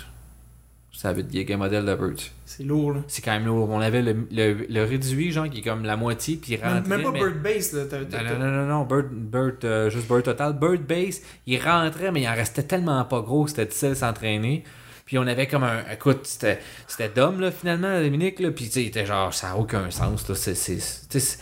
C'est 0.93 1.10
à 1.10 1.14
8 1.14 1.28
GB, 1.30 1.54
un 1.54 1.58
modèle 1.58 1.86
de 1.86 1.93
BERT. 1.96 2.32
C'est 2.46 2.64
lourd, 2.64 2.93
là. 2.93 3.02
C'est 3.10 3.22
quand 3.22 3.32
même 3.34 3.46
lourd. 3.46 3.70
On 3.70 3.82
avait 3.82 4.02
le, 4.02 4.28
le, 4.32 4.66
le 4.70 4.84
réduit, 4.86 5.32
genre, 5.34 5.50
qui 5.50 5.60
est 5.60 5.62
comme 5.62 5.84
la 5.84 5.98
moitié, 5.98 6.38
puis 6.38 6.54
il 6.54 6.56
rentrait. 6.64 6.88
même 6.89 7.04
pas 7.04 7.12
mais- 7.12 7.20
Bird 7.20 7.41
Base, 7.41 7.74
là. 7.74 7.84
Non, 7.84 8.39
non, 8.39 8.46
non, 8.46 8.52
non, 8.52 8.66
non, 8.68 8.84
Bird, 8.86 9.08
Bird, 9.12 9.66
euh, 9.66 9.89
juste 9.89 10.08
Bird 10.08 10.24
Total. 10.24 10.54
Bird 10.54 10.82
Base, 10.86 11.20
il 11.48 11.62
rentrait, 11.62 12.12
mais 12.14 12.22
il 12.22 12.28
en 12.30 12.34
restait 12.36 12.64
tellement 12.64 13.04
pas 13.06 13.20
gros, 13.22 13.46
c'était 13.48 13.66
difficile 13.66 13.89
de 13.89 13.93
s'entraîner. 13.96 14.64
Puis 15.06 15.18
on 15.20 15.28
avait 15.28 15.47
comme 15.47 15.64
un. 15.64 15.84
Écoute, 15.93 16.22
c'était 16.24 16.60
c'était 16.88 17.10
Dom, 17.10 17.39
là, 17.39 17.51
finalement, 17.51 17.99
Dominique, 18.01 18.39
là. 18.39 18.49
Puis 18.51 18.66
tu 18.66 18.72
sais, 18.72 18.82
il 18.84 18.88
était 18.88 19.06
genre, 19.06 19.34
ça 19.34 19.49
n'a 19.49 19.58
aucun 19.58 19.91
sens, 19.91 20.28
là. 20.28 20.34
C'est. 20.36 20.56
c'est- 20.56 20.76
tu 21.10 21.20
sais, 21.20 21.20
c'est- 21.20 21.39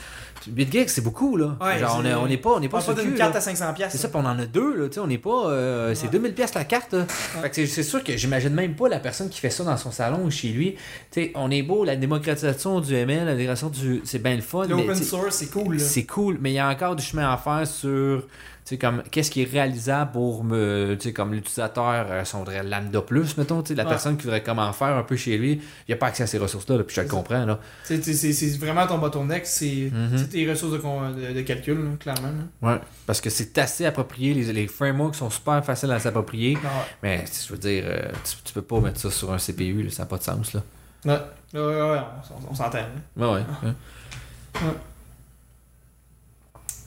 8 0.53 0.69
gigs, 0.69 0.89
c'est 0.89 0.99
beaucoup, 0.99 1.37
là. 1.37 1.55
Ouais, 1.61 1.79
genre, 1.79 1.95
on 1.99 2.03
c'est- 2.03 2.09
est, 2.09 2.13
on 2.15 2.27
est 2.27 2.35
pas, 2.35 2.49
on 2.49 2.59
pas 2.59 2.67
pas 2.67 2.81
sur 2.81 2.93
d'une 2.93 3.15
carte 3.15 3.31
là. 3.33 3.37
à 3.37 3.41
500$. 3.41 3.73
piastres, 3.73 3.93
C'est 3.93 3.97
ça, 4.01 4.09
puis 4.09 4.17
on 4.21 4.25
en 4.27 4.37
a 4.37 4.45
deux, 4.45 4.75
là, 4.75 4.89
tu 4.89 4.95
sais, 4.95 4.99
on 4.99 5.07
n'est 5.07 5.17
pas... 5.17 5.47
euh, 5.47 5.95
c'est 5.95 6.07
Ouais. 6.07 6.11
2000 6.11 6.33
pièces 6.33 6.53
la 6.53 6.65
carte, 6.65 6.91
là. 6.91 7.05
Fait 7.07 7.49
que 7.49 7.55
c'est- 7.55 7.65
c'est 7.67 7.83
sûr 7.83 8.03
que 8.03 8.17
j'imagine 8.17 8.53
même 8.53 8.75
pas 8.75 8.89
la 8.89 8.99
personne 8.99 9.29
qui 9.29 9.39
fait 9.39 9.49
ça 9.49 9.63
dans 9.63 9.77
son 9.77 9.91
salon 9.93 10.25
ou 10.25 10.29
chez 10.29 10.49
lui. 10.49 10.73
Tu 11.11 11.21
sais, 11.21 11.31
on 11.35 11.49
est 11.49 11.61
beau, 11.61 11.85
la 11.85 11.95
démocratisation 11.95 12.81
du 12.81 12.93
ML, 12.93 13.25
la 13.25 13.35
démocratisation 13.35 13.69
du... 13.69 14.01
C'est 14.03 14.19
bien 14.21 14.35
le 14.35 14.41
fun, 14.41 14.67
L'open 14.67 14.95
source, 14.95 15.35
c'est 15.35 15.49
cool, 15.49 15.75
là. 15.77 15.79
c'est 15.81 16.03
cool, 16.03 16.37
mais 16.41 16.51
il 16.51 16.55
y 16.55 16.59
a 16.59 16.67
encore 16.67 16.97
du 16.97 17.03
chemin 17.05 17.31
à 17.31 17.37
faire 17.37 17.65
sur... 17.65 18.27
Sais, 18.65 18.77
comme, 18.77 19.03
qu'est-ce 19.11 19.29
qui 19.29 19.41
est 19.41 19.51
réalisable 19.51 20.11
pour 20.13 20.43
me, 20.45 20.95
tu 20.97 21.09
sais, 21.09 21.13
comme 21.13 21.33
l'utilisateur, 21.33 22.05
euh, 22.09 22.23
son 22.23 22.43
vrai 22.45 22.63
lambda 22.63 23.01
plus, 23.01 23.35
mettons, 23.37 23.61
tu 23.61 23.69
sais, 23.69 23.75
la 23.75 23.83
Ouais. 23.83 23.89
personne 23.89 24.15
qui 24.15 24.23
voudrait 24.23 24.41
comment 24.41 24.71
faire 24.71 24.95
un 24.95 25.03
peu 25.03 25.17
chez 25.17 25.37
lui, 25.37 25.51
il 25.55 25.61
n'y 25.89 25.93
a 25.93 25.97
pas 25.97 26.07
accès 26.07 26.23
à 26.23 26.27
ces 26.27 26.37
ressources-là, 26.37 26.77
là, 26.77 26.83
puis 26.85 26.95
je 26.95 27.01
le 27.01 27.07
comprends, 27.09 27.43
là. 27.45 27.59
C'est- 27.83 28.01
C'est 28.01 28.13
c'est- 28.13 28.31
c'est 28.31 28.57
vraiment 28.57 28.87
ton 28.87 28.99
bottleneck, 28.99 29.45
c'est 29.45 29.91
Mhm. 29.91 30.17
c'est 30.17 30.29
tes 30.29 30.49
ressources 30.49 30.71
de, 30.71 30.77
con- 30.77 31.11
de, 31.11 31.33
de 31.33 31.41
calcul, 31.41 31.75
là, 31.77 31.89
clairement. 31.99 32.31
là. 32.61 32.69
Ouais, 32.75 32.79
parce 33.05 33.19
que 33.19 33.29
c'est 33.29 33.57
assez 33.57 33.85
approprié, 33.85 34.33
les, 34.33 34.53
les 34.53 34.67
frameworks 34.67 35.15
sont 35.15 35.29
super 35.29 35.63
faciles 35.65 35.91
à 35.91 35.99
s'approprier, 35.99 36.57
Ah 36.63 36.69
mais 37.03 37.25
je 37.45 37.51
veux 37.51 37.59
dire, 37.59 37.83
euh, 37.85 38.11
tu, 38.23 38.35
tu 38.45 38.53
peux 38.53 38.61
pas 38.61 38.79
mettre 38.79 38.99
ça 39.01 39.11
sur 39.11 39.33
un 39.33 39.37
CPU, 39.39 39.89
ça 39.89 40.03
n'a 40.03 40.07
pas 40.07 40.17
de 40.17 40.23
sens, 40.23 40.53
là. 40.53 40.61
ouais. 41.05 41.11
Ouais, 41.53 41.59
ouais, 41.59 41.81
ouais, 41.91 41.99
on, 42.47 42.51
on 42.51 42.55
s'entend. 42.55 42.77
là. 43.17 43.27
Ouais, 43.33 43.41
ouais. 43.63 44.63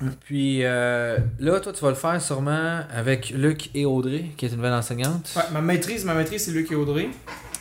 Ouais. 0.03 0.09
Puis 0.24 0.61
euh, 0.62 1.18
là, 1.38 1.59
toi, 1.61 1.72
tu 1.72 1.80
vas 1.82 1.88
le 1.90 1.94
faire 1.97 2.20
sûrement 2.20 2.80
avec 2.94 3.30
Luc 3.30 3.70
et 3.74 3.86
Audrey, 3.86 4.26
qui 4.36 4.44
est 4.47 4.49
une 4.51 4.57
nouvelle 4.57 4.72
enseignante. 4.74 5.32
Ouais, 5.36 5.42
ma 5.53 5.61
maîtrise, 5.61 6.05
ma 6.05 6.14
maîtrise, 6.14 6.44
c'est 6.44 6.51
Luc 6.51 6.70
et 6.70 6.74
Audrey. 6.74 7.09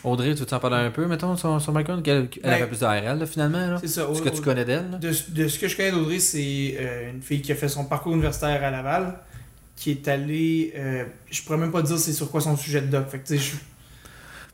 Audrey, 0.03 0.33
tu 0.33 0.41
veux 0.41 0.45
t'en 0.45 0.59
parler 0.59 0.75
un 0.86 0.91
peu, 0.91 1.07
mettons, 1.07 1.36
sur 1.36 1.59
son 1.61 1.71
background? 1.71 2.03
qu'elle 2.03 2.27
elle 2.36 2.41
Ben, 2.43 2.51
avait 2.53 2.67
plus 2.67 2.79
d'ARL, 2.81 3.17
là, 3.17 3.25
finalement, 3.25 3.65
là. 3.67 3.77
C'est 3.81 3.88
ça. 3.88 4.07
Ce 4.13 4.21
que 4.21 4.29
tu 4.29 4.41
connais 4.41 4.65
d'elle. 4.65 4.99
De, 4.99 5.11
de 5.29 5.47
ce 5.47 5.57
que 5.57 5.67
je 5.67 5.75
connais 5.77 5.91
d'Audrey, 5.91 6.19
c'est 6.19 6.75
euh, 6.79 7.11
une 7.11 7.21
fille 7.21 7.41
qui 7.41 7.51
a 7.51 7.55
fait 7.55 7.69
son 7.69 7.86
parcours 7.86 8.13
universitaire 8.13 8.63
à 8.63 8.69
Laval, 8.69 9.15
qui 9.75 9.91
est 9.91 10.07
allée. 10.07 10.73
euh, 10.77 11.05
je 11.31 11.41
pourrais 11.41 11.57
même 11.57 11.71
pas 11.71 11.81
dire 11.81 11.97
c'est 11.97 12.13
sur 12.13 12.29
quoi 12.29 12.41
son 12.41 12.55
sujet 12.57 12.81
de 12.81 12.88
doc. 12.88 13.07
Fait 13.09 13.19
que, 13.19 13.27
tu 13.27 13.38
sais, 13.38 13.43
je- 13.43 13.55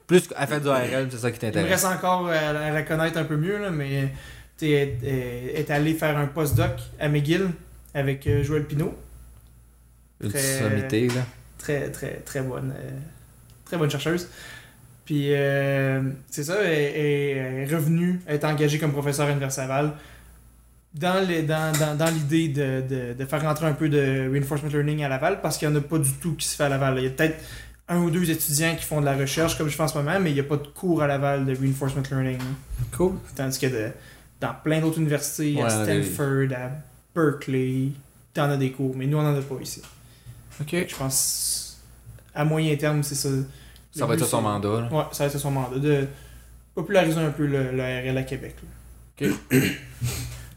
Plus 0.07 0.27
qu'elle 0.27 0.47
fait 0.47 0.59
du 0.61 0.69
ARL, 0.69 1.07
c'est 1.09 1.17
ça 1.17 1.31
qui 1.31 1.39
il 1.41 1.47
me 1.47 1.51
t'intéresse. 1.53 1.83
reste 1.83 1.85
encore 1.97 2.27
à, 2.29 2.33
à 2.35 2.69
la 2.71 2.83
connaître 2.83 3.17
un 3.17 3.23
peu 3.25 3.35
mieux, 3.37 3.57
là, 3.57 3.71
mais 3.71 4.13
tu 4.57 4.69
elle, 4.71 4.97
elle 5.03 5.55
est 5.59 5.69
allée 5.71 5.93
faire 5.95 6.17
un 6.17 6.27
postdoc 6.27 6.71
à 6.99 7.09
McGill 7.09 7.49
avec 7.93 8.25
euh, 8.27 8.43
Joël 8.43 8.65
Pinault. 8.65 8.93
Une 10.21 10.31
sommité, 10.31 11.07
là. 11.07 11.25
Très, 11.57 11.89
très, 11.91 12.13
très 12.25 12.41
bonne. 12.41 12.73
euh, 12.77 12.89
très 13.65 13.77
bonne 13.77 13.89
chercheuse. 13.89 14.27
Puis, 15.05 15.33
euh, 15.33 16.01
c'est 16.29 16.43
ça, 16.43 16.61
elle, 16.63 16.71
elle 16.71 17.69
est 17.69 17.75
revenue 17.75 18.19
être 18.27 18.45
engagée 18.45 18.77
comme 18.79 18.91
professeur 18.91 19.25
à 19.25 19.29
l'Université 19.29 19.61
Laval 19.63 19.93
dans, 20.93 21.25
les- 21.27 21.41
dans, 21.43 21.71
dans, 21.77 21.95
dans 21.97 22.05
l'idée 22.11 22.49
de, 22.49 22.81
de, 22.87 23.13
de 23.13 23.25
faire 23.25 23.41
rentrer 23.41 23.65
un 23.65 23.73
peu 23.73 23.89
de 23.89 24.29
reinforcement 24.31 24.69
learning 24.69 25.03
à 25.03 25.09
Laval 25.09 25.41
parce 25.41 25.57
qu'il 25.57 25.67
n'y 25.69 25.75
en 25.75 25.79
a 25.79 25.81
pas 25.81 25.97
du 25.97 26.11
tout 26.13 26.35
qui 26.35 26.45
se 26.47 26.55
fait 26.55 26.63
à 26.65 26.69
Laval. 26.69 26.95
Il 26.99 27.03
y 27.03 27.07
a 27.07 27.09
peut-être 27.11 27.37
un 27.89 27.97
ou 27.99 28.09
deux 28.11 28.29
étudiants 28.29 28.75
qui 28.75 28.85
font 28.85 29.01
de 29.01 29.05
la 29.05 29.15
recherche, 29.17 29.57
comme 29.57 29.67
je 29.67 29.75
fais 29.75 29.83
en 29.83 29.87
ce 29.87 29.97
moment, 29.97 30.19
mais 30.19 30.29
il 30.31 30.33
n'y 30.35 30.39
a 30.39 30.43
pas 30.43 30.57
de 30.57 30.67
cours 30.67 31.01
à 31.01 31.07
Laval 31.07 31.45
de 31.45 31.55
reinforcement 31.55 32.03
learning. 32.09 32.37
Cool. 32.95 33.13
Tandis 33.35 33.59
que 33.59 33.67
de- 33.67 33.89
dans 34.39 34.53
plein 34.63 34.79
d'autres 34.79 34.99
universités, 34.99 35.55
Ouais, 35.55 35.63
à 35.63 35.69
Stanford, 35.69 36.47
à 36.55 36.71
Berkeley, 37.15 37.89
t'en 38.33 38.49
as 38.49 38.57
des 38.57 38.71
cours, 38.71 38.95
mais 38.95 39.05
nous 39.07 39.17
on 39.17 39.21
en 39.21 39.35
a 39.37 39.41
pas 39.41 39.55
ici. 39.61 39.81
Ok. 40.59 40.75
Je 40.87 40.95
pense 40.95 41.81
à 42.33 42.45
moyen 42.45 42.75
terme, 42.75 43.03
c'est 43.03 43.15
ça. 43.15 43.29
Ça 43.91 44.05
va 44.05 44.13
être 44.13 44.21
ça 44.21 44.25
son 44.27 44.41
mandat. 44.41 44.81
là. 44.81 44.89
Ouais, 44.91 45.03
ça 45.11 45.23
va 45.23 45.27
être 45.27 45.33
ça 45.33 45.39
son 45.39 45.51
mandat. 45.51 45.77
De 45.79 46.07
populariser 46.73 47.19
un 47.19 47.31
peu 47.31 47.45
le, 47.45 47.71
le 47.71 47.81
RL 48.09 48.17
à 48.17 48.23
Québec. 48.23 48.55
là. 49.21 49.27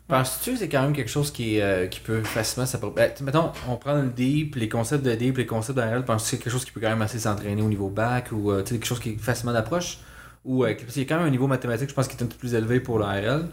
Penses-tu 0.07 0.53
que 0.53 0.59
c'est 0.59 0.69
quand 0.69 0.83
même 0.83 0.93
quelque 0.93 1.11
chose 1.11 1.31
qui, 1.31 1.61
euh, 1.61 1.87
qui 1.87 1.99
peut 2.01 2.23
facilement 2.23 2.67
s'approprier? 2.67 3.09
Ben, 3.19 3.25
mettons, 3.25 3.53
on 3.69 3.77
prend 3.77 3.95
le 3.95 4.11
deep, 4.11 4.55
les 4.57 4.69
concepts 4.69 5.03
de 5.03 5.15
deep, 5.15 5.39
les 5.39 5.47
concepts 5.47 5.79
d'ARL, 5.79 6.05
penses-tu 6.05 6.25
que 6.25 6.31
c'est 6.31 6.43
quelque 6.45 6.53
chose 6.53 6.65
qui 6.67 6.73
peut 6.73 6.81
quand 6.81 6.91
même 6.91 7.01
assez 7.01 7.19
s'entraîner 7.19 7.63
au 7.63 7.69
niveau 7.69 7.89
bac 7.89 8.29
ou 8.31 8.53
euh, 8.53 8.63
quelque 8.63 8.85
chose 8.85 9.01
qui 9.01 9.11
est 9.13 9.17
facilement 9.17 9.55
d'approche? 9.55 9.99
Ou 10.45 10.65
euh, 10.65 10.75
parce 10.75 10.93
qu'il 10.93 11.03
y 11.03 11.07
a 11.07 11.09
quand 11.09 11.17
même 11.17 11.27
un 11.27 11.31
niveau 11.31 11.47
mathématique, 11.47 11.89
je 11.89 11.95
pense, 11.95 12.07
qui 12.07 12.17
est 12.19 12.23
un 12.23 12.27
peu 12.27 12.37
plus 12.37 12.55
élevé 12.55 12.81
pour 12.81 12.99
l'ARL. 12.99 13.49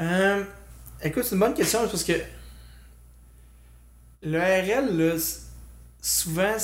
Euh, 0.00 0.42
écoute, 1.02 1.24
c'est 1.24 1.34
une 1.34 1.40
bonne 1.40 1.54
question 1.54 1.80
parce 1.86 2.04
que 2.04 2.12
le 4.22 4.38
RL, 4.38 4.96
là, 4.96 5.14
souvent, 6.00 6.56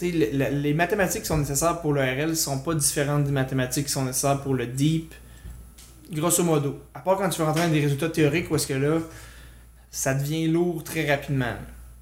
le- 0.00 0.08
le- 0.38 0.60
les 0.60 0.74
mathématiques 0.74 1.22
qui 1.22 1.28
sont 1.28 1.38
nécessaires 1.38 1.80
pour 1.80 1.92
le 1.92 2.00
RL 2.00 2.36
sont 2.36 2.60
pas 2.60 2.74
différentes 2.74 3.24
des 3.24 3.32
mathématiques 3.32 3.86
qui 3.86 3.92
sont 3.92 4.04
nécessaires 4.04 4.40
pour 4.42 4.54
le 4.54 4.66
deep. 4.66 5.14
Grosso 6.12 6.42
modo. 6.42 6.80
À 6.94 7.00
part 7.00 7.16
quand 7.18 7.28
tu 7.28 7.38
veux 7.40 7.44
rentrer 7.46 7.66
dans 7.66 7.72
des 7.72 7.80
résultats 7.80 8.08
théoriques 8.08 8.50
où 8.50 8.56
est-ce 8.56 8.66
que 8.66 8.74
là, 8.74 8.98
ça 9.90 10.14
devient 10.14 10.46
lourd 10.48 10.82
très 10.84 11.08
rapidement. 11.10 11.54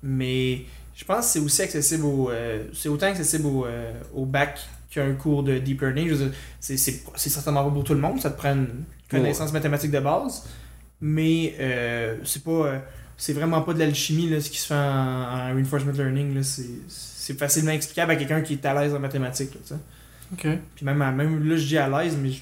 Mais 0.03 0.63
je 0.95 1.05
pense 1.05 1.27
que 1.27 1.33
c'est 1.33 1.39
aussi 1.41 1.63
accessible 1.63 2.05
au. 2.05 2.31
euh, 2.31 2.65
c'est 2.73 2.89
autant 2.89 3.07
accessible 3.07 3.47
au, 3.47 3.67
euh, 3.67 3.93
au 4.15 4.25
bac 4.25 4.61
qu'un 4.91 5.15
cours 5.15 5.43
de 5.43 5.59
deep 5.59 5.81
learning. 5.81 6.31
C'est 6.61 6.77
certainement 6.77 7.65
pas 7.65 7.71
pour 7.71 7.83
tout 7.85 7.95
le 7.95 8.01
monde, 8.01 8.21
ça 8.21 8.31
te 8.31 8.37
prend 8.39 8.53
une 8.53 8.85
connaissance 9.11 9.53
mathématique 9.53 9.91
de 9.91 10.01
base. 10.01 10.45
Mais 11.01 11.55
euh, 11.61 12.17
c'est 12.25 12.43
pas. 12.43 12.51
euh, 12.51 12.79
c'est 13.19 13.33
vraiment 13.33 13.63
pas 13.63 13.73
de 13.73 13.79
l'alchimie 13.79 14.29
là, 14.29 14.41
ce 14.41 14.51
qui 14.51 14.59
se 14.59 14.67
fait 14.67 14.75
en, 14.75 14.79
en 14.79 15.55
reinforcement 15.55 15.93
learning. 15.93 16.35
Là, 16.35 16.43
c'est, 16.43 16.67
c'est 16.89 17.39
facilement 17.39 17.71
explicable 17.73 18.13
à 18.13 18.17
quelqu'un 18.17 18.41
qui 18.43 18.55
est 18.55 18.65
à 18.67 18.75
l'aise 18.75 18.95
en 18.95 18.99
mathématiques. 19.01 19.55
Là, 19.55 19.61
tu 19.63 19.69
sais. 19.69 19.81
Ok. 20.53 20.59
Puis 20.75 20.85
même, 20.85 21.01
à- 21.03 21.13
même 21.13 21.49
là, 21.49 21.57
je 21.57 21.65
dis 21.67 21.79
à 21.79 21.89
l'aise, 21.89 22.17
mais 22.21 22.31
je- 22.33 22.41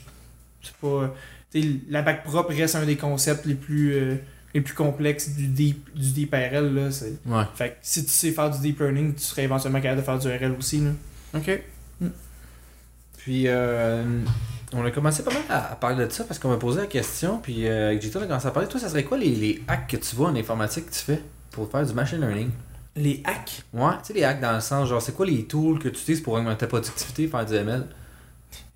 c'est 0.62 0.74
pas. 0.76 1.14
tu 1.52 1.62
sais, 1.62 1.68
la 1.88 2.02
bac 2.02 2.24
propre 2.24 2.52
reste 2.54 2.74
un 2.76 2.84
des 2.86 2.96
concepts 2.96 3.44
les 3.46 3.54
plus, 3.54 3.92
euh, 3.94 4.16
les 4.54 4.60
plus 4.62 4.74
complexes 4.74 5.30
du 5.30 5.46
deep, 5.48 5.88
du 5.96 6.10
deep 6.12 6.32
RL. 6.32 6.74
Là, 6.74 6.90
c'est... 6.90 7.14
Ouais. 7.26 7.42
Fait 7.54 7.70
que 7.70 7.74
si 7.82 8.04
tu 8.04 8.10
sais 8.10 8.30
faire 8.32 8.50
du 8.50 8.60
deep 8.60 8.80
learning, 8.80 9.14
tu 9.14 9.22
serais 9.22 9.44
éventuellement 9.44 9.80
capable 9.80 10.00
de 10.00 10.04
faire 10.06 10.18
du 10.18 10.28
RL 10.28 10.52
aussi. 10.58 10.80
Là. 10.80 10.90
Ok. 11.34 11.60
Mm. 12.00 12.06
Puis, 13.18 13.44
euh, 13.46 14.04
on 14.74 14.84
a 14.84 14.90
commencé 14.90 15.22
pas 15.22 15.32
mal 15.32 15.42
à, 15.48 15.72
à 15.72 15.76
parler 15.76 16.04
de 16.06 16.10
ça 16.10 16.24
parce 16.24 16.38
qu'on 16.38 16.48
m'a 16.48 16.56
posé 16.56 16.80
la 16.80 16.86
question. 16.86 17.38
Puis, 17.38 17.66
euh, 17.68 17.88
avec 17.88 18.04
on 18.14 18.20
a 18.20 18.26
commencé 18.26 18.46
à 18.46 18.50
parler. 18.50 18.68
Toi, 18.68 18.80
ça 18.80 18.88
serait 18.88 19.04
quoi 19.04 19.18
les, 19.18 19.30
les 19.30 19.62
hacks 19.68 19.88
que 19.88 19.96
tu 19.96 20.16
vois 20.16 20.28
en 20.28 20.36
informatique 20.36 20.86
que 20.86 20.92
tu 20.92 21.00
fais 21.00 21.20
pour 21.50 21.70
faire 21.70 21.84
du 21.86 21.92
machine 21.94 22.20
learning? 22.20 22.50
Les 22.96 23.22
hacks? 23.24 23.62
Ouais, 23.72 23.90
tu 24.00 24.08
sais, 24.08 24.12
les 24.12 24.24
hacks 24.24 24.40
dans 24.40 24.52
le 24.54 24.60
sens, 24.60 24.88
genre, 24.88 25.02
c'est 25.02 25.12
quoi 25.12 25.26
les 25.26 25.44
tools 25.44 25.78
que 25.78 25.88
tu 25.88 26.00
utilises 26.00 26.20
pour 26.20 26.34
augmenter 26.34 26.58
ta 26.58 26.66
productivité, 26.66 27.26
faire 27.26 27.44
du 27.44 27.54
ML? 27.54 27.86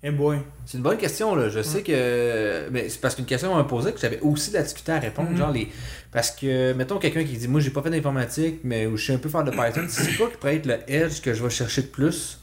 Eh 0.01 0.11
boy. 0.11 0.39
C'est 0.65 0.77
une 0.77 0.83
bonne 0.83 0.97
question, 0.97 1.35
là. 1.35 1.49
Je 1.49 1.61
sais 1.61 1.83
que. 1.83 2.69
Mais 2.71 2.87
c'est 2.89 3.01
parce 3.01 3.15
qu'une 3.15 3.25
question 3.25 3.49
qu'on 3.49 3.57
m'a 3.57 3.63
posée 3.65 3.91
que 3.91 3.99
j'avais 3.99 4.19
aussi 4.21 4.49
de 4.51 4.55
la 4.55 4.63
difficulté 4.63 4.91
à 4.93 4.99
répondre. 4.99 5.29
Mhm. 5.29 5.37
Genre, 5.37 5.51
les. 5.51 5.69
Parce 6.11 6.31
que, 6.31 6.73
mettons, 6.73 6.97
quelqu'un 6.97 7.23
qui 7.23 7.37
dit, 7.37 7.47
moi, 7.47 7.59
j'ai 7.59 7.69
pas 7.69 7.81
fait 7.81 7.89
d'informatique, 7.89 8.61
mais 8.63 8.85
ou 8.87 8.97
je 8.97 9.05
sais 9.05 9.13
un 9.13 9.17
peu 9.17 9.29
faire 9.29 9.43
de 9.43 9.51
Python, 9.51 9.85
c'est 9.89 10.15
quoi 10.15 10.29
qui 10.29 10.37
pourrait 10.37 10.55
être 10.55 10.65
le 10.65 10.79
edge 10.87 11.21
que 11.21 11.33
je 11.33 11.43
vais 11.43 11.49
chercher 11.49 11.81
de 11.83 11.87
plus? 11.87 12.39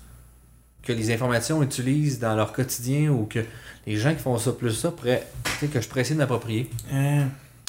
Que 0.87 0.93
les 0.93 1.12
informations 1.12 1.62
utilisent 1.62 2.18
dans 2.18 2.34
leur 2.37 2.53
quotidien 2.53 3.11
ou 3.11 3.24
que 3.26 3.41
les 3.87 3.97
gens 3.97 4.12
qui 4.14 4.20
font 4.22 4.39
ça 4.39 4.53
plus 4.53 4.72
ça 4.72 4.91
pourraient. 4.91 5.26
Tu 5.61 5.68
que 5.68 5.80
je 5.80 5.89
pourrais 5.89 6.03
essayer 6.03 6.14
de 6.14 6.20
m'approprier. 6.20 6.70
Euh, 6.93 7.24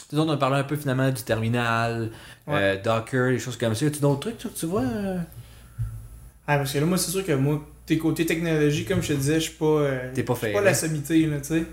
Tu 0.10 0.16
sais, 0.16 0.22
on 0.22 0.30
a 0.30 0.38
parlé 0.38 0.58
un 0.60 0.64
peu 0.64 0.76
finalement 0.78 1.10
du 1.10 1.22
terminal, 1.24 2.10
Ouais. 2.48 2.54
euh, 2.78 2.82
Docker, 2.82 3.30
des 3.32 3.40
choses 3.40 3.58
comme 3.58 3.76
ça. 3.76 3.86
As-tu 3.86 4.00
d'autres 4.00 4.20
trucs, 4.22 4.38
toi, 4.38 4.50
que 4.54 4.60
tu 4.60 4.66
vois 4.68 4.82
euh? 4.84 5.18
Ah, 6.48 6.58
parce 6.58 6.72
que 6.72 6.78
là, 6.80 6.86
moi, 6.86 6.98
c'est 6.98 7.12
sûr 7.12 7.26
que 7.26 7.34
moi, 7.34 7.62
tes 7.86 7.98
côtés 7.98 8.26
technologie, 8.26 8.86
comme 8.86 9.02
je 9.02 9.10
te 9.10 9.14
disais, 9.14 9.36
je 9.36 9.50
suis 9.50 9.54
pas. 9.54 9.66
euh, 9.66 10.12
T'es 10.14 10.24
pas 10.24 10.36
fait, 10.36 10.54
pas 10.54 10.62
la 10.62 10.74
sommité, 10.74 11.26
là, 11.26 11.38
tu 11.40 11.48
sais. 11.50 11.64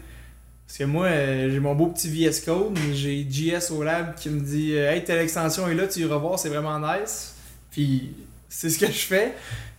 Parce 0.67 0.79
que 0.79 0.85
moi, 0.85 1.07
euh, 1.07 1.51
j'ai 1.51 1.61
mon 1.61 1.75
beau 1.75 1.89
petit 1.89 2.09
VS 2.09 2.41
Code, 2.45 2.73
mais 2.75 2.95
j'ai 2.95 3.25
JS 3.31 3.71
au 3.71 3.83
lab 3.85 4.15
qui 4.17 4.31
me 4.31 4.41
dit 4.41 4.73
Hey, 4.75 5.05
telle 5.05 5.21
extension 5.21 5.69
est 5.69 5.75
là, 5.75 5.87
tu 5.87 6.01
iras 6.01 6.17
voir, 6.17 6.39
c'est 6.39 6.49
vraiment 6.49 6.79
nice. 6.81 7.35
Puis, 7.71 8.15
c'est 8.49 8.71
ce 8.71 8.79
que 8.79 8.87
je 8.87 8.93
fais. 8.93 9.35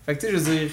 Fait 0.06 0.16
que, 0.16 0.20
tu 0.22 0.28
sais, 0.28 0.32
je 0.32 0.38
veux 0.38 0.56
dire. 0.58 0.70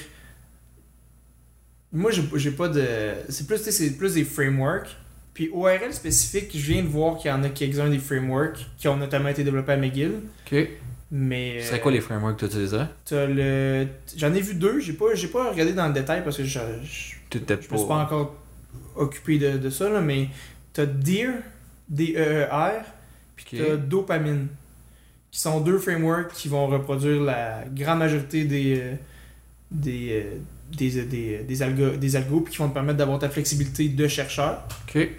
Moi, 1.92 2.10
j'ai 2.10 2.50
pas 2.52 2.68
de. 2.68 2.84
C'est 3.28 3.46
plus, 3.46 3.58
c'est 3.58 3.96
plus 3.96 4.14
des 4.14 4.24
frameworks. 4.24 4.96
Puis, 5.34 5.48
ORL 5.52 5.92
spécifique, 5.92 6.50
je 6.54 6.72
viens 6.72 6.82
de 6.82 6.88
voir 6.88 7.16
qu'il 7.16 7.30
y 7.30 7.34
en 7.34 7.42
a 7.42 7.48
quelques-uns 7.48 7.88
des 7.88 7.98
frameworks 7.98 8.66
qui 8.78 8.88
ont 8.88 8.96
notamment 8.96 9.28
été 9.30 9.44
développés 9.44 9.72
à 9.72 9.76
McGill. 9.76 10.12
Ok. 10.46 10.68
Mais. 11.10 11.60
Ce 11.60 11.68
serait 11.68 11.80
quoi 11.80 11.92
les 11.92 12.00
frameworks 12.00 12.36
que 12.36 12.40
tu 12.46 12.52
utiliserais? 12.52 12.88
T'as 13.04 13.26
le. 13.26 13.86
J'en 14.16 14.32
ai 14.32 14.40
vu 14.40 14.54
deux, 14.54 14.80
j'ai 14.80 14.94
pas, 14.94 15.14
j'ai 15.14 15.28
pas 15.28 15.50
regardé 15.50 15.72
dans 15.74 15.86
le 15.86 15.92
détail 15.94 16.22
parce 16.24 16.36
que 16.38 16.44
je, 16.44 16.58
je, 16.82 17.14
je 17.32 17.38
me 17.38 17.60
suis 17.78 17.86
pas 17.86 17.96
encore 17.96 18.36
occupé 18.96 19.38
de, 19.38 19.58
de 19.58 19.70
ça, 19.70 19.88
là, 19.90 20.00
mais 20.00 20.28
t'as 20.72 20.86
Deer, 20.86 21.30
D-E-E-R, 21.88 22.82
puis 23.36 23.46
Ok. 23.52 23.66
t'as 23.66 23.76
Dopamine, 23.76 24.48
qui 25.30 25.40
sont 25.40 25.60
deux 25.60 25.78
frameworks 25.78 26.32
qui 26.32 26.48
vont 26.48 26.66
reproduire 26.66 27.22
la 27.22 27.64
grande 27.74 27.98
majorité 28.00 28.44
des. 28.44 28.78
euh, 28.80 28.94
des. 29.70 30.26
Des, 30.76 31.02
des, 31.04 31.38
des, 31.38 31.62
algo, 31.62 31.90
des 31.96 32.16
algos, 32.16 32.40
puis 32.40 32.52
qui 32.52 32.58
vont 32.58 32.68
te 32.68 32.74
permettre 32.74 32.98
d'avoir 32.98 33.18
ta 33.18 33.28
flexibilité 33.28 33.88
de 33.88 34.08
chercheur. 34.08 34.64
Ok. 34.88 34.92
Puis 34.94 35.10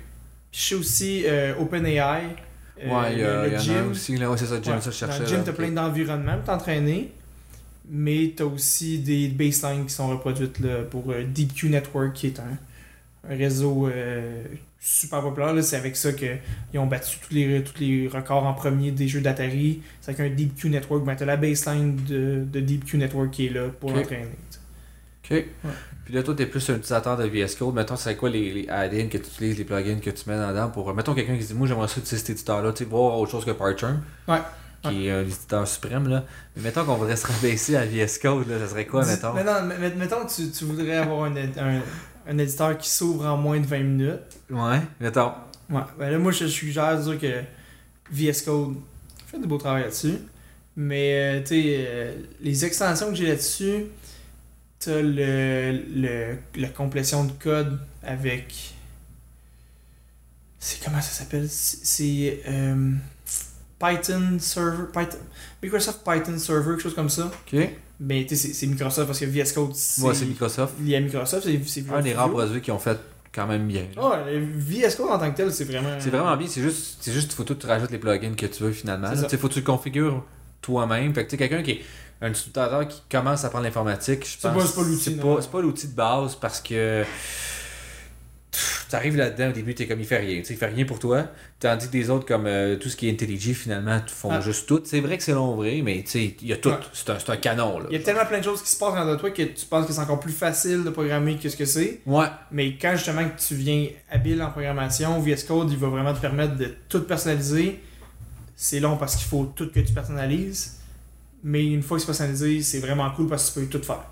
je 0.52 0.60
sais 0.60 0.76
aussi 0.76 1.24
euh, 1.26 1.54
OpenAI. 1.60 1.96
euh, 2.84 2.90
Ouais, 2.90 3.14
il 3.14 3.20
y, 3.20 3.24
a- 3.24 3.44
le- 3.44 3.48
y 3.48 3.52
le 3.52 3.56
en 3.56 3.60
a 3.60 3.64
Gym. 3.64 3.92
aussi, 3.92 4.18
là, 4.18 4.30
ouais, 4.30 4.38
c'est 4.38 4.46
ça, 4.48 4.60
Jim, 4.62 4.74
Ouais, 4.76 4.82
ça, 4.82 4.92
je 4.92 4.96
cherchais. 4.96 5.18
Dans 5.20 5.24
le 5.24 5.30
gym, 5.30 5.44
t'as 5.46 5.54
plein 5.54 5.70
d'environnements 5.72 6.36
pour 6.38 6.46
t'entraîner, 6.46 7.12
mais 7.90 8.34
t'as 8.36 8.44
aussi 8.46 9.00
des 9.00 9.28
baselines 9.30 9.86
qui 9.86 9.94
sont 9.94 10.10
reproduites 10.10 10.60
là, 10.60 10.84
pour 10.90 11.12
euh, 11.12 11.24
DeepQ 11.24 11.70
Network, 11.70 12.14
qui 12.14 12.28
est 12.28 12.40
un, 12.40 13.30
un 13.32 13.36
réseau 13.36 13.88
euh, 13.88 14.44
super 14.80 15.22
populaire. 15.22 15.54
là. 15.54 15.62
C'est 15.62 15.78
avec 15.78 15.96
ça 15.96 16.12
qu'ils 16.14 16.40
ont 16.76 16.86
battu 16.88 17.18
tous 17.26 17.34
les, 17.34 17.64
tous 17.64 17.80
les 17.80 18.08
records 18.08 18.46
en 18.46 18.54
premier 18.54 18.92
des 18.92 19.08
jeux 19.08 19.22
d'Atari. 19.22 19.82
C'est 20.02 20.12
avec 20.20 20.32
un 20.32 20.36
DeepQ 20.36 20.70
Network. 20.70 21.06
Ben, 21.06 21.16
t'as 21.16 21.26
la 21.26 21.38
baseline 21.38 21.96
de, 22.08 22.44
de 22.52 22.60
DeepQ 22.60 22.98
Network 22.98 23.32
qui 23.32 23.46
est 23.48 23.50
là 23.50 23.68
pour 23.80 23.92
Ok. 23.92 23.96
l'entraîner. 23.98 24.28
Puis 26.06 26.14
là, 26.14 26.22
toi, 26.24 26.36
t'es 26.36 26.46
plus 26.46 26.70
un 26.70 26.74
utilisateur 26.76 27.16
de 27.18 27.24
VS 27.26 27.56
Code. 27.58 27.74
Mettons, 27.76 27.96
c'est 27.96 28.16
quoi 28.18 28.30
les, 28.30 28.52
les 28.54 28.70
add-ins 28.70 29.08
que 29.08 29.18
tu 29.18 29.24
utilises, 29.28 29.58
les 29.58 29.64
plugins 29.64 30.00
que 30.00 30.10
tu 30.10 30.30
mets 30.30 30.36
dedans 30.38 30.70
pour. 30.70 30.94
Mettons 30.94 31.14
quelqu'un 31.14 31.36
qui 31.38 31.44
se 31.44 31.48
dit, 31.50 31.54
moi, 31.54 31.68
j'aimerais 31.68 31.88
ça 31.88 31.96
utiliser 32.00 32.18
cet 32.18 32.30
éditeur-là, 32.32 32.74
tu 32.74 32.84
sais, 32.84 32.90
voir 32.90 33.18
autre 33.20 33.32
chose 33.32 33.46
que 33.46 33.52
PyCharm. 33.52 34.02
Ouais. 34.28 34.40
Qui 34.84 35.08
est 35.08 35.12
un 35.12 35.22
éditeur 35.22 35.66
suprême, 35.66 36.10
là. 36.10 36.26
Mais 36.58 36.64
mettons 36.64 36.84
qu'on 36.84 36.96
voudrait 36.96 37.16
se 37.16 37.26
rabaisser 37.26 37.78
à 37.78 37.86
VS 37.86 38.20
Code, 38.22 38.50
là, 38.50 38.60
ça 38.60 38.68
serait 38.68 38.86
quoi, 38.86 39.06
mettons? 39.06 39.32
Mais 39.34 39.46
non, 39.46 39.54
mais- 39.64 39.90
mettons 39.96 40.26
que 40.26 40.30
tu, 40.36 40.52
tu 40.52 40.66
voudrais 40.66 40.98
avoir 40.98 41.24
un, 41.24 41.36
un, 41.38 41.80
un 42.28 42.38
éditeur 42.38 42.78
qui 42.78 42.90
s'ouvre 42.90 43.26
en 43.26 43.38
moins 43.38 43.62
de 43.62 43.66
20 43.66 43.80
minutes. 43.80 44.20
Ouais, 44.50 44.82
mettons. 45.00 45.32
Ouais, 45.70 45.82
ben 45.98 46.10
là, 46.12 46.20
moi, 46.20 46.34
je 46.34 46.48
suggère 46.48 46.98
de 47.02 47.04
dire 47.16 47.20
que 47.20 47.44
VS 48.12 48.42
Code 48.44 48.76
fait 49.28 49.40
du 49.40 49.48
beau 49.48 49.58
travail 49.58 49.84
là-dessus. 49.84 50.18
Mais, 50.76 51.14
euh, 51.14 51.40
tu 51.42 51.48
sais, 51.48 51.64
euh, 51.88 52.14
les 52.42 52.66
extensions 52.66 53.08
que 53.10 53.16
j'ai 53.16 53.28
là-dessus, 53.28 53.86
t'as 54.86 55.02
le, 55.02 55.80
le, 55.96 56.38
la 56.56 56.68
complétion 56.70 57.24
de 57.26 57.32
code 57.34 57.80
avec. 58.04 58.74
C'est 60.60 60.84
comment 60.84 61.02
ça 61.02 61.12
s'appelle? 61.12 61.48
C'est 61.50 62.42
euh, 62.48 62.92
Python 63.80 64.38
Server. 64.40 64.84
Python, 64.94 65.18
Microsoft 65.62 66.00
Python 66.06 66.38
Server, 66.38 66.72
quelque 66.72 66.84
chose 66.84 66.96
comme 66.96 67.10
ça. 67.10 67.26
Ok. 67.52 67.60
Mais, 68.00 68.26
tu 68.26 68.36
sais, 68.36 68.54
c'est- 68.54 68.68
Microsoft 68.68 69.08
parce 69.08 69.20
que 69.20 69.26
VS 69.26 69.54
Code, 69.54 69.76
c'est 69.76 70.02
Ouais, 70.02 70.14
c'est 70.14 70.26
Microsoft. 70.26 70.74
lié 70.82 70.96
à 70.96 71.00
Microsoft. 71.00 71.48
C'est 71.66 71.90
Un 71.92 72.02
des 72.02 72.14
rares 72.14 72.30
produits 72.30 72.62
qui 72.62 72.72
ont 72.72 72.80
fait 72.80 72.98
quand 73.34 73.48
même 73.48 73.68
bien. 73.68 73.86
là. 73.96 74.26
Le 74.30 74.40
VS 74.58 74.96
Code 74.96 75.10
en 75.12 75.20
tant 75.20 75.32
que 75.32 75.38
tel, 75.38 75.52
c'est 75.54 75.66
vraiment. 75.66 75.90
C'est 76.00 76.10
vraiment 76.10 76.36
bien, 76.38 76.48
c'est 76.48 76.62
juste, 76.62 76.98
c'est 77.02 77.12
juste, 77.14 77.34
faut 77.34 77.44
que 77.44 77.54
tu 77.54 77.66
rajoutes 77.68 77.92
les 77.92 77.98
plugins 78.00 78.34
que 78.36 78.46
tu 78.46 78.64
veux 78.64 78.72
finalement. 78.72 79.10
Tu 79.30 79.38
faut 79.38 79.48
que 79.48 79.54
tu 79.54 79.60
le 79.60 79.66
configures 79.66 80.26
toi-même. 80.62 81.14
Fait 81.14 81.26
que 81.26 81.30
tu 81.32 81.38
quelqu'un 81.38 81.62
qui 81.62 81.72
est 81.72 81.82
un 82.22 82.30
utilisateur 82.30 82.88
qui 82.88 83.02
commence 83.10 83.44
à 83.44 83.48
apprendre 83.48 83.66
l'informatique, 83.66 84.26
je 84.28 84.40
pense. 84.40 84.54
pas- 84.54 84.66
c'est 84.66 84.76
pas 84.76 84.82
l'outil, 84.88 85.04
C'est 85.40 85.52
pas, 85.52 85.62
l'outil 85.62 85.88
de 85.88 85.94
base 85.96 86.36
parce 86.36 86.62
que. 86.62 87.04
Tu 88.88 88.96
arrives 88.96 89.16
là-dedans, 89.18 89.50
au 89.50 89.52
début, 89.52 89.74
t'es 89.74 89.88
comme 89.88 90.00
il 90.00 90.06
fait 90.06 90.20
rien. 90.20 90.44
Il 90.48 90.56
fait 90.58 90.68
rien 90.68 90.86
pour 90.86 91.00
toi. 91.00 91.26
Tandis 91.60 91.88
que 91.88 91.92
des 91.92 92.12
autres, 92.12 92.28
comme 92.28 92.46
euh, 92.46 92.76
tout 92.76 92.88
ce 92.88 92.96
qui 92.96 93.08
est 93.08 93.12
IntelliJ, 93.12 93.54
finalement, 93.54 94.00
font 94.06 94.30
Ah. 94.32 94.42
juste 94.42 94.68
tout. 94.68 94.80
C'est 94.86 95.00
vrai 95.00 95.18
que 95.18 95.24
c'est 95.24 95.32
long 95.32 95.56
vrai, 95.56 95.82
mais 95.84 96.04
il 96.14 96.36
y 96.48 96.54
a 96.54 96.58
tout. 96.58 96.70
Ouais. 96.70 96.76
C'est 96.94 97.10
un, 97.10 97.18
un 97.34 97.38
canon, 97.38 97.80
là. 97.80 97.86
Il 97.90 97.98
y 97.98 98.00
a 98.00 98.04
tellement 98.04 98.26
plein 98.28 98.38
de 98.38 98.44
choses 98.44 98.62
qui 98.62 98.70
se 98.70 98.78
passent 98.78 98.94
dans 98.94 99.18
toi 99.18 99.32
que 99.32 99.42
tu 99.42 99.66
penses 99.66 99.88
que 99.88 99.94
c'est 99.94 100.00
encore 100.02 100.20
plus 100.20 100.32
facile 100.34 100.84
de 100.84 100.92
programmer 100.92 101.38
que 101.38 101.50
ce 101.50 101.58
que 101.58 101.66
c'est. 101.66 102.02
Ouais. 102.06 102.28
Mais 102.52 102.78
quand 102.78 102.92
justement 102.96 103.24
que 103.28 103.42
tu 103.42 103.56
viens 103.56 103.88
habile 104.12 104.40
en 104.44 104.52
programmation, 104.52 105.20
VS 105.20 105.46
Code, 105.48 105.72
il 105.72 105.78
va 105.80 105.88
vraiment 105.88 106.14
te 106.14 106.20
permettre 106.20 106.56
de 106.56 106.76
tout 106.88 107.02
personnaliser. 107.02 107.80
C'est 108.56 108.80
long 108.80 108.98
parce 108.98 109.16
qu'il 109.16 109.26
faut 109.28 109.52
tout 109.56 109.72
que 109.74 109.80
tu 109.80 109.94
personnalises. 109.94 110.78
Mais 111.44 111.66
une 111.66 111.82
fois 111.84 111.98
que 111.98 112.02
c'est 112.02 112.08
personnalisé, 112.08 112.62
c'est 112.62 112.80
vraiment 112.80 113.10
cool 113.12 113.28
parce 113.28 113.50
que 113.52 113.60
tu 113.60 113.66
peux 113.68 113.80
tout 113.80 113.86
faire. 113.86 114.04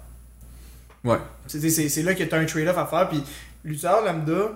Ouais. 1.04 1.18
C'est 1.48 2.04
là 2.04 2.14
que 2.14 2.24
tu 2.24 2.36
as 2.36 2.38
un 2.38 2.46
trade-off 2.46 2.78
à 2.78 2.86
faire. 2.86 3.10
Puis 3.10 3.24
l'utilisateur 3.64 4.04
lambda, 4.06 4.52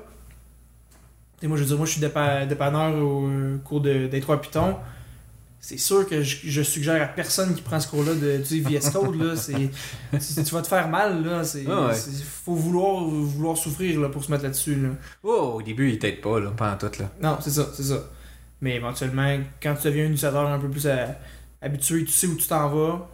et 1.42 1.48
moi 1.48 1.58
je 1.58 1.64
veux 1.64 1.68
dire, 1.70 1.78
moi 1.78 1.86
je 1.86 1.92
suis 1.94 2.02
dépa- 2.02 2.46
dépanneur 2.48 2.94
au 2.96 3.28
euh, 3.28 3.58
cours 3.64 3.82
de- 3.82 4.08
d'intro 4.08 4.34
à 4.34 4.42
Python. 4.42 4.76
C'est 5.60 5.78
sûr 5.80 6.08
que 6.08 6.22
je, 6.22 6.38
je 6.44 6.62
suggère 6.62 7.02
à 7.02 7.08
personne 7.08 7.56
qui 7.56 7.64
prend 7.64 7.80
ce 7.80 7.88
cours-là 7.88 8.14
de 8.14 8.38
VS 8.44 8.92
Code. 8.94 9.16
Là, 9.20 9.36
c'est, 9.36 9.72
c'est- 10.20 10.44
tu 10.44 10.54
vas 10.54 10.62
te 10.62 10.68
faire 10.68 10.88
mal. 10.90 11.24
Là, 11.26 11.44
c'est, 11.44 11.66
Ah 11.68 11.88
ouais. 11.88 11.94
faut 12.24 12.54
vouloir, 12.54 13.04
vouloir 13.06 13.58
souffrir 13.58 14.00
là, 14.00 14.10
pour 14.10 14.24
se 14.24 14.30
mettre 14.32 14.44
là-dessus. 14.44 14.76
Là. 14.76 14.90
Oh, 15.24 15.54
au 15.56 15.62
début, 15.64 15.90
il 15.90 15.98
t'aide 15.98 16.22
pas, 16.22 16.40
là, 16.40 16.52
pendant 16.56 16.78
tout, 16.78 16.92
là. 17.00 17.10
Non, 17.20 17.38
c'est 17.42 17.50
ça, 17.50 17.68
c'est 17.74 17.82
ça. 17.84 18.04
Mais 18.62 18.76
éventuellement, 18.76 19.38
quand 19.62 19.74
tu 19.74 19.88
deviens 19.88 20.04
un 20.04 20.08
utilisateur 20.08 20.48
un 20.48 20.60
peu 20.60 20.70
plus 20.70 20.86
euh, 20.86 21.08
habitué, 21.66 22.06
tu 22.06 22.12
sais 22.12 22.28
où 22.28 22.36
tu 22.36 22.48
t'en 22.48 22.70
vas, 22.70 23.08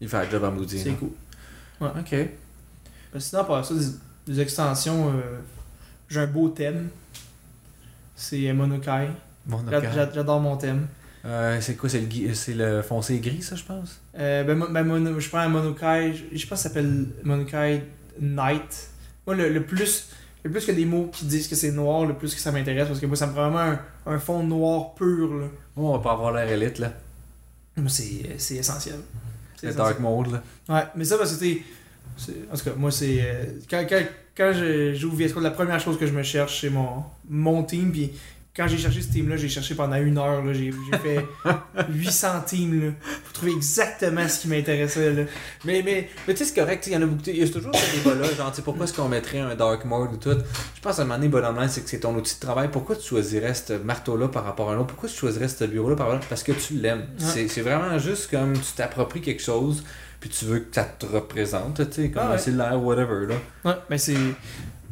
Il 0.00 0.08
fait 0.08 0.16
un 0.18 0.28
job 0.30 0.54
maudit. 0.54 0.78
c'est 0.78 0.92
cool. 0.92 1.10
Ok. 1.80 2.14
Parce 3.12 3.24
que 3.24 3.30
sinon, 3.30 3.44
par 3.44 3.64
ça, 3.64 3.74
des, 3.74 4.32
des 4.34 4.40
extensions, 4.40 5.08
euh, 5.08 5.38
j'ai 6.08 6.20
un 6.20 6.26
beau 6.26 6.48
thème. 6.48 6.88
C'est 8.14 8.48
euh, 8.48 8.54
Monokai. 8.54 9.08
J'a- 9.92 10.12
J'adore 10.12 10.40
mon 10.40 10.56
thème. 10.56 10.86
Euh, 11.24 11.58
c'est 11.60 11.74
quoi, 11.76 11.88
c'est 11.88 12.00
le, 12.00 12.34
c'est 12.34 12.54
le 12.54 12.82
foncé 12.82 13.18
gris, 13.18 13.42
ça, 13.42 13.56
je 13.56 13.64
pense? 13.64 14.00
Euh, 14.18 14.44
ben, 14.44 14.64
ben, 14.70 14.84
mono- 14.84 15.18
je 15.18 15.28
prends 15.28 15.38
un 15.40 15.48
Monokai, 15.48 16.14
je, 16.14 16.36
je 16.38 16.46
pense 16.46 16.58
que 16.58 16.62
ça 16.62 16.68
s'appelle 16.68 17.06
Monokai 17.24 17.82
Night. 18.20 18.90
Moi, 19.26 19.34
le, 19.36 19.48
le 19.52 19.64
plus 19.64 20.08
le 20.44 20.50
plus 20.52 20.64
que 20.64 20.70
des 20.70 20.84
mots 20.84 21.10
qui 21.12 21.24
disent 21.24 21.48
que 21.48 21.56
c'est 21.56 21.72
noir, 21.72 22.06
le 22.06 22.14
plus 22.14 22.32
que 22.32 22.40
ça 22.40 22.52
m'intéresse, 22.52 22.86
parce 22.86 23.00
que 23.00 23.06
moi, 23.06 23.16
ça 23.16 23.26
me 23.26 23.32
prend 23.32 23.50
vraiment 23.50 23.78
un, 24.06 24.12
un 24.14 24.18
fond 24.20 24.44
noir 24.44 24.94
pur. 24.94 25.34
Là. 25.34 25.46
Oh, 25.74 25.88
on 25.88 25.92
va 25.96 25.98
pas 25.98 26.12
avoir 26.12 26.32
l'air 26.32 26.48
élite, 26.48 26.78
là. 26.78 26.92
C'est 28.38 28.54
essentiel. 28.56 29.00
C'est 29.60 29.68
Le 29.68 29.74
dark 29.74 30.00
mode, 30.00 30.32
là. 30.32 30.42
Ouais, 30.68 30.84
mais 30.96 31.04
ça, 31.04 31.16
parce 31.18 31.32
que 31.36 31.44
En 32.52 32.56
tout 32.56 32.64
cas, 32.64 32.72
moi, 32.76 32.90
c'est. 32.90 33.18
euh, 33.20 33.44
quand 33.70 33.84
quand, 33.88 34.02
quand 34.36 34.52
je- 34.54 34.94
j'ouvre 34.94 35.16
VS 35.16 35.32
Code, 35.32 35.42
la 35.42 35.50
première 35.50 35.80
chose 35.80 35.98
que 35.98 36.06
je 36.06 36.12
me 36.12 36.22
cherche, 36.22 36.60
c'est 36.62 36.70
mon, 36.70 37.04
mon 37.28 37.62
team. 37.64 37.90
Puis 37.92 38.12
quand 38.56 38.66
j'ai 38.68 38.78
cherché 38.78 39.02
ce 39.02 39.08
team-là, 39.12 39.36
j'ai 39.36 39.48
cherché 39.48 39.74
pendant 39.74 39.96
une 39.96 40.16
heure. 40.18 40.42
là. 40.44 40.52
J'ai 40.52 40.72
j'ai 40.72 40.98
fait 40.98 41.24
800 41.90 42.28
teams 42.46 42.80
là, 42.86 42.92
pour 43.24 43.32
trouver 43.32 43.52
exactement 43.52 44.26
ce 44.28 44.40
qui 44.40 44.48
m'intéressait. 44.48 45.12
là. 45.12 45.22
Mais, 45.64 45.82
mais, 45.84 46.08
mais 46.26 46.34
tu 46.34 46.38
sais, 46.38 46.46
c'est 46.52 46.60
correct, 46.60 46.84
il 46.86 46.92
y 46.94 46.96
en 46.96 47.02
a 47.02 47.06
beaucoup. 47.06 47.22
Il 47.26 47.36
y 47.36 47.42
a 47.42 47.48
toujours 47.48 47.74
ce 47.74 47.96
débat-là, 47.96 48.32
genre, 48.34 48.50
tu 48.50 48.56
sais, 48.56 48.62
pourquoi 48.62 48.84
est-ce 48.84 48.94
qu'on 48.94 49.08
mettrait 49.08 49.40
un 49.40 49.54
dark 49.54 49.84
mode 49.84 50.12
ou 50.14 50.16
tout? 50.16 50.36
Je 50.74 50.80
pense 50.80 50.98
à 50.98 51.02
un 51.02 51.04
moment 51.04 51.16
donné, 51.18 51.28
bottom 51.28 51.58
line, 51.58 51.68
c'est 51.68 51.82
que 51.82 51.90
c'est 51.90 52.00
ton 52.00 52.14
outil 52.16 52.34
de 52.36 52.40
travail. 52.40 52.68
Pourquoi 52.72 52.96
tu 52.96 53.06
choisirais 53.08 53.54
ce 53.54 53.74
marteau-là 53.74 54.28
par 54.28 54.44
rapport 54.44 54.70
à 54.70 54.74
un 54.74 54.78
autre? 54.78 54.86
Pourquoi 54.88 55.08
tu 55.08 55.16
choisirais 55.16 55.48
ce 55.48 55.64
bureau-là 55.64 55.96
par 55.96 56.06
rapport 56.06 56.14
à 56.14 56.16
l'autre 56.18 56.28
Parce 56.28 56.42
que 56.42 56.52
tu 56.52 56.74
l'aimes. 56.74 57.04
C'est 57.18 57.48
C'est 57.48 57.62
vraiment 57.62 57.98
juste 57.98 58.30
comme 58.30 58.54
tu 58.54 58.72
t'appropries 58.74 59.20
quelque 59.20 59.42
chose, 59.42 59.84
puis 60.20 60.30
tu 60.30 60.46
veux 60.46 60.60
que 60.60 60.74
ça 60.74 60.84
te 60.84 61.04
représente, 61.06 61.76
tu 61.90 62.02
sais, 62.02 62.10
comme 62.10 62.22
Ah 62.26 62.30
ouais. 62.32 62.38
c'est 62.38 62.52
l'air, 62.52 62.82
whatever, 62.82 63.26
là. 63.26 63.34
Ouais, 63.64 63.76
ben 63.90 63.98
c'est. 63.98 64.14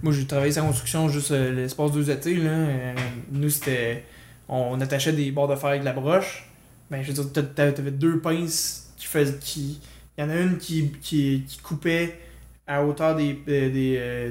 Moi, 0.05 0.13
j'ai 0.13 0.27
travaillé 0.27 0.53
sa 0.53 0.61
construction 0.61 1.09
juste 1.09 1.31
euh, 1.31 1.51
l'espace 1.53 1.91
deux 1.93 2.11
étés. 2.11 2.35
Là. 2.37 2.51
Euh, 2.51 2.95
nous, 3.33 3.49
c'était. 3.51 4.05
On 4.49 4.79
attachait 4.81 5.13
des 5.13 5.31
barres 5.33 5.49
de 5.49 5.57
fer 5.57 5.71
avec 5.71 5.81
de 5.81 5.87
la 5.87 5.95
broche. 5.95 6.49
Ben, 6.91 7.03
je 7.03 7.09
veux 7.11 7.15
dire, 7.15 7.33
t'a- 7.33 7.43
t'a- 7.43 7.73
t'avais 7.73 7.91
deux 7.91 8.21
pinces 8.21 8.93
qui 8.99 9.07
faisaient. 9.07 9.39
Qui... 9.41 9.81
Il 10.17 10.23
y 10.23 10.25
en 10.27 10.31
a 10.31 10.37
une 10.37 10.59
qui, 10.59 10.93
qui, 11.01 11.45
qui 11.49 11.59
coupait 11.59 12.19
à 12.67 12.85
hauteur 12.85 13.17
des, 13.17 13.39
euh, 13.49 13.71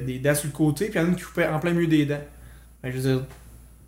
des 0.06 0.18
dents 0.20 0.34
sur 0.34 0.46
le 0.46 0.52
côté, 0.52 0.86
puis 0.86 0.94
il 0.94 1.02
y 1.02 1.04
en 1.04 1.06
a 1.06 1.10
une 1.10 1.16
qui 1.16 1.24
coupait 1.24 1.46
en 1.46 1.58
plein 1.58 1.72
milieu 1.72 1.88
des 1.88 2.06
dents. 2.06 2.22
Ben, 2.82 2.90
je 2.92 2.96
veux 2.98 3.02
dire, 3.16 3.24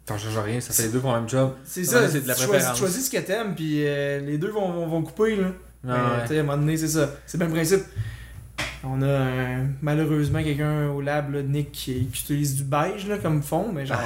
T'en 0.05 0.19
changes 0.19 0.39
rien, 0.39 0.61
ça 0.61 0.73
fait 0.73 0.85
les 0.85 0.89
deux 0.91 1.01
pour 1.01 1.13
le 1.13 1.21
même 1.21 1.29
job. 1.29 1.55
c'est 1.65 1.85
ça, 1.85 2.09
c'est 2.09 2.21
de 2.23 2.29
la 2.29 2.35
tu 2.35 2.41
choisis, 2.43 2.49
préférence. 2.49 2.77
tu 2.77 2.81
choisis 2.81 3.07
ce 3.07 3.11
que 3.11 3.19
t'aimes, 3.23 3.55
puis 3.55 3.87
euh, 3.87 4.21
les 4.21 4.39
deux 4.39 4.51
vont, 4.51 4.71
vont, 4.73 4.87
vont 4.87 5.03
couper. 5.03 5.37
Là. 5.37 5.47
Ah, 5.89 5.89
Ben, 5.89 6.29
ouais. 6.31 6.37
à 6.39 6.41
un 6.41 6.43
moment 6.45 6.59
donné, 6.59 6.77
c'est 6.77 6.89
ça. 6.89 7.11
C'est 7.27 7.39
le 7.41 7.49
principe. 7.49 7.83
On 8.85 9.03
a 9.03 9.07
euh, 9.07 9.65
malheureusement 9.83 10.43
quelqu'un 10.43 10.89
au 10.89 11.01
lab, 11.01 11.33
là, 11.35 11.43
Nick, 11.43 11.73
qui, 11.73 12.07
qui 12.13 12.21
utilise 12.23 12.57
du 12.57 12.65
beige 12.65 13.07
là, 13.09 13.19
comme 13.19 13.43
fond, 13.43 13.71
mais 13.73 13.87
genre, 13.87 14.01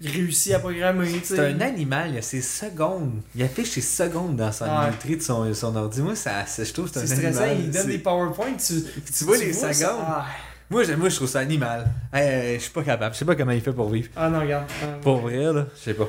il 0.00 0.10
réussit 0.10 0.52
à 0.54 0.58
programmer. 0.60 1.08
C'est 1.22 1.38
un 1.40 1.60
animal, 1.60 2.10
il 2.12 2.18
a 2.18 2.22
ses 2.22 2.40
secondes. 2.40 3.20
Il 3.34 3.42
affiche 3.42 3.70
ses 3.70 3.80
secondes 3.80 4.36
dans 4.36 4.52
sa 4.52 4.66
Ouais. 4.66 4.86
minuterie 4.86 5.16
de 5.16 5.22
son, 5.22 5.52
son 5.54 5.74
ordi. 5.76 6.00
Moi, 6.00 6.14
ça, 6.14 6.46
ça- 6.46 6.64
je 6.64 6.72
trouve 6.72 6.90
que 6.90 7.00
c'est 7.00 7.06
C'est 7.06 7.14
un 7.26 7.32
stressant, 7.32 7.42
animal. 7.42 7.64
il 7.64 7.70
donne 7.70 7.86
des 7.88 7.98
PowerPoints. 7.98 8.54
Tu, 8.64 8.74
Tu 9.16 9.24
vois 9.24 9.36
les 9.38 9.52
secondes? 9.52 10.00
Ah, 10.06 10.26
Moi, 10.70 10.84
je- 10.84 10.92
moi, 10.92 11.08
je 11.08 11.16
trouve 11.16 11.28
ça 11.28 11.40
animal. 11.40 11.90
Hey, 12.12 12.56
je 12.58 12.62
suis 12.64 12.70
pas 12.72 12.82
capable. 12.82 13.14
Je 13.14 13.18
sais 13.20 13.24
pas 13.24 13.34
comment 13.34 13.52
il 13.52 13.60
fait 13.60 13.72
pour 13.72 13.88
vivre. 13.90 14.08
ah 14.16 14.28
non, 14.28 14.40
regarde. 14.40 14.66
Ah, 14.82 14.86
Pour 15.02 15.18
vrai, 15.18 15.36
là, 15.52 15.66
je 15.76 15.80
sais 15.82 15.94
pas. 15.94 16.08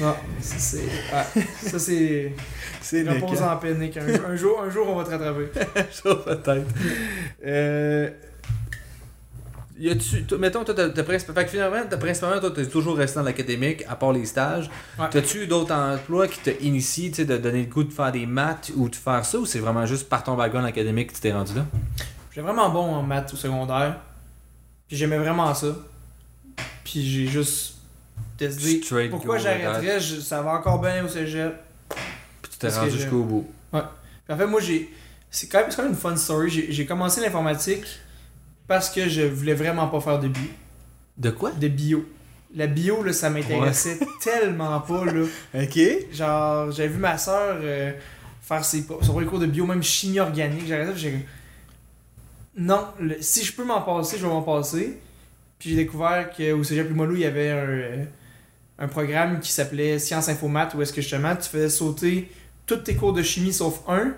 Non, 0.00 0.14
ça, 0.40 0.54
c'est. 0.58 0.78
ouais, 0.78 1.44
ça, 1.62 1.78
c'est. 1.78 2.32
C'est 2.82 3.06
en 3.06 3.60
Nick. 3.78 3.96
Un, 3.98 4.24
un 4.30 4.36
jour, 4.36 4.62
un 4.62 4.70
jour, 4.70 4.88
on 4.88 4.96
va 4.96 5.04
te 5.04 5.10
rattraper. 5.10 5.48
Ça, 5.92 6.14
peut-être. 6.14 6.66
Euh... 7.44 8.10
Y 9.78 9.90
a-tu. 9.90 10.24
toi, 10.24 10.38
Mettons, 10.38 10.64
toi, 10.64 10.74
t'as, 10.74 10.88
t'as 10.90 11.02
princi- 11.02 11.32
fait 11.32 11.44
que 11.44 11.50
finalement, 11.50 11.82
t'as 11.88 11.96
principalement, 11.98 12.40
toi, 12.40 12.50
t'es 12.50 12.66
toujours 12.66 12.96
resté 12.96 13.18
dans 13.18 13.24
l'académique, 13.24 13.84
à 13.88 13.96
part 13.96 14.12
les 14.12 14.24
stages. 14.26 14.70
Ouais. 14.98 15.06
T'as-tu 15.10 15.46
d'autres 15.46 15.74
emplois 15.74 16.26
qui 16.28 16.38
t'ont 16.40 16.56
initié, 16.60 17.10
tu 17.10 17.16
sais, 17.16 17.24
de 17.24 17.36
donner 17.36 17.62
le 17.62 17.68
goût 17.68 17.84
de 17.84 17.92
faire 17.92 18.12
des 18.12 18.26
maths 18.26 18.72
ou 18.76 18.88
de 18.88 18.96
faire 18.96 19.24
ça, 19.24 19.38
ou 19.38 19.46
c'est 19.46 19.58
vraiment 19.58 19.86
juste 19.86 20.08
par 20.08 20.24
ton 20.24 20.36
background 20.36 20.66
académique 20.66 21.08
que 21.08 21.14
tu 21.14 21.20
t'es 21.20 21.32
rendu 21.32 21.54
là? 21.54 21.64
J'étais 22.30 22.42
vraiment 22.42 22.68
bon 22.70 22.94
en 22.94 23.02
maths 23.02 23.32
au 23.32 23.36
secondaire. 23.36 24.00
Puis 24.88 24.96
j'aimais 24.96 25.18
vraiment 25.18 25.54
ça. 25.54 25.68
Puis 26.84 27.02
j'ai 27.06 27.26
juste 27.26 27.76
Straight 28.48 29.10
Pourquoi 29.10 29.36
go 29.36 29.42
j'arrêterais 29.42 30.00
je- 30.00 30.20
Ça 30.20 30.40
va 30.42 30.52
encore 30.54 30.80
bien 30.80 31.04
au 31.04 31.08
cégep. 31.08 31.54
Puis 32.42 32.52
tu 32.52 32.58
t'es 32.58 32.66
Parce 32.68 32.74
que 32.76 32.80
rendu 32.80 32.92
j'ai- 32.92 32.98
jusqu'au 32.98 33.22
bout. 33.24 33.50
Puis 33.72 33.80
en 34.30 34.36
fait, 34.36 34.46
moi, 34.46 34.60
j'ai. 34.60 34.88
C'est 35.30 35.46
quand, 35.48 35.58
même- 35.60 35.70
c'est 35.70 35.76
quand 35.76 35.82
même 35.82 35.92
une 35.92 35.98
fun 35.98 36.16
story. 36.16 36.50
J'ai 36.50 36.72
j'ai 36.72 36.86
commencé 36.86 37.20
l'informatique 37.20 37.84
parce 38.66 38.88
que 38.90 39.08
je 39.08 39.22
voulais 39.22 39.54
vraiment 39.54 39.88
pas 39.88 40.00
faire 40.00 40.18
de 40.18 40.28
bio. 40.28 40.42
De 41.18 41.30
quoi? 41.30 41.50
De 41.52 41.68
bio. 41.68 42.08
La 42.54 42.66
bio, 42.66 43.02
là, 43.04 43.12
ça 43.12 43.30
m'intéressait 43.30 43.98
tellement 44.22 44.80
pas, 44.80 45.04
là. 45.04 45.24
Ok. 45.54 45.78
Genre, 46.12 46.70
j'avais 46.72 46.88
vu 46.88 46.98
ma 46.98 47.16
soeur 47.18 47.58
faire 48.42 48.64
ses, 48.64 48.82
son 49.02 49.12
premier 49.12 49.26
cours 49.26 49.38
de 49.38 49.46
bio, 49.46 49.64
même 49.66 49.82
chimie 49.82 50.18
organique. 50.18 50.64
Puis 50.64 50.68
j'ai 50.96 51.26
Non, 52.56 52.86
le- 52.98 53.16
si 53.20 53.44
je 53.44 53.52
peux 53.52 53.64
m'en 53.64 53.80
passer, 53.82 54.16
je 54.18 54.22
vais 54.22 54.28
m'en 54.32 54.42
passer. 54.42 54.98
Puis 55.58 55.70
j'ai 55.70 55.76
découvert 55.76 56.30
qu'au 56.36 56.64
Cégep 56.64 56.88
Lumolo, 56.88 57.14
il 57.14 57.20
y 57.20 57.24
avait 57.24 57.50
un, 57.50 57.56
euh, 57.68 58.04
un 58.80 58.88
programme 58.88 59.40
qui 59.40 59.52
s'appelait 59.52 59.98
Sciences 59.98 60.28
Infomat, 60.28 60.70
où 60.74 60.82
est-ce 60.82 60.92
que 60.92 61.02
justement 61.02 61.36
tu 61.36 61.48
faisais 61.48 61.68
sauter 61.68 62.32
tous 62.66 62.78
tes 62.78 62.96
cours 62.96 63.12
de 63.12 63.22
chimie 63.22 63.52
sauf 63.52 63.82
un, 63.86 64.14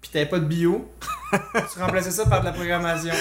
puis 0.00 0.10
t'avais 0.10 0.26
pas 0.26 0.38
de 0.38 0.44
bio. 0.44 0.88
tu 1.72 1.80
remplaçais 1.80 2.12
ça 2.12 2.26
par 2.26 2.40
de 2.40 2.46
la 2.46 2.52
programmation. 2.52 3.14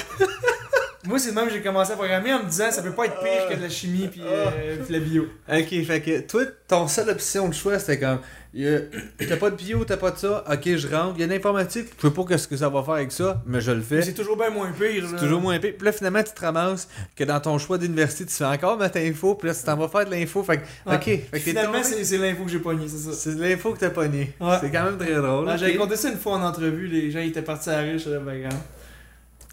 Moi, 1.06 1.18
c'est 1.18 1.32
même 1.32 1.48
que 1.48 1.54
j'ai 1.54 1.64
commencé 1.64 1.92
à 1.94 1.96
programmer 1.96 2.32
en 2.32 2.44
me 2.44 2.50
disant 2.50 2.70
ça 2.70 2.84
peut 2.84 2.92
pas 2.92 3.06
être 3.06 3.20
pire 3.20 3.50
que 3.50 3.56
de 3.56 3.62
la 3.62 3.70
chimie 3.70 4.08
puis, 4.08 4.22
euh, 4.24 4.78
puis 4.84 4.94
la 4.94 5.00
bio. 5.00 5.28
Ok, 5.52 5.84
fait 5.84 6.02
que 6.02 6.20
toi, 6.22 6.44
ton 6.68 6.88
seule 6.88 7.10
option 7.10 7.48
de 7.48 7.54
choix, 7.54 7.80
c'était 7.80 8.00
comme. 8.00 8.20
T'as 9.30 9.38
pas 9.38 9.50
de 9.50 9.56
bio, 9.56 9.86
t'as 9.86 9.96
pas 9.96 10.12
de 10.12 10.18
ça, 10.18 10.44
ok, 10.52 10.76
je 10.76 10.88
rentre. 10.88 11.14
Il 11.18 11.22
y 11.22 11.24
a 11.24 11.28
l'informatique, 11.28 11.88
je 11.98 12.08
sais 12.08 12.14
pas 12.14 12.24
qu'est-ce 12.28 12.48
que 12.50 12.58
ça 12.58 12.68
va 12.68 12.84
faire 12.84 12.96
avec 12.96 13.12
ça, 13.14 13.42
mais 13.46 13.62
je 13.62 13.72
le 13.72 13.82
fais. 13.82 14.02
c'est 14.02 14.14
toujours 14.14 14.36
bien 14.36 14.50
moins 14.50 14.72
pire. 14.72 15.06
C'est 15.08 15.14
là. 15.14 15.20
toujours 15.20 15.40
moins 15.40 15.54
épais. 15.54 15.72
Puis 15.72 15.86
là, 15.86 15.94
finalement, 15.94 16.22
tu 16.22 16.34
te 16.34 16.42
ramasses 16.42 16.90
que 17.16 17.24
dans 17.24 17.40
ton 17.40 17.58
choix 17.58 17.78
d'université, 17.78 18.26
tu 18.26 18.34
fais 18.34 18.44
encore 18.44 18.78
maths 18.78 18.98
info, 18.98 19.36
puis 19.36 19.48
là, 19.48 19.56
tu 19.56 19.64
t'en 19.64 19.78
vas 19.78 19.88
faire 19.88 20.06
de 20.06 20.12
l'info. 20.12 20.44
Fait 20.44 20.58
que, 20.58 20.64
Ouais. 20.90 20.96
ok. 20.96 21.04
Fait 21.04 21.22
que 21.32 21.38
Finalement, 21.40 21.82
c'est 21.82 22.18
l'info 22.18 22.44
que 22.44 22.52
j'ai 22.52 22.60
pogné, 22.60 22.88
c'est 22.90 22.98
ça. 22.98 23.14
c'est 23.14 23.36
l'info 23.40 23.72
que 23.74 23.80
t'as 23.80 23.90
pogné. 23.90 24.34
Ouais. 24.42 24.58
C'est 24.60 24.70
quand 24.70 24.84
même 24.84 24.98
très 24.98 25.14
drôle. 25.16 25.46
Ah, 25.48 25.54
ok. 25.54 25.58
J'avais 25.60 25.76
compté 25.76 25.96
ça 25.96 26.10
une 26.10 26.18
fois 26.18 26.34
en 26.34 26.44
entrevue, 26.44 26.88
les 26.88 27.10
gens 27.10 27.20
ils 27.20 27.30
étaient 27.30 27.42
partis 27.42 27.70
à 27.70 27.82
la 27.82 27.92
riche, 27.92 28.04
je 28.04 28.10
disais, 28.10 28.20
ben. 28.20 28.50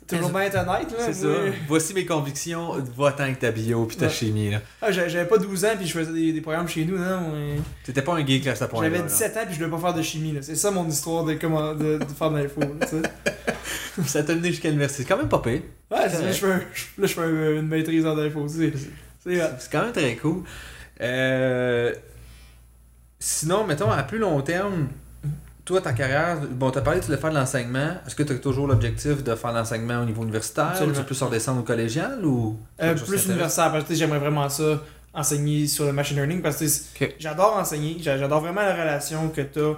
Toujours 0.08 0.30
bien 0.30 0.46
honnête, 0.46 0.90
là. 0.90 0.96
C'est 1.00 1.12
ça. 1.12 1.28
Voici 1.68 1.92
mes 1.94 2.06
convictions. 2.06 2.72
Va-t'en 2.96 3.24
avec 3.24 3.38
ta 3.38 3.50
bio 3.50 3.84
puis 3.84 3.96
ta 3.96 4.06
Ouais. 4.06 4.12
chimie. 4.12 4.50
là. 4.50 4.60
Ah, 4.80 4.90
j'avais 4.90 5.26
pas 5.26 5.36
12 5.38 5.64
ans 5.66 5.72
puis 5.76 5.86
je 5.86 5.92
faisais 5.92 6.12
des, 6.12 6.32
des 6.32 6.40
programmes 6.40 6.66
chez 6.68 6.84
nous, 6.84 6.96
non. 6.98 7.30
mais- 7.32 7.56
T'étais 7.84 8.02
pas 8.02 8.14
un 8.14 8.26
geek 8.26 8.46
à 8.46 8.54
ce 8.54 8.64
point-là. 8.64 8.86
J'avais 8.88 9.02
là. 9.02 9.08
17 9.08 9.36
ans 9.36 9.40
puis 9.44 9.54
je 9.54 9.58
voulais 9.58 9.70
pas 9.70 9.78
faire 9.82 9.94
de 9.94 10.02
chimie, 10.02 10.32
là. 10.32 10.40
C'est 10.42 10.54
ça 10.56 10.70
mon 10.70 10.88
histoire 10.88 11.24
de, 11.24 11.34
comment, 11.34 11.74
de, 11.74 11.98
de 11.98 12.04
faire 12.18 12.30
de 12.30 12.38
l'info, 12.38 12.60
là, 12.60 12.66
tu 12.86 12.88
sais. 12.88 13.02
Ça 14.06 14.22
t'a 14.22 14.34
mené 14.34 14.48
jusqu'à 14.50 14.68
l'université. 14.68 15.02
C'est 15.02 15.08
quand 15.08 15.16
même 15.18 15.28
pas 15.28 15.40
pire. 15.40 15.60
Ouais, 15.90 16.08
c'est- 16.08 16.22
là, 16.22 16.32
je 16.32 16.38
fais, 16.38 16.46
un- 16.52 16.58
là, 16.58 17.06
je 17.06 17.06
fais 17.06 17.20
un- 17.20 17.56
une 17.56 17.68
maîtrise 17.68 18.06
en 18.06 18.16
info 18.16 18.40
aussi. 18.40 18.72
C'est 19.24 19.70
quand 19.70 19.82
même 19.82 19.92
très 19.92 20.14
cool. 20.16 20.42
Euh, 21.00 21.92
Sinon, 23.20 23.66
mettons, 23.66 23.90
à 23.90 24.02
plus 24.04 24.18
long 24.18 24.40
terme, 24.42 24.88
toi, 25.68 25.82
ta 25.82 25.92
carrière, 25.92 26.38
bon, 26.50 26.70
t'as 26.70 26.80
parlé, 26.80 26.98
tu 27.00 27.06
voulais 27.06 27.18
faire 27.18 27.28
de 27.30 27.34
l'enseignement. 27.36 27.90
Est-ce 28.06 28.14
que 28.14 28.22
tu 28.22 28.32
as 28.32 28.36
toujours 28.38 28.66
l'objectif 28.66 29.22
de 29.22 29.34
faire 29.34 29.52
de 29.52 29.58
l'enseignement 29.58 30.00
au 30.00 30.06
niveau 30.06 30.22
universitaire 30.22 30.68
Absolument. 30.68 30.92
ou 30.92 30.94
tu 30.96 31.00
peux 31.02 31.06
plus 31.14 31.22
redescendre 31.22 31.60
au 31.60 31.62
collégial 31.62 32.24
ou 32.24 32.58
Euh, 32.80 32.94
plus 32.94 33.26
universitaire, 33.26 33.70
parce 33.70 33.84
que 33.84 33.88
tu 33.90 33.96
j'aimerais 33.96 34.18
vraiment 34.18 34.48
ça, 34.48 34.82
enseigner 35.12 35.66
sur 35.66 35.84
le 35.84 35.92
machine 35.92 36.16
learning, 36.16 36.40
parce 36.40 36.56
que 36.56 36.64
tu 37.04 37.10
j'adore 37.18 37.58
enseigner, 37.58 37.98
j'a- 38.00 38.16
j'adore 38.16 38.40
vraiment 38.40 38.62
la 38.62 38.72
relation 38.72 39.28
que 39.28 39.42
tu 39.42 39.58
as 39.60 39.74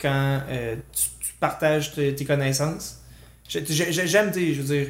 quand 0.00 0.40
euh, 0.48 0.76
tu, 0.92 1.02
tu 1.20 1.32
partages 1.38 1.94
tes, 1.94 2.14
tes 2.14 2.24
connaissances. 2.24 3.02
J'ai- 3.46 3.64
j'ai- 3.68 3.92
j'ai- 3.92 4.06
J'aime, 4.06 4.32
tu 4.32 4.54
je 4.54 4.62
veux 4.62 4.74
dire, 4.74 4.86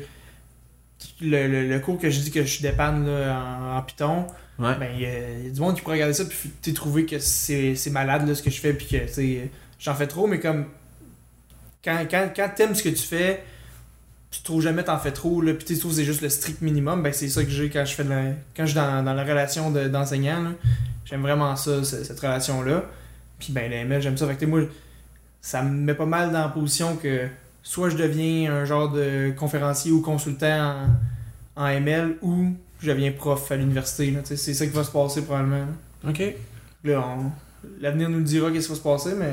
le, 1.20 1.48
le- 1.48 1.68
le 1.68 1.80
cours 1.80 1.98
que 1.98 2.08
je 2.08 2.20
dis 2.20 2.30
que 2.30 2.44
je 2.44 2.62
dépanne 2.62 3.04
là, 3.06 3.36
en, 3.36 3.78
en 3.78 3.82
Python, 3.82 4.26
Ouais. 4.58 4.74
ben, 4.78 4.88
il 4.94 5.02
y, 5.02 5.06
a 5.06 5.30
il 5.40 5.44
y 5.46 5.48
a 5.48 5.50
du 5.50 5.60
monde 5.60 5.74
qui 5.74 5.82
pourrait 5.82 5.96
regarder 5.96 6.14
ça 6.14 6.24
puis 6.24 6.50
t'es 6.62 6.72
trouvé 6.72 7.04
que 7.04 7.18
c'est 7.18 7.76
malade 7.90 8.26
là, 8.26 8.34
ce 8.34 8.42
que 8.42 8.48
je 8.50 8.58
fais 8.60 8.72
puis 8.72 8.86
que 8.86 8.96
tu 9.12 9.50
j'en 9.78 9.94
fais 9.94 10.06
trop 10.06 10.26
mais 10.26 10.40
comme 10.40 10.66
quand, 11.84 11.98
quand, 12.10 12.28
quand 12.34 12.48
t'aimes 12.56 12.74
ce 12.74 12.82
que 12.82 12.88
tu 12.88 13.02
fais 13.02 13.42
tu 14.30 14.42
trouves 14.42 14.60
jamais 14.60 14.82
t'en 14.82 14.98
fais 14.98 15.12
trop, 15.12 15.40
là, 15.40 15.54
puis 15.54 15.64
tu 15.64 15.78
trouves 15.78 15.92
c'est 15.94 16.04
juste 16.04 16.20
le 16.20 16.28
strict 16.28 16.60
minimum, 16.60 17.02
ben 17.02 17.12
c'est 17.12 17.28
ça 17.28 17.42
que 17.44 17.48
j'ai 17.50 17.70
quand 17.70 17.84
je 17.84 17.94
fais 17.94 18.04
de 18.04 18.10
la, 18.10 18.22
quand 18.56 18.64
je 18.66 18.72
suis 18.72 18.74
dans, 18.74 19.02
dans 19.04 19.14
la 19.14 19.22
relation 19.24 19.70
de- 19.70 19.86
d'enseignant. 19.88 20.52
J'aime 21.06 21.22
vraiment 21.22 21.54
ça, 21.56 21.82
ce- 21.84 22.02
cette 22.04 22.18
relation-là. 22.20 22.84
Puis 23.38 23.52
ben, 23.52 23.70
les 23.70 23.76
ML, 23.78 24.02
j'aime 24.02 24.16
ça. 24.16 24.26
Fait 24.26 24.34
que, 24.34 24.44
moi, 24.44 24.62
ça 25.40 25.62
me 25.62 25.70
met 25.70 25.94
pas 25.94 26.04
mal 26.06 26.32
dans 26.32 26.40
la 26.40 26.48
position 26.48 26.96
que 26.96 27.28
soit 27.62 27.88
je 27.88 27.96
deviens 27.96 28.52
un 28.52 28.64
genre 28.64 28.90
de 28.90 29.32
conférencier 29.38 29.92
ou 29.92 30.02
consultant 30.02 30.86
en, 31.56 31.62
en 31.62 31.66
ML 31.68 32.16
ou 32.20 32.52
je 32.80 32.90
deviens 32.90 33.12
prof 33.12 33.50
à 33.52 33.56
l'université. 33.56 34.12
C'est 34.24 34.54
ça 34.54 34.66
qui 34.66 34.72
va 34.72 34.82
se 34.84 34.90
passer 34.90 35.22
probablement. 35.22 35.64
là. 36.04 36.10
Ok. 36.10 36.22
Là, 36.84 37.16
l'avenir 37.80 38.10
nous 38.10 38.22
dira 38.22 38.50
qu'est-ce 38.50 38.66
qui 38.66 38.72
va 38.72 38.76
se 38.78 38.82
passer, 38.82 39.14
mais 39.16 39.32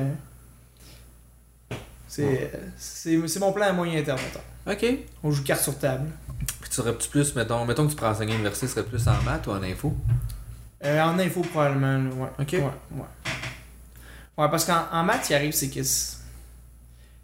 c'est 2.78 3.40
mon 3.40 3.52
plan 3.52 3.66
à 3.68 3.74
moyen 3.74 4.02
terme. 4.04 4.20
Ok. 4.70 4.86
On 5.24 5.32
joue 5.32 5.44
carte 5.44 5.62
sur 5.62 5.78
table. 5.78 6.10
Puis 6.62 6.70
tu 6.70 6.76
serais 6.76 6.96
plus, 6.98 7.36
mettons, 7.36 7.66
mettons 7.66 7.86
que 7.86 7.92
tu 7.92 7.96
prends 7.98 8.10
enseigner 8.12 8.32
à 8.32 8.36
l'université, 8.36 8.68
serais 8.68 8.84
plus 8.86 9.08
en 9.08 9.22
maths 9.24 9.48
ou 9.48 9.52
en 9.52 9.64
info? 9.64 9.94
Euh, 10.84 11.02
en 11.02 11.18
info 11.20 11.42
probablement, 11.42 12.10
ouais. 12.22 12.30
Ok. 12.40 12.52
Ouais, 12.54 12.62
ouais. 12.62 13.32
Ouais, 14.38 14.50
parce 14.50 14.66
qu'en 14.66 14.86
en 14.92 15.04
maths, 15.04 15.30
il 15.30 15.36
arrive, 15.36 15.54
c'est 15.54 15.70
que. 15.70 15.84
c'est- 15.84 16.18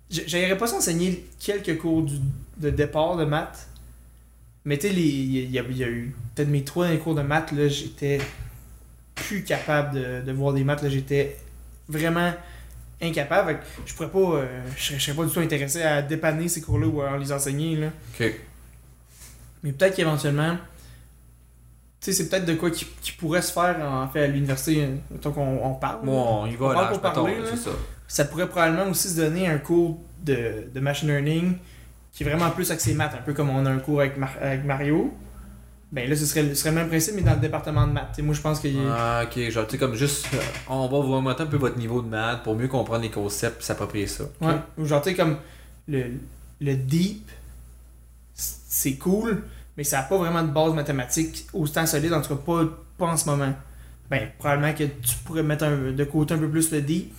J'- 0.09 0.23
J'aurais 0.27 0.57
pas 0.57 0.73
enseigner 0.73 1.27
quelques 1.39 1.77
cours 1.79 2.03
du- 2.03 2.19
de 2.57 2.69
départ 2.71 3.15
de 3.17 3.25
maths. 3.25 3.67
Mais 4.65 4.77
tu 4.77 4.87
sais, 4.87 4.93
il 4.93 5.01
y, 5.01 5.49
y 5.51 5.59
a 5.59 5.87
eu 5.87 6.15
peut-être 6.35 6.49
mes 6.49 6.63
trois 6.63 6.85
derniers 6.85 6.99
cours 6.99 7.15
de 7.15 7.21
maths, 7.21 7.51
là, 7.51 7.67
j'étais 7.67 8.19
plus 9.15 9.43
capable 9.43 9.95
de, 9.95 10.21
de 10.25 10.31
voir 10.31 10.53
des 10.53 10.63
maths, 10.63 10.81
là, 10.81 10.89
j'étais 10.89 11.37
vraiment 11.87 12.33
incapable. 13.01 13.59
Je 13.85 13.93
pourrais 13.93 14.09
pas. 14.09 14.19
euh, 14.19 14.61
je 14.77 14.83
serais- 14.83 14.99
je 14.99 15.03
serais 15.05 15.15
pas 15.17 15.25
du 15.25 15.31
tout 15.31 15.39
intéressé 15.39 15.81
à 15.81 16.01
dépanner 16.01 16.47
ces 16.47 16.61
cours-là 16.61 16.87
ou 16.87 17.01
à 17.01 17.17
les 17.17 17.31
enseigner, 17.31 17.75
là. 17.75 17.87
Ok. 18.19 18.33
Mais 19.63 19.71
peut-être 19.71 19.95
qu'éventuellement, 19.95 20.55
tu 22.01 22.11
sais, 22.11 22.13
c'est 22.13 22.29
peut-être 22.29 22.45
de 22.45 22.53
quoi 22.55 22.71
qui, 22.71 22.85
qui 23.01 23.11
pourrait 23.11 23.41
se 23.41 23.51
faire 23.51 23.77
en 23.81 24.07
fait 24.07 24.23
à 24.23 24.27
l'université, 24.27 24.87
mettons 25.11 25.31
qu'on 25.31 25.59
on 25.63 25.73
parle. 25.75 26.05
Bon, 26.05 26.43
on 26.43 26.45
y 26.47 26.55
va 26.55 26.65
On 26.67 26.71
là, 26.71 26.97
parler, 26.99 27.39
là. 27.39 27.55
ça. 27.57 27.71
Ça 28.07 28.25
pourrait 28.25 28.47
probablement 28.47 28.89
aussi 28.89 29.09
se 29.09 29.17
donner 29.17 29.47
un 29.47 29.57
cours 29.57 29.99
de, 30.23 30.69
de 30.73 30.79
machine 30.79 31.09
learning 31.09 31.57
qui 32.13 32.23
est 32.23 32.25
vraiment 32.25 32.49
plus 32.51 32.71
axé 32.71 32.93
maths, 32.93 33.13
un 33.15 33.21
peu 33.21 33.33
comme 33.33 33.49
on 33.49 33.65
a 33.65 33.69
un 33.69 33.79
cours 33.79 33.99
avec, 33.99 34.17
Mar- 34.17 34.37
avec 34.41 34.63
Mario. 34.63 35.13
Ben 35.91 36.07
là, 36.07 36.15
ce 36.15 36.25
serait, 36.25 36.47
ce 36.49 36.53
serait 36.55 36.69
le 36.69 36.75
même 36.75 36.87
principe, 36.89 37.15
mais 37.15 37.23
dans 37.23 37.33
le 37.33 37.39
département 37.39 37.87
de 37.87 37.93
maths. 37.93 38.19
Moi, 38.21 38.35
je 38.35 38.41
pense 38.41 38.59
qu'il 38.59 38.75
y 38.75 38.79
a- 38.79 38.95
Ah, 38.95 39.23
ok. 39.23 39.49
Genre, 39.49 39.65
tu 39.65 39.71
sais, 39.71 39.77
comme 39.79 39.95
juste, 39.95 40.27
euh, 40.33 40.37
on 40.69 40.81
va 40.87 40.99
vous 40.99 41.15
remonter 41.15 41.41
un 41.41 41.47
peu 41.47 41.57
votre 41.57 41.77
niveau 41.79 42.01
de 42.03 42.07
maths 42.07 42.43
pour 42.43 42.55
mieux 42.55 42.67
comprendre 42.67 43.01
les 43.01 43.09
concepts 43.09 43.61
et 43.61 43.63
s'approprier 43.65 44.05
ça. 44.05 44.25
Ok. 44.25 44.47
Ouais. 44.47 44.55
Ou 44.77 44.85
genre, 44.85 45.01
tu 45.01 45.09
sais, 45.09 45.15
comme 45.15 45.37
le, 45.87 46.03
le 46.61 46.75
deep, 46.75 47.27
c'est 48.33 48.95
cool, 48.95 49.43
mais 49.77 49.83
ça 49.83 49.97
n'a 49.97 50.03
pas 50.03 50.17
vraiment 50.17 50.43
de 50.43 50.51
base 50.51 50.73
mathématique 50.73 51.47
autant 51.53 51.85
solide, 51.85 52.13
en 52.13 52.21
tout 52.21 52.35
cas 52.35 52.41
pas, 52.45 52.65
pas 52.97 53.05
en 53.07 53.17
ce 53.17 53.25
moment. 53.27 53.53
Ben, 54.09 54.29
probablement 54.37 54.73
que 54.73 54.83
tu 54.83 55.15
pourrais 55.25 55.43
mettre 55.43 55.65
un- 55.65 55.91
de 55.91 56.03
côté 56.03 56.33
un 56.33 56.37
peu 56.37 56.49
plus 56.49 56.71
le 56.71 56.81
deep, 56.81 57.13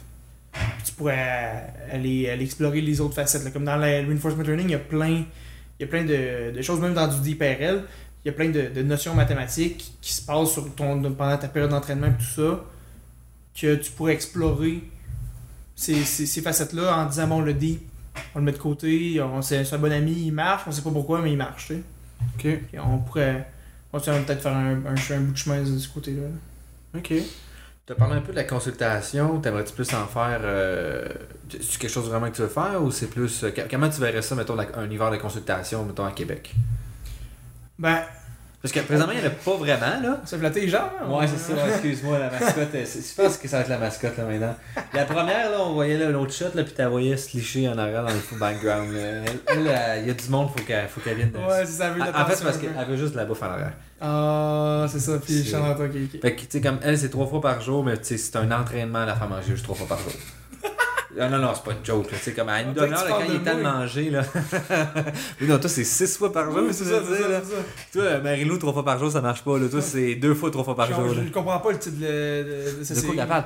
puis 0.53 0.63
tu 0.85 0.93
pourrais 0.93 1.73
aller, 1.91 2.29
aller 2.31 2.45
explorer 2.45 2.81
les 2.81 3.01
autres 3.01 3.15
facettes. 3.15 3.45
là. 3.45 3.51
Comme 3.51 3.65
dans 3.65 3.77
le 3.77 4.07
reinforcement 4.09 4.43
learning, 4.43 4.67
il 4.69 4.73
y 4.73 4.75
a 4.75 4.79
plein, 4.79 5.09
il 5.79 5.81
y 5.81 5.85
a 5.85 5.87
plein 5.87 6.05
de, 6.05 6.53
de 6.57 6.63
choses, 6.63 6.81
même 6.81 6.95
dans 6.95 7.07
du 7.09 7.21
deep 7.21 7.41
RL, 7.41 7.83
il 8.25 8.29
y 8.29 8.31
a 8.31 8.33
plein 8.33 8.51
de, 8.51 8.69
de 8.75 8.83
notions 8.83 9.15
mathématiques 9.15 9.95
qui 10.01 10.13
se 10.13 10.23
passent 10.23 10.53
sur 10.53 10.75
ton, 10.75 11.01
pendant 11.15 11.39
ta 11.39 11.49
période 11.49 11.71
d'entraînement 11.71 12.09
et 12.09 12.15
tout 12.15 12.25
ça, 12.25 12.65
que 13.59 13.75
tu 13.77 13.91
pourrais 13.93 14.13
explorer 14.15 14.83
ces, 15.75 16.05
ces, 16.05 16.27
ces 16.27 16.43
facettes-là 16.43 16.97
en 16.99 17.07
disant, 17.07 17.27
bon, 17.29 17.41
le 17.41 17.55
deep, 17.55 17.83
on 18.35 18.41
le 18.41 18.45
met 18.45 18.53
de 18.53 18.59
côté, 18.59 19.21
on, 19.23 19.41
c'est 19.43 19.73
un 19.73 19.79
bon 19.79 19.93
ami, 19.93 20.13
il 20.27 20.33
marche, 20.33 20.65
on 20.67 20.73
sait 20.73 20.83
pas 20.83 20.91
pourquoi, 20.91 21.21
mais 21.23 21.33
il 21.33 21.39
marche, 21.39 21.69
tu 21.69 21.75
sais. 21.75 21.83
Ok. 22.35 22.61
On 22.85 22.99
pourrait, 22.99 23.51
on 23.93 23.99
pourrait 23.99 24.21
peut-être 24.21 24.43
faire 24.43 24.57
un, 24.57 24.75
un, 24.85 24.95
un 24.95 25.21
bout 25.21 25.33
de 25.33 25.37
chemin 25.39 25.63
de 25.63 25.79
ce 25.79 25.89
côté-là. 25.89 26.29
Ok. 26.95 27.15
Tu 27.87 27.93
as 27.93 27.97
parlé 27.97 28.17
un 28.17 28.21
peu 28.21 28.33
de 28.33 28.37
la 28.37 28.45
consultation. 28.45 29.41
T'aimerais-tu 29.41 29.73
plus 29.73 29.93
en 29.95 30.07
faire. 30.07 30.41
Euh, 30.43 31.09
c'est 31.49 31.79
quelque 31.79 31.91
chose 31.91 32.09
vraiment 32.09 32.31
que 32.31 32.37
tu 32.37 32.43
veux 32.43 32.49
faire 32.49 32.83
ou 32.83 32.91
c'est 32.91 33.09
plus. 33.09 33.43
euh, 33.43 33.51
comment 33.71 33.89
tu 33.89 34.01
verrais 34.01 34.23
ça, 34.23 34.35
mettons, 34.35 34.57
un 34.59 34.91
hiver 34.91 35.11
de 35.11 35.17
consultation, 35.17 35.85
mettons, 35.85 36.05
à 36.05 36.13
Québec? 36.13 36.55
Ben, 37.81 37.99
Parce 38.63 38.73
que 38.75 38.81
présentement, 38.81 39.15
il 39.15 39.21
n'y 39.21 39.25
en 39.27 39.29
a 39.29 39.31
pas 39.31 39.57
vraiment, 39.57 40.01
là. 40.03 40.21
ça 40.27 40.37
flattait 40.39 40.61
les 40.61 40.69
gens, 40.69 40.91
hein? 41.03 41.09
Ouais, 41.11 41.27
c'est 41.27 41.39
ça, 41.39 41.67
excuse-moi, 41.67 42.19
la 42.19 42.29
mascotte. 42.31 42.75
euh, 42.75 42.83
c'est- 42.85 43.01
Je 43.11 43.15
pense 43.23 43.39
que 43.39 43.49
ça 43.49 43.57
va 43.57 43.63
être 43.63 43.69
la 43.71 43.79
mascotte 43.79 44.19
là 44.19 44.25
maintenant. 44.25 44.55
La 44.93 45.05
première, 45.07 45.51
là, 45.51 45.57
on 45.61 45.73
voyait 45.73 45.97
là, 45.97 46.11
l'autre 46.11 46.35
shot, 46.35 46.51
là, 46.55 46.63
puis 46.63 46.75
tu 46.75 46.83
la 46.83 46.91
voyais 46.91 47.17
se 47.17 47.35
licher 47.35 47.67
en 47.71 47.79
arrière 47.79 48.03
dans 48.05 48.11
le 48.13 48.19
full 48.21 48.39
background. 48.39 48.93
là. 48.93 49.01
Elle, 49.47 49.67
euh, 49.67 49.99
il 50.03 50.09
y 50.09 50.11
a 50.11 50.13
du 50.13 50.29
monde, 50.29 50.51
faut 50.55 50.63
qu'elle 50.63 50.87
faut 50.89 51.01
qu'elle 51.01 51.17
vienne. 51.17 51.31
de- 51.31 51.39
Ouais, 51.39 51.65
c'est 51.65 51.73
ça, 51.73 51.91
en 51.91 51.93
en 51.95 52.27
fait, 52.27 52.37
c'est 52.37 52.45
parce 52.45 52.59
qu'elle 52.59 52.87
veut 52.87 52.97
juste 52.99 53.13
de 53.13 53.17
la 53.17 53.25
bouffe 53.25 53.43
en 53.43 53.47
arrière. 53.47 53.73
Ah, 53.99 54.87
c'est 54.93 55.01
ça, 55.01 55.13
puis 55.25 55.43
ok. 56.15 56.21
Fait 56.21 56.35
que, 56.35 56.41
tu 56.43 56.47
sais, 56.51 56.61
comme 56.61 56.79
elle, 56.83 56.99
c'est 56.99 57.09
trois 57.09 57.27
fois 57.29 57.41
par 57.41 57.63
jour, 57.63 57.83
mais 57.83 57.97
tu 57.97 58.05
sais, 58.05 58.19
c'est 58.19 58.37
un 58.37 58.51
entraînement 58.53 59.01
à 59.01 59.07
la 59.07 59.15
faire 59.17 59.29
manger 59.29 59.53
juste 59.53 59.65
trois 59.65 59.77
fois 59.77 59.87
par 59.89 59.99
jour. 60.01 60.13
Ah 61.19 61.29
non, 61.29 61.39
non, 61.39 61.51
c'est 61.55 61.65
pas 61.65 61.73
une 61.73 61.85
joke. 61.85 62.09
sais, 62.21 62.33
comme 62.33 62.49
à 62.49 62.63
une 62.63 62.73
demi-heure, 62.73 63.07
quand 63.09 63.21
il 63.29 63.35
est 63.37 63.39
temps 63.41 63.57
de 63.57 63.63
manger, 63.63 64.11
là. 64.11 64.23
oui, 65.41 65.47
non, 65.49 65.59
toi, 65.59 65.69
c'est 65.69 65.85
six 65.85 66.17
fois 66.17 66.33
par 66.33 66.45
jour, 66.51 66.61
Oui, 66.63 66.69
c'est 66.73 66.85
c'est 66.85 66.91
ça, 66.91 67.01
ça, 67.01 67.07
c'est 67.11 67.23
ça, 67.23 67.29
c'est 67.43 67.51
ça. 67.51 67.63
Toi, 67.93 68.03
euh, 68.03 68.23
Marie-Lou, 68.23 68.59
trois 68.59 68.73
fois 68.73 68.85
par 68.85 68.99
jour, 68.99 69.11
ça 69.11 69.21
marche 69.21 69.43
pas, 69.43 69.59
là. 69.59 69.69
Toi, 69.69 69.83
c'est 69.83 70.15
deux 70.15 70.35
fois, 70.35 70.51
trois 70.51 70.65
fois 70.65 70.77
par 70.77 70.87
jour. 70.93 71.13
Je 71.15 71.21
ne 71.21 71.31
comprends 71.31 71.59
pas 71.59 71.73
le 71.73 71.79
titre 71.79 71.99
de, 71.99 72.85
C'est 72.85 73.05
quoi 73.05 73.15
qu'elle 73.15 73.27
parle? 73.29 73.45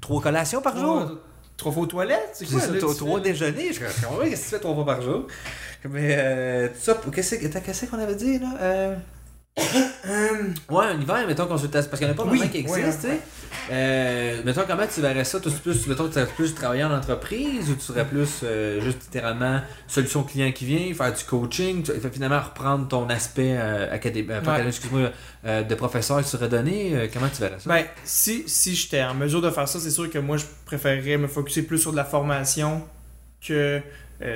Trois- 0.00 0.20
collations 0.22 0.62
par 0.62 0.76
jour? 0.78 1.18
Trois, 1.56 1.70
fois 1.72 1.82
aux 1.82 1.86
toilettes? 1.86 2.30
C'est 2.32 2.46
C'est 2.46 2.52
quoi, 2.52 2.60
ça, 2.90 2.94
trois, 2.96 3.20
déjeuners. 3.20 3.72
Je 3.72 3.80
comprends 3.80 4.16
pas 4.16 4.24
qu'est-ce 4.28 4.40
que 4.40 4.44
tu 4.46 4.50
fais 4.54 4.58
trois 4.58 4.74
fois 4.74 4.86
par 4.86 5.02
jour? 5.02 5.26
Mais, 5.88 6.16
euh, 6.18 6.68
tout 6.68 6.74
ça, 6.80 6.94
pour- 6.94 7.12
qu'est-ce 7.12 7.86
qu'on 7.86 7.98
avait 7.98 8.14
dit, 8.16 8.38
là? 8.38 8.96
Euh... 9.58 10.50
Ouais, 10.70 10.84
un 10.86 11.00
hiver, 11.00 11.26
mettons, 11.26 11.46
consultation. 11.46 11.88
Parce 11.90 12.00
qu'il 12.00 12.08
n'y 12.08 12.14
en 12.14 12.20
a 12.20 12.24
pas 12.24 12.30
Oui, 12.30 12.38
vraiment 12.38 12.52
qui 12.52 12.66
ouais, 12.66 12.80
existent, 12.80 13.08
tu 13.08 13.14
sais. 13.14 13.20
Euh, 13.70 14.42
mettons, 14.44 14.62
comment 14.66 14.86
tu 14.92 15.00
verrais 15.00 15.24
ça? 15.24 15.40
Tu 15.40 15.50
plus, 15.50 15.86
mettons, 15.86 16.06
tu 16.08 16.14
serais 16.14 16.26
plus 16.26 16.54
travailler 16.54 16.84
en 16.84 16.92
entreprise 16.92 17.70
ou 17.70 17.74
tu 17.74 17.80
serais 17.80 18.04
plus 18.04 18.40
euh, 18.42 18.80
juste 18.80 19.02
littéralement 19.04 19.60
solution 19.86 20.22
client 20.22 20.52
qui 20.52 20.66
vient, 20.66 20.92
faire 20.92 21.12
du 21.12 21.24
coaching, 21.24 21.82
tu, 21.82 21.92
finalement 22.12 22.40
reprendre 22.40 22.88
ton 22.88 23.08
aspect 23.08 23.56
euh, 23.56 23.92
académique, 23.92 24.30
Ouais. 24.46 24.66
excuse-moi, 24.66 25.10
de 25.44 25.74
professeur 25.74 26.22
qui 26.22 26.28
serait 26.28 26.48
donné. 26.48 27.08
comment 27.12 27.28
tu 27.28 27.40
verrais 27.40 27.58
ça? 27.58 27.68
Ben, 27.70 27.84
si, 28.04 28.44
si 28.46 28.74
j'étais 28.74 29.02
en 29.02 29.14
mesure 29.14 29.40
de 29.40 29.50
faire 29.50 29.68
ça, 29.68 29.78
c'est 29.78 29.90
sûr 29.90 30.10
que 30.10 30.18
moi, 30.18 30.36
je 30.36 30.44
préférerais 30.66 31.16
me 31.16 31.28
focuser 31.28 31.62
plus 31.62 31.78
sur 31.78 31.92
de 31.92 31.96
la 31.96 32.04
formation 32.04 32.82
que 33.46 33.80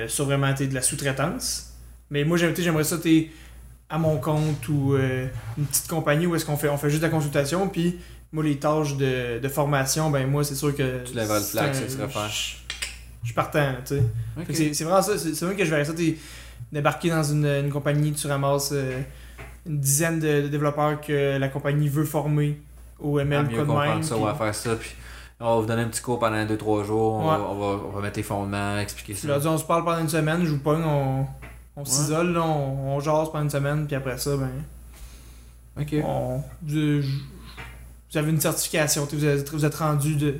sur 0.07 0.25
vraiment 0.25 0.53
de 0.53 0.73
la 0.73 0.81
sous-traitance. 0.81 1.73
Mais 2.09 2.23
moi, 2.23 2.37
j'aimerais 2.37 2.83
ça 2.83 2.97
t'sais, 2.97 3.29
à 3.89 3.97
mon 3.97 4.17
compte 4.17 4.67
ou 4.69 4.93
euh, 4.93 5.27
une 5.57 5.65
petite 5.65 5.87
compagnie 5.87 6.27
où 6.27 6.35
est-ce 6.35 6.45
qu'on 6.45 6.57
fait, 6.57 6.69
on 6.69 6.77
fait 6.77 6.89
juste 6.89 7.01
de 7.01 7.07
la 7.07 7.11
consultation. 7.11 7.67
Puis, 7.67 7.99
moi, 8.31 8.43
les 8.43 8.57
tâches 8.57 8.95
de, 8.97 9.39
de 9.39 9.47
formation, 9.47 10.09
ben 10.09 10.29
moi, 10.29 10.43
c'est 10.43 10.55
sûr 10.55 10.75
que. 10.75 11.03
Tu 11.03 11.15
lèverais 11.15 11.39
le 11.39 11.45
flag, 11.45 11.73
ça 11.73 11.89
serait 11.89 12.07
faire. 12.07 12.29
Je 13.21 13.27
suis 13.27 13.33
partant, 13.35 13.73
tu 13.85 13.95
sais. 14.55 14.73
C'est 14.73 14.83
vraiment 14.83 15.01
ça, 15.01 15.17
c'est 15.17 15.41
vrai 15.43 15.55
que 15.55 15.65
je 15.65 15.69
verrais 15.69 15.85
ça, 15.85 15.93
t'es 15.93 16.17
débarquer 16.71 17.09
dans 17.09 17.23
une, 17.23 17.45
une 17.45 17.69
compagnie, 17.69 18.13
tu 18.13 18.27
ramasses 18.27 18.71
euh, 18.73 19.01
une 19.65 19.79
dizaine 19.79 20.19
de, 20.19 20.41
de 20.41 20.47
développeurs 20.47 21.01
que 21.01 21.37
la 21.37 21.47
compagnie 21.49 21.89
veut 21.89 22.05
former 22.05 22.61
au 22.99 23.19
ML 23.19 23.47
mieux 23.47 23.57
code 23.57 23.67
même. 23.67 24.03
ça, 24.03 24.15
puis 24.15 24.23
on 24.23 24.25
va 24.25 24.35
faire 24.35 24.55
ça, 24.55 24.75
puis 24.75 24.91
on 25.39 25.55
va 25.55 25.61
vous 25.61 25.67
donner 25.67 25.81
un 25.81 25.87
petit 25.87 26.01
cours 26.01 26.19
pendant 26.19 26.45
2-3 26.45 26.85
jours, 26.85 27.15
on, 27.15 27.27
va, 27.27 27.39
on, 27.41 27.59
va, 27.59 27.83
on 27.87 27.91
va 27.91 28.01
mettre 28.01 28.17
les 28.17 28.23
fondements, 28.23 28.77
expliquer 28.79 29.15
ça. 29.15 29.39
dis, 29.39 29.47
on 29.47 29.57
se 29.57 29.65
parle 29.65 29.83
pendant 29.83 29.99
une 29.99 30.09
semaine, 30.09 30.45
je 30.45 30.51
vous 30.51 30.59
pogne, 30.59 30.83
on, 30.83 31.25
on 31.75 31.81
Ouais. 31.81 31.85
s'isole, 31.89 32.33
là, 32.33 32.41
on, 32.41 32.95
on 32.95 32.99
jase 32.99 33.29
pendant 33.31 33.43
une 33.43 33.49
semaine, 33.49 33.87
puis 33.87 33.95
après 33.95 34.17
ça, 34.17 34.31
ben, 34.37 34.49
Ok. 35.79 35.95
on, 36.03 36.41
vous, 36.63 37.01
vous 37.01 38.17
avez 38.17 38.29
une 38.31 38.41
certification, 38.41 39.07
vous 39.11 39.25
êtes, 39.25 39.49
vous 39.51 39.65
êtes 39.65 39.75
rendu 39.75 40.15
de, 40.15 40.35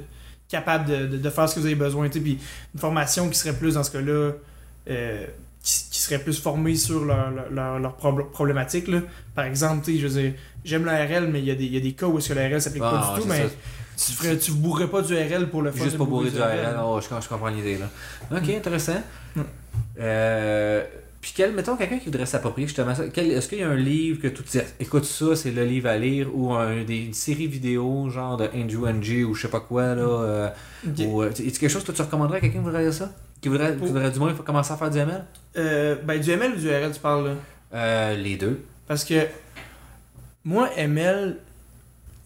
capable 0.49 0.85
de, 0.89 1.05
de- 1.07 1.17
de 1.17 1.29
faire 1.29 1.47
ce 1.47 1.55
que 1.55 1.59
vous 1.59 1.65
avez 1.67 1.75
besoin, 1.75 2.09
puis 2.09 2.39
une 2.73 2.79
formation 2.79 3.29
qui 3.29 3.37
serait 3.37 3.53
plus 3.53 3.75
dans 3.75 3.83
ce 3.83 3.91
cas-là, 3.91 4.31
euh, 4.89 5.25
qui, 5.63 5.83
qui 5.91 5.99
serait 5.99 6.19
plus 6.19 6.39
formée 6.41 6.75
sur 6.75 7.05
leur, 7.05 7.29
leur, 7.31 7.49
leur, 7.51 7.79
leur 7.79 7.97
probl- 7.97 8.29
problématique, 8.31 8.87
là. 8.87 9.01
Par 9.35 9.45
exemple, 9.45 9.85
tu 9.85 9.93
sais, 9.93 9.99
je 9.99 10.07
veux 10.07 10.21
dire, 10.21 10.33
j'aime 10.65 10.85
l'ARL, 10.85 11.27
mais 11.27 11.39
il 11.39 11.45
y, 11.45 11.51
a 11.51 11.55
des- 11.55 11.65
il 11.65 11.73
y 11.73 11.77
a 11.77 11.81
des 11.81 11.93
cas 11.93 12.07
où 12.07 12.17
est-ce 12.17 12.29
que 12.29 12.33
l'ARL 12.33 12.59
s'applique 12.61 12.81
Ah, 12.85 12.91
pas 12.91 13.15
du 13.15 13.21
tout, 13.21 13.27
mais 13.29 13.43
ça. 13.43 13.53
tu, 14.05 14.11
ferais, 14.13 14.37
tu 14.37 14.51
bourrerais 14.53 14.87
pas 14.87 15.01
du 15.03 15.13
RL 15.13 15.49
pour 15.49 15.61
le 15.61 15.71
fun. 15.71 15.83
Juste 15.83 15.97
pour 15.97 16.07
bourrer 16.07 16.31
du 16.31 16.37
RL. 16.41 16.65
RL, 16.65 16.79
oh, 16.83 16.99
je, 16.99 17.07
je 17.23 17.29
comprends 17.29 17.49
l'idée 17.49 17.77
là. 17.77 17.89
Ok, 18.35 18.49
intéressant. 18.49 19.01
Mm. 19.35 19.41
Euh, 19.99 20.83
puis 21.21 21.33
quel, 21.35 21.53
mettons 21.53 21.75
quelqu'un 21.75 21.97
qui 21.97 22.05
voudrait 22.05 22.25
s'approprier 22.25 22.67
justement 22.67 22.95
ça, 22.95 23.03
est-ce 23.05 23.47
qu'il 23.49 23.59
y 23.59 23.63
a 23.63 23.69
un 23.69 23.75
livre 23.75 24.21
que 24.21 24.27
tu 24.27 24.41
te 24.41 24.51
dis, 24.57 24.63
écoute 24.79 25.03
ça, 25.03 25.35
c'est 25.35 25.51
le 25.51 25.65
livre 25.65 25.89
à 25.89 25.97
lire, 25.97 26.29
ou 26.33 26.53
un, 26.53 26.83
des, 26.83 27.05
une 27.05 27.13
série 27.13 27.47
vidéo 27.47 28.09
genre 28.09 28.37
de 28.37 28.49
Andrew 28.55 28.87
NG 28.87 29.25
ou 29.25 29.33
je 29.33 29.41
sais 29.43 29.47
pas 29.49 29.59
quoi 29.59 29.95
là, 29.95 30.01
euh, 30.01 30.49
Ok. 30.87 30.93
ou 31.05 31.21
euh, 31.21 31.29
est-ce 31.31 31.59
quelque 31.59 31.69
chose 31.69 31.83
que 31.83 31.91
tu 31.91 32.01
recommanderais 32.01 32.37
à 32.37 32.41
quelqu'un 32.41 32.59
qui 32.59 32.63
voudrait 32.63 32.83
lire 32.83 32.93
ça? 32.93 33.11
Qui 33.41 33.49
voudrait, 33.49 33.75
qui 33.75 33.85
voudrait 33.85 34.11
du 34.11 34.19
moins 34.19 34.33
commencer 34.33 34.71
à 34.73 34.77
faire 34.77 34.89
du 34.89 34.97
ML? 34.97 35.25
Euh, 35.57 35.95
ben, 36.03 36.19
du 36.19 36.29
ML 36.31 36.53
ou 36.53 36.55
du 36.57 36.69
RL, 36.69 36.91
tu 36.93 36.99
parles, 36.99 37.27
là? 37.27 37.33
Euh, 37.73 38.15
les 38.15 38.35
deux. 38.37 38.61
Parce 38.87 39.03
que 39.03 39.27
moi, 40.43 40.69
ML, 40.75 41.37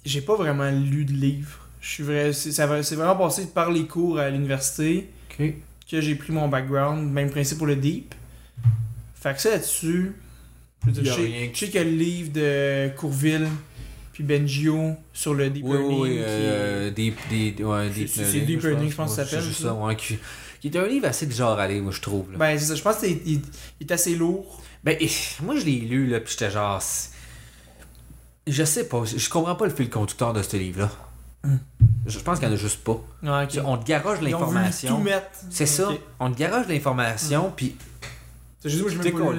j'ai 0.05 0.21
pas 0.21 0.35
vraiment 0.35 0.69
lu 0.69 1.05
de 1.05 1.11
livre. 1.13 1.67
Je 1.81 1.89
suis 1.89 2.03
vrai, 2.03 2.31
c'est 2.31 2.51
ça 2.51 2.81
c'est 2.83 2.95
vraiment 2.95 3.15
passé 3.15 3.47
par 3.47 3.69
les 3.71 3.85
cours 3.85 4.19
à 4.19 4.29
l'université 4.29 5.09
que 5.37 6.01
j'ai 6.01 6.15
pris 6.15 6.31
mon 6.31 6.47
background, 6.47 7.11
même 7.11 7.29
principe 7.29 7.57
pour 7.57 7.67
le 7.67 7.75
deep. 7.75 8.13
Fait 9.23 9.33
que 9.33 9.39
ça 9.41 9.51
là-dessus, 9.51 10.11
je 10.83 10.85
veux 10.87 10.91
dire, 11.01 11.05
je 11.05 11.21
sais- 11.21 11.51
je 11.53 11.59
qu'il 11.67 11.75
y 11.75 11.77
a 11.77 11.83
le 11.85 11.89
livre 11.91 12.31
de 12.33 12.89
Courville 12.97 13.47
puis 14.11 14.23
Bengio 14.23 14.95
sur 15.13 15.33
le 15.33 15.49
Deep 15.49 15.63
Oui, 15.65 15.77
Learning. 15.77 15.99
oui, 16.01 16.09
oui, 16.09 16.15
qui- 16.17 16.23
euh, 16.27 16.91
Deep, 16.91 17.15
Deep, 17.29 17.59
ouais, 17.61 17.89
Deep 17.89 18.09
c'est 18.09 18.41
Deep 18.41 18.61
Learning, 18.61 18.91
je 18.91 18.95
pense 18.95 19.11
que 19.11 19.15
ça 19.15 19.23
s'appelle, 19.25 19.41
C'est 19.41 19.47
juste 19.49 19.61
ça. 19.61 19.73
ouais. 19.73 19.95
Qui, 19.95 20.17
qui 20.59 20.67
est 20.67 20.77
un 20.77 20.85
livre 20.87 21.07
assez 21.07 21.25
de 21.25 21.31
genre 21.31 21.57
aller, 21.57 21.79
moi, 21.81 21.91
je 21.93 22.01
trouve. 22.01 22.31
Là. 22.33 22.37
Ben, 22.37 22.59
c'est 22.59 22.65
ça. 22.65 22.75
Je 22.75 22.81
pense 22.81 22.97
qu'il 22.97 23.17
il- 23.25 23.41
il 23.79 23.87
est 23.87 23.91
assez 23.91 24.15
lourd. 24.15 24.61
Ben, 24.83 24.97
moi, 25.41 25.55
je 25.57 25.65
l'ai 25.65 25.79
lu, 25.79 26.07
là, 26.07 26.19
puis 26.19 26.31
j'étais 26.33 26.51
genre. 26.51 26.81
Je 28.45 28.63
sais 28.65 28.87
pas, 28.89 29.03
je 29.05 29.29
comprends 29.29 29.55
pas 29.55 29.65
le 29.65 29.73
fil 29.73 29.89
conducteur 29.89 30.33
de 30.33 30.41
ce 30.41 30.57
livre-là. 30.57 30.91
Hmm. 31.45 31.57
Je 32.05 32.19
pense 32.19 32.39
qu'il 32.39 32.47
y 32.47 32.51
en 32.51 32.53
a 32.53 32.57
juste 32.57 32.83
pas. 32.83 33.01
Ouais, 33.23 33.43
ok. 33.43 33.61
On 33.65 33.77
te 33.77 33.85
tout 34.19 34.25
l'information. 34.25 35.03
C'est 35.49 35.65
ça, 35.65 35.89
on 36.19 36.31
te 36.31 36.37
garoche 36.37 36.67
l'information, 36.67 37.53
puis. 37.55 37.75
C'est 38.63 38.69
juste 38.69 38.81
moi, 38.83 38.91
je 38.91 38.97
con, 39.11 39.33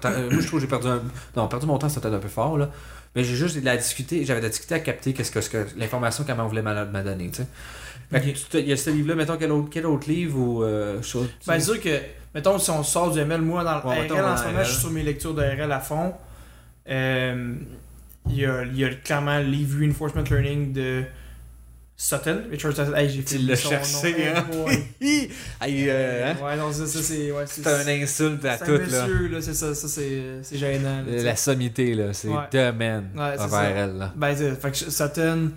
ça. 0.00 0.08
Euh, 0.10 0.30
Moi, 0.30 0.40
je 0.40 0.46
trouve 0.46 0.60
que 0.60 0.64
j'ai 0.66 0.66
perdu 0.70 0.86
un. 0.88 1.02
Non, 1.36 1.48
perdu 1.48 1.66
mon 1.66 1.78
temps, 1.78 1.88
c'était 1.88 2.06
un 2.06 2.18
peu 2.18 2.28
fort, 2.28 2.56
là. 2.56 2.70
Mais 3.14 3.24
j'ai 3.24 3.34
juste 3.34 3.58
de 3.58 3.64
la 3.64 3.76
discuter, 3.76 4.24
j'avais 4.24 4.40
de 4.40 4.46
la 4.46 4.50
discuter 4.50 4.74
à 4.74 4.80
capter 4.80 5.12
qu'est-ce 5.12 5.30
que, 5.30 5.40
que 5.40 5.66
l'information 5.78 6.24
qu'elle 6.24 6.36
m'en 6.36 6.46
voulait 6.48 6.62
m'a 6.62 6.74
tu 7.30 7.30
sais. 7.32 7.46
Que 8.10 8.50
te- 8.50 8.56
Il 8.58 8.68
y 8.68 8.72
a 8.72 8.76
ce 8.76 8.88
livre-là, 8.90 9.14
mettons, 9.16 9.36
quel 9.36 9.52
autre, 9.52 9.68
quel 9.70 9.84
autre 9.86 10.08
livre 10.08 10.38
ou 10.38 10.62
euh, 10.64 11.02
chose. 11.02 11.28
Ben, 11.46 11.58
c'est 11.60 11.72
sûr 11.72 11.80
que, 11.80 11.98
mettons, 12.34 12.58
si 12.58 12.70
on 12.70 12.82
sort 12.82 13.10
du 13.10 13.18
ML, 13.18 13.42
moi, 13.42 13.64
dans 13.64 13.76
le 13.78 13.86
Ouais, 13.86 14.06
RL, 14.08 14.24
en 14.24 14.36
ce 14.36 14.44
moment, 14.44 14.64
je 14.64 14.70
suis 14.70 14.80
sur 14.80 14.90
mes 14.90 15.02
lectures 15.02 15.34
de 15.34 15.42
RL 15.42 15.70
à 15.72 15.80
fond. 15.80 16.14
Euh, 16.88 17.54
Il 18.28 18.36
y, 18.36 18.46
a, 18.46 18.62
il 18.64 18.78
y 18.78 18.84
a 18.84 18.90
clairement 18.94 19.38
le 19.38 19.44
livre 19.46 19.80
Reinforcement 19.80 20.22
Learning 20.30 20.72
de 20.72 21.02
Sutton. 21.96 22.42
Richard 22.50 22.74
Sutton. 22.74 22.94
Hey, 22.96 23.08
j'ai 23.10 23.22
Tu 23.22 23.38
l'as 23.38 23.54
cherché, 23.56 24.12
nom, 24.12 24.36
hein? 24.36 24.64
ouais. 24.66 24.88
Hey, 25.60 25.86
euh, 25.88 26.32
hein? 26.32 26.36
Ouais, 26.44 26.56
non, 26.56 26.72
ça, 26.72 26.86
ça 26.86 27.00
c'est. 27.02 27.30
Ouais, 27.30 27.44
C'est 27.46 27.66
un 27.66 27.86
insulte 27.86 28.44
à 28.44 28.58
tout, 28.58 28.72
là. 28.72 28.78
monsieur, 28.78 29.28
là, 29.28 29.40
c'est 29.40 29.54
ça, 29.54 29.74
ça 29.74 29.86
c'est 29.88 30.42
gênant. 30.58 31.02
là. 31.06 31.22
La 31.22 31.36
sommité, 31.36 31.94
là, 31.94 32.12
c'est 32.12 32.28
Ouais. 32.28 32.44
domaine 32.50 33.10
Ouais, 33.16 33.34
c'est 33.36 33.42
envers 33.42 33.76
elle, 33.76 33.96
là. 33.98 34.12
Ben, 34.16 34.34
fait 34.34 34.70
que 34.70 34.76
Sutton, 34.90 35.52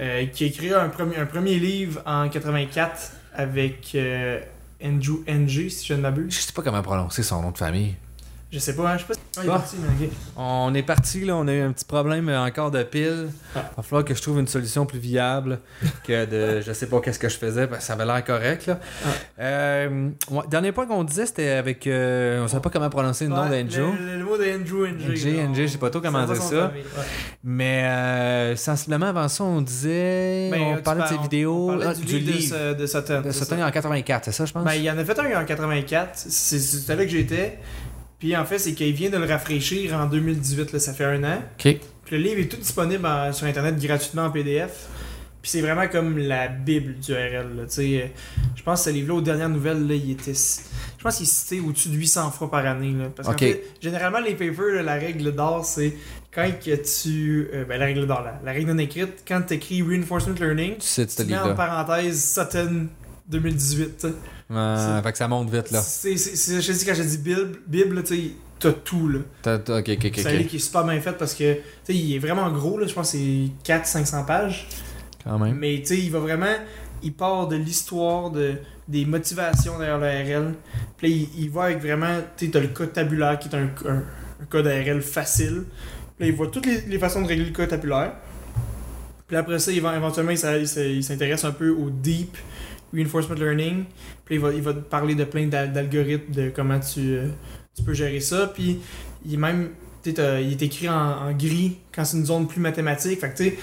euh, 0.00 0.26
qui 0.26 0.44
a 0.44 0.46
écrit 0.46 0.72
un 0.72 0.88
premier, 0.88 1.16
un 1.16 1.26
premier 1.26 1.58
livre 1.58 2.00
en 2.06 2.28
84 2.28 3.12
avec 3.34 3.90
euh, 3.94 4.40
Andrew 4.82 5.22
Ng, 5.28 5.68
si 5.68 5.86
je 5.86 5.94
ne 5.94 6.00
m'abuse. 6.00 6.34
Je 6.34 6.40
sais 6.40 6.52
pas 6.52 6.62
comment 6.62 6.82
prononcer 6.82 7.22
son 7.22 7.42
nom 7.42 7.50
de 7.50 7.58
famille. 7.58 7.94
Je 8.52 8.58
sais 8.58 8.76
pas, 8.76 8.90
hein, 8.90 8.96
je 8.98 9.02
sais 9.02 9.08
pas 9.08 9.14
si 9.14 9.20
ah, 9.38 9.40
il 9.42 9.46
est 9.46 9.50
parti, 9.50 9.76
mais. 9.80 10.10
On 10.36 10.74
est 10.74 10.82
parti, 10.82 11.24
là, 11.24 11.36
on 11.36 11.48
a 11.48 11.54
eu 11.54 11.62
un 11.62 11.72
petit 11.72 11.86
problème 11.86 12.28
euh, 12.28 12.44
encore 12.44 12.70
de 12.70 12.82
pile. 12.82 13.30
Ah. 13.56 13.70
Va 13.78 13.82
falloir 13.82 14.04
que 14.04 14.14
je 14.14 14.20
trouve 14.20 14.40
une 14.40 14.46
solution 14.46 14.84
plus 14.84 14.98
viable 14.98 15.60
que 16.04 16.26
de 16.26 16.60
je 16.66 16.72
sais 16.74 16.86
pas 16.86 17.00
qu'est-ce 17.00 17.18
que 17.18 17.30
je 17.30 17.38
faisais, 17.38 17.66
parce 17.66 17.78
que 17.78 17.84
ça 17.86 17.94
avait 17.94 18.04
l'air 18.04 18.22
correct, 18.22 18.66
là. 18.66 18.78
Ah. 19.06 19.08
Euh, 19.40 20.10
ouais, 20.30 20.42
dernier 20.50 20.72
point 20.72 20.86
qu'on 20.86 21.02
disait, 21.02 21.24
c'était 21.24 21.48
avec. 21.48 21.86
euh, 21.86 22.44
on 22.44 22.48
savait 22.48 22.60
pas 22.60 22.68
comment 22.68 22.90
prononcer 22.90 23.24
le 23.24 23.30
nom 23.30 23.48
d'Andrew. 23.48 23.94
Le, 23.98 24.22
mot 24.22 24.36
d'Andrew 24.36 24.86
Ng. 24.86 25.48
NG, 25.48 25.62
je 25.62 25.66
sais 25.68 25.78
pas 25.78 25.88
trop 25.88 26.02
comment 26.02 26.26
dire 26.26 26.36
ça. 26.36 26.68
famille, 26.68 26.82
ouais. 26.82 27.04
Mais 27.42 27.84
euh, 27.84 28.56
sensiblement 28.56 29.06
avant 29.06 29.28
ça, 29.28 29.44
on 29.44 29.62
disait. 29.62 30.50
Ben, 30.50 30.60
on 30.60 30.82
parlait 30.82 31.04
de 31.04 31.08
ses 31.08 31.18
vidéos. 31.18 31.70
on 31.70 31.80
ah, 31.80 31.94
du, 31.94 32.18
livre, 32.18 32.54
De, 32.54 32.74
de 32.74 32.86
Sutton. 32.86 33.22
De 33.22 33.30
Sutton 33.30 33.62
en 33.62 33.70
84, 33.70 34.26
c'est 34.26 34.32
ça, 34.32 34.44
je 34.44 34.52
pense? 34.52 34.64
Ben, 34.64 34.74
il 34.74 34.82
y 34.82 34.90
en 34.90 34.98
a 34.98 35.04
fait 35.06 35.18
un 35.18 35.40
en 35.40 35.46
84. 35.46 36.10
C'est- 36.14 36.94
là 36.94 37.06
que 37.06 37.10
j'étais. 37.10 37.58
Puis 38.22 38.36
en 38.36 38.44
fait, 38.44 38.60
c'est 38.60 38.72
qu'il 38.74 38.92
vient 38.92 39.10
de 39.10 39.16
le 39.16 39.24
rafraîchir 39.26 39.94
en 39.94 40.06
2018. 40.06 40.72
Là, 40.72 40.78
ça 40.78 40.92
fait 40.92 41.04
un 41.04 41.24
an. 41.24 41.38
ok. 41.58 41.76
Puis 42.04 42.16
le 42.16 42.18
livre 42.18 42.38
est 42.40 42.46
tout 42.46 42.56
disponible 42.56 43.04
en- 43.04 43.32
sur 43.32 43.48
Internet 43.48 43.76
gratuitement 43.80 44.26
en 44.26 44.30
PDF. 44.30 44.86
Puis 45.42 45.50
c'est 45.50 45.60
vraiment 45.60 45.88
comme 45.88 46.18
la 46.18 46.46
Bible 46.46 46.94
du 47.00 47.12
RL. 47.12 47.66
je 47.68 48.62
pense 48.62 48.84
que 48.84 48.90
ce 48.90 48.94
livre-là, 48.94 49.14
aux 49.14 49.20
dernières 49.20 49.48
nouvelles, 49.48 49.88
là, 49.88 49.94
il 49.96 50.12
était. 50.12 50.34
Je 50.34 51.02
pense 51.02 51.16
qu'il 51.16 51.26
est 51.26 51.28
cité 51.28 51.58
au-dessus 51.58 51.88
de 51.88 51.96
800 51.96 52.30
fois 52.30 52.48
par 52.48 52.64
année. 52.64 52.92
Là. 52.96 53.06
Parce 53.12 53.26
qu'en 53.26 53.34
Ok. 53.34 53.40
fait, 53.40 53.64
généralement, 53.80 54.20
les 54.20 54.34
papers, 54.34 54.72
là, 54.76 54.82
la 54.84 54.94
règle 54.94 55.34
d'or, 55.34 55.64
c'est 55.64 55.94
quand 56.32 56.48
que 56.64 56.76
tu. 57.02 57.48
euh, 57.52 57.64
ben, 57.64 57.76
la 57.80 57.86
règle 57.86 58.06
d'or, 58.06 58.22
la, 58.22 58.40
la 58.44 58.52
règle 58.52 58.70
non 58.70 58.78
écrite, 58.78 59.24
quand 59.26 59.42
tu 59.48 59.54
écris 59.54 59.82
Reinforcement 59.82 60.36
Learning, 60.38 60.74
Tu 60.76 60.86
sais, 60.86 61.06
tu 61.06 61.24
mets 61.24 61.36
en 61.38 61.56
parenthèse 61.56 62.34
Sutton 62.34 62.86
2018. 63.28 64.06
Ouais, 64.52 65.02
fait 65.02 65.12
que 65.12 65.18
ça 65.18 65.28
monte 65.28 65.50
vite, 65.50 65.70
là. 65.70 65.80
C'est, 65.80 66.16
je 66.16 66.72
dis, 66.72 66.84
quand 66.84 66.94
je 66.94 67.02
dis 67.02 67.18
Bible, 67.18 67.58
Bible 67.66 68.02
tu 68.04 68.32
t'as 68.58 68.72
tout. 68.72 69.08
là. 69.08 69.18
T'as- 69.42 69.58
t'as-. 69.58 69.82
C'est 69.82 70.26
un 70.26 70.30
livre 70.38 70.50
qui 70.50 70.56
est 70.56 70.60
super 70.60 70.84
bien 70.84 71.00
fait 71.00 71.12
parce 71.12 71.34
que 71.34 71.54
tu 71.54 71.60
sais, 71.84 71.94
il 71.94 72.14
est 72.14 72.18
vraiment 72.18 72.50
gros, 72.52 72.78
là, 72.78 72.86
je 72.86 72.94
pense 72.94 73.12
que 73.12 73.18
c'est 73.18 73.50
400-500 73.72 74.24
pages. 74.24 74.68
Quand 75.24 75.38
même. 75.38 75.56
Mais 75.56 75.78
tu 75.80 75.86
sais, 75.86 75.98
il 75.98 76.10
va 76.10 76.20
vraiment. 76.20 76.54
Il 77.02 77.12
part 77.12 77.48
de 77.48 77.56
l'histoire, 77.56 78.30
de, 78.30 78.54
des 78.86 79.04
motivations 79.04 79.78
derrière 79.78 79.98
le 79.98 80.06
RL. 80.46 80.54
Puis 80.96 81.08
là, 81.08 81.16
il, 81.34 81.42
il 81.44 81.50
va 81.50 81.64
avec 81.64 81.80
vraiment. 81.80 82.18
Tu 82.36 82.46
sais, 82.46 82.50
t'as 82.52 82.60
le 82.60 82.68
code 82.68 82.92
tabulaire 82.92 83.38
qui 83.38 83.48
est 83.48 83.54
un, 83.56 83.70
un, 83.88 83.96
un 84.40 84.44
code 84.48 84.66
RL 84.66 85.00
facile. 85.02 85.64
Puis 86.16 86.26
là, 86.26 86.26
il 86.26 86.34
voit 86.36 86.46
toutes 86.48 86.66
les, 86.66 86.82
les 86.82 86.98
façons 86.98 87.22
de 87.22 87.26
régler 87.26 87.46
le 87.46 87.52
code 87.52 87.68
tabulaire. 87.68 88.12
Puis 89.26 89.36
après 89.36 89.58
ça, 89.58 89.72
il 89.72 89.80
va, 89.80 89.96
éventuellement, 89.96 90.32
il 90.32 91.02
s'intéresse 91.02 91.44
un 91.44 91.52
peu 91.52 91.70
au 91.70 91.90
deep 91.90 92.36
reinforcement 92.92 93.34
learning. 93.34 93.84
Puis 94.24 94.36
il 94.36 94.40
va, 94.40 94.52
il 94.52 94.62
va 94.62 94.72
te 94.74 94.78
parler 94.80 95.14
de 95.14 95.24
plein 95.24 95.46
d'al- 95.46 95.72
d'algorithmes, 95.72 96.32
de 96.32 96.50
comment 96.50 96.80
tu, 96.80 97.00
euh, 97.00 97.28
tu 97.76 97.82
peux 97.82 97.94
gérer 97.94 98.20
ça. 98.20 98.48
Puis 98.54 98.78
il 99.24 99.34
est 99.34 99.36
même. 99.36 99.70
il 100.06 100.12
est 100.52 100.62
écrit 100.62 100.88
en, 100.88 100.94
en 101.28 101.32
gris 101.32 101.78
quand 101.94 102.04
c'est 102.04 102.16
une 102.16 102.26
zone 102.26 102.46
plus 102.46 102.60
mathématique. 102.60 103.20
Fait 103.20 103.30
que 103.30 103.36
tu 103.38 103.56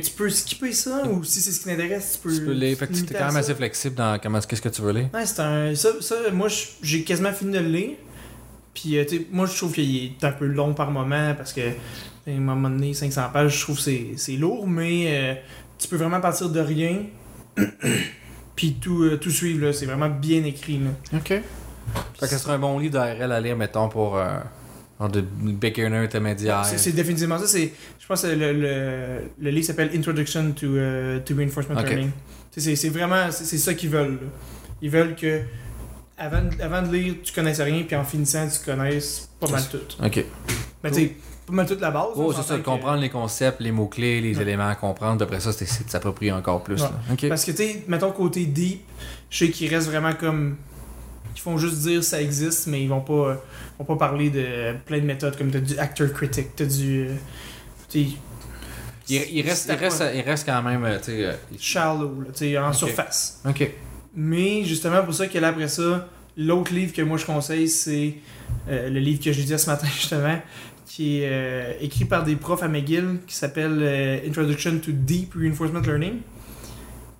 tu 0.00 0.10
peux 0.16 0.30
skipper 0.30 0.72
ça 0.72 1.06
ou 1.06 1.24
si 1.24 1.40
c'est 1.42 1.50
ce 1.50 1.58
qui 1.60 1.66
t'intéresse, 1.66 2.18
tu 2.22 2.28
peux. 2.28 2.34
Tu 2.34 2.44
peux 2.44 2.52
lire. 2.52 2.76
Fait 2.78 2.86
que 2.86 2.94
es 2.94 3.02
quand 3.18 3.26
même 3.26 3.36
assez 3.36 3.54
flexible 3.54 3.94
dans 3.94 4.18
comment 4.18 4.40
qu'est-ce 4.40 4.62
que 4.62 4.68
tu 4.70 4.80
veux 4.80 4.92
lire. 4.92 5.08
Ouais, 5.12 5.26
c'est 5.26 5.40
un. 5.40 5.74
Ça, 5.74 5.90
ça 6.00 6.14
moi, 6.32 6.48
j'ai 6.82 7.02
quasiment 7.02 7.32
fini 7.32 7.52
de 7.52 7.58
le 7.58 7.68
lire. 7.68 7.90
Puis, 8.72 8.96
euh, 8.98 9.04
tu 9.04 9.26
moi, 9.30 9.46
je 9.46 9.56
trouve 9.56 9.72
qu'il 9.72 10.04
est 10.04 10.24
un 10.24 10.32
peu 10.32 10.46
long 10.46 10.74
par 10.74 10.90
moment 10.90 11.34
parce 11.36 11.52
que, 11.52 11.60
à 11.60 12.30
un 12.30 12.40
moment 12.40 12.68
donné, 12.70 12.92
500 12.94 13.28
pages, 13.32 13.58
je 13.58 13.62
trouve 13.62 13.76
que 13.76 13.82
c'est, 13.82 14.06
c'est 14.16 14.36
lourd, 14.36 14.66
mais 14.66 15.06
euh, 15.08 15.34
tu 15.78 15.86
peux 15.86 15.96
vraiment 15.96 16.20
partir 16.20 16.48
de 16.48 16.60
rien. 16.60 17.02
Puis 18.56 18.74
tout, 18.80 19.02
euh, 19.02 19.16
tout 19.18 19.30
suivre, 19.30 19.66
là. 19.66 19.72
C'est 19.72 19.86
vraiment 19.86 20.08
bien 20.08 20.44
écrit, 20.44 20.78
là. 20.78 20.90
Ok. 21.18 21.28
Fait 21.28 21.42
que 22.20 22.26
ce 22.28 22.38
serait 22.38 22.54
un 22.54 22.58
bon 22.58 22.78
livre 22.78 22.94
d'ARL 22.94 23.30
à 23.32 23.40
lire, 23.40 23.56
mettons, 23.56 23.88
pour. 23.88 24.16
Euh, 24.16 24.38
de 25.12 25.20
beginner 25.20 25.98
intermédiaire. 25.98 26.64
C'est, 26.64 26.78
c'est 26.78 26.92
définitivement 26.92 27.36
ça. 27.38 27.46
C'est, 27.46 27.72
je 27.98 28.06
pense 28.06 28.22
que 28.22 28.28
le, 28.28 28.52
le, 28.52 29.20
le 29.38 29.50
livre 29.50 29.66
s'appelle 29.66 29.90
Introduction 29.94 30.52
to, 30.52 30.66
euh, 30.66 31.18
to 31.20 31.34
Reinforcement 31.36 31.78
Ok. 31.78 31.88
Learning. 31.88 32.10
Tu 32.52 32.60
C'est, 32.60 32.76
c'est 32.76 32.88
vraiment 32.88 33.30
c'est, 33.30 33.44
c'est 33.44 33.58
ça 33.58 33.74
qu'ils 33.74 33.90
veulent. 33.90 34.12
là. 34.14 34.28
Ils 34.80 34.90
veulent 34.90 35.14
que, 35.16 35.42
avant, 36.16 36.42
de- 36.42 36.62
avant 36.62 36.80
de 36.80 36.92
lire, 36.96 37.14
tu 37.22 37.32
connaisses 37.34 37.60
rien, 37.60 37.82
puis 37.82 37.96
en 37.96 38.04
finissant, 38.04 38.48
tu 38.48 38.64
connaisses 38.64 39.28
pas 39.40 39.48
mal 39.48 39.62
tout. 39.70 39.78
Ok. 40.02 40.24
Mais 40.84 40.90
tu 40.90 40.96
sais, 40.96 41.16
pas 41.46 41.52
mal 41.52 41.66
toute 41.66 41.80
la 41.80 41.90
base. 41.90 42.08
Oh, 42.16 42.32
c'est 42.32 42.42
ça, 42.42 42.56
que- 42.56 42.62
comprendre 42.62 43.00
les 43.00 43.10
concepts, 43.10 43.60
les 43.60 43.72
mots-clés, 43.72 44.20
les 44.20 44.36
Ouais. 44.36 44.42
éléments 44.42 44.68
à 44.68 44.74
comprendre. 44.74 45.22
Après 45.22 45.40
ça, 45.40 45.52
c'est 45.52 45.84
de 45.84 45.90
s'approprier 45.90 46.32
encore 46.32 46.62
plus. 46.62 46.76
Ouais. 46.82 46.88
là. 46.88 47.00
Ok. 47.12 47.28
Parce 47.28 47.44
que, 47.44 47.50
tu 47.50 47.56
sais, 47.58 47.82
mettons 47.88 48.10
côté 48.12 48.46
deep, 48.46 48.80
je 49.30 49.44
sais 49.44 49.50
qu'ils 49.50 49.74
restent 49.74 49.88
vraiment 49.88 50.14
comme. 50.14 50.56
Ils 51.36 51.40
font 51.40 51.58
juste 51.58 51.78
dire 51.78 52.02
ça 52.04 52.22
existe, 52.22 52.68
mais 52.68 52.82
ils 52.82 52.88
vont 52.88 53.00
pas, 53.00 53.42
vont 53.78 53.84
pas 53.84 53.96
parler 53.96 54.30
de 54.30 54.74
plein 54.86 54.98
de 55.00 55.04
méthodes, 55.04 55.36
comme 55.36 55.50
t'as 55.50 55.58
du 55.58 55.76
actor 55.78 56.12
critic, 56.12 56.54
t'as 56.56 56.64
du. 56.64 57.08
euh, 57.08 57.14
Tu 57.90 58.04
sais. 58.04 58.10
Il, 59.10 59.16
il 59.32 59.42
reste, 59.42 59.66
il, 59.68 59.74
reste, 59.74 60.02
il 60.14 60.20
reste 60.22 60.46
quand 60.46 60.62
même. 60.62 60.82
euh, 60.84 60.98
euh, 61.10 61.32
Shallow, 61.58 62.20
là, 62.22 62.26
tu 62.32 62.38
sais, 62.38 62.56
en 62.58 62.72
surface. 62.72 63.42
Ok. 63.46 63.70
Mais 64.16 64.64
justement, 64.64 65.02
pour 65.02 65.12
ça 65.12 65.26
que 65.26 65.36
là, 65.38 65.48
après 65.48 65.68
ça, 65.68 66.08
l'autre 66.38 66.72
livre 66.72 66.92
que 66.94 67.02
moi 67.02 67.18
je 67.18 67.26
conseille, 67.26 67.68
c'est 67.68 68.14
euh, 68.70 68.88
le 68.88 69.00
livre 69.00 69.22
que 69.22 69.30
j'ai 69.32 69.42
dit 69.42 69.58
ce 69.58 69.66
matin, 69.68 69.86
justement, 69.94 70.38
qui 70.94 71.22
est 71.22 71.28
euh, 71.28 71.72
écrit 71.80 72.04
par 72.04 72.22
des 72.22 72.36
profs 72.36 72.62
à 72.62 72.68
McGill, 72.68 73.18
qui 73.26 73.34
s'appelle 73.34 73.78
euh, 73.82 74.18
Introduction 74.28 74.78
to 74.78 74.92
Deep 74.92 75.34
Reinforcement 75.34 75.80
Learning. 75.80 76.18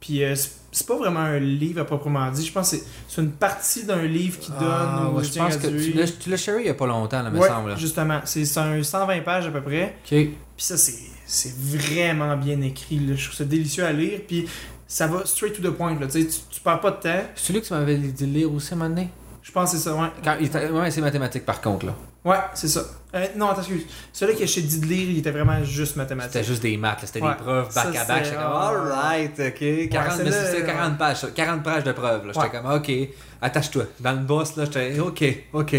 Puis 0.01 0.23
euh, 0.23 0.35
c'est- 0.37 0.87
pas 0.87 0.97
vraiment 0.97 1.21
un 1.21 1.39
livre 1.41 1.81
à 1.81 1.85
proprement 1.85 2.31
dit, 2.31 2.45
je 2.47 2.53
pense 2.53 2.71
que 2.71 2.77
c'est- 3.09 3.21
une 3.21 3.31
partie 3.33 3.85
d'un 3.85 4.03
livre 4.05 4.39
qui 4.39 4.51
donne 4.53 4.61
Ah, 4.63 5.11
ouais, 5.13 5.25
je 5.25 5.37
pense 5.39 5.57
que 5.57 5.67
tu 5.67 6.31
l'as- 6.31 6.37
sharé 6.37 6.61
il 6.61 6.67
y 6.67 6.71
a 6.71 6.75
pas 6.75 6.87
longtemps, 6.87 7.23
là, 7.23 7.31
me 7.31 7.39
Ouais, 7.39 7.49
semble. 7.49 7.71
là. 7.71 7.77
justement. 7.77 8.21
C'est 8.25 8.45
c'est 8.45 8.61
un 8.61 8.81
120 8.83 9.21
pages 9.23 9.47
à 9.47 9.51
peu 9.51 9.61
près. 9.63 9.97
Puis 10.07 10.29
ça, 10.59 10.77
c'est 10.77 10.95
c'est 11.27 11.55
vraiment 11.59 12.37
bien 12.37 12.61
écrit. 12.61 12.99
là. 12.99 13.15
Je 13.17 13.25
trouve 13.25 13.37
ça 13.39 13.45
délicieux 13.45 13.85
à 13.85 13.93
lire. 13.93 14.21
Puis 14.29 14.47
ça 14.87 15.07
va 15.09 15.25
straight 15.27 15.55
to 15.61 15.69
the 15.69 15.73
point. 15.75 15.99
Là. 15.99 16.07
Tu, 16.07 16.23
sais, 16.23 16.41
tu, 16.51 16.61
perds 16.61 16.81
pas 16.81 16.91
de 16.93 16.97
temps. 17.01 17.25
C'est 17.35 17.47
celui 17.49 17.61
que 17.63 17.67
tu 17.67 17.73
m'avais 17.73 17.97
dit 17.97 18.27
de 18.27 18.31
lire 18.33 18.53
aussi 18.53 18.73
à 18.73 18.77
un 18.77 18.79
moment 18.81 18.91
donné? 18.95 19.09
Je 19.43 19.51
pense 19.53 19.73
que 19.73 19.77
c'est 19.79 19.83
ça, 19.85 19.95
ouais. 19.95 20.09
Quand, 20.23 20.37
ouais, 20.81 20.91
c'est 20.91 21.01
mathématique 21.01 21.45
par 21.45 21.61
contre, 21.61 21.87
là. 21.87 21.95
Ouais, 22.25 22.39
c'est 22.55 22.69
ça. 22.69 22.83
Euh, 23.15 23.27
non, 23.37 23.49
attends, 23.49 23.61
excuse. 23.61 23.83
Celui 24.13 24.35
t'ai 24.35 24.45
dit 24.63 24.81
de 24.81 24.87
lire, 24.87 25.11
il 25.11 25.19
était 25.19 25.31
vraiment 25.31 25.63
juste 25.65 25.97
mathématique. 25.97 26.33
C'était 26.33 26.45
juste 26.47 26.63
des 26.63 26.77
maths, 26.77 27.01
là. 27.03 27.07
c'était 27.07 27.23
Ouais. 27.23 27.31
des 27.31 27.37
preuves 27.43 27.67
Ça, 27.71 27.85
back 27.85 27.97
à 27.97 28.05
back. 28.05 28.25
J'étais 28.25 28.37
comme, 28.37 28.45
ah, 28.47 28.69
alright, 28.69 29.41
ok. 29.41 29.89
40, 29.91 30.19
mais 30.19 30.31
celle-là, 30.31 30.47
c'était 30.51 30.63
euh, 30.63 30.67
40 30.67 30.99
pages, 30.99 31.17
ça. 31.21 31.29
40 31.35 31.63
pages 31.63 31.85
de 31.85 31.93
preuves. 31.93 32.27
là. 32.27 32.33
J'étais 32.35 32.57
Ouais. 32.57 32.63
comme, 32.63 32.73
ok, 32.75 33.09
attache-toi. 33.41 33.85
Dans 34.01 34.13
le 34.13 34.19
boss, 34.19 34.57
là, 34.57 34.65
j'étais, 34.65 34.99
ok, 34.99 35.25
ok. 35.53 35.77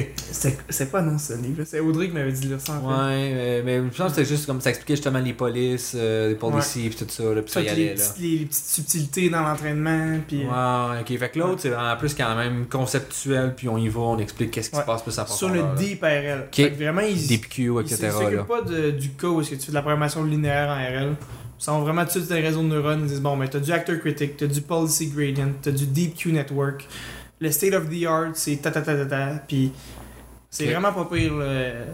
C'est 0.70 0.90
quoi, 0.92 1.02
non, 1.02 1.18
ce 1.18 1.34
livre 1.34 1.64
C'est 1.66 1.80
Audrey 1.80 2.08
qui 2.08 2.14
m'avait 2.14 2.32
dit 2.32 2.42
de 2.42 2.48
lire 2.54 2.62
ça 2.62 2.74
en 2.74 2.82
fait. 2.82 2.88
Ouais, 2.88 3.62
mais, 3.66 3.82
mais 3.82 3.90
je 3.92 3.98
pense 3.98 4.12
que 4.12 4.16
c'était 4.22 4.26
juste 4.30 4.46
comme 4.46 4.62
ça 4.62 4.70
expliquait 4.70 4.96
justement 4.96 5.20
les 5.20 5.34
polices, 5.34 5.94
euh, 5.96 6.30
les 6.30 6.36
policiers, 6.36 6.90
pis 6.90 6.96
tout 6.98 7.06
ça, 7.10 7.24
là, 7.34 7.42
pis 7.42 7.52
ça 7.52 7.62
y 7.62 7.66
que 7.66 7.70
les, 7.72 7.74
allait, 7.74 7.96
là. 7.96 8.04
petites, 8.04 8.18
les, 8.20 8.38
les 8.40 8.46
petites 8.46 8.66
subtilités 8.66 9.30
dans 9.30 9.42
l'entraînement, 9.42 10.20
puis... 10.28 10.44
euh, 10.46 10.92
Ouais, 10.94 11.00
ok. 11.02 11.18
Fait 11.20 11.30
que 11.30 11.40
l'autre, 11.40 11.62
c'est 11.62 11.76
en 11.76 11.96
plus 11.98 12.14
quand 12.14 12.36
même 12.36 12.66
conceptuel, 12.68 13.54
puis 13.56 13.68
on 13.68 13.78
y 13.78 13.88
va, 13.90 14.00
on 14.02 14.20
explique 14.20 14.52
qu'est-ce 14.52 14.70
qui 14.70 14.78
se 14.78 14.82
passe 14.84 15.02
plus 15.02 15.18
à 15.18 15.26
sur 15.26 15.50
le 15.50 15.64
Deep 15.78 16.02
RL. 16.04 16.44
Ok. 16.48 16.56
Fait 16.56 16.72
que 16.72 16.76
vraiment, 16.76 17.02
ils 17.02 17.25
Des 17.28 17.38
PQ, 17.38 17.64
ils 17.74 17.80
etc. 17.82 18.10
s'occupent 18.12 18.34
là. 18.36 18.44
pas 18.44 18.62
de- 18.62 18.92
du 18.92 19.10
cas 19.12 19.28
où 19.28 19.42
est-ce 19.42 19.52
que 19.52 19.56
tu 19.56 19.62
fais 19.62 19.72
de 19.72 19.76
la 19.76 19.82
programmation 19.82 20.24
linéaire 20.24 20.70
en 20.70 20.76
RL. 20.76 21.16
Ils 21.60 21.64
sont 21.64 21.80
vraiment 21.82 22.08
suite 22.08 22.28
des 22.28 22.42
réseaux 22.42 22.62
de 22.62 22.68
neurones. 22.68 23.02
Ils 23.02 23.08
disent 23.08 23.22
bon, 23.22 23.36
mais 23.36 23.48
t'as 23.48 23.60
du 23.60 23.72
actor 23.72 23.98
critic, 24.00 24.38
t'as 24.38 24.48
du 24.48 24.62
policy 24.62 25.08
gradient, 25.08 25.52
t'as 25.62 25.72
du 25.72 25.86
deep 25.88 26.16
Q 26.16 26.32
network. 26.32 26.88
Le 27.40 27.52
state 27.52 27.74
of 27.74 27.90
the 27.90 28.06
art, 28.06 28.32
c'est 28.34 28.58
ta 28.62 28.72
ta 28.72 28.82
ta 28.82 28.96
ta 28.96 29.06
ta. 29.06 29.26
Puis 29.48 29.72
c'est 30.50 30.66
vraiment 30.72 30.92
pas 30.94 31.06
pire. 31.06 31.34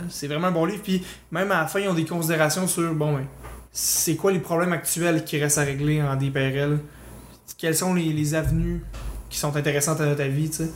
C'est 0.09 0.27
vraiment 0.27 0.47
un 0.47 0.51
bon 0.51 0.65
livre. 0.65 0.81
Puis 0.83 1.03
même 1.31 1.51
à 1.51 1.61
la 1.61 1.67
fin, 1.67 1.79
ils 1.79 1.87
ont 1.89 1.93
des 1.93 2.05
considérations 2.05 2.67
sur 2.67 2.93
bon, 2.93 3.13
ben, 3.17 3.25
c'est 3.71 4.15
quoi 4.15 4.31
les 4.31 4.39
problèmes 4.39 4.73
actuels 4.73 5.23
qui 5.23 5.39
restent 5.39 5.57
à 5.59 5.63
régler 5.63 6.01
en 6.01 6.15
deep 6.15 6.35
RL 6.35 6.79
Quelles 7.57 7.75
sont 7.75 7.93
les, 7.93 8.11
les 8.13 8.33
avenues 8.35 8.81
qui 9.29 9.37
sont 9.39 9.55
intéressantes 9.55 10.01
à 10.01 10.13
ta 10.15 10.27
vie, 10.27 10.49
tu 10.49 10.57
sais? 10.57 10.71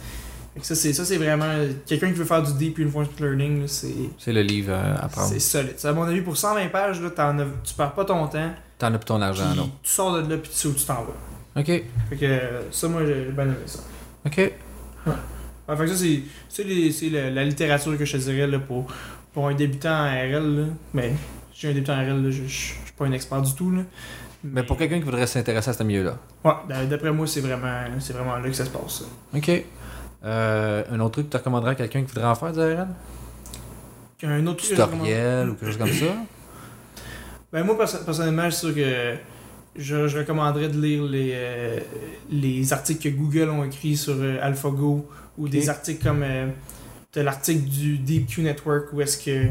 Ça, 0.62 0.74
c'est 0.76 0.94
ça, 0.94 1.04
c'est 1.04 1.18
vraiment. 1.18 1.52
Quelqu'un 1.86 2.08
qui 2.08 2.14
veut 2.14 2.26
faire 2.26 2.42
du 2.42 2.54
deep 2.54 2.78
reinforcement 2.78 3.28
learning, 3.28 3.68
c'est. 3.68 3.94
C'est 4.18 4.32
le 4.34 4.42
livre 4.42 4.74
à 4.74 5.08
prendre. 5.10 5.28
C'est 5.28 5.40
solide. 5.40 5.76
À 5.84 5.92
mon 5.94 6.04
avis, 6.04 6.22
pour 6.22 6.38
120 6.38 6.68
pages, 6.70 7.02
là, 7.02 7.10
t'en 7.10 7.38
as- 7.40 7.46
tu 7.64 7.74
perds 7.74 7.94
pas 7.94 8.06
ton 8.06 8.26
temps. 8.28 8.52
T'en 8.78 8.88
as 8.88 8.98
pour 8.98 9.06
ton 9.06 9.22
argent, 9.22 9.54
là. 9.56 9.64
tu 9.84 9.92
sors 9.92 10.14
de 10.22 10.30
là, 10.30 10.38
puis 10.38 10.50
tu 10.50 10.56
sais 10.58 10.68
où 10.68 10.74
tu 10.74 10.86
t'en 10.86 11.04
vas. 11.04 11.60
Ok, 11.62 11.66
Fait 12.10 12.16
que 12.18 12.40
ça, 12.72 12.88
moi, 12.88 13.02
j'ai 13.06 13.32
bien 13.32 13.46
aimé 13.46 13.56
ça. 13.66 13.80
ok. 14.26 14.52
Ouais, 15.68 15.76
fait 15.78 15.86
que 15.86 15.96
ça, 15.96 16.06
c'est, 16.50 17.10
la, 17.10 17.30
la 17.32 17.44
littérature 17.44 17.98
que 17.98 18.06
je 18.06 18.12
te 18.14 18.18
dirais 18.18 18.48
là, 18.48 18.60
pour, 18.60 18.88
pour 19.34 19.48
un 19.48 19.54
débutant 19.56 19.90
en 20.06 20.10
RL. 20.12 20.56
Là. 20.58 20.64
Mais 20.94 21.14
suis 21.54 21.68
un 21.68 21.74
débutant 21.74 21.94
en 21.94 22.02
RL, 22.04 22.24
là, 22.24 22.30
je, 22.32 22.44
je, 22.44 22.48
je 22.48 22.54
suis 22.54 22.76
pas 22.98 23.06
un 23.06 23.12
expert 23.14 23.42
du 23.42 23.54
tout. 23.56 23.72
Là. 23.72 23.82
Mais 24.44 24.64
pour 24.64 24.78
quelqu'un 24.78 24.98
qui 25.00 25.06
voudrait 25.06 25.26
s'intéresser 25.28 25.70
à 25.70 25.74
ce 25.74 25.84
milieu-là? 25.84 26.18
Ouais, 26.44 26.52
d'a- 26.70 26.86
d'après 26.86 27.12
moi, 27.12 27.26
c'est 27.26 27.42
vraiment, 27.42 27.84
c'est 28.00 28.14
vraiment 28.14 28.36
là 28.38 28.48
que 28.48 28.54
ça 28.54 28.66
se 28.66 28.70
passe. 28.70 29.00
ça. 29.00 29.06
Ok. 29.38 29.64
Euh, 30.26 30.84
un 30.92 31.00
autre 31.02 31.12
truc 31.14 31.26
que 31.28 31.32
tu 31.32 31.38
recommanderais 31.38 31.72
à 31.72 31.76
quelqu'un 31.76 32.02
qui 32.02 32.08
voudrait 32.08 32.26
en 32.28 32.36
faire 32.36 32.54
RN 32.54 32.88
Un 34.24 34.48
autre 34.48 34.64
Tutoriel 34.64 35.50
ou 35.50 35.54
quelque 35.56 35.68
chose 35.68 35.78
comme 35.78 35.88
ça? 35.94 36.06
Ben 37.54 37.64
moi 37.64 37.78
perso- 37.78 38.04
personnellement, 38.04 38.46
je 38.50 38.56
suis 38.56 38.68
sûr 38.68 38.76
que 38.76 39.14
je, 39.78 40.08
je 40.08 40.18
recommanderais 40.18 40.68
de 40.68 40.82
lire 40.82 41.04
les, 41.04 41.32
euh, 41.34 41.80
les 42.30 42.74
articles 42.74 43.10
que 43.10 43.16
Google 43.16 43.50
ont 43.50 43.64
écrits 43.64 43.96
sur 43.96 44.16
euh, 44.18 44.38
AlphaGo 44.42 45.08
ou 45.38 45.48
des 45.48 45.70
articles 45.70 46.04
comme 46.04 46.24
l'article 47.16 47.64
du 47.70 47.98
DeepQ 48.00 48.42
Network 48.42 48.92
où 48.92 49.00
est-ce 49.02 49.18
que 49.24 49.48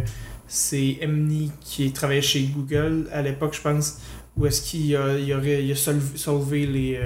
c'est 0.46 0.98
Emni 1.00 1.50
qui 1.62 1.92
travaillait 1.92 2.20
chez 2.20 2.42
Google 2.42 3.06
à 3.12 3.22
l'époque, 3.22 3.54
je 3.54 3.62
pense, 3.62 3.98
où 4.36 4.44
est-ce 4.44 4.60
qu'il 4.62 4.94
a, 4.96 5.16
il 5.18 5.32
aurait 5.32 5.64
il 5.64 5.70
a 5.72 5.74
solv- 5.74 6.16
solvé 6.16 6.66
les, 6.66 7.00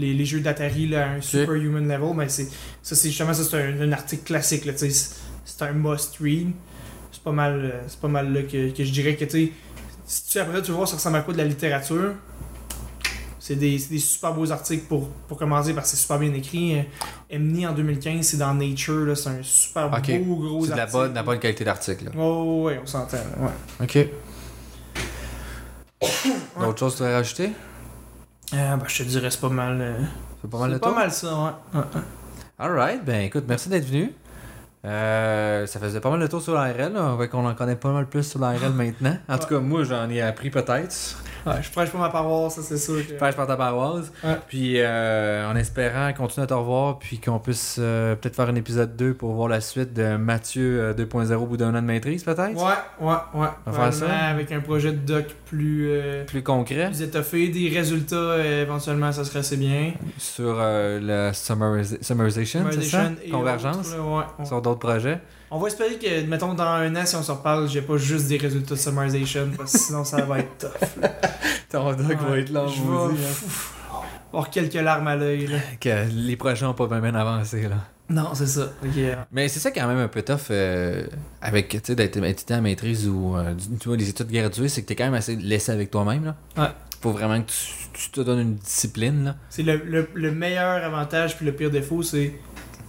les, 0.00 0.14
les 0.14 0.24
jeux 0.24 0.40
d'Atari 0.40 0.88
là, 0.88 1.04
à 1.06 1.08
un 1.14 1.20
superhuman 1.20 1.86
level. 1.86 2.14
Mais 2.16 2.28
c'est, 2.28 2.48
ça, 2.82 2.94
c'est 2.96 3.08
justement 3.08 3.34
ça, 3.34 3.44
c'est 3.44 3.56
un, 3.62 3.80
un 3.82 3.92
article 3.92 4.22
classique. 4.24 4.64
Là, 4.64 4.72
c'est, 4.76 4.90
c'est 4.90 5.62
un 5.62 5.72
must 5.72 6.16
read. 6.20 6.50
C'est 7.12 7.22
pas 7.22 7.32
mal, 7.32 7.60
euh, 7.64 7.80
c'est 7.88 8.00
pas 8.00 8.08
mal 8.08 8.32
là 8.32 8.42
que, 8.42 8.70
que 8.70 8.84
je 8.84 8.90
dirais 8.92 9.14
que 9.16 9.24
tu 9.26 9.52
si 10.06 10.24
tu 10.26 10.38
après 10.40 10.60
tu 10.62 10.72
voir 10.72 10.88
ça 10.88 10.96
ressemble 10.96 11.18
à 11.18 11.20
quoi 11.20 11.32
de 11.34 11.38
la 11.38 11.44
littérature, 11.44 12.14
c'est 13.38 13.54
des, 13.56 13.78
c'est 13.78 13.90
des 13.90 13.98
super 13.98 14.32
beaux 14.34 14.50
articles 14.50 14.84
pour, 14.86 15.08
pour 15.28 15.36
commencer 15.38 15.72
parce 15.72 15.90
que 15.90 15.96
c'est 15.96 16.02
super 16.02 16.18
bien 16.18 16.32
écrit. 16.34 16.78
Euh, 16.78 16.82
Emni 17.30 17.66
en 17.66 17.72
2015, 17.72 18.24
c'est 18.26 18.36
dans 18.36 18.52
Nature, 18.54 19.06
là, 19.06 19.14
c'est 19.14 19.28
un 19.28 19.42
super 19.42 19.86
Ok. 19.92 20.10
beau 20.24 20.36
gros 20.36 20.64
C'est 20.66 20.72
de 20.74 20.78
article. 20.78 20.92
bonne, 20.98 21.10
de 21.10 21.14
la 21.14 21.22
bonne 21.22 21.38
qualité 21.38 21.64
d'article. 21.64 22.04
là. 22.06 22.10
Oh, 22.16 22.62
ouais, 22.66 22.80
on 22.82 22.86
s'entend. 22.86 23.18
Ouais. 23.38 23.84
Ok. 23.84 24.08
D'autres 26.58 26.78
choses 26.78 26.92
que 26.94 26.98
tu 26.98 27.02
voudrais 27.04 27.14
rajouter? 27.16 27.50
Ah, 28.52 28.76
ben, 28.76 28.84
je 28.88 28.98
te 28.98 29.02
dirais, 29.08 29.30
c'est 29.30 29.40
pas 29.40 29.48
mal. 29.48 29.78
euh, 29.80 29.94
C'est 30.42 30.50
pas 30.50 30.58
mal 30.58 30.72
de 30.72 30.78
pas 30.78 30.94
mal 30.94 31.12
ça, 31.12 31.28
ouais. 31.34 31.50
Ouais, 31.74 31.80
ouais. 31.94 32.00
Alright, 32.58 33.04
ben 33.04 33.22
écoute, 33.22 33.44
merci 33.48 33.68
d'être 33.68 33.86
venu. 33.86 34.12
Euh, 34.84 35.66
ça 35.66 35.78
faisait 35.78 36.00
pas 36.00 36.10
mal 36.10 36.20
de 36.20 36.26
tour 36.26 36.40
sur 36.40 36.54
l'ARL, 36.54 36.92
qu'on 37.30 37.46
en 37.46 37.54
connaît 37.54 37.76
pas 37.76 37.92
mal 37.92 38.06
plus 38.06 38.22
sur 38.22 38.40
l'ARL 38.40 38.72
maintenant. 38.74 39.16
En 39.28 39.36
tout 39.38 39.46
cas, 39.48 39.58
moi, 39.60 39.84
j'en 39.84 40.08
ai 40.08 40.22
appris 40.22 40.48
peut-être. 40.50 41.16
Ouais, 41.46 41.54
je 41.62 41.70
prêche 41.70 41.88
pas 41.90 41.98
ma 41.98 42.10
paroisse, 42.10 42.56
ça, 42.56 42.62
c'est 42.62 42.76
sûr. 42.76 42.96
Que... 43.06 43.12
Pêche 43.14 43.34
par 43.34 43.46
ta 43.46 43.56
paroisse. 43.56 44.12
Ouais. 44.22 44.36
Puis 44.48 44.74
euh, 44.76 45.50
en 45.50 45.56
espérant 45.56 46.12
continuer 46.12 46.44
à 46.44 46.46
te 46.46 46.52
revoir, 46.54 46.98
puis 46.98 47.18
qu'on 47.18 47.38
puisse 47.38 47.76
euh, 47.78 48.14
peut-être 48.14 48.36
faire 48.36 48.48
un 48.50 48.54
épisode 48.56 48.94
2 48.96 49.14
pour 49.14 49.32
voir 49.32 49.48
la 49.48 49.62
suite 49.62 49.94
de 49.94 50.16
Mathieu 50.16 50.80
euh, 50.80 50.92
2.0 50.94 51.32
au 51.34 51.46
bout 51.46 51.56
d'un 51.56 51.70
an 51.74 51.80
de 51.80 51.86
maîtrise, 51.86 52.24
peut-être? 52.24 52.54
Ouais, 52.56 52.74
ouais, 53.00 53.14
ouais. 53.34 53.48
On 53.66 53.70
va 53.70 53.90
faire 53.90 53.94
ça? 53.94 54.14
Avec 54.28 54.52
un 54.52 54.60
projet 54.60 54.92
de 54.92 54.98
doc 54.98 55.24
plus, 55.46 55.88
euh, 55.90 56.24
Plus 56.26 56.42
concret 56.42 56.88
plus 56.88 57.00
étoffé, 57.02 57.48
des 57.48 57.68
résultats, 57.70 58.16
euh, 58.16 58.62
éventuellement, 58.62 59.10
ça 59.12 59.24
serait 59.24 59.38
assez 59.40 59.56
bien. 59.56 59.92
sur 60.18 60.56
euh, 60.58 61.00
la 61.00 61.32
summarisa- 61.32 62.02
summarization, 62.02 62.60
c'est 62.70 62.82
ça? 62.82 62.98
Summarization 63.04 63.30
Convergence? 63.38 63.94
autres, 63.94 63.96
là, 63.96 64.26
d'autres 64.70 64.80
projets. 64.88 65.20
On 65.50 65.58
va 65.58 65.66
espérer 65.66 65.98
que, 65.98 66.26
mettons, 66.26 66.54
dans 66.54 66.62
un 66.64 66.94
an, 66.94 67.04
si 67.04 67.16
on 67.16 67.22
se 67.22 67.32
reparle, 67.32 67.68
j'ai 67.68 67.82
pas 67.82 67.96
juste 67.96 68.28
des 68.28 68.36
résultats 68.36 68.74
de 68.74 68.80
summarization, 68.80 69.48
parce 69.56 69.72
que 69.72 69.78
sinon, 69.78 70.04
ça 70.04 70.22
va 70.24 70.38
être 70.38 70.58
tough. 70.58 71.02
Ton 71.70 71.92
doc 71.92 72.06
Ouais, 72.30 72.44
Je 72.46 72.52
vais 72.52 73.16
avoir 74.32 74.50
quelques 74.50 74.74
larmes 74.74 75.08
à 75.08 75.16
l'œil. 75.16 75.48
Que 75.80 76.08
les 76.08 76.36
projets 76.36 76.66
ont 76.66 76.74
pas 76.74 76.86
bien, 76.86 77.14
avancé, 77.14 77.62
là. 77.62 77.76
Non, 78.08 78.30
c'est 78.34 78.46
ça. 78.46 78.72
Euh, 78.84 79.14
Mais 79.30 79.48
c'est 79.48 79.60
ça 79.60 79.70
quand 79.70 79.86
même 79.86 79.98
un 79.98 80.08
peu 80.08 80.22
tough 80.22 80.50
euh, 80.50 81.06
avec, 81.40 81.68
tu 81.68 81.80
sais, 81.82 81.94
d'être 81.94 82.16
étudiant 82.16 82.58
en 82.58 82.62
maîtrise 82.62 83.08
ou, 83.08 83.36
euh, 83.36 83.54
tu 83.80 83.88
vois, 83.88 83.96
les 83.96 84.08
études 84.08 84.30
graduées, 84.30 84.68
c'est 84.68 84.82
que 84.82 84.86
t'es 84.88 84.96
quand 84.96 85.04
même 85.04 85.14
assez 85.14 85.36
laissé 85.36 85.70
avec 85.70 85.90
toi-même, 85.92 86.24
là. 86.24 86.36
Ouais. 86.56 86.70
Faut 87.00 87.12
vraiment 87.12 87.40
que 87.40 87.46
tu, 87.50 87.56
tu 87.92 88.10
te 88.10 88.20
donnes 88.20 88.40
une 88.40 88.54
discipline, 88.56 89.24
là. 89.24 89.36
C'est 89.48 89.62
le, 89.62 89.76
le, 89.84 90.08
le 90.14 90.30
meilleur 90.32 90.84
avantage 90.84 91.36
puis 91.36 91.46
le 91.46 91.52
pire 91.52 91.70
défaut, 91.70 92.02
c'est 92.02 92.34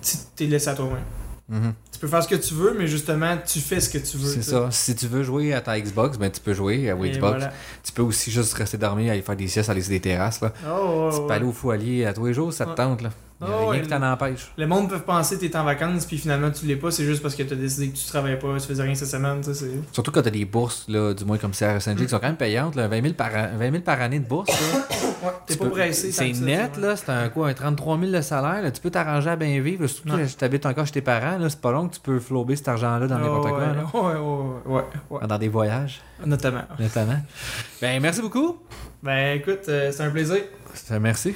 tu 0.01 0.17
t'es 0.35 0.45
laissé 0.45 0.69
à 0.69 0.73
toi-même. 0.75 1.03
Mhm. 1.49 1.73
Tu 1.91 1.99
peux 1.99 2.07
faire 2.07 2.23
ce 2.23 2.27
que 2.29 2.35
tu 2.35 2.53
veux, 2.53 2.73
mais 2.77 2.87
justement, 2.87 3.37
tu 3.45 3.59
fais 3.59 3.79
ce 3.81 3.89
que 3.89 3.97
tu 3.97 4.17
veux. 4.17 4.29
C'est 4.33 4.41
ça. 4.41 4.69
Si 4.71 4.95
tu 4.95 5.07
veux 5.07 5.21
jouer 5.23 5.53
à 5.53 5.59
ta 5.61 5.79
Xbox, 5.79 6.17
ben 6.17 6.31
tu 6.31 6.39
peux 6.39 6.53
jouer 6.53 6.89
à 6.89 6.95
Xbox. 6.95 7.19
voilà. 7.19 7.51
Tu 7.83 7.91
peux 7.91 8.01
aussi 8.03 8.31
juste 8.31 8.53
rester 8.53 8.77
dormir, 8.77 9.11
aller 9.11 9.21
faire 9.21 9.35
des 9.35 9.47
siestes, 9.47 9.69
aller 9.69 9.81
sur 9.81 9.89
des 9.91 9.99
terrasses, 9.99 10.39
là. 10.41 10.53
Oh, 10.69 11.09
tu 11.11 11.19
ouais, 11.19 11.27
peux 11.27 11.33
aller 11.33 11.43
ouais. 11.43 11.49
au 11.49 11.53
foyer 11.53 12.05
à 12.05 12.13
tous 12.13 12.25
les 12.27 12.33
jours, 12.33 12.53
ça 12.53 12.65
te 12.65 12.69
Ouais. 12.69 12.75
tente, 12.75 13.01
là. 13.01 13.09
A 13.41 13.45
Oh, 13.49 13.67
rien 13.69 13.81
qui 13.81 13.87
t'en 13.87 14.01
empêche. 14.03 14.51
Le 14.57 14.67
monde 14.67 14.89
peut 14.89 14.99
penser 14.99 15.35
que 15.37 15.41
t'es 15.45 15.55
en 15.57 15.63
vacances, 15.63 16.05
puis 16.05 16.17
finalement 16.17 16.51
tu 16.51 16.65
l'es 16.65 16.75
pas, 16.75 16.91
c'est 16.91 17.03
juste 17.05 17.21
parce 17.23 17.33
que 17.35 17.43
t'as 17.43 17.55
décidé 17.55 17.89
que 17.89 17.97
tu 17.97 18.05
travaillais 18.05 18.37
pas, 18.37 18.47
tu 18.59 18.67
faisais 18.67 18.83
rien 18.83 18.93
cette 18.95 19.07
semaine, 19.07 19.41
tu 19.43 19.51
Surtout 19.91 20.11
quand 20.11 20.21
t'as 20.21 20.29
des 20.29 20.45
bourses, 20.45 20.85
là, 20.87 21.13
du 21.13 21.25
moins 21.25 21.37
comme 21.37 21.51
CRSNG, 21.51 21.97
qui 21.97 22.09
sont 22.09 22.19
quand 22.19 22.27
même 22.27 22.37
payantes, 22.37 22.75
là, 22.75 22.87
20, 22.87 23.01
000 23.01 23.13
par, 23.15 23.29
an- 23.35 23.49
20 23.57 23.71
000 23.71 23.83
par 23.83 23.99
année 24.01 24.19
de 24.19 24.27
bourse. 24.27 24.49
Ouais, 25.23 25.29
t'es 25.45 25.53
Tu 25.53 25.59
pas 25.59 25.65
peux- 25.65 25.71
pressé. 25.71 26.11
C'est 26.11 26.33
ça, 26.33 26.43
net, 26.43 26.71
tu 26.73 26.79
là. 26.81 26.95
C'est 26.95 27.11
un 27.11 27.29
quoi, 27.29 27.49
un 27.49 27.53
33 27.53 27.99
000 27.99 28.11
de 28.11 28.21
salaire. 28.21 28.63
là. 28.63 28.71
Tu 28.71 28.81
peux 28.81 28.89
t'arranger 28.89 29.29
à 29.29 29.35
bien 29.35 29.61
vivre. 29.61 29.85
Surtout 29.85 30.17
que 30.17 30.25
tu 30.25 30.43
habites 30.43 30.65
encore 30.65 30.83
chez 30.87 30.93
tes 30.93 31.01
parents. 31.01 31.37
là. 31.37 31.47
C'est 31.47 31.61
pas 31.61 31.71
long 31.71 31.87
que 31.89 31.93
tu 31.93 31.99
peux 31.99 32.19
flober 32.19 32.55
cet 32.55 32.69
argent-là 32.69 33.05
dans 33.05 33.19
n'importe 33.19 33.45
Oh, 33.45 33.49
quoi. 33.49 33.59
ouais, 33.59 33.65
là. 33.67 33.85
Ouais, 33.93 34.01
ouais, 34.01 34.19
ouais, 34.19 34.73
ouais, 34.77 34.83
ouais. 35.21 35.27
Dans 35.27 35.37
des 35.37 35.47
voyages, 35.47 36.01
Notamment. 36.25 36.63
notamment. 36.79 37.19
ben, 37.79 38.01
merci 38.01 38.19
beaucoup. 38.21 38.57
Ben 39.03 39.37
écoute, 39.37 39.59
euh, 39.69 39.91
c'est 39.91 40.01
un 40.01 40.09
plaisir. 40.09 40.37
Merci. 40.99 41.35